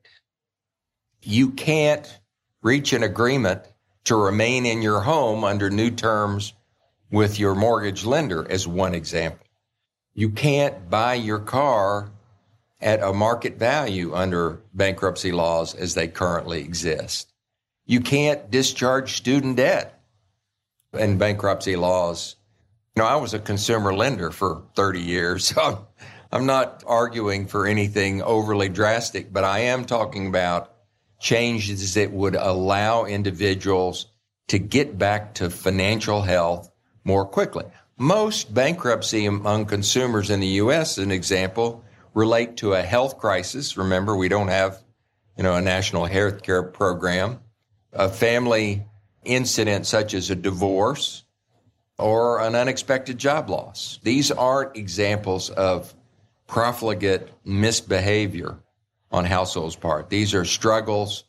You 1.22 1.50
can't 1.50 2.12
reach 2.60 2.92
an 2.92 3.04
agreement 3.04 3.62
to 4.06 4.16
remain 4.16 4.66
in 4.66 4.82
your 4.82 5.00
home 5.00 5.44
under 5.44 5.70
new 5.70 5.92
terms 5.92 6.54
with 7.12 7.38
your 7.38 7.54
mortgage 7.54 8.04
lender, 8.04 8.44
as 8.50 8.66
one 8.66 8.96
example. 8.96 9.46
You 10.12 10.30
can't 10.30 10.90
buy 10.90 11.14
your 11.14 11.38
car 11.38 12.10
at 12.86 13.02
a 13.02 13.12
market 13.12 13.58
value 13.58 14.14
under 14.14 14.60
bankruptcy 14.72 15.32
laws 15.32 15.74
as 15.74 15.94
they 15.94 16.06
currently 16.06 16.60
exist. 16.60 17.32
You 17.84 18.00
can't 18.00 18.48
discharge 18.48 19.16
student 19.16 19.56
debt 19.56 20.00
in 20.92 21.18
bankruptcy 21.18 21.74
laws 21.74 22.36
You 22.94 23.02
know, 23.02 23.08
I 23.08 23.16
was 23.16 23.34
a 23.34 23.40
consumer 23.40 23.92
lender 23.92 24.30
for 24.30 24.62
30 24.76 25.00
years, 25.00 25.46
so 25.54 25.88
I'm 26.30 26.46
not 26.46 26.84
arguing 26.86 27.48
for 27.48 27.66
anything 27.66 28.22
overly 28.22 28.68
drastic, 28.68 29.32
but 29.32 29.42
I 29.42 29.58
am 29.74 29.84
talking 29.84 30.28
about 30.28 30.72
changes 31.18 31.94
that 31.94 32.12
would 32.12 32.36
allow 32.36 33.04
individuals 33.04 34.06
to 34.46 34.60
get 34.60 34.96
back 34.96 35.34
to 35.34 35.50
financial 35.50 36.22
health 36.22 36.70
more 37.02 37.26
quickly. 37.26 37.64
Most 37.98 38.54
bankruptcy 38.54 39.26
among 39.26 39.66
consumers 39.66 40.30
in 40.30 40.38
the 40.38 40.60
U.S., 40.62 40.98
an 40.98 41.10
example, 41.10 41.82
relate 42.16 42.56
to 42.56 42.72
a 42.72 42.82
health 42.82 43.18
crisis. 43.18 43.76
Remember, 43.76 44.16
we 44.16 44.28
don't 44.28 44.48
have, 44.48 44.82
you 45.36 45.42
know, 45.42 45.54
a 45.54 45.60
national 45.60 46.06
health 46.06 46.42
care 46.42 46.62
program, 46.62 47.38
a 47.92 48.08
family 48.08 48.86
incident 49.22 49.86
such 49.86 50.14
as 50.14 50.30
a 50.30 50.34
divorce 50.34 51.24
or 51.98 52.40
an 52.40 52.54
unexpected 52.54 53.18
job 53.18 53.50
loss. 53.50 54.00
These 54.02 54.30
aren't 54.30 54.78
examples 54.78 55.50
of 55.50 55.94
profligate 56.46 57.28
misbehavior 57.44 58.58
on 59.12 59.26
households' 59.26 59.76
part. 59.76 60.08
These 60.08 60.32
are 60.34 60.46
struggles 60.46 61.24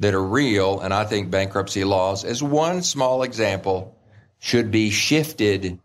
that 0.00 0.12
are 0.12 0.24
real, 0.24 0.80
and 0.80 0.92
I 0.92 1.04
think 1.04 1.30
bankruptcy 1.30 1.84
laws, 1.84 2.24
as 2.24 2.42
one 2.42 2.82
small 2.82 3.22
example, 3.22 3.96
should 4.40 4.72
be 4.72 4.90
shifted 4.90 5.78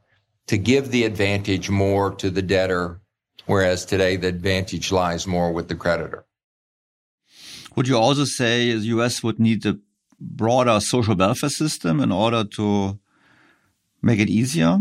to 0.48 0.58
give 0.58 0.90
the 0.90 1.04
advantage 1.04 1.70
more 1.70 2.16
to 2.16 2.32
the 2.32 2.42
debtor, 2.42 3.02
whereas 3.46 3.86
today 3.86 4.16
the 4.16 4.28
advantage 4.28 4.92
lies 4.92 5.28
more 5.28 5.52
with 5.52 5.68
the 5.68 5.76
creditor. 5.76 6.26
Would 7.76 7.88
you 7.88 7.98
also 7.98 8.26
say 8.26 8.74
the 8.74 8.88
US 8.98 9.22
would 9.22 9.40
need 9.40 9.66
a 9.66 9.78
broader 10.20 10.80
social 10.80 11.16
welfare 11.16 11.50
system 11.50 12.00
in 12.00 12.12
order 12.12 12.44
to 12.44 13.00
make 14.02 14.20
it 14.20 14.30
easier? 14.30 14.80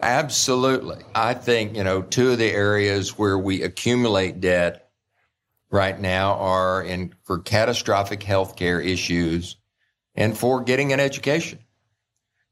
Absolutely. 0.00 1.02
I 1.14 1.34
think, 1.34 1.76
you 1.76 1.82
know, 1.82 2.02
two 2.02 2.30
of 2.30 2.38
the 2.38 2.52
areas 2.52 3.18
where 3.18 3.36
we 3.36 3.62
accumulate 3.62 4.40
debt 4.40 4.90
right 5.70 5.98
now 5.98 6.34
are 6.34 6.82
in 6.82 7.14
for 7.24 7.40
catastrophic 7.40 8.20
healthcare 8.20 8.84
issues 8.84 9.56
and 10.14 10.38
for 10.38 10.62
getting 10.62 10.92
an 10.92 11.00
education. 11.00 11.58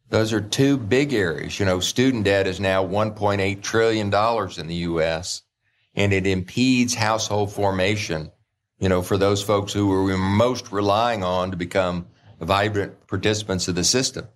Those 0.08 0.32
are 0.32 0.40
two 0.40 0.76
big 0.76 1.12
areas. 1.12 1.58
You 1.58 1.66
know, 1.66 1.80
student 1.80 2.24
debt 2.24 2.46
is 2.46 2.60
now 2.60 2.86
$1.8 2.86 3.62
trillion 3.62 4.06
in 4.06 4.66
the 4.68 4.74
U.S. 4.74 5.42
and 5.94 6.12
it 6.12 6.26
impedes 6.26 6.94
household 6.94 7.52
formation, 7.52 8.30
you 8.78 8.88
know, 8.88 9.02
for 9.02 9.18
those 9.18 9.42
folks 9.42 9.72
who 9.72 9.88
we're 9.88 10.16
most 10.16 10.70
relying 10.70 11.24
on 11.24 11.50
to 11.50 11.56
become 11.56 12.06
vibrant 12.40 13.06
participants 13.08 13.66
of 13.68 13.74
the 13.74 13.84
system. 13.84 14.28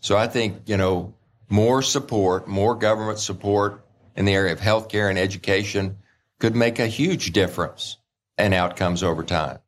So 0.00 0.16
I 0.16 0.26
think, 0.26 0.62
you 0.66 0.76
know, 0.76 1.14
more 1.48 1.80
support, 1.80 2.46
more 2.46 2.74
government 2.74 3.18
support 3.18 3.84
in 4.16 4.24
the 4.24 4.34
area 4.34 4.52
of 4.52 4.60
healthcare 4.60 5.08
and 5.08 5.18
education 5.18 5.98
could 6.38 6.54
make 6.54 6.78
a 6.78 6.86
huge 6.86 7.32
difference 7.32 7.96
in 8.36 8.52
outcomes 8.52 9.02
over 9.02 9.22
time. 9.22 9.58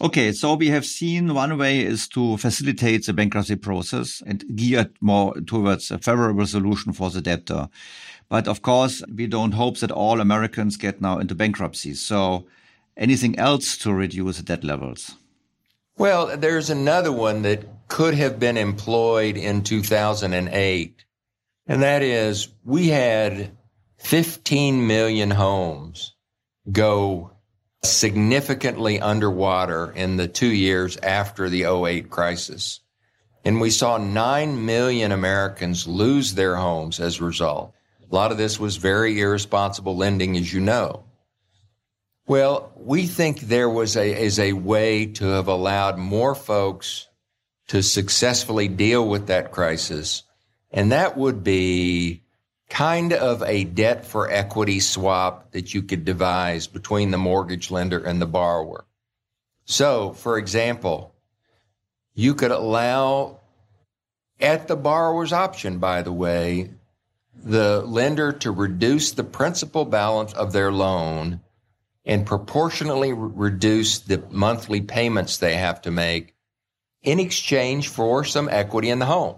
Okay, 0.00 0.32
so 0.32 0.54
we 0.54 0.68
have 0.68 0.84
seen 0.84 1.34
one 1.34 1.56
way 1.56 1.80
is 1.80 2.08
to 2.08 2.36
facilitate 2.36 3.06
the 3.06 3.12
bankruptcy 3.12 3.56
process 3.56 4.22
and 4.26 4.44
geared 4.56 4.92
more 5.00 5.34
towards 5.42 5.90
a 5.90 5.98
favorable 5.98 6.46
solution 6.46 6.92
for 6.92 7.10
the 7.10 7.20
debtor. 7.20 7.68
But 8.28 8.48
of 8.48 8.62
course, 8.62 9.02
we 9.14 9.26
don't 9.26 9.52
hope 9.52 9.78
that 9.78 9.92
all 9.92 10.20
Americans 10.20 10.76
get 10.76 11.00
now 11.00 11.18
into 11.18 11.34
bankruptcy. 11.34 11.94
So 11.94 12.46
anything 12.96 13.38
else 13.38 13.76
to 13.78 13.92
reduce 13.92 14.38
the 14.38 14.42
debt 14.42 14.64
levels? 14.64 15.14
Well, 15.96 16.36
there's 16.36 16.70
another 16.70 17.12
one 17.12 17.42
that 17.42 17.88
could 17.88 18.14
have 18.14 18.40
been 18.40 18.56
employed 18.56 19.36
in 19.36 19.62
2008. 19.62 21.04
And 21.66 21.82
that 21.82 22.02
is 22.02 22.48
we 22.64 22.88
had 22.88 23.52
15 23.98 24.86
million 24.86 25.30
homes 25.30 26.14
go 26.70 27.33
significantly 27.84 29.00
underwater 29.00 29.92
in 29.92 30.16
the 30.16 30.28
two 30.28 30.52
years 30.52 30.96
after 30.98 31.48
the 31.48 31.64
08 31.64 32.10
crisis. 32.10 32.80
And 33.44 33.60
we 33.60 33.70
saw 33.70 33.98
9 33.98 34.64
million 34.64 35.12
Americans 35.12 35.86
lose 35.86 36.34
their 36.34 36.56
homes 36.56 36.98
as 36.98 37.20
a 37.20 37.24
result. 37.24 37.74
A 38.10 38.14
lot 38.14 38.32
of 38.32 38.38
this 38.38 38.58
was 38.58 38.76
very 38.76 39.20
irresponsible 39.20 39.96
lending, 39.96 40.36
as 40.36 40.52
you 40.52 40.60
know. 40.60 41.04
Well, 42.26 42.72
we 42.76 43.06
think 43.06 43.40
there 43.40 43.68
was 43.68 43.96
a, 43.96 44.22
is 44.24 44.38
a 44.38 44.54
way 44.54 45.06
to 45.06 45.26
have 45.26 45.48
allowed 45.48 45.98
more 45.98 46.34
folks 46.34 47.06
to 47.68 47.82
successfully 47.82 48.68
deal 48.68 49.06
with 49.06 49.26
that 49.26 49.52
crisis. 49.52 50.22
And 50.70 50.92
that 50.92 51.16
would 51.16 51.44
be 51.44 52.23
kind 52.68 53.12
of 53.12 53.42
a 53.42 53.64
debt 53.64 54.04
for 54.04 54.30
equity 54.30 54.80
swap 54.80 55.52
that 55.52 55.74
you 55.74 55.82
could 55.82 56.04
devise 56.04 56.66
between 56.66 57.10
the 57.10 57.18
mortgage 57.18 57.70
lender 57.70 57.98
and 57.98 58.20
the 58.20 58.26
borrower. 58.26 58.84
So, 59.64 60.12
for 60.12 60.38
example, 60.38 61.14
you 62.14 62.34
could 62.34 62.50
allow 62.50 63.40
at 64.40 64.68
the 64.68 64.76
borrower's 64.76 65.32
option, 65.32 65.78
by 65.78 66.02
the 66.02 66.12
way, 66.12 66.70
the 67.36 67.82
lender 67.82 68.32
to 68.32 68.50
reduce 68.50 69.12
the 69.12 69.24
principal 69.24 69.84
balance 69.84 70.32
of 70.32 70.52
their 70.52 70.72
loan 70.72 71.40
and 72.04 72.26
proportionally 72.26 73.12
re- 73.12 73.30
reduce 73.34 74.00
the 74.00 74.22
monthly 74.30 74.80
payments 74.80 75.38
they 75.38 75.54
have 75.54 75.82
to 75.82 75.90
make 75.90 76.34
in 77.02 77.20
exchange 77.20 77.88
for 77.88 78.24
some 78.24 78.48
equity 78.48 78.90
in 78.90 78.98
the 78.98 79.06
home 79.06 79.36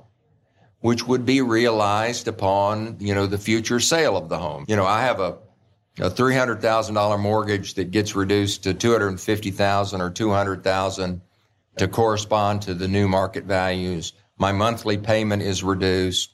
which 0.86 1.04
would 1.04 1.26
be 1.26 1.42
realized 1.42 2.28
upon, 2.28 2.96
you 3.00 3.12
know, 3.12 3.26
the 3.26 3.38
future 3.38 3.80
sale 3.80 4.16
of 4.16 4.28
the 4.28 4.38
home. 4.38 4.64
You 4.68 4.76
know, 4.76 4.86
I 4.86 5.02
have 5.02 5.18
a, 5.18 5.36
a 5.98 6.10
$300,000 6.10 7.18
mortgage 7.18 7.74
that 7.74 7.90
gets 7.90 8.14
reduced 8.14 8.62
to 8.62 8.72
250,000 8.72 10.00
or 10.00 10.10
200,000 10.10 11.20
to 11.78 11.88
correspond 11.88 12.62
to 12.62 12.74
the 12.74 12.86
new 12.86 13.08
market 13.08 13.42
values. 13.42 14.12
My 14.38 14.52
monthly 14.52 14.96
payment 14.96 15.42
is 15.42 15.64
reduced. 15.64 16.32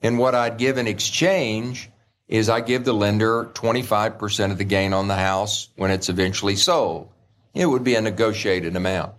And 0.00 0.18
what 0.18 0.34
I'd 0.34 0.58
give 0.58 0.78
in 0.78 0.88
exchange 0.88 1.88
is 2.26 2.48
I 2.48 2.60
give 2.60 2.84
the 2.84 2.92
lender 2.92 3.52
25% 3.54 4.50
of 4.50 4.58
the 4.58 4.64
gain 4.64 4.94
on 4.94 5.06
the 5.06 5.14
house 5.14 5.68
when 5.76 5.92
it's 5.92 6.08
eventually 6.08 6.56
sold. 6.56 7.08
It 7.54 7.66
would 7.66 7.84
be 7.84 7.94
a 7.94 8.00
negotiated 8.00 8.74
amount. 8.74 9.12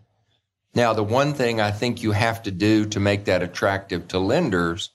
Now, 0.76 0.94
the 0.94 1.04
one 1.04 1.34
thing 1.34 1.62
I 1.62 1.72
think 1.72 2.02
you 2.02 2.12
have 2.12 2.44
to 2.44 2.52
do 2.52 2.86
to 2.86 3.00
make 3.00 3.26
that 3.26 3.44
attractive 3.44 4.08
to 4.10 4.20
lenders 4.20 4.90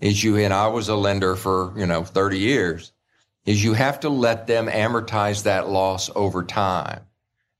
is 0.00 0.22
you, 0.22 0.36
and 0.36 0.54
I 0.54 0.68
was 0.68 0.88
a 0.88 0.94
lender 0.94 1.36
for, 1.36 1.72
you 1.76 1.86
know, 1.86 2.04
30 2.04 2.38
years, 2.38 2.92
is 3.44 3.62
you 3.62 3.74
have 3.74 4.00
to 4.00 4.08
let 4.08 4.46
them 4.46 4.68
amortize 4.68 5.44
that 5.44 5.68
loss 5.68 6.10
over 6.14 6.44
time. 6.44 7.00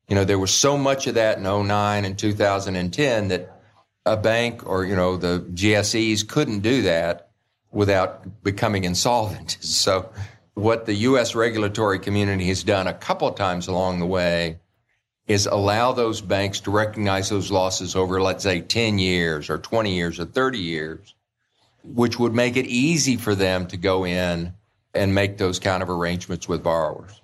You 0.09 0.14
know, 0.14 0.24
there 0.24 0.39
was 0.39 0.52
so 0.52 0.77
much 0.77 1.06
of 1.06 1.14
that 1.14 1.39
in 1.39 1.44
09 1.44 2.05
and 2.05 2.18
2010 2.18 3.28
that 3.28 3.60
a 4.06 4.16
bank 4.16 4.66
or, 4.66 4.85
you 4.85 4.97
know, 4.97 5.16
the 5.16 5.40
GSEs 5.52 6.27
couldn't 6.27 6.60
do 6.60 6.82
that 6.82 7.31
without 7.70 8.43
becoming 8.43 8.85
insolvent. 8.85 9.59
So 9.81 10.10
what 10.55 10.86
the 10.86 10.94
U.S. 10.94 11.35
regulatory 11.35 11.98
community 11.98 12.47
has 12.47 12.62
done 12.62 12.86
a 12.86 12.93
couple 12.93 13.31
times 13.32 13.68
along 13.68 13.98
the 13.98 14.06
way 14.06 14.59
is 15.31 15.47
allow 15.47 15.93
those 15.93 16.20
banks 16.20 16.59
to 16.59 16.73
recognize 16.73 17.28
those 17.28 17.52
losses 17.52 17.94
over, 17.94 18.20
let's 18.20 18.43
say, 18.43 18.61
10 18.61 18.98
years 18.98 19.48
or 19.48 19.59
20 19.59 19.94
years 19.94 20.19
or 20.19 20.24
30 20.24 20.59
years, 20.59 21.15
which 21.85 22.19
would 22.19 22.35
make 22.35 22.57
it 22.57 22.66
easy 22.66 23.16
for 23.16 23.36
them 23.36 23.69
to 23.69 23.77
go 23.77 24.05
in 24.05 24.52
and 24.93 25.15
make 25.15 25.39
those 25.39 25.61
kind 25.61 25.85
of 25.85 25.89
arrangements 25.89 26.48
with 26.48 26.65
borrowers. 26.65 27.23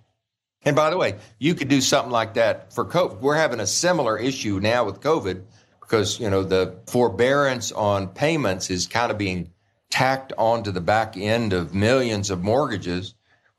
And 0.62 0.76
by 0.76 0.90
the 0.90 0.96
way, 0.96 1.16
you 1.40 1.56
could 1.56 1.66
do 1.66 1.80
something 1.80 2.12
like 2.12 2.34
that 2.34 2.72
for 2.72 2.84
COVID. 2.84 3.18
We're 3.18 3.34
having 3.34 3.58
a 3.58 3.66
similar 3.66 4.16
issue 4.16 4.60
now 4.60 4.84
with 4.84 5.00
COVID 5.00 5.42
because, 5.80 6.20
you 6.20 6.30
know, 6.30 6.44
the 6.44 6.76
forbearance 6.86 7.72
on 7.72 8.06
payments 8.06 8.70
is 8.70 8.86
kind 8.86 9.10
of 9.10 9.18
being 9.18 9.50
tacked 9.90 10.32
onto 10.38 10.70
the 10.70 10.80
back 10.80 11.16
end 11.16 11.52
of 11.52 11.74
millions 11.74 12.30
of 12.30 12.40
mortgages 12.44 13.15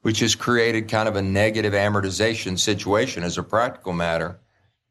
which 0.07 0.21
has 0.21 0.35
created 0.35 0.87
kind 0.87 1.09
of 1.09 1.17
a 1.17 1.21
negative 1.21 1.73
amortization 1.73 2.57
situation 2.57 3.23
as 3.23 3.37
a 3.37 3.43
practical 3.43 3.91
matter. 3.91 4.39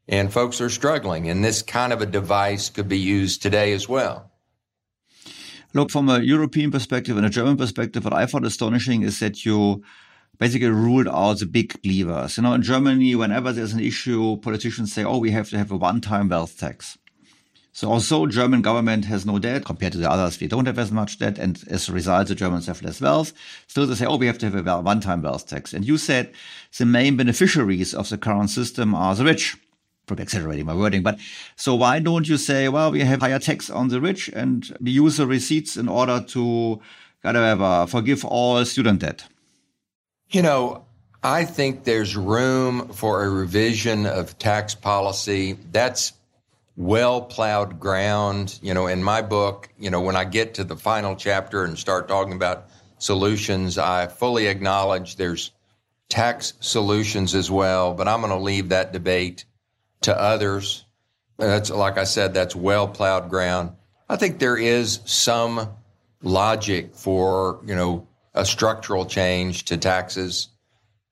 And 0.07 0.31
folks 0.31 0.61
are 0.61 0.69
struggling, 0.69 1.27
and 1.27 1.43
this 1.43 1.63
kind 1.63 1.91
of 1.91 2.03
a 2.03 2.05
device 2.05 2.69
could 2.69 2.87
be 2.87 2.99
used 2.99 3.41
today 3.41 3.73
as 3.73 3.89
well. 3.89 4.31
Look, 5.73 5.89
from 5.89 6.07
a 6.07 6.19
European 6.19 6.69
perspective 6.69 7.17
and 7.17 7.25
a 7.25 7.31
German 7.31 7.57
perspective, 7.57 8.03
what 8.03 8.13
I 8.13 8.27
found 8.27 8.45
astonishing 8.45 9.01
is 9.01 9.19
that 9.19 9.43
you 9.43 9.81
basically 10.37 10.69
ruled 10.69 11.07
out 11.07 11.39
the 11.39 11.47
big 11.47 11.73
levers. 11.83 12.37
You 12.37 12.43
know, 12.43 12.53
in 12.53 12.61
Germany, 12.61 13.15
whenever 13.15 13.51
there's 13.51 13.73
an 13.73 13.79
issue, 13.79 14.37
politicians 14.37 14.93
say, 14.93 15.03
oh, 15.03 15.17
we 15.17 15.31
have 15.31 15.49
to 15.49 15.57
have 15.57 15.71
a 15.71 15.77
one-time 15.77 16.29
wealth 16.29 16.59
tax. 16.59 16.95
So 17.77 17.91
also 17.91 18.25
German 18.25 18.63
government 18.63 19.05
has 19.05 19.23
no 19.23 19.37
debt 19.37 19.63
compared 19.63 19.91
to 19.91 19.99
the 19.99 20.09
others. 20.09 20.39
We 20.39 20.47
don't 20.47 20.65
have 20.65 20.79
as 20.79 20.91
much 20.91 21.19
debt. 21.19 21.37
And 21.37 21.63
as 21.69 21.87
a 21.87 21.93
result, 21.93 22.27
the 22.27 22.33
Germans 22.33 22.65
have 22.65 22.81
less 22.81 22.99
wealth. 22.99 23.33
Still 23.67 23.85
they 23.85 23.93
say, 23.93 24.07
oh, 24.07 24.15
we 24.15 24.25
have 24.25 24.39
to 24.39 24.49
have 24.49 24.65
a 24.65 24.81
one-time 24.81 25.21
wealth 25.21 25.45
tax. 25.45 25.73
And 25.75 25.85
you 25.85 25.99
said 25.99 26.33
the 26.79 26.87
main 26.87 27.17
beneficiaries 27.17 27.93
of 27.93 28.09
the 28.09 28.17
current 28.17 28.49
system 28.49 28.95
are 28.95 29.13
the 29.13 29.25
rich. 29.25 29.57
Probably 30.07 30.23
exaggerating 30.23 30.65
my 30.65 30.73
wording, 30.73 31.03
but 31.03 31.19
so 31.55 31.75
why 31.75 31.99
don't 31.99 32.27
you 32.27 32.37
say, 32.37 32.67
well, 32.67 32.89
we 32.91 33.01
have 33.01 33.21
higher 33.21 33.37
tax 33.37 33.69
on 33.69 33.89
the 33.89 34.01
rich 34.01 34.27
and 34.29 34.75
we 34.81 34.89
use 34.89 35.17
the 35.17 35.27
receipts 35.27 35.77
in 35.77 35.87
order 35.87 36.19
to 36.29 36.81
gotta 37.21 37.39
have 37.41 37.91
forgive 37.91 38.25
all 38.25 38.65
student 38.65 39.01
debt? 39.01 39.25
You 40.31 40.41
know, 40.41 40.83
I 41.21 41.45
think 41.45 41.83
there's 41.83 42.17
room 42.17 42.87
for 42.89 43.23
a 43.23 43.29
revision 43.29 44.07
of 44.07 44.35
tax 44.39 44.73
policy. 44.73 45.59
That's 45.71 46.13
well 46.77 47.21
plowed 47.21 47.79
ground. 47.79 48.57
You 48.61 48.73
know, 48.73 48.87
in 48.87 49.03
my 49.03 49.21
book, 49.21 49.67
you 49.77 49.89
know, 49.89 49.99
when 49.99 50.15
I 50.15 50.23
get 50.23 50.53
to 50.53 50.63
the 50.63 50.77
final 50.77 51.15
chapter 51.15 51.65
and 51.65 51.77
start 51.77 52.07
talking 52.07 52.33
about 52.33 52.67
solutions, 52.99 53.77
I 53.77 54.07
fully 54.07 54.47
acknowledge 54.47 55.17
there's 55.17 55.51
tax 56.07 56.53
solutions 56.61 57.35
as 57.35 57.51
well, 57.51 57.93
but 57.93 58.07
I'm 58.07 58.21
going 58.21 58.31
to 58.31 58.39
leave 58.39 58.69
that 58.69 58.93
debate 58.93 59.43
to 60.01 60.17
others. 60.17 60.85
That's 61.37 61.69
like 61.69 61.97
I 61.97 62.05
said, 62.05 62.33
that's 62.33 62.55
well 62.55 62.87
plowed 62.87 63.29
ground. 63.29 63.71
I 64.09 64.15
think 64.15 64.39
there 64.39 64.57
is 64.57 65.01
some 65.05 65.69
logic 66.21 66.95
for, 66.95 67.59
you 67.65 67.75
know, 67.75 68.07
a 68.33 68.45
structural 68.45 69.05
change 69.05 69.65
to 69.65 69.77
taxes, 69.77 70.49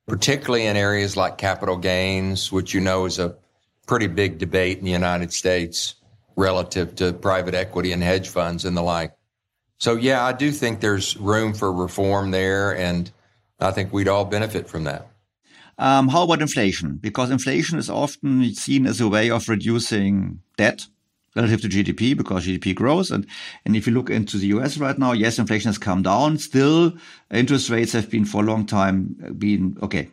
particularly 0.07 0.65
in 0.65 0.77
areas 0.77 1.17
like 1.17 1.37
capital 1.37 1.77
gains, 1.77 2.51
which 2.51 2.73
you 2.73 2.79
know 2.79 3.05
is 3.05 3.19
a 3.19 3.35
pretty 3.85 4.07
big 4.07 4.37
debate 4.37 4.79
in 4.79 4.85
the 4.85 4.91
United 4.91 5.31
States 5.31 5.95
relative 6.35 6.95
to 6.95 7.13
private 7.13 7.53
equity 7.53 7.91
and 7.91 8.03
hedge 8.03 8.29
funds 8.29 8.65
and 8.65 8.75
the 8.75 8.81
like. 8.81 9.13
So 9.77 9.95
yeah, 9.95 10.23
I 10.23 10.33
do 10.33 10.51
think 10.51 10.79
there's 10.79 11.17
room 11.17 11.53
for 11.53 11.71
reform 11.71 12.31
there 12.31 12.75
and 12.75 13.11
I 13.59 13.71
think 13.71 13.93
we'd 13.93 14.07
all 14.07 14.25
benefit 14.25 14.69
from 14.69 14.83
that. 14.85 15.07
Um, 15.77 16.07
how 16.07 16.23
about 16.23 16.41
inflation? 16.41 16.97
Because 17.01 17.29
inflation 17.29 17.77
is 17.77 17.89
often 17.89 18.53
seen 18.53 18.85
as 18.85 19.01
a 19.01 19.07
way 19.07 19.29
of 19.29 19.49
reducing 19.49 20.39
debt 20.57 20.87
relative 21.35 21.61
to 21.61 21.67
GDP 21.67 22.15
because 22.15 22.47
GDP 22.47 22.73
grows. 22.73 23.11
And, 23.11 23.27
and 23.65 23.75
if 23.75 23.85
you 23.85 23.93
look 23.93 24.09
into 24.09 24.37
the 24.37 24.47
US 24.47 24.77
right 24.77 24.97
now, 24.97 25.11
yes, 25.11 25.37
inflation 25.37 25.67
has 25.67 25.77
come 25.77 26.01
down. 26.01 26.37
Still, 26.37 26.93
interest 27.29 27.69
rates 27.69 27.91
have 27.91 28.09
been 28.09 28.23
for 28.23 28.41
a 28.41 28.45
long 28.45 28.65
time 28.65 29.15
been, 29.37 29.77
okay, 29.81 30.09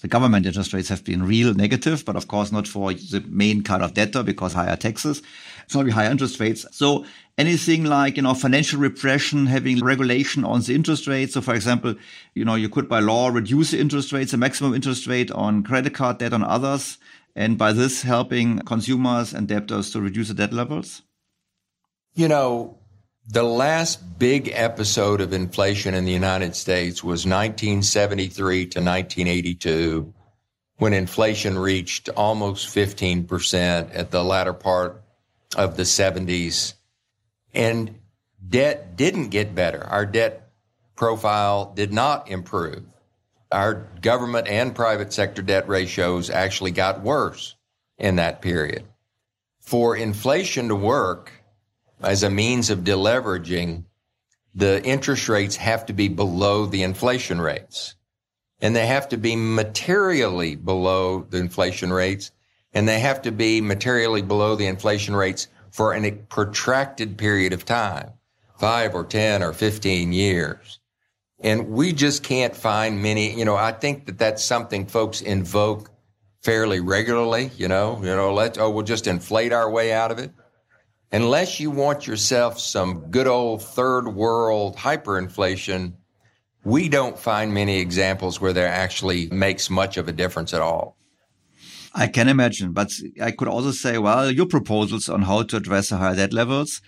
the 0.00 0.08
government 0.08 0.46
interest 0.46 0.72
rates 0.72 0.88
have 0.88 1.04
been 1.04 1.22
real 1.22 1.54
negative, 1.54 2.04
but 2.04 2.16
of 2.16 2.28
course 2.28 2.50
not 2.50 2.66
for 2.66 2.92
the 2.92 3.22
main 3.28 3.62
kind 3.62 3.82
of 3.82 3.94
debtor 3.94 4.22
because 4.22 4.52
higher 4.52 4.76
taxes, 4.76 5.22
sorry, 5.66 5.90
higher 5.90 6.10
interest 6.10 6.40
rates. 6.40 6.66
So 6.72 7.04
anything 7.36 7.84
like, 7.84 8.16
you 8.16 8.22
know, 8.22 8.34
financial 8.34 8.80
repression, 8.80 9.46
having 9.46 9.84
regulation 9.84 10.44
on 10.44 10.62
the 10.62 10.74
interest 10.74 11.06
rates. 11.06 11.34
So 11.34 11.40
for 11.40 11.54
example, 11.54 11.94
you 12.34 12.44
know, 12.44 12.54
you 12.54 12.68
could 12.68 12.88
by 12.88 13.00
law 13.00 13.28
reduce 13.28 13.72
the 13.72 13.80
interest 13.80 14.12
rates, 14.12 14.30
the 14.32 14.38
maximum 14.38 14.74
interest 14.74 15.06
rate 15.06 15.30
on 15.30 15.62
credit 15.62 15.94
card 15.94 16.18
debt 16.18 16.32
on 16.32 16.42
others. 16.42 16.98
And 17.36 17.56
by 17.56 17.72
this 17.72 18.02
helping 18.02 18.58
consumers 18.60 19.32
and 19.32 19.46
debtors 19.46 19.92
to 19.92 20.00
reduce 20.00 20.28
the 20.28 20.34
debt 20.34 20.52
levels? 20.52 21.02
You 22.14 22.26
know, 22.26 22.79
the 23.30 23.42
last 23.44 24.18
big 24.18 24.50
episode 24.52 25.20
of 25.20 25.32
inflation 25.32 25.94
in 25.94 26.04
the 26.04 26.12
United 26.12 26.56
States 26.56 27.04
was 27.04 27.24
1973 27.24 28.66
to 28.66 28.80
1982, 28.80 30.12
when 30.78 30.92
inflation 30.92 31.56
reached 31.56 32.08
almost 32.08 32.74
15% 32.74 33.90
at 33.94 34.10
the 34.10 34.24
latter 34.24 34.52
part 34.52 35.02
of 35.56 35.76
the 35.76 35.84
70s. 35.84 36.74
And 37.54 38.00
debt 38.48 38.96
didn't 38.96 39.28
get 39.28 39.54
better. 39.54 39.84
Our 39.84 40.06
debt 40.06 40.50
profile 40.96 41.72
did 41.72 41.92
not 41.92 42.28
improve. 42.28 42.82
Our 43.52 43.86
government 44.02 44.48
and 44.48 44.74
private 44.74 45.12
sector 45.12 45.42
debt 45.42 45.68
ratios 45.68 46.30
actually 46.30 46.72
got 46.72 47.02
worse 47.02 47.54
in 47.96 48.16
that 48.16 48.42
period. 48.42 48.84
For 49.60 49.94
inflation 49.94 50.68
to 50.68 50.74
work, 50.74 51.39
as 52.02 52.22
a 52.22 52.30
means 52.30 52.70
of 52.70 52.80
deleveraging, 52.80 53.84
the 54.54 54.82
interest 54.84 55.28
rates 55.28 55.56
have 55.56 55.86
to 55.86 55.92
be 55.92 56.08
below 56.08 56.66
the 56.66 56.82
inflation 56.82 57.40
rates. 57.40 57.94
And 58.60 58.74
they 58.74 58.86
have 58.86 59.08
to 59.10 59.16
be 59.16 59.36
materially 59.36 60.56
below 60.56 61.26
the 61.28 61.38
inflation 61.38 61.92
rates. 61.92 62.30
And 62.72 62.86
they 62.86 63.00
have 63.00 63.22
to 63.22 63.32
be 63.32 63.60
materially 63.60 64.22
below 64.22 64.54
the 64.56 64.66
inflation 64.66 65.16
rates 65.16 65.48
for 65.70 65.94
a 65.94 66.10
protracted 66.12 67.16
period 67.16 67.52
of 67.52 67.64
time, 67.64 68.10
five 68.58 68.94
or 68.94 69.04
10 69.04 69.42
or 69.42 69.52
15 69.52 70.12
years. 70.12 70.78
And 71.38 71.70
we 71.70 71.92
just 71.92 72.22
can't 72.22 72.54
find 72.54 73.02
many, 73.02 73.36
you 73.38 73.44
know, 73.44 73.56
I 73.56 73.72
think 73.72 74.06
that 74.06 74.18
that's 74.18 74.44
something 74.44 74.86
folks 74.86 75.22
invoke 75.22 75.90
fairly 76.42 76.80
regularly, 76.80 77.50
you 77.56 77.68
know, 77.68 77.98
you 77.98 78.14
know, 78.14 78.34
let's, 78.34 78.58
oh, 78.58 78.70
we'll 78.70 78.84
just 78.84 79.06
inflate 79.06 79.52
our 79.52 79.70
way 79.70 79.92
out 79.92 80.10
of 80.10 80.18
it 80.18 80.32
unless 81.12 81.60
you 81.60 81.70
want 81.70 82.06
yourself 82.06 82.58
some 82.58 83.10
good 83.10 83.26
old 83.26 83.62
third 83.62 84.08
world 84.08 84.76
hyperinflation, 84.76 85.94
we 86.64 86.88
don't 86.88 87.18
find 87.18 87.54
many 87.54 87.78
examples 87.78 88.40
where 88.40 88.52
there 88.52 88.68
actually 88.68 89.28
makes 89.30 89.70
much 89.70 89.96
of 89.96 90.08
a 90.08 90.12
difference 90.12 90.52
at 90.52 90.60
all. 90.60 90.96
I 91.94 92.06
can 92.06 92.28
imagine, 92.28 92.72
but 92.72 92.92
I 93.20 93.32
could 93.32 93.48
also 93.48 93.72
say, 93.72 93.98
well, 93.98 94.30
your 94.30 94.46
proposals 94.46 95.08
on 95.08 95.22
how 95.22 95.42
to 95.42 95.56
address 95.56 95.88
the 95.88 95.96
higher 95.96 96.14
debt 96.14 96.32
levels 96.32 96.80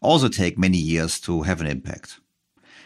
also 0.00 0.28
take 0.28 0.58
many 0.58 0.78
years 0.78 1.20
to 1.20 1.42
have 1.42 1.60
an 1.60 1.66
impact. 1.66 2.20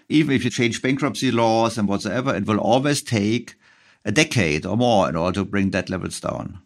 Even 0.09 0.35
if 0.35 0.43
you 0.43 0.51
change 0.51 0.83
bankruptcy 0.83 1.31
laws 1.31 1.79
and 1.79 1.87
whatsoever, 1.87 2.35
it 2.35 2.47
will 2.47 2.59
always 2.59 3.03
take 3.03 3.55
a 4.05 4.11
decade 4.11 4.67
or 4.67 4.77
more 4.77 5.09
in 5.09 5.15
order 5.15 5.41
to 5.41 5.45
bring 5.45 5.71
debt 5.71 5.89
levels 5.91 6.19
down. 6.19 6.61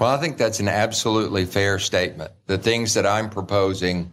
Well, 0.00 0.08
I 0.08 0.16
think 0.16 0.38
that's 0.38 0.60
an 0.60 0.68
absolutely 0.68 1.44
fair 1.44 1.78
statement. 1.78 2.30
The 2.46 2.56
things 2.56 2.94
that 2.94 3.04
I'm 3.04 3.28
proposing, 3.28 4.10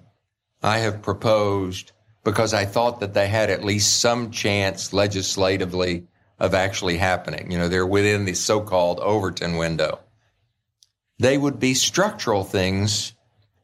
I 0.62 0.80
have 0.80 1.02
proposed 1.02 1.94
because 2.26 2.54
I 2.54 2.66
thought 2.66 3.00
that 3.00 3.14
they 3.14 3.30
had 3.30 3.50
at 3.50 3.64
least 3.64 4.02
some 4.02 4.32
chance 4.32 4.92
legislatively 4.92 6.06
of 6.40 6.54
actually 6.54 6.98
happening. 6.98 7.52
You 7.52 7.58
know, 7.58 7.70
they're 7.70 7.88
within 7.88 8.26
the 8.26 8.34
so-called 8.34 9.00
Overton 9.00 9.56
window. 9.56 10.00
They 11.20 11.38
would 11.38 11.58
be 11.58 11.74
structural 11.74 12.44
things 12.44 13.14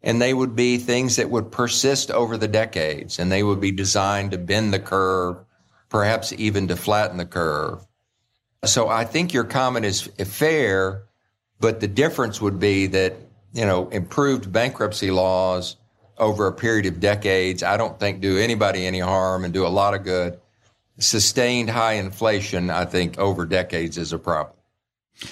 and 0.01 0.21
they 0.21 0.33
would 0.33 0.55
be 0.55 0.77
things 0.77 1.17
that 1.17 1.29
would 1.29 1.51
persist 1.51 2.09
over 2.09 2.37
the 2.37 2.47
decades 2.47 3.19
and 3.19 3.29
they 3.29 3.43
would 3.43 3.59
be 3.59 3.71
designed 3.71 4.31
to 4.31 4.37
bend 4.37 4.73
the 4.73 4.79
curve, 4.79 5.43
perhaps 5.89 6.31
even 6.31 6.69
to 6.69 6.77
flatten 6.77 7.17
the 7.17 7.25
curve. 7.25 7.85
So 8.63 8.87
I 8.87 9.03
think 9.03 9.33
your 9.33 9.43
comment 9.43 9.85
is 9.85 10.03
fair 10.23 11.03
but 11.63 11.79
the 11.79 11.87
difference 11.87 12.41
would 12.41 12.59
be 12.59 12.87
that, 12.87 13.13
you 13.53 13.65
know, 13.65 13.87
improved 13.87 14.51
bankruptcy 14.51 15.11
laws 15.11 15.77
over 16.17 16.45
a 16.45 16.51
period 16.51 16.85
of 16.85 16.99
decades, 16.99 17.63
I 17.63 17.77
don't 17.77 17.97
think 17.97 18.19
do 18.19 18.37
anybody 18.37 18.85
any 18.85 18.99
harm 18.99 19.45
and 19.45 19.53
do 19.53 19.65
a 19.65 19.69
lot 19.69 19.93
of 19.93 20.03
good. 20.03 20.37
Sustained 20.99 21.69
high 21.69 21.93
inflation, 21.93 22.69
I 22.69 22.83
think 22.83 23.17
over 23.17 23.45
decades 23.45 23.97
is 23.97 24.11
a 24.11 24.19
problem. 24.19 24.57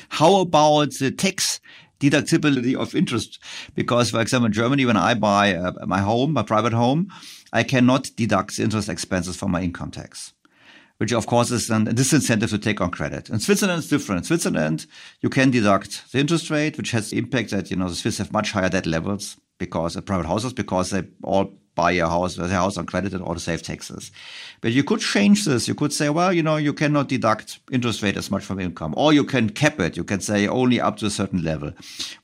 How 0.08 0.38
about 0.38 0.94
the 0.94 1.12
tax 1.12 1.60
deductibility 2.00 2.76
of 2.76 2.96
interest? 2.96 3.38
Because, 3.76 4.12
for 4.12 4.22
example, 4.22 4.46
in 4.46 4.54
Germany, 4.54 4.86
when 4.86 4.96
I 4.96 5.16
buy 5.16 5.54
uh, 5.54 5.86
my 5.86 6.00
home, 6.00 6.32
my 6.32 6.44
private 6.44 6.72
home, 6.72 7.10
I 7.52 7.64
cannot 7.64 8.10
deduct 8.16 8.58
interest 8.58 8.88
expenses 8.88 9.36
from 9.36 9.52
my 9.52 9.64
income 9.64 9.92
tax 9.92 10.34
which 11.02 11.14
of 11.14 11.26
course 11.26 11.50
is 11.50 11.68
then 11.68 11.88
a 11.88 11.94
disincentive 11.94 12.52
to 12.52 12.60
take 12.60 12.80
on 12.80 12.92
credit. 12.92 13.28
In 13.28 13.40
Switzerland, 13.40 13.80
it's 13.80 13.90
different. 13.90 14.20
In 14.20 14.24
Switzerland, 14.24 14.86
you 15.22 15.30
can 15.30 15.50
deduct 15.50 16.12
the 16.12 16.20
interest 16.20 16.52
rate, 16.52 16.78
which 16.78 16.92
has 16.92 17.10
the 17.10 17.18
impact 17.18 17.50
that, 17.50 17.72
you 17.72 17.76
know, 17.76 17.90
the 17.90 17.96
Swiss 17.96 18.20
have 18.20 18.32
much 18.32 18.52
higher 18.52 18.70
debt 18.70 18.86
levels 18.86 19.36
because 19.58 19.96
of 19.96 20.06
private 20.06 20.28
houses, 20.28 20.54
because 20.54 20.92
they 20.92 21.02
all 21.24 21.52
buy 21.74 21.94
a 21.94 22.08
house, 22.08 22.36
their 22.36 22.48
house 22.50 22.78
on 22.78 22.86
credit 22.86 23.14
and 23.16 23.24
all 23.24 23.34
to 23.34 23.40
save 23.40 23.64
taxes. 23.64 24.12
But 24.62 24.74
you 24.74 24.84
could 24.84 25.00
change 25.00 25.44
this. 25.46 25.68
You 25.68 25.74
could 25.74 25.92
say, 25.92 26.10
well, 26.10 26.32
you 26.32 26.44
know, 26.44 26.58
you 26.58 26.72
cannot 26.72 27.08
deduct 27.08 27.58
interest 27.72 28.04
rate 28.04 28.16
as 28.16 28.30
much 28.30 28.44
from 28.44 28.60
income, 28.60 28.94
or 28.96 29.12
you 29.12 29.24
can 29.24 29.50
cap 29.50 29.80
it. 29.80 29.98
You 29.98 30.04
can 30.04 30.22
say 30.22 30.48
only 30.48 30.80
up 30.80 30.98
to 30.98 31.08
a 31.08 31.10
certain 31.10 31.44
level. 31.44 31.72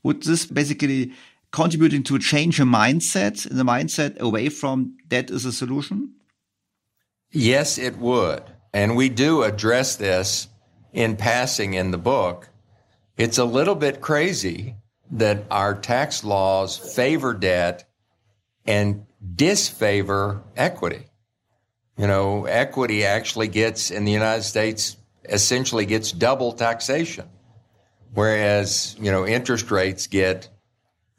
Would 0.03 0.21
this 0.21 0.45
basically 0.45 1.13
contributing 1.51 2.03
to 2.03 2.19
change 2.19 2.59
a 2.59 2.63
mindset, 2.63 3.49
the 3.49 3.63
mindset 3.63 4.19
away 4.19 4.49
from 4.49 4.95
debt 5.07 5.31
is 5.31 5.45
a 5.45 5.51
solution? 5.51 6.13
Yes, 7.31 7.79
it 7.79 7.97
would 7.97 8.43
and 8.77 8.95
we 8.95 9.09
do 9.09 9.41
address 9.41 9.95
this 9.95 10.49
in 10.93 11.15
passing 11.15 11.73
in 11.73 11.89
the 11.89 11.97
book, 11.97 12.47
it's 13.17 13.39
a 13.39 13.43
little 13.43 13.73
bit 13.73 14.01
crazy 14.01 14.75
that 15.09 15.45
our 15.49 15.73
tax 15.73 16.23
laws 16.23 16.77
favor 16.77 17.33
debt 17.33 17.89
and 18.67 19.07
disfavor 19.33 20.43
equity. 20.55 21.07
You 21.97 22.05
know, 22.05 22.45
equity 22.45 23.03
actually 23.03 23.47
gets 23.47 23.89
in 23.89 24.05
the 24.05 24.11
United 24.11 24.43
States 24.43 24.95
essentially 25.27 25.87
gets 25.87 26.11
double 26.11 26.53
taxation, 26.53 27.27
whereas, 28.13 28.95
you 28.99 29.09
know, 29.09 29.25
interest 29.25 29.71
rates 29.71 30.05
get, 30.05 30.49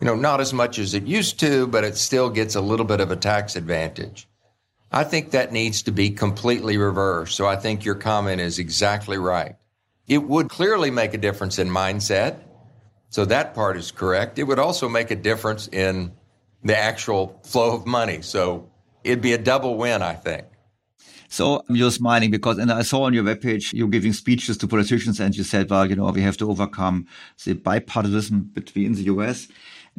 you 0.01 0.05
know, 0.05 0.15
not 0.15 0.41
as 0.41 0.53
much 0.53 0.79
as 0.79 0.95
it 0.95 1.09
used 1.09 1.41
to, 1.41 1.67
but 1.67 1.83
it 1.83 1.97
still 1.97 2.31
gets 2.31 2.55
a 2.55 2.61
little 2.61 2.87
bit 2.87 3.01
of 3.01 3.11
a 3.11 3.17
tax 3.17 3.57
advantage. 3.57 4.28
I 4.91 5.05
think 5.05 5.33
that 5.33 5.53
needs 5.53 5.83
to 5.83 5.93
be 5.93 6.11
completely 6.11 6.79
reversed. 6.79 7.37
So 7.37 7.47
I 7.47 7.57
think 7.57 7.85
your 7.85 7.95
comment 7.95 8.41
is 8.41 8.59
exactly 8.59 9.19
right. 9.19 9.57
It 10.07 10.23
would 10.23 10.49
clearly 10.49 10.91
make 10.91 11.13
a 11.13 11.19
difference 11.19 11.59
in 11.59 11.69
mindset. 11.69 12.41
So 13.11 13.25
that 13.27 13.55
part 13.55 13.77
is 13.77 13.91
correct. 13.91 14.39
It 14.39 14.45
would 14.45 14.59
also 14.59 14.89
make 14.89 15.11
a 15.11 15.17
difference 15.17 15.69
in 15.69 16.13
the 16.65 16.77
actual 16.77 17.39
flow 17.45 17.75
of 17.75 17.87
money. 17.87 18.23
So 18.23 18.71
it'd 19.05 19.21
be 19.21 19.35
a 19.35 19.39
double 19.39 19.77
win, 19.77 20.03
I 20.03 20.15
think. 20.15 20.47
So 21.29 21.63
you're 21.69 21.91
smiling 21.91 22.31
because, 22.31 22.57
and 22.57 22.73
I 22.73 22.83
saw 22.83 23.03
on 23.03 23.13
your 23.13 23.25
webpage, 23.25 23.75
you're 23.75 23.89
giving 23.89 24.15
speeches 24.15 24.57
to 24.59 24.67
politicians 24.67 25.21
and 25.21 25.37
you 25.37 25.45
said, 25.45 25.69
well, 25.69 25.87
you 25.87 25.95
know, 25.95 26.11
we 26.11 26.23
have 26.23 26.39
to 26.39 26.51
overcome 26.51 27.07
the 27.45 27.55
bipartisanship 27.55 28.55
between 28.55 28.95
the 28.95 29.03
US. 29.03 29.47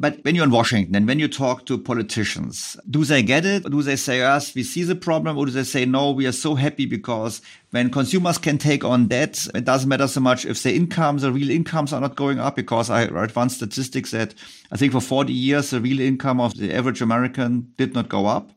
But 0.00 0.24
when 0.24 0.34
you're 0.34 0.46
in 0.46 0.50
Washington 0.50 0.94
and 0.94 1.06
when 1.06 1.18
you 1.18 1.28
talk 1.28 1.66
to 1.66 1.76
politicians, 1.76 2.74
do 2.88 3.04
they 3.04 3.22
get 3.22 3.44
it? 3.44 3.70
Do 3.70 3.82
they 3.82 3.96
say, 3.96 4.20
yes, 4.20 4.54
we 4.54 4.62
see 4.62 4.82
the 4.82 4.94
problem? 4.94 5.36
Or 5.36 5.44
do 5.44 5.52
they 5.52 5.62
say, 5.62 5.84
no, 5.84 6.10
we 6.10 6.26
are 6.26 6.32
so 6.32 6.54
happy 6.54 6.86
because 6.86 7.42
when 7.70 7.90
consumers 7.90 8.38
can 8.38 8.56
take 8.56 8.82
on 8.82 9.08
debt, 9.08 9.46
it 9.54 9.66
doesn't 9.66 9.90
matter 9.90 10.08
so 10.08 10.20
much 10.20 10.46
if 10.46 10.62
their 10.62 10.72
incomes, 10.72 11.20
the 11.20 11.30
real 11.30 11.50
incomes 11.50 11.92
are 11.92 12.00
not 12.00 12.16
going 12.16 12.38
up 12.38 12.56
because 12.56 12.88
I 12.88 13.08
read 13.08 13.36
one 13.36 13.50
statistic 13.50 14.08
that 14.08 14.32
I 14.72 14.78
think 14.78 14.92
for 14.92 15.02
40 15.02 15.34
years, 15.34 15.68
the 15.68 15.82
real 15.82 16.00
income 16.00 16.40
of 16.40 16.56
the 16.56 16.72
average 16.72 17.02
American 17.02 17.70
did 17.76 17.92
not 17.92 18.08
go 18.08 18.24
up. 18.24 18.52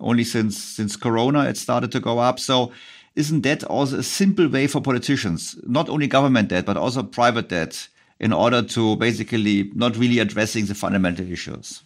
Only 0.00 0.24
since, 0.24 0.60
since 0.60 0.96
Corona, 0.96 1.44
it 1.44 1.56
started 1.56 1.92
to 1.92 2.00
go 2.00 2.18
up. 2.18 2.40
So 2.40 2.72
isn't 3.14 3.42
that 3.42 3.62
also 3.62 4.00
a 4.00 4.02
simple 4.02 4.48
way 4.48 4.66
for 4.66 4.80
politicians, 4.80 5.56
not 5.62 5.88
only 5.88 6.08
government 6.08 6.48
debt, 6.48 6.66
but 6.66 6.76
also 6.76 7.04
private 7.04 7.50
debt 7.50 7.88
in 8.18 8.32
order 8.32 8.62
to 8.62 8.96
basically 8.96 9.70
not 9.74 9.96
really 9.96 10.18
addressing 10.18 10.66
the 10.66 10.74
fundamental 10.74 11.30
issues. 11.30 11.82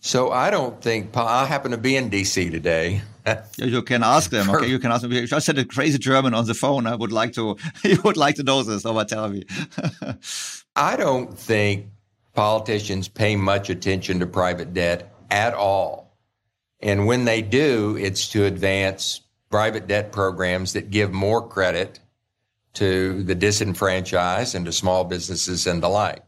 So 0.00 0.32
I 0.32 0.50
don't 0.50 0.82
think 0.82 1.16
I 1.16 1.46
happen 1.46 1.70
to 1.70 1.78
be 1.78 1.96
in 1.96 2.10
DC 2.10 2.50
today. 2.50 3.00
you 3.56 3.80
can 3.80 4.02
ask 4.02 4.30
them. 4.30 4.50
Okay, 4.50 4.66
you 4.66 4.78
can 4.78 4.92
ask 4.92 5.00
them. 5.00 5.12
I 5.12 5.24
just 5.24 5.46
said 5.46 5.58
a 5.58 5.64
crazy 5.64 5.96
German 5.96 6.34
on 6.34 6.44
the 6.44 6.52
phone. 6.52 6.86
I 6.86 6.94
would 6.94 7.10
like 7.12 7.32
to. 7.34 7.56
You 7.84 8.00
would 8.02 8.18
like 8.18 8.34
to 8.36 8.42
know 8.42 8.62
this. 8.62 8.84
Over, 8.84 9.04
tell 9.04 9.30
me. 9.30 9.44
I 10.76 10.96
don't 10.96 11.38
think 11.38 11.86
politicians 12.34 13.08
pay 13.08 13.36
much 13.36 13.70
attention 13.70 14.20
to 14.20 14.26
private 14.26 14.74
debt 14.74 15.10
at 15.30 15.54
all, 15.54 16.18
and 16.80 17.06
when 17.06 17.24
they 17.24 17.40
do, 17.40 17.96
it's 17.98 18.28
to 18.30 18.44
advance 18.44 19.22
private 19.48 19.86
debt 19.86 20.12
programs 20.12 20.74
that 20.74 20.90
give 20.90 21.12
more 21.12 21.48
credit 21.48 22.00
to 22.74 23.22
the 23.22 23.34
disenfranchised 23.34 24.54
and 24.54 24.66
to 24.66 24.72
small 24.72 25.04
businesses 25.04 25.66
and 25.66 25.82
the 25.82 25.88
like. 25.88 26.24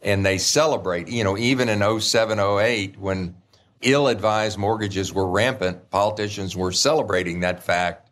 And 0.00 0.24
they 0.24 0.38
celebrate, 0.38 1.08
you 1.08 1.24
know, 1.24 1.36
even 1.36 1.68
in 1.68 2.00
07, 2.00 2.38
08, 2.38 2.98
when 2.98 3.34
ill 3.80 4.08
advised 4.08 4.58
mortgages 4.58 5.12
were 5.12 5.28
rampant, 5.28 5.90
politicians 5.90 6.56
were 6.56 6.72
celebrating 6.72 7.40
that 7.40 7.62
fact 7.62 8.10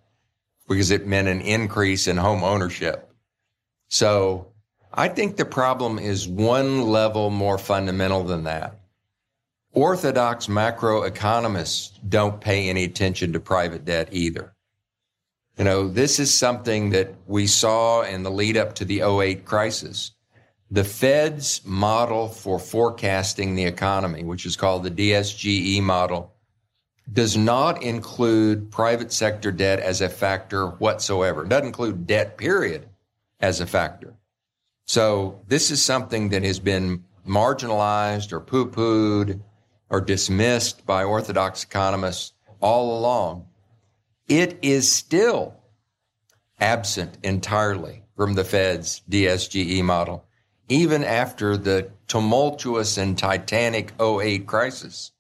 because 0.69 0.91
it 0.91 1.07
meant 1.07 1.29
an 1.29 1.41
increase 1.41 2.09
in 2.09 2.17
home 2.17 2.43
ownership. 2.43 3.13
So 3.89 4.49
I 4.93 5.09
think 5.09 5.37
the 5.37 5.45
problem 5.45 5.99
is 5.99 6.27
one 6.27 6.83
level 6.83 7.31
more 7.31 7.59
fundamental 7.59 8.25
than 8.25 8.45
that. 8.45 8.81
Orthodox 9.73 10.47
macroeconomists 10.47 11.91
don't 12.09 12.41
pay 12.41 12.69
any 12.69 12.85
attention 12.85 13.35
to 13.35 13.41
private 13.41 13.85
debt 13.85 14.09
either. 14.11 14.56
You 15.57 15.65
know, 15.65 15.89
this 15.89 16.19
is 16.19 16.35
something 16.35 16.91
that 16.91 17.15
we 17.27 17.47
saw 17.47 18.03
in 18.03 18.23
the 18.23 18.31
lead 18.31 18.59
up 18.59 18.75
to 18.75 18.85
the 18.85 19.01
08 19.01 19.47
crisis. 19.47 20.13
The 20.71 20.85
Fed's 20.85 21.65
model 21.65 22.29
for 22.29 22.59
forecasting 22.59 23.55
the 23.55 23.65
economy, 23.65 24.23
which 24.23 24.45
is 24.45 24.57
called 24.57 24.83
the 24.83 24.91
DSGE 24.91 25.81
model, 25.83 26.35
does 27.11 27.39
not 27.39 27.83
include 27.83 28.71
private 28.71 29.13
sector 29.13 29.51
debt 29.51 29.79
as 29.81 30.03
a 30.03 30.09
factor 30.09 30.67
whatsoever. 30.67 31.45
It 31.45 31.49
doesn't 31.49 31.69
include 31.69 32.07
debt, 32.07 32.37
period, 32.37 32.89
as 33.41 33.61
a 33.61 33.67
factor. 33.67 34.15
So 34.85 35.41
this 35.49 35.71
is 35.71 35.83
something 35.83 36.29
that 36.31 36.43
has 36.43 36.59
been 36.59 37.05
marginalized 37.27 38.33
or 38.33 38.41
poo 38.41 38.67
pooed 38.67 39.41
or 39.89 40.01
dismissed 40.01 40.85
by 40.85 41.05
orthodox 41.05 41.63
economists 41.65 42.33
all 42.61 42.99
along 42.99 43.47
it 44.29 44.59
is 44.63 44.91
still 44.91 45.55
absent 46.59 47.19
entirely 47.23 48.03
from 48.17 48.35
the 48.35 48.45
Fed's 48.45 49.03
DSGE 49.09 49.83
model, 49.83 50.25
even 50.69 51.05
after 51.05 51.57
the 51.57 51.91
tumultuous 52.09 52.97
and 52.97 53.19
titanic 53.19 53.93
08 54.01 54.47
crisis. 54.47 55.13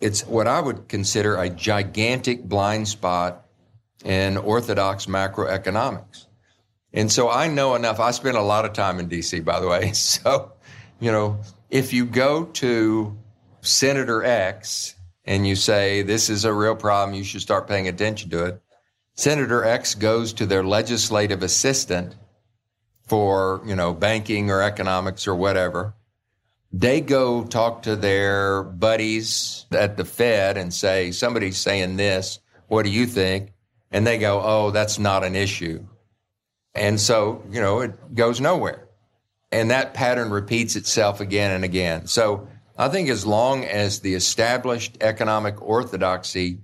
It's 0.00 0.24
what 0.24 0.46
I 0.46 0.60
would 0.60 0.88
consider 0.88 1.36
a 1.36 1.50
gigantic 1.50 2.44
blind 2.44 2.86
spot 2.86 3.44
in 4.04 4.36
orthodox 4.36 5.06
macroeconomics. 5.06 6.26
And 6.92 7.10
so 7.10 7.28
I 7.28 7.48
know 7.48 7.74
enough. 7.74 8.00
I 8.00 8.12
spent 8.12 8.36
a 8.36 8.42
lot 8.42 8.64
of 8.64 8.72
time 8.72 8.98
in 8.98 9.08
DC, 9.08 9.44
by 9.44 9.60
the 9.60 9.68
way. 9.68 9.92
So, 9.94 10.52
you 11.00 11.12
know, 11.12 11.40
if 11.70 11.92
you 11.92 12.06
go 12.06 12.44
to 12.44 13.16
Senator 13.60 14.24
X 14.24 14.94
and 15.28 15.46
you 15.46 15.54
say, 15.54 16.00
this 16.00 16.30
is 16.30 16.46
a 16.46 16.52
real 16.54 16.74
problem, 16.74 17.14
you 17.14 17.22
should 17.22 17.42
start 17.42 17.68
paying 17.68 17.86
attention 17.86 18.30
to 18.30 18.46
it. 18.46 18.62
Senator 19.14 19.62
X 19.62 19.94
goes 19.94 20.32
to 20.32 20.46
their 20.46 20.64
legislative 20.64 21.42
assistant 21.42 22.16
for, 23.06 23.60
you 23.66 23.76
know, 23.76 23.92
banking 23.92 24.50
or 24.50 24.62
economics 24.62 25.28
or 25.28 25.34
whatever. 25.34 25.94
They 26.72 27.02
go 27.02 27.44
talk 27.44 27.82
to 27.82 27.94
their 27.94 28.62
buddies 28.62 29.66
at 29.70 29.98
the 29.98 30.06
Fed 30.06 30.56
and 30.56 30.72
say, 30.72 31.12
somebody's 31.12 31.58
saying 31.58 31.96
this. 31.96 32.38
What 32.68 32.84
do 32.84 32.90
you 32.90 33.04
think? 33.04 33.52
And 33.90 34.06
they 34.06 34.16
go, 34.16 34.40
oh, 34.42 34.70
that's 34.70 34.98
not 34.98 35.24
an 35.24 35.36
issue. 35.36 35.84
And 36.74 36.98
so, 36.98 37.44
you 37.50 37.60
know, 37.60 37.80
it 37.80 38.14
goes 38.14 38.40
nowhere. 38.40 38.88
And 39.52 39.70
that 39.72 39.92
pattern 39.92 40.30
repeats 40.30 40.74
itself 40.74 41.20
again 41.20 41.50
and 41.50 41.64
again. 41.64 42.06
So 42.06 42.48
I 42.78 42.88
think 42.88 43.08
as 43.08 43.26
long 43.26 43.64
as 43.64 44.00
the 44.00 44.14
established 44.14 44.98
economic 45.00 45.60
orthodoxy 45.60 46.60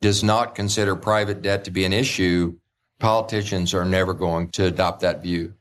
does 0.00 0.24
not 0.24 0.54
consider 0.54 0.96
private 0.96 1.42
debt 1.42 1.64
to 1.64 1.70
be 1.70 1.84
an 1.84 1.92
issue, 1.92 2.56
politicians 2.98 3.74
are 3.74 3.84
never 3.84 4.14
going 4.14 4.48
to 4.52 4.64
adopt 4.64 5.00
that 5.00 5.22
view. 5.22 5.52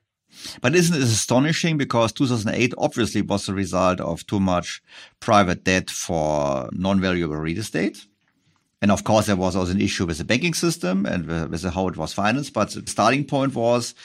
But 0.61 0.75
isn't 0.75 0.95
it 0.95 1.01
astonishing 1.01 1.77
because 1.77 2.13
2008 2.13 2.73
obviously 2.77 3.21
was 3.21 3.47
the 3.47 3.53
result 3.53 3.99
of 3.99 4.25
too 4.27 4.39
much 4.39 4.81
private 5.19 5.63
debt 5.65 5.89
for 5.89 6.69
non-valuable 6.71 7.35
real 7.35 7.59
estate? 7.59 8.05
And 8.82 8.91
of 8.91 9.04
course, 9.04 9.26
there 9.26 9.36
was 9.36 9.56
also 9.56 9.72
an 9.72 9.82
issue 9.82 10.06
with 10.06 10.20
the 10.20 10.24
banking 10.24 10.54
system 10.54 11.06
and 11.08 11.49
with 11.49 11.64
how 11.64 11.88
it 11.88 11.98
was 11.98 12.14
financed. 12.14 12.54
But 12.54 12.70
the 12.70 12.84
starting 12.86 13.26
point 13.26 13.56
was, 13.56 13.95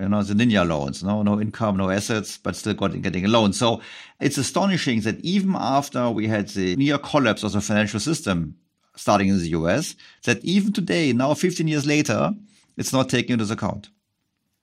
you 0.00 0.08
know, 0.08 0.22
the 0.22 0.32
ninja 0.32 0.66
loans, 0.66 1.04
no, 1.04 1.22
no 1.22 1.38
income, 1.38 1.76
no 1.76 1.90
assets, 1.90 2.38
but 2.38 2.56
still 2.56 2.72
getting, 2.72 3.02
getting 3.02 3.26
a 3.26 3.28
loan. 3.28 3.52
So 3.52 3.82
it's 4.20 4.38
astonishing 4.38 5.02
that 5.02 5.20
even 5.20 5.54
after 5.54 6.10
we 6.10 6.28
had 6.28 6.48
the 6.48 6.76
near 6.76 6.96
collapse 6.96 7.42
of 7.42 7.52
the 7.52 7.60
financial 7.60 8.00
system 8.00 8.56
starting 8.96 9.28
in 9.28 9.38
the 9.38 9.50
US, 9.50 9.96
that 10.24 10.42
even 10.42 10.72
today, 10.72 11.12
now 11.12 11.34
15 11.34 11.68
years 11.68 11.86
later, 11.86 12.32
it's 12.78 12.92
not 12.92 13.10
taken 13.10 13.38
into 13.38 13.52
account. 13.52 13.90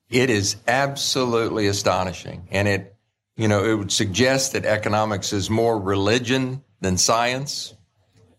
It 0.08 0.30
is 0.30 0.56
absolutely 0.66 1.68
astonishing. 1.68 2.48
And 2.50 2.66
it, 2.66 2.96
you 3.36 3.46
know, 3.46 3.64
it 3.64 3.74
would 3.74 3.92
suggest 3.92 4.52
that 4.52 4.64
economics 4.64 5.32
is 5.32 5.48
more 5.48 5.78
religion 5.78 6.64
than 6.80 6.96
science 6.96 7.74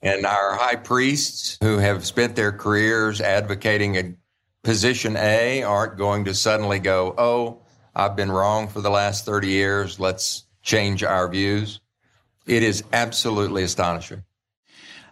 and 0.02 0.26
our 0.26 0.56
high 0.56 0.76
priests 0.76 1.58
who 1.62 1.78
have 1.78 2.06
spent 2.06 2.36
their 2.36 2.52
careers 2.52 3.22
advocating 3.22 3.98
a 3.98 4.14
position 4.64 5.16
A 5.18 5.64
aren't 5.64 5.98
going 5.98 6.26
to 6.26 6.34
suddenly 6.34 6.80
go, 6.80 7.14
oh, 7.18 7.62
I've 7.96 8.16
been 8.16 8.32
wrong 8.32 8.68
for 8.68 8.82
the 8.82 8.90
last 8.90 9.26
30 9.26 9.48
years. 9.48 10.00
Let's 10.00 10.46
change 10.64 11.04
our 11.04 11.28
views. 11.28 11.82
It 12.48 12.64
is 12.64 12.84
absolutely 12.94 13.64
astonishing. 13.64 14.24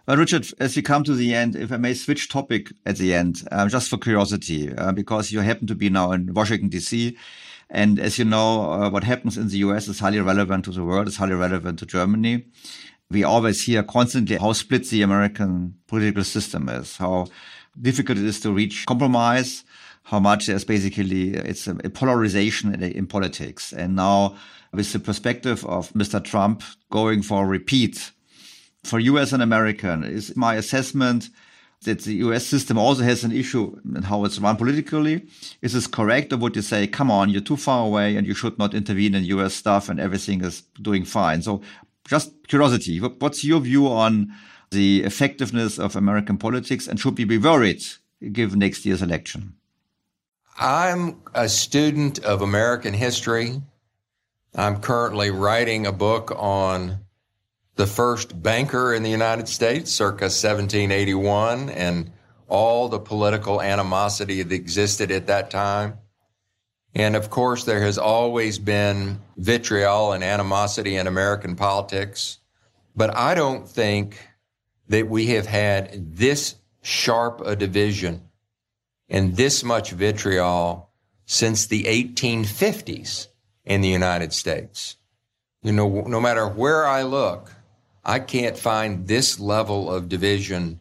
Well, 0.08 0.16
Richard, 0.16 0.46
as 0.58 0.74
we 0.74 0.82
come 0.82 1.04
to 1.04 1.14
the 1.14 1.34
end, 1.34 1.54
if 1.54 1.70
I 1.70 1.76
may 1.76 1.94
switch 1.94 2.28
topic 2.28 2.72
at 2.86 2.96
the 2.96 3.14
end, 3.14 3.46
uh, 3.52 3.68
just 3.68 3.88
for 3.88 3.98
curiosity, 3.98 4.74
uh, 4.74 4.92
because 4.92 5.30
you 5.30 5.40
happen 5.40 5.66
to 5.68 5.74
be 5.74 5.88
now 5.88 6.10
in 6.12 6.34
Washington, 6.34 6.68
D.C., 6.68 7.16
and 7.72 8.00
as 8.00 8.18
you 8.18 8.24
know, 8.24 8.72
uh, 8.72 8.90
what 8.90 9.04
happens 9.04 9.38
in 9.38 9.46
the 9.46 9.58
US 9.58 9.86
is 9.86 10.00
highly 10.00 10.18
relevant 10.18 10.64
to 10.64 10.72
the 10.72 10.82
world, 10.82 11.06
is 11.06 11.16
highly 11.16 11.34
relevant 11.34 11.78
to 11.78 11.86
Germany 11.86 12.46
we 13.10 13.24
always 13.24 13.64
hear 13.64 13.82
constantly 13.82 14.36
how 14.36 14.52
split 14.52 14.88
the 14.88 15.02
American 15.02 15.74
political 15.88 16.24
system 16.24 16.68
is, 16.68 16.96
how 16.96 17.26
difficult 17.80 18.18
it 18.18 18.24
is 18.24 18.40
to 18.40 18.52
reach 18.52 18.86
compromise, 18.86 19.64
how 20.04 20.20
much 20.20 20.46
there's 20.46 20.64
basically 20.64 21.34
it's 21.34 21.66
a, 21.66 21.74
polarization 21.74 22.72
in, 22.72 22.82
in 22.82 23.06
politics. 23.06 23.72
And 23.72 23.96
now 23.96 24.36
with 24.72 24.92
the 24.92 25.00
perspective 25.00 25.64
of 25.66 25.92
Mr. 25.92 26.22
Trump 26.22 26.62
going 26.90 27.22
for 27.22 27.44
a 27.44 27.46
repeat, 27.46 28.12
for 28.84 28.98
you 28.98 29.18
as 29.18 29.32
an 29.32 29.40
American, 29.40 30.04
is 30.04 30.36
my 30.36 30.54
assessment 30.54 31.30
that 31.82 32.00
the 32.02 32.14
US 32.16 32.46
system 32.46 32.76
also 32.78 33.02
has 33.02 33.24
an 33.24 33.32
issue 33.32 33.78
in 33.96 34.02
how 34.02 34.24
it's 34.24 34.38
run 34.38 34.56
politically. 34.56 35.26
Is 35.62 35.72
this 35.72 35.86
correct? 35.86 36.32
Or 36.32 36.36
would 36.36 36.54
you 36.54 36.62
say, 36.62 36.86
come 36.86 37.10
on, 37.10 37.30
you're 37.30 37.40
too 37.40 37.56
far 37.56 37.86
away 37.86 38.16
and 38.16 38.26
you 38.26 38.34
should 38.34 38.58
not 38.58 38.74
intervene 38.74 39.14
in 39.14 39.24
US 39.24 39.54
stuff 39.54 39.88
and 39.88 39.98
everything 39.98 40.44
is 40.44 40.62
doing 40.80 41.04
fine? 41.04 41.40
So 41.42 41.62
just 42.06 42.32
curiosity. 42.48 42.98
What's 42.98 43.44
your 43.44 43.60
view 43.60 43.88
on 43.88 44.32
the 44.70 45.02
effectiveness 45.02 45.78
of 45.78 45.96
American 45.96 46.38
politics 46.38 46.86
and 46.86 46.98
should 46.98 47.18
we 47.18 47.24
be 47.24 47.38
worried 47.38 47.82
given 48.32 48.58
next 48.58 48.84
year's 48.84 49.02
election? 49.02 49.54
I'm 50.58 51.22
a 51.34 51.48
student 51.48 52.18
of 52.18 52.42
American 52.42 52.92
history. 52.92 53.62
I'm 54.54 54.80
currently 54.80 55.30
writing 55.30 55.86
a 55.86 55.92
book 55.92 56.32
on 56.36 56.98
the 57.76 57.86
first 57.86 58.42
banker 58.42 58.92
in 58.92 59.02
the 59.02 59.10
United 59.10 59.48
States 59.48 59.90
circa 59.90 60.24
1781 60.24 61.70
and 61.70 62.12
all 62.46 62.88
the 62.88 62.98
political 62.98 63.62
animosity 63.62 64.42
that 64.42 64.54
existed 64.54 65.10
at 65.10 65.28
that 65.28 65.50
time. 65.50 65.99
And 66.94 67.14
of 67.14 67.30
course, 67.30 67.64
there 67.64 67.82
has 67.82 67.98
always 67.98 68.58
been 68.58 69.20
vitriol 69.36 70.12
and 70.12 70.24
animosity 70.24 70.96
in 70.96 71.06
American 71.06 71.56
politics. 71.56 72.38
But 72.96 73.16
I 73.16 73.34
don't 73.34 73.68
think 73.68 74.18
that 74.88 75.08
we 75.08 75.26
have 75.28 75.46
had 75.46 76.16
this 76.16 76.56
sharp 76.82 77.40
a 77.44 77.54
division 77.54 78.22
and 79.08 79.36
this 79.36 79.62
much 79.62 79.92
vitriol 79.92 80.90
since 81.26 81.66
the 81.66 81.84
1850s 81.84 83.28
in 83.64 83.80
the 83.82 83.88
United 83.88 84.32
States. 84.32 84.96
You 85.62 85.72
know, 85.72 86.02
no 86.02 86.20
matter 86.20 86.48
where 86.48 86.86
I 86.86 87.02
look, 87.02 87.52
I 88.04 88.18
can't 88.18 88.56
find 88.56 89.06
this 89.06 89.38
level 89.38 89.92
of 89.92 90.08
division 90.08 90.80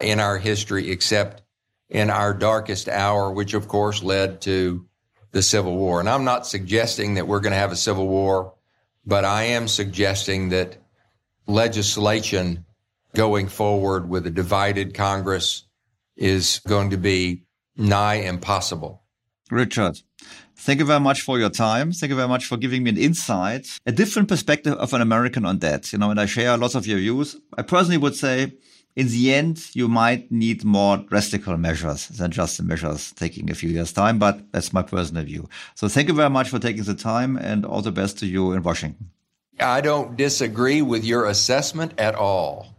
in 0.00 0.20
our 0.20 0.38
history 0.38 0.90
except 0.90 1.42
in 1.88 2.08
our 2.08 2.32
darkest 2.32 2.88
hour, 2.88 3.30
which 3.30 3.54
of 3.54 3.68
course 3.68 4.02
led 4.02 4.40
to 4.42 4.86
the 5.32 5.42
Civil 5.42 5.76
War. 5.76 6.00
And 6.00 6.08
I'm 6.08 6.24
not 6.24 6.46
suggesting 6.46 7.14
that 7.14 7.26
we're 7.26 7.40
going 7.40 7.52
to 7.52 7.58
have 7.58 7.72
a 7.72 7.76
Civil 7.76 8.08
War, 8.08 8.54
but 9.06 9.24
I 9.24 9.44
am 9.44 9.68
suggesting 9.68 10.50
that 10.50 10.76
legislation 11.46 12.64
going 13.14 13.48
forward 13.48 14.08
with 14.08 14.26
a 14.26 14.30
divided 14.30 14.94
Congress 14.94 15.64
is 16.16 16.60
going 16.66 16.90
to 16.90 16.96
be 16.96 17.44
nigh 17.76 18.14
impossible. 18.14 19.02
Richard, 19.50 20.00
thank 20.56 20.78
you 20.78 20.84
very 20.84 21.00
much 21.00 21.22
for 21.22 21.38
your 21.38 21.50
time. 21.50 21.92
Thank 21.92 22.10
you 22.10 22.16
very 22.16 22.28
much 22.28 22.46
for 22.46 22.56
giving 22.56 22.84
me 22.84 22.90
an 22.90 22.98
insight, 22.98 23.66
a 23.84 23.92
different 23.92 24.28
perspective 24.28 24.74
of 24.74 24.92
an 24.92 25.00
American 25.00 25.44
on 25.44 25.58
debt. 25.58 25.92
You 25.92 25.98
know, 25.98 26.10
and 26.10 26.20
I 26.20 26.26
share 26.26 26.56
lots 26.56 26.74
of 26.74 26.86
your 26.86 26.98
views. 26.98 27.36
I 27.58 27.62
personally 27.62 27.98
would 27.98 28.14
say 28.14 28.52
in 28.96 29.08
the 29.08 29.32
end, 29.32 29.74
you 29.74 29.88
might 29.88 30.30
need 30.32 30.64
more 30.64 30.98
drastic 30.98 31.46
measures 31.46 32.08
than 32.08 32.30
just 32.30 32.56
the 32.56 32.64
measures 32.64 33.12
taking 33.12 33.50
a 33.50 33.54
few 33.54 33.70
years 33.70 33.92
time, 33.92 34.18
but 34.18 34.40
that's 34.52 34.72
my 34.72 34.82
personal 34.82 35.24
view. 35.24 35.48
So 35.74 35.88
thank 35.88 36.08
you 36.08 36.14
very 36.14 36.30
much 36.30 36.48
for 36.48 36.58
taking 36.58 36.82
the 36.82 36.94
time 36.94 37.36
and 37.36 37.64
all 37.64 37.82
the 37.82 37.92
best 37.92 38.18
to 38.18 38.26
you 38.26 38.52
in 38.52 38.62
Washington. 38.62 39.10
I 39.60 39.80
don't 39.80 40.16
disagree 40.16 40.82
with 40.82 41.04
your 41.04 41.26
assessment 41.26 41.94
at 41.98 42.14
all, 42.14 42.74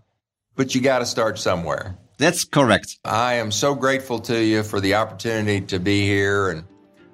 but 0.55 0.75
you 0.75 0.81
got 0.81 0.99
to 0.99 1.05
start 1.05 1.39
somewhere. 1.39 1.97
That's 2.17 2.43
correct. 2.43 2.97
I 3.05 3.35
am 3.35 3.51
so 3.51 3.73
grateful 3.73 4.19
to 4.19 4.43
you 4.43 4.63
for 4.63 4.79
the 4.79 4.95
opportunity 4.95 5.61
to 5.61 5.79
be 5.79 6.05
here, 6.05 6.49
and 6.49 6.63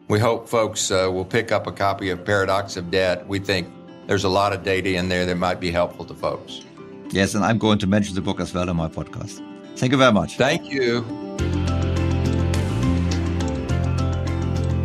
we 0.08 0.20
hope 0.20 0.50
folks 0.50 0.92
uh, 0.92 1.10
will 1.12 1.26
pick 1.26 1.52
up 1.52 1.68
a 1.68 1.72
copy 1.72 2.10
of 2.10 2.26
Paradox 2.26 2.78
of 2.78 2.92
Debt. 2.92 3.28
We 3.28 3.40
think 3.40 3.70
there's 4.08 4.24
a 4.24 4.30
lot 4.30 4.54
of 4.54 4.64
data 4.64 4.96
in 4.96 5.08
there 5.08 5.26
that 5.26 5.36
might 5.36 5.60
be 5.60 5.72
helpful 5.72 6.06
to 6.06 6.14
folks. 6.14 6.66
Yes, 7.12 7.36
and 7.36 7.44
I'm 7.44 7.58
going 7.58 7.80
to 7.80 7.88
mention 7.88 8.16
the 8.16 8.22
book 8.22 8.40
as 8.40 8.54
well 8.54 8.70
in 8.70 8.76
my 8.76 8.88
podcast. 8.88 9.42
Thank 9.78 9.92
you 9.92 9.98
very 9.98 10.12
much. 10.12 10.38
Thank 10.38 10.70
you. 10.72 11.02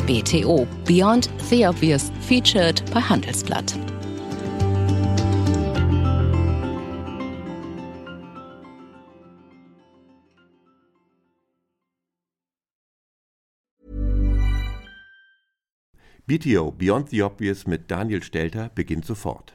BTO 0.07 0.67
Beyond 0.85 1.29
the 1.49 1.65
Obvious 1.65 2.11
featured 2.21 2.83
bei 2.93 3.01
Handelsblatt. 3.01 3.75
BTO 16.27 16.73
Beyond 16.73 17.11
the 17.11 17.23
Obvious 17.23 17.67
mit 17.67 17.91
Daniel 17.91 18.23
Stelter 18.23 18.71
beginnt 18.75 19.05
sofort. 19.05 19.55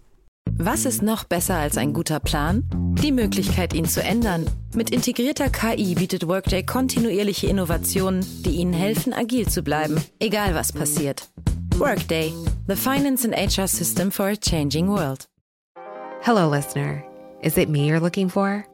Was 0.57 0.85
ist 0.85 1.01
noch 1.01 1.23
besser 1.23 1.55
als 1.55 1.77
ein 1.77 1.93
guter 1.93 2.19
Plan? 2.19 2.63
Die 3.01 3.11
Möglichkeit, 3.11 3.73
ihn 3.73 3.85
zu 3.85 4.03
ändern. 4.03 4.45
Mit 4.75 4.89
integrierter 4.91 5.49
KI 5.49 5.95
bietet 5.95 6.27
Workday 6.27 6.63
kontinuierliche 6.63 7.47
Innovationen, 7.47 8.25
die 8.43 8.51
Ihnen 8.51 8.73
helfen, 8.73 9.13
agil 9.13 9.47
zu 9.47 9.63
bleiben, 9.63 9.99
egal 10.19 10.53
was 10.53 10.71
passiert. 10.71 11.27
Workday, 11.77 12.33
the 12.67 12.75
finance 12.75 13.25
and 13.25 13.35
HR 13.35 13.67
system 13.67 14.11
for 14.11 14.27
a 14.27 14.35
changing 14.35 14.87
world. 14.87 15.27
Hello, 16.21 16.47
listener. 16.47 17.03
Is 17.41 17.57
it 17.57 17.69
me 17.69 17.87
you're 17.87 17.99
looking 17.99 18.29
for? 18.29 18.65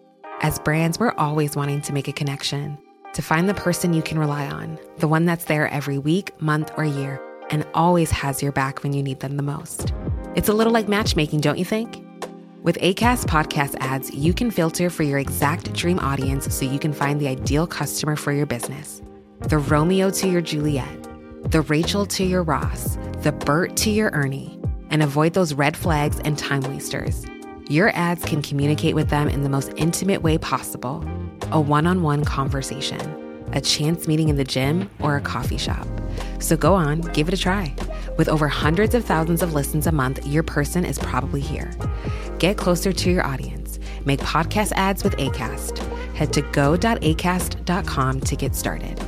As 0.42 0.60
brands, 0.60 1.00
we're 1.00 1.16
always 1.18 1.56
wanting 1.56 1.82
to 1.84 1.94
make 1.94 2.10
a 2.10 2.14
connection, 2.14 2.78
to 3.14 3.22
find 3.22 3.48
the 3.48 3.54
person 3.54 3.94
you 3.94 4.02
can 4.02 4.20
rely 4.20 4.48
on, 4.48 4.78
the 4.98 5.08
one 5.08 5.26
that's 5.26 5.46
there 5.46 5.70
every 5.70 5.98
week, 5.98 6.34
month, 6.42 6.72
or 6.76 6.84
year, 6.84 7.22
and 7.50 7.66
always 7.74 8.12
has 8.12 8.44
your 8.44 8.52
back 8.52 8.84
when 8.84 8.92
you 8.92 9.02
need 9.02 9.22
them 9.22 9.38
the 9.38 9.44
most. 9.44 9.94
It's 10.38 10.50
a 10.50 10.54
little 10.54 10.72
like 10.72 10.88
matchmaking, 10.88 11.42
don't 11.42 11.58
you 11.58 11.66
think? 11.66 12.06
With 12.62 12.78
ACAST 12.78 13.26
podcast 13.26 13.76
ads, 13.80 14.14
you 14.14 14.36
can 14.36 14.52
filter 14.52 14.92
for 14.92 15.02
your 15.02 15.18
exact 15.18 15.74
dream 15.74 15.98
audience 15.98 16.54
so 16.54 16.64
you 16.64 16.78
can 16.78 16.94
find 16.94 17.20
the 17.20 17.28
ideal 17.28 17.66
customer 17.66 18.16
for 18.16 18.32
your 18.32 18.46
business. 18.46 19.02
The 19.40 19.58
Romeo 19.58 20.12
to 20.12 20.30
your 20.30 20.42
Juliet, 20.42 21.08
the 21.50 21.62
Rachel 21.62 22.06
to 22.06 22.24
your 22.24 22.44
Ross, 22.44 23.00
the 23.24 23.32
Bert 23.32 23.76
to 23.78 23.90
your 23.90 24.12
Ernie, 24.12 24.60
and 24.92 25.02
avoid 25.02 25.34
those 25.34 25.56
red 25.56 25.76
flags 25.76 26.20
and 26.20 26.38
time 26.38 26.62
wasters. 26.62 27.26
Your 27.68 27.90
ads 27.96 28.24
can 28.24 28.44
communicate 28.44 28.94
with 28.94 29.10
them 29.10 29.30
in 29.30 29.42
the 29.42 29.50
most 29.50 29.74
intimate 29.76 30.22
way 30.22 30.38
possible 30.38 31.04
a 31.52 31.60
one 31.60 31.88
on 31.88 32.04
one 32.04 32.24
conversation, 32.24 33.02
a 33.54 33.62
chance 33.62 34.08
meeting 34.08 34.30
in 34.30 34.36
the 34.36 34.44
gym, 34.44 34.88
or 35.00 35.16
a 35.16 35.22
coffee 35.22 35.58
shop. 35.58 35.88
So 36.38 36.56
go 36.56 36.76
on, 36.76 37.02
give 37.02 37.28
it 37.28 37.34
a 37.34 37.38
try. 37.38 37.74
With 38.18 38.30
over 38.30 38.48
hundreds 38.48 38.96
of 38.96 39.06
thousands 39.06 39.42
of 39.42 39.54
listens 39.54 39.88
a 39.88 39.92
month, 39.92 40.26
your 40.26 40.44
person 40.44 40.84
is 40.84 41.00
probably 41.00 41.42
here. 41.42 41.72
Get 42.40 42.58
closer 42.58 42.92
to 42.92 43.12
your 43.12 43.26
audience. 43.26 43.80
Make 44.06 44.20
podcast 44.22 44.74
ads 44.76 45.04
with 45.04 45.16
ACAST. 45.18 45.78
Head 46.14 46.34
to 46.34 46.42
go.acast.com 46.42 48.22
to 48.22 48.36
get 48.36 48.56
started. 48.56 49.07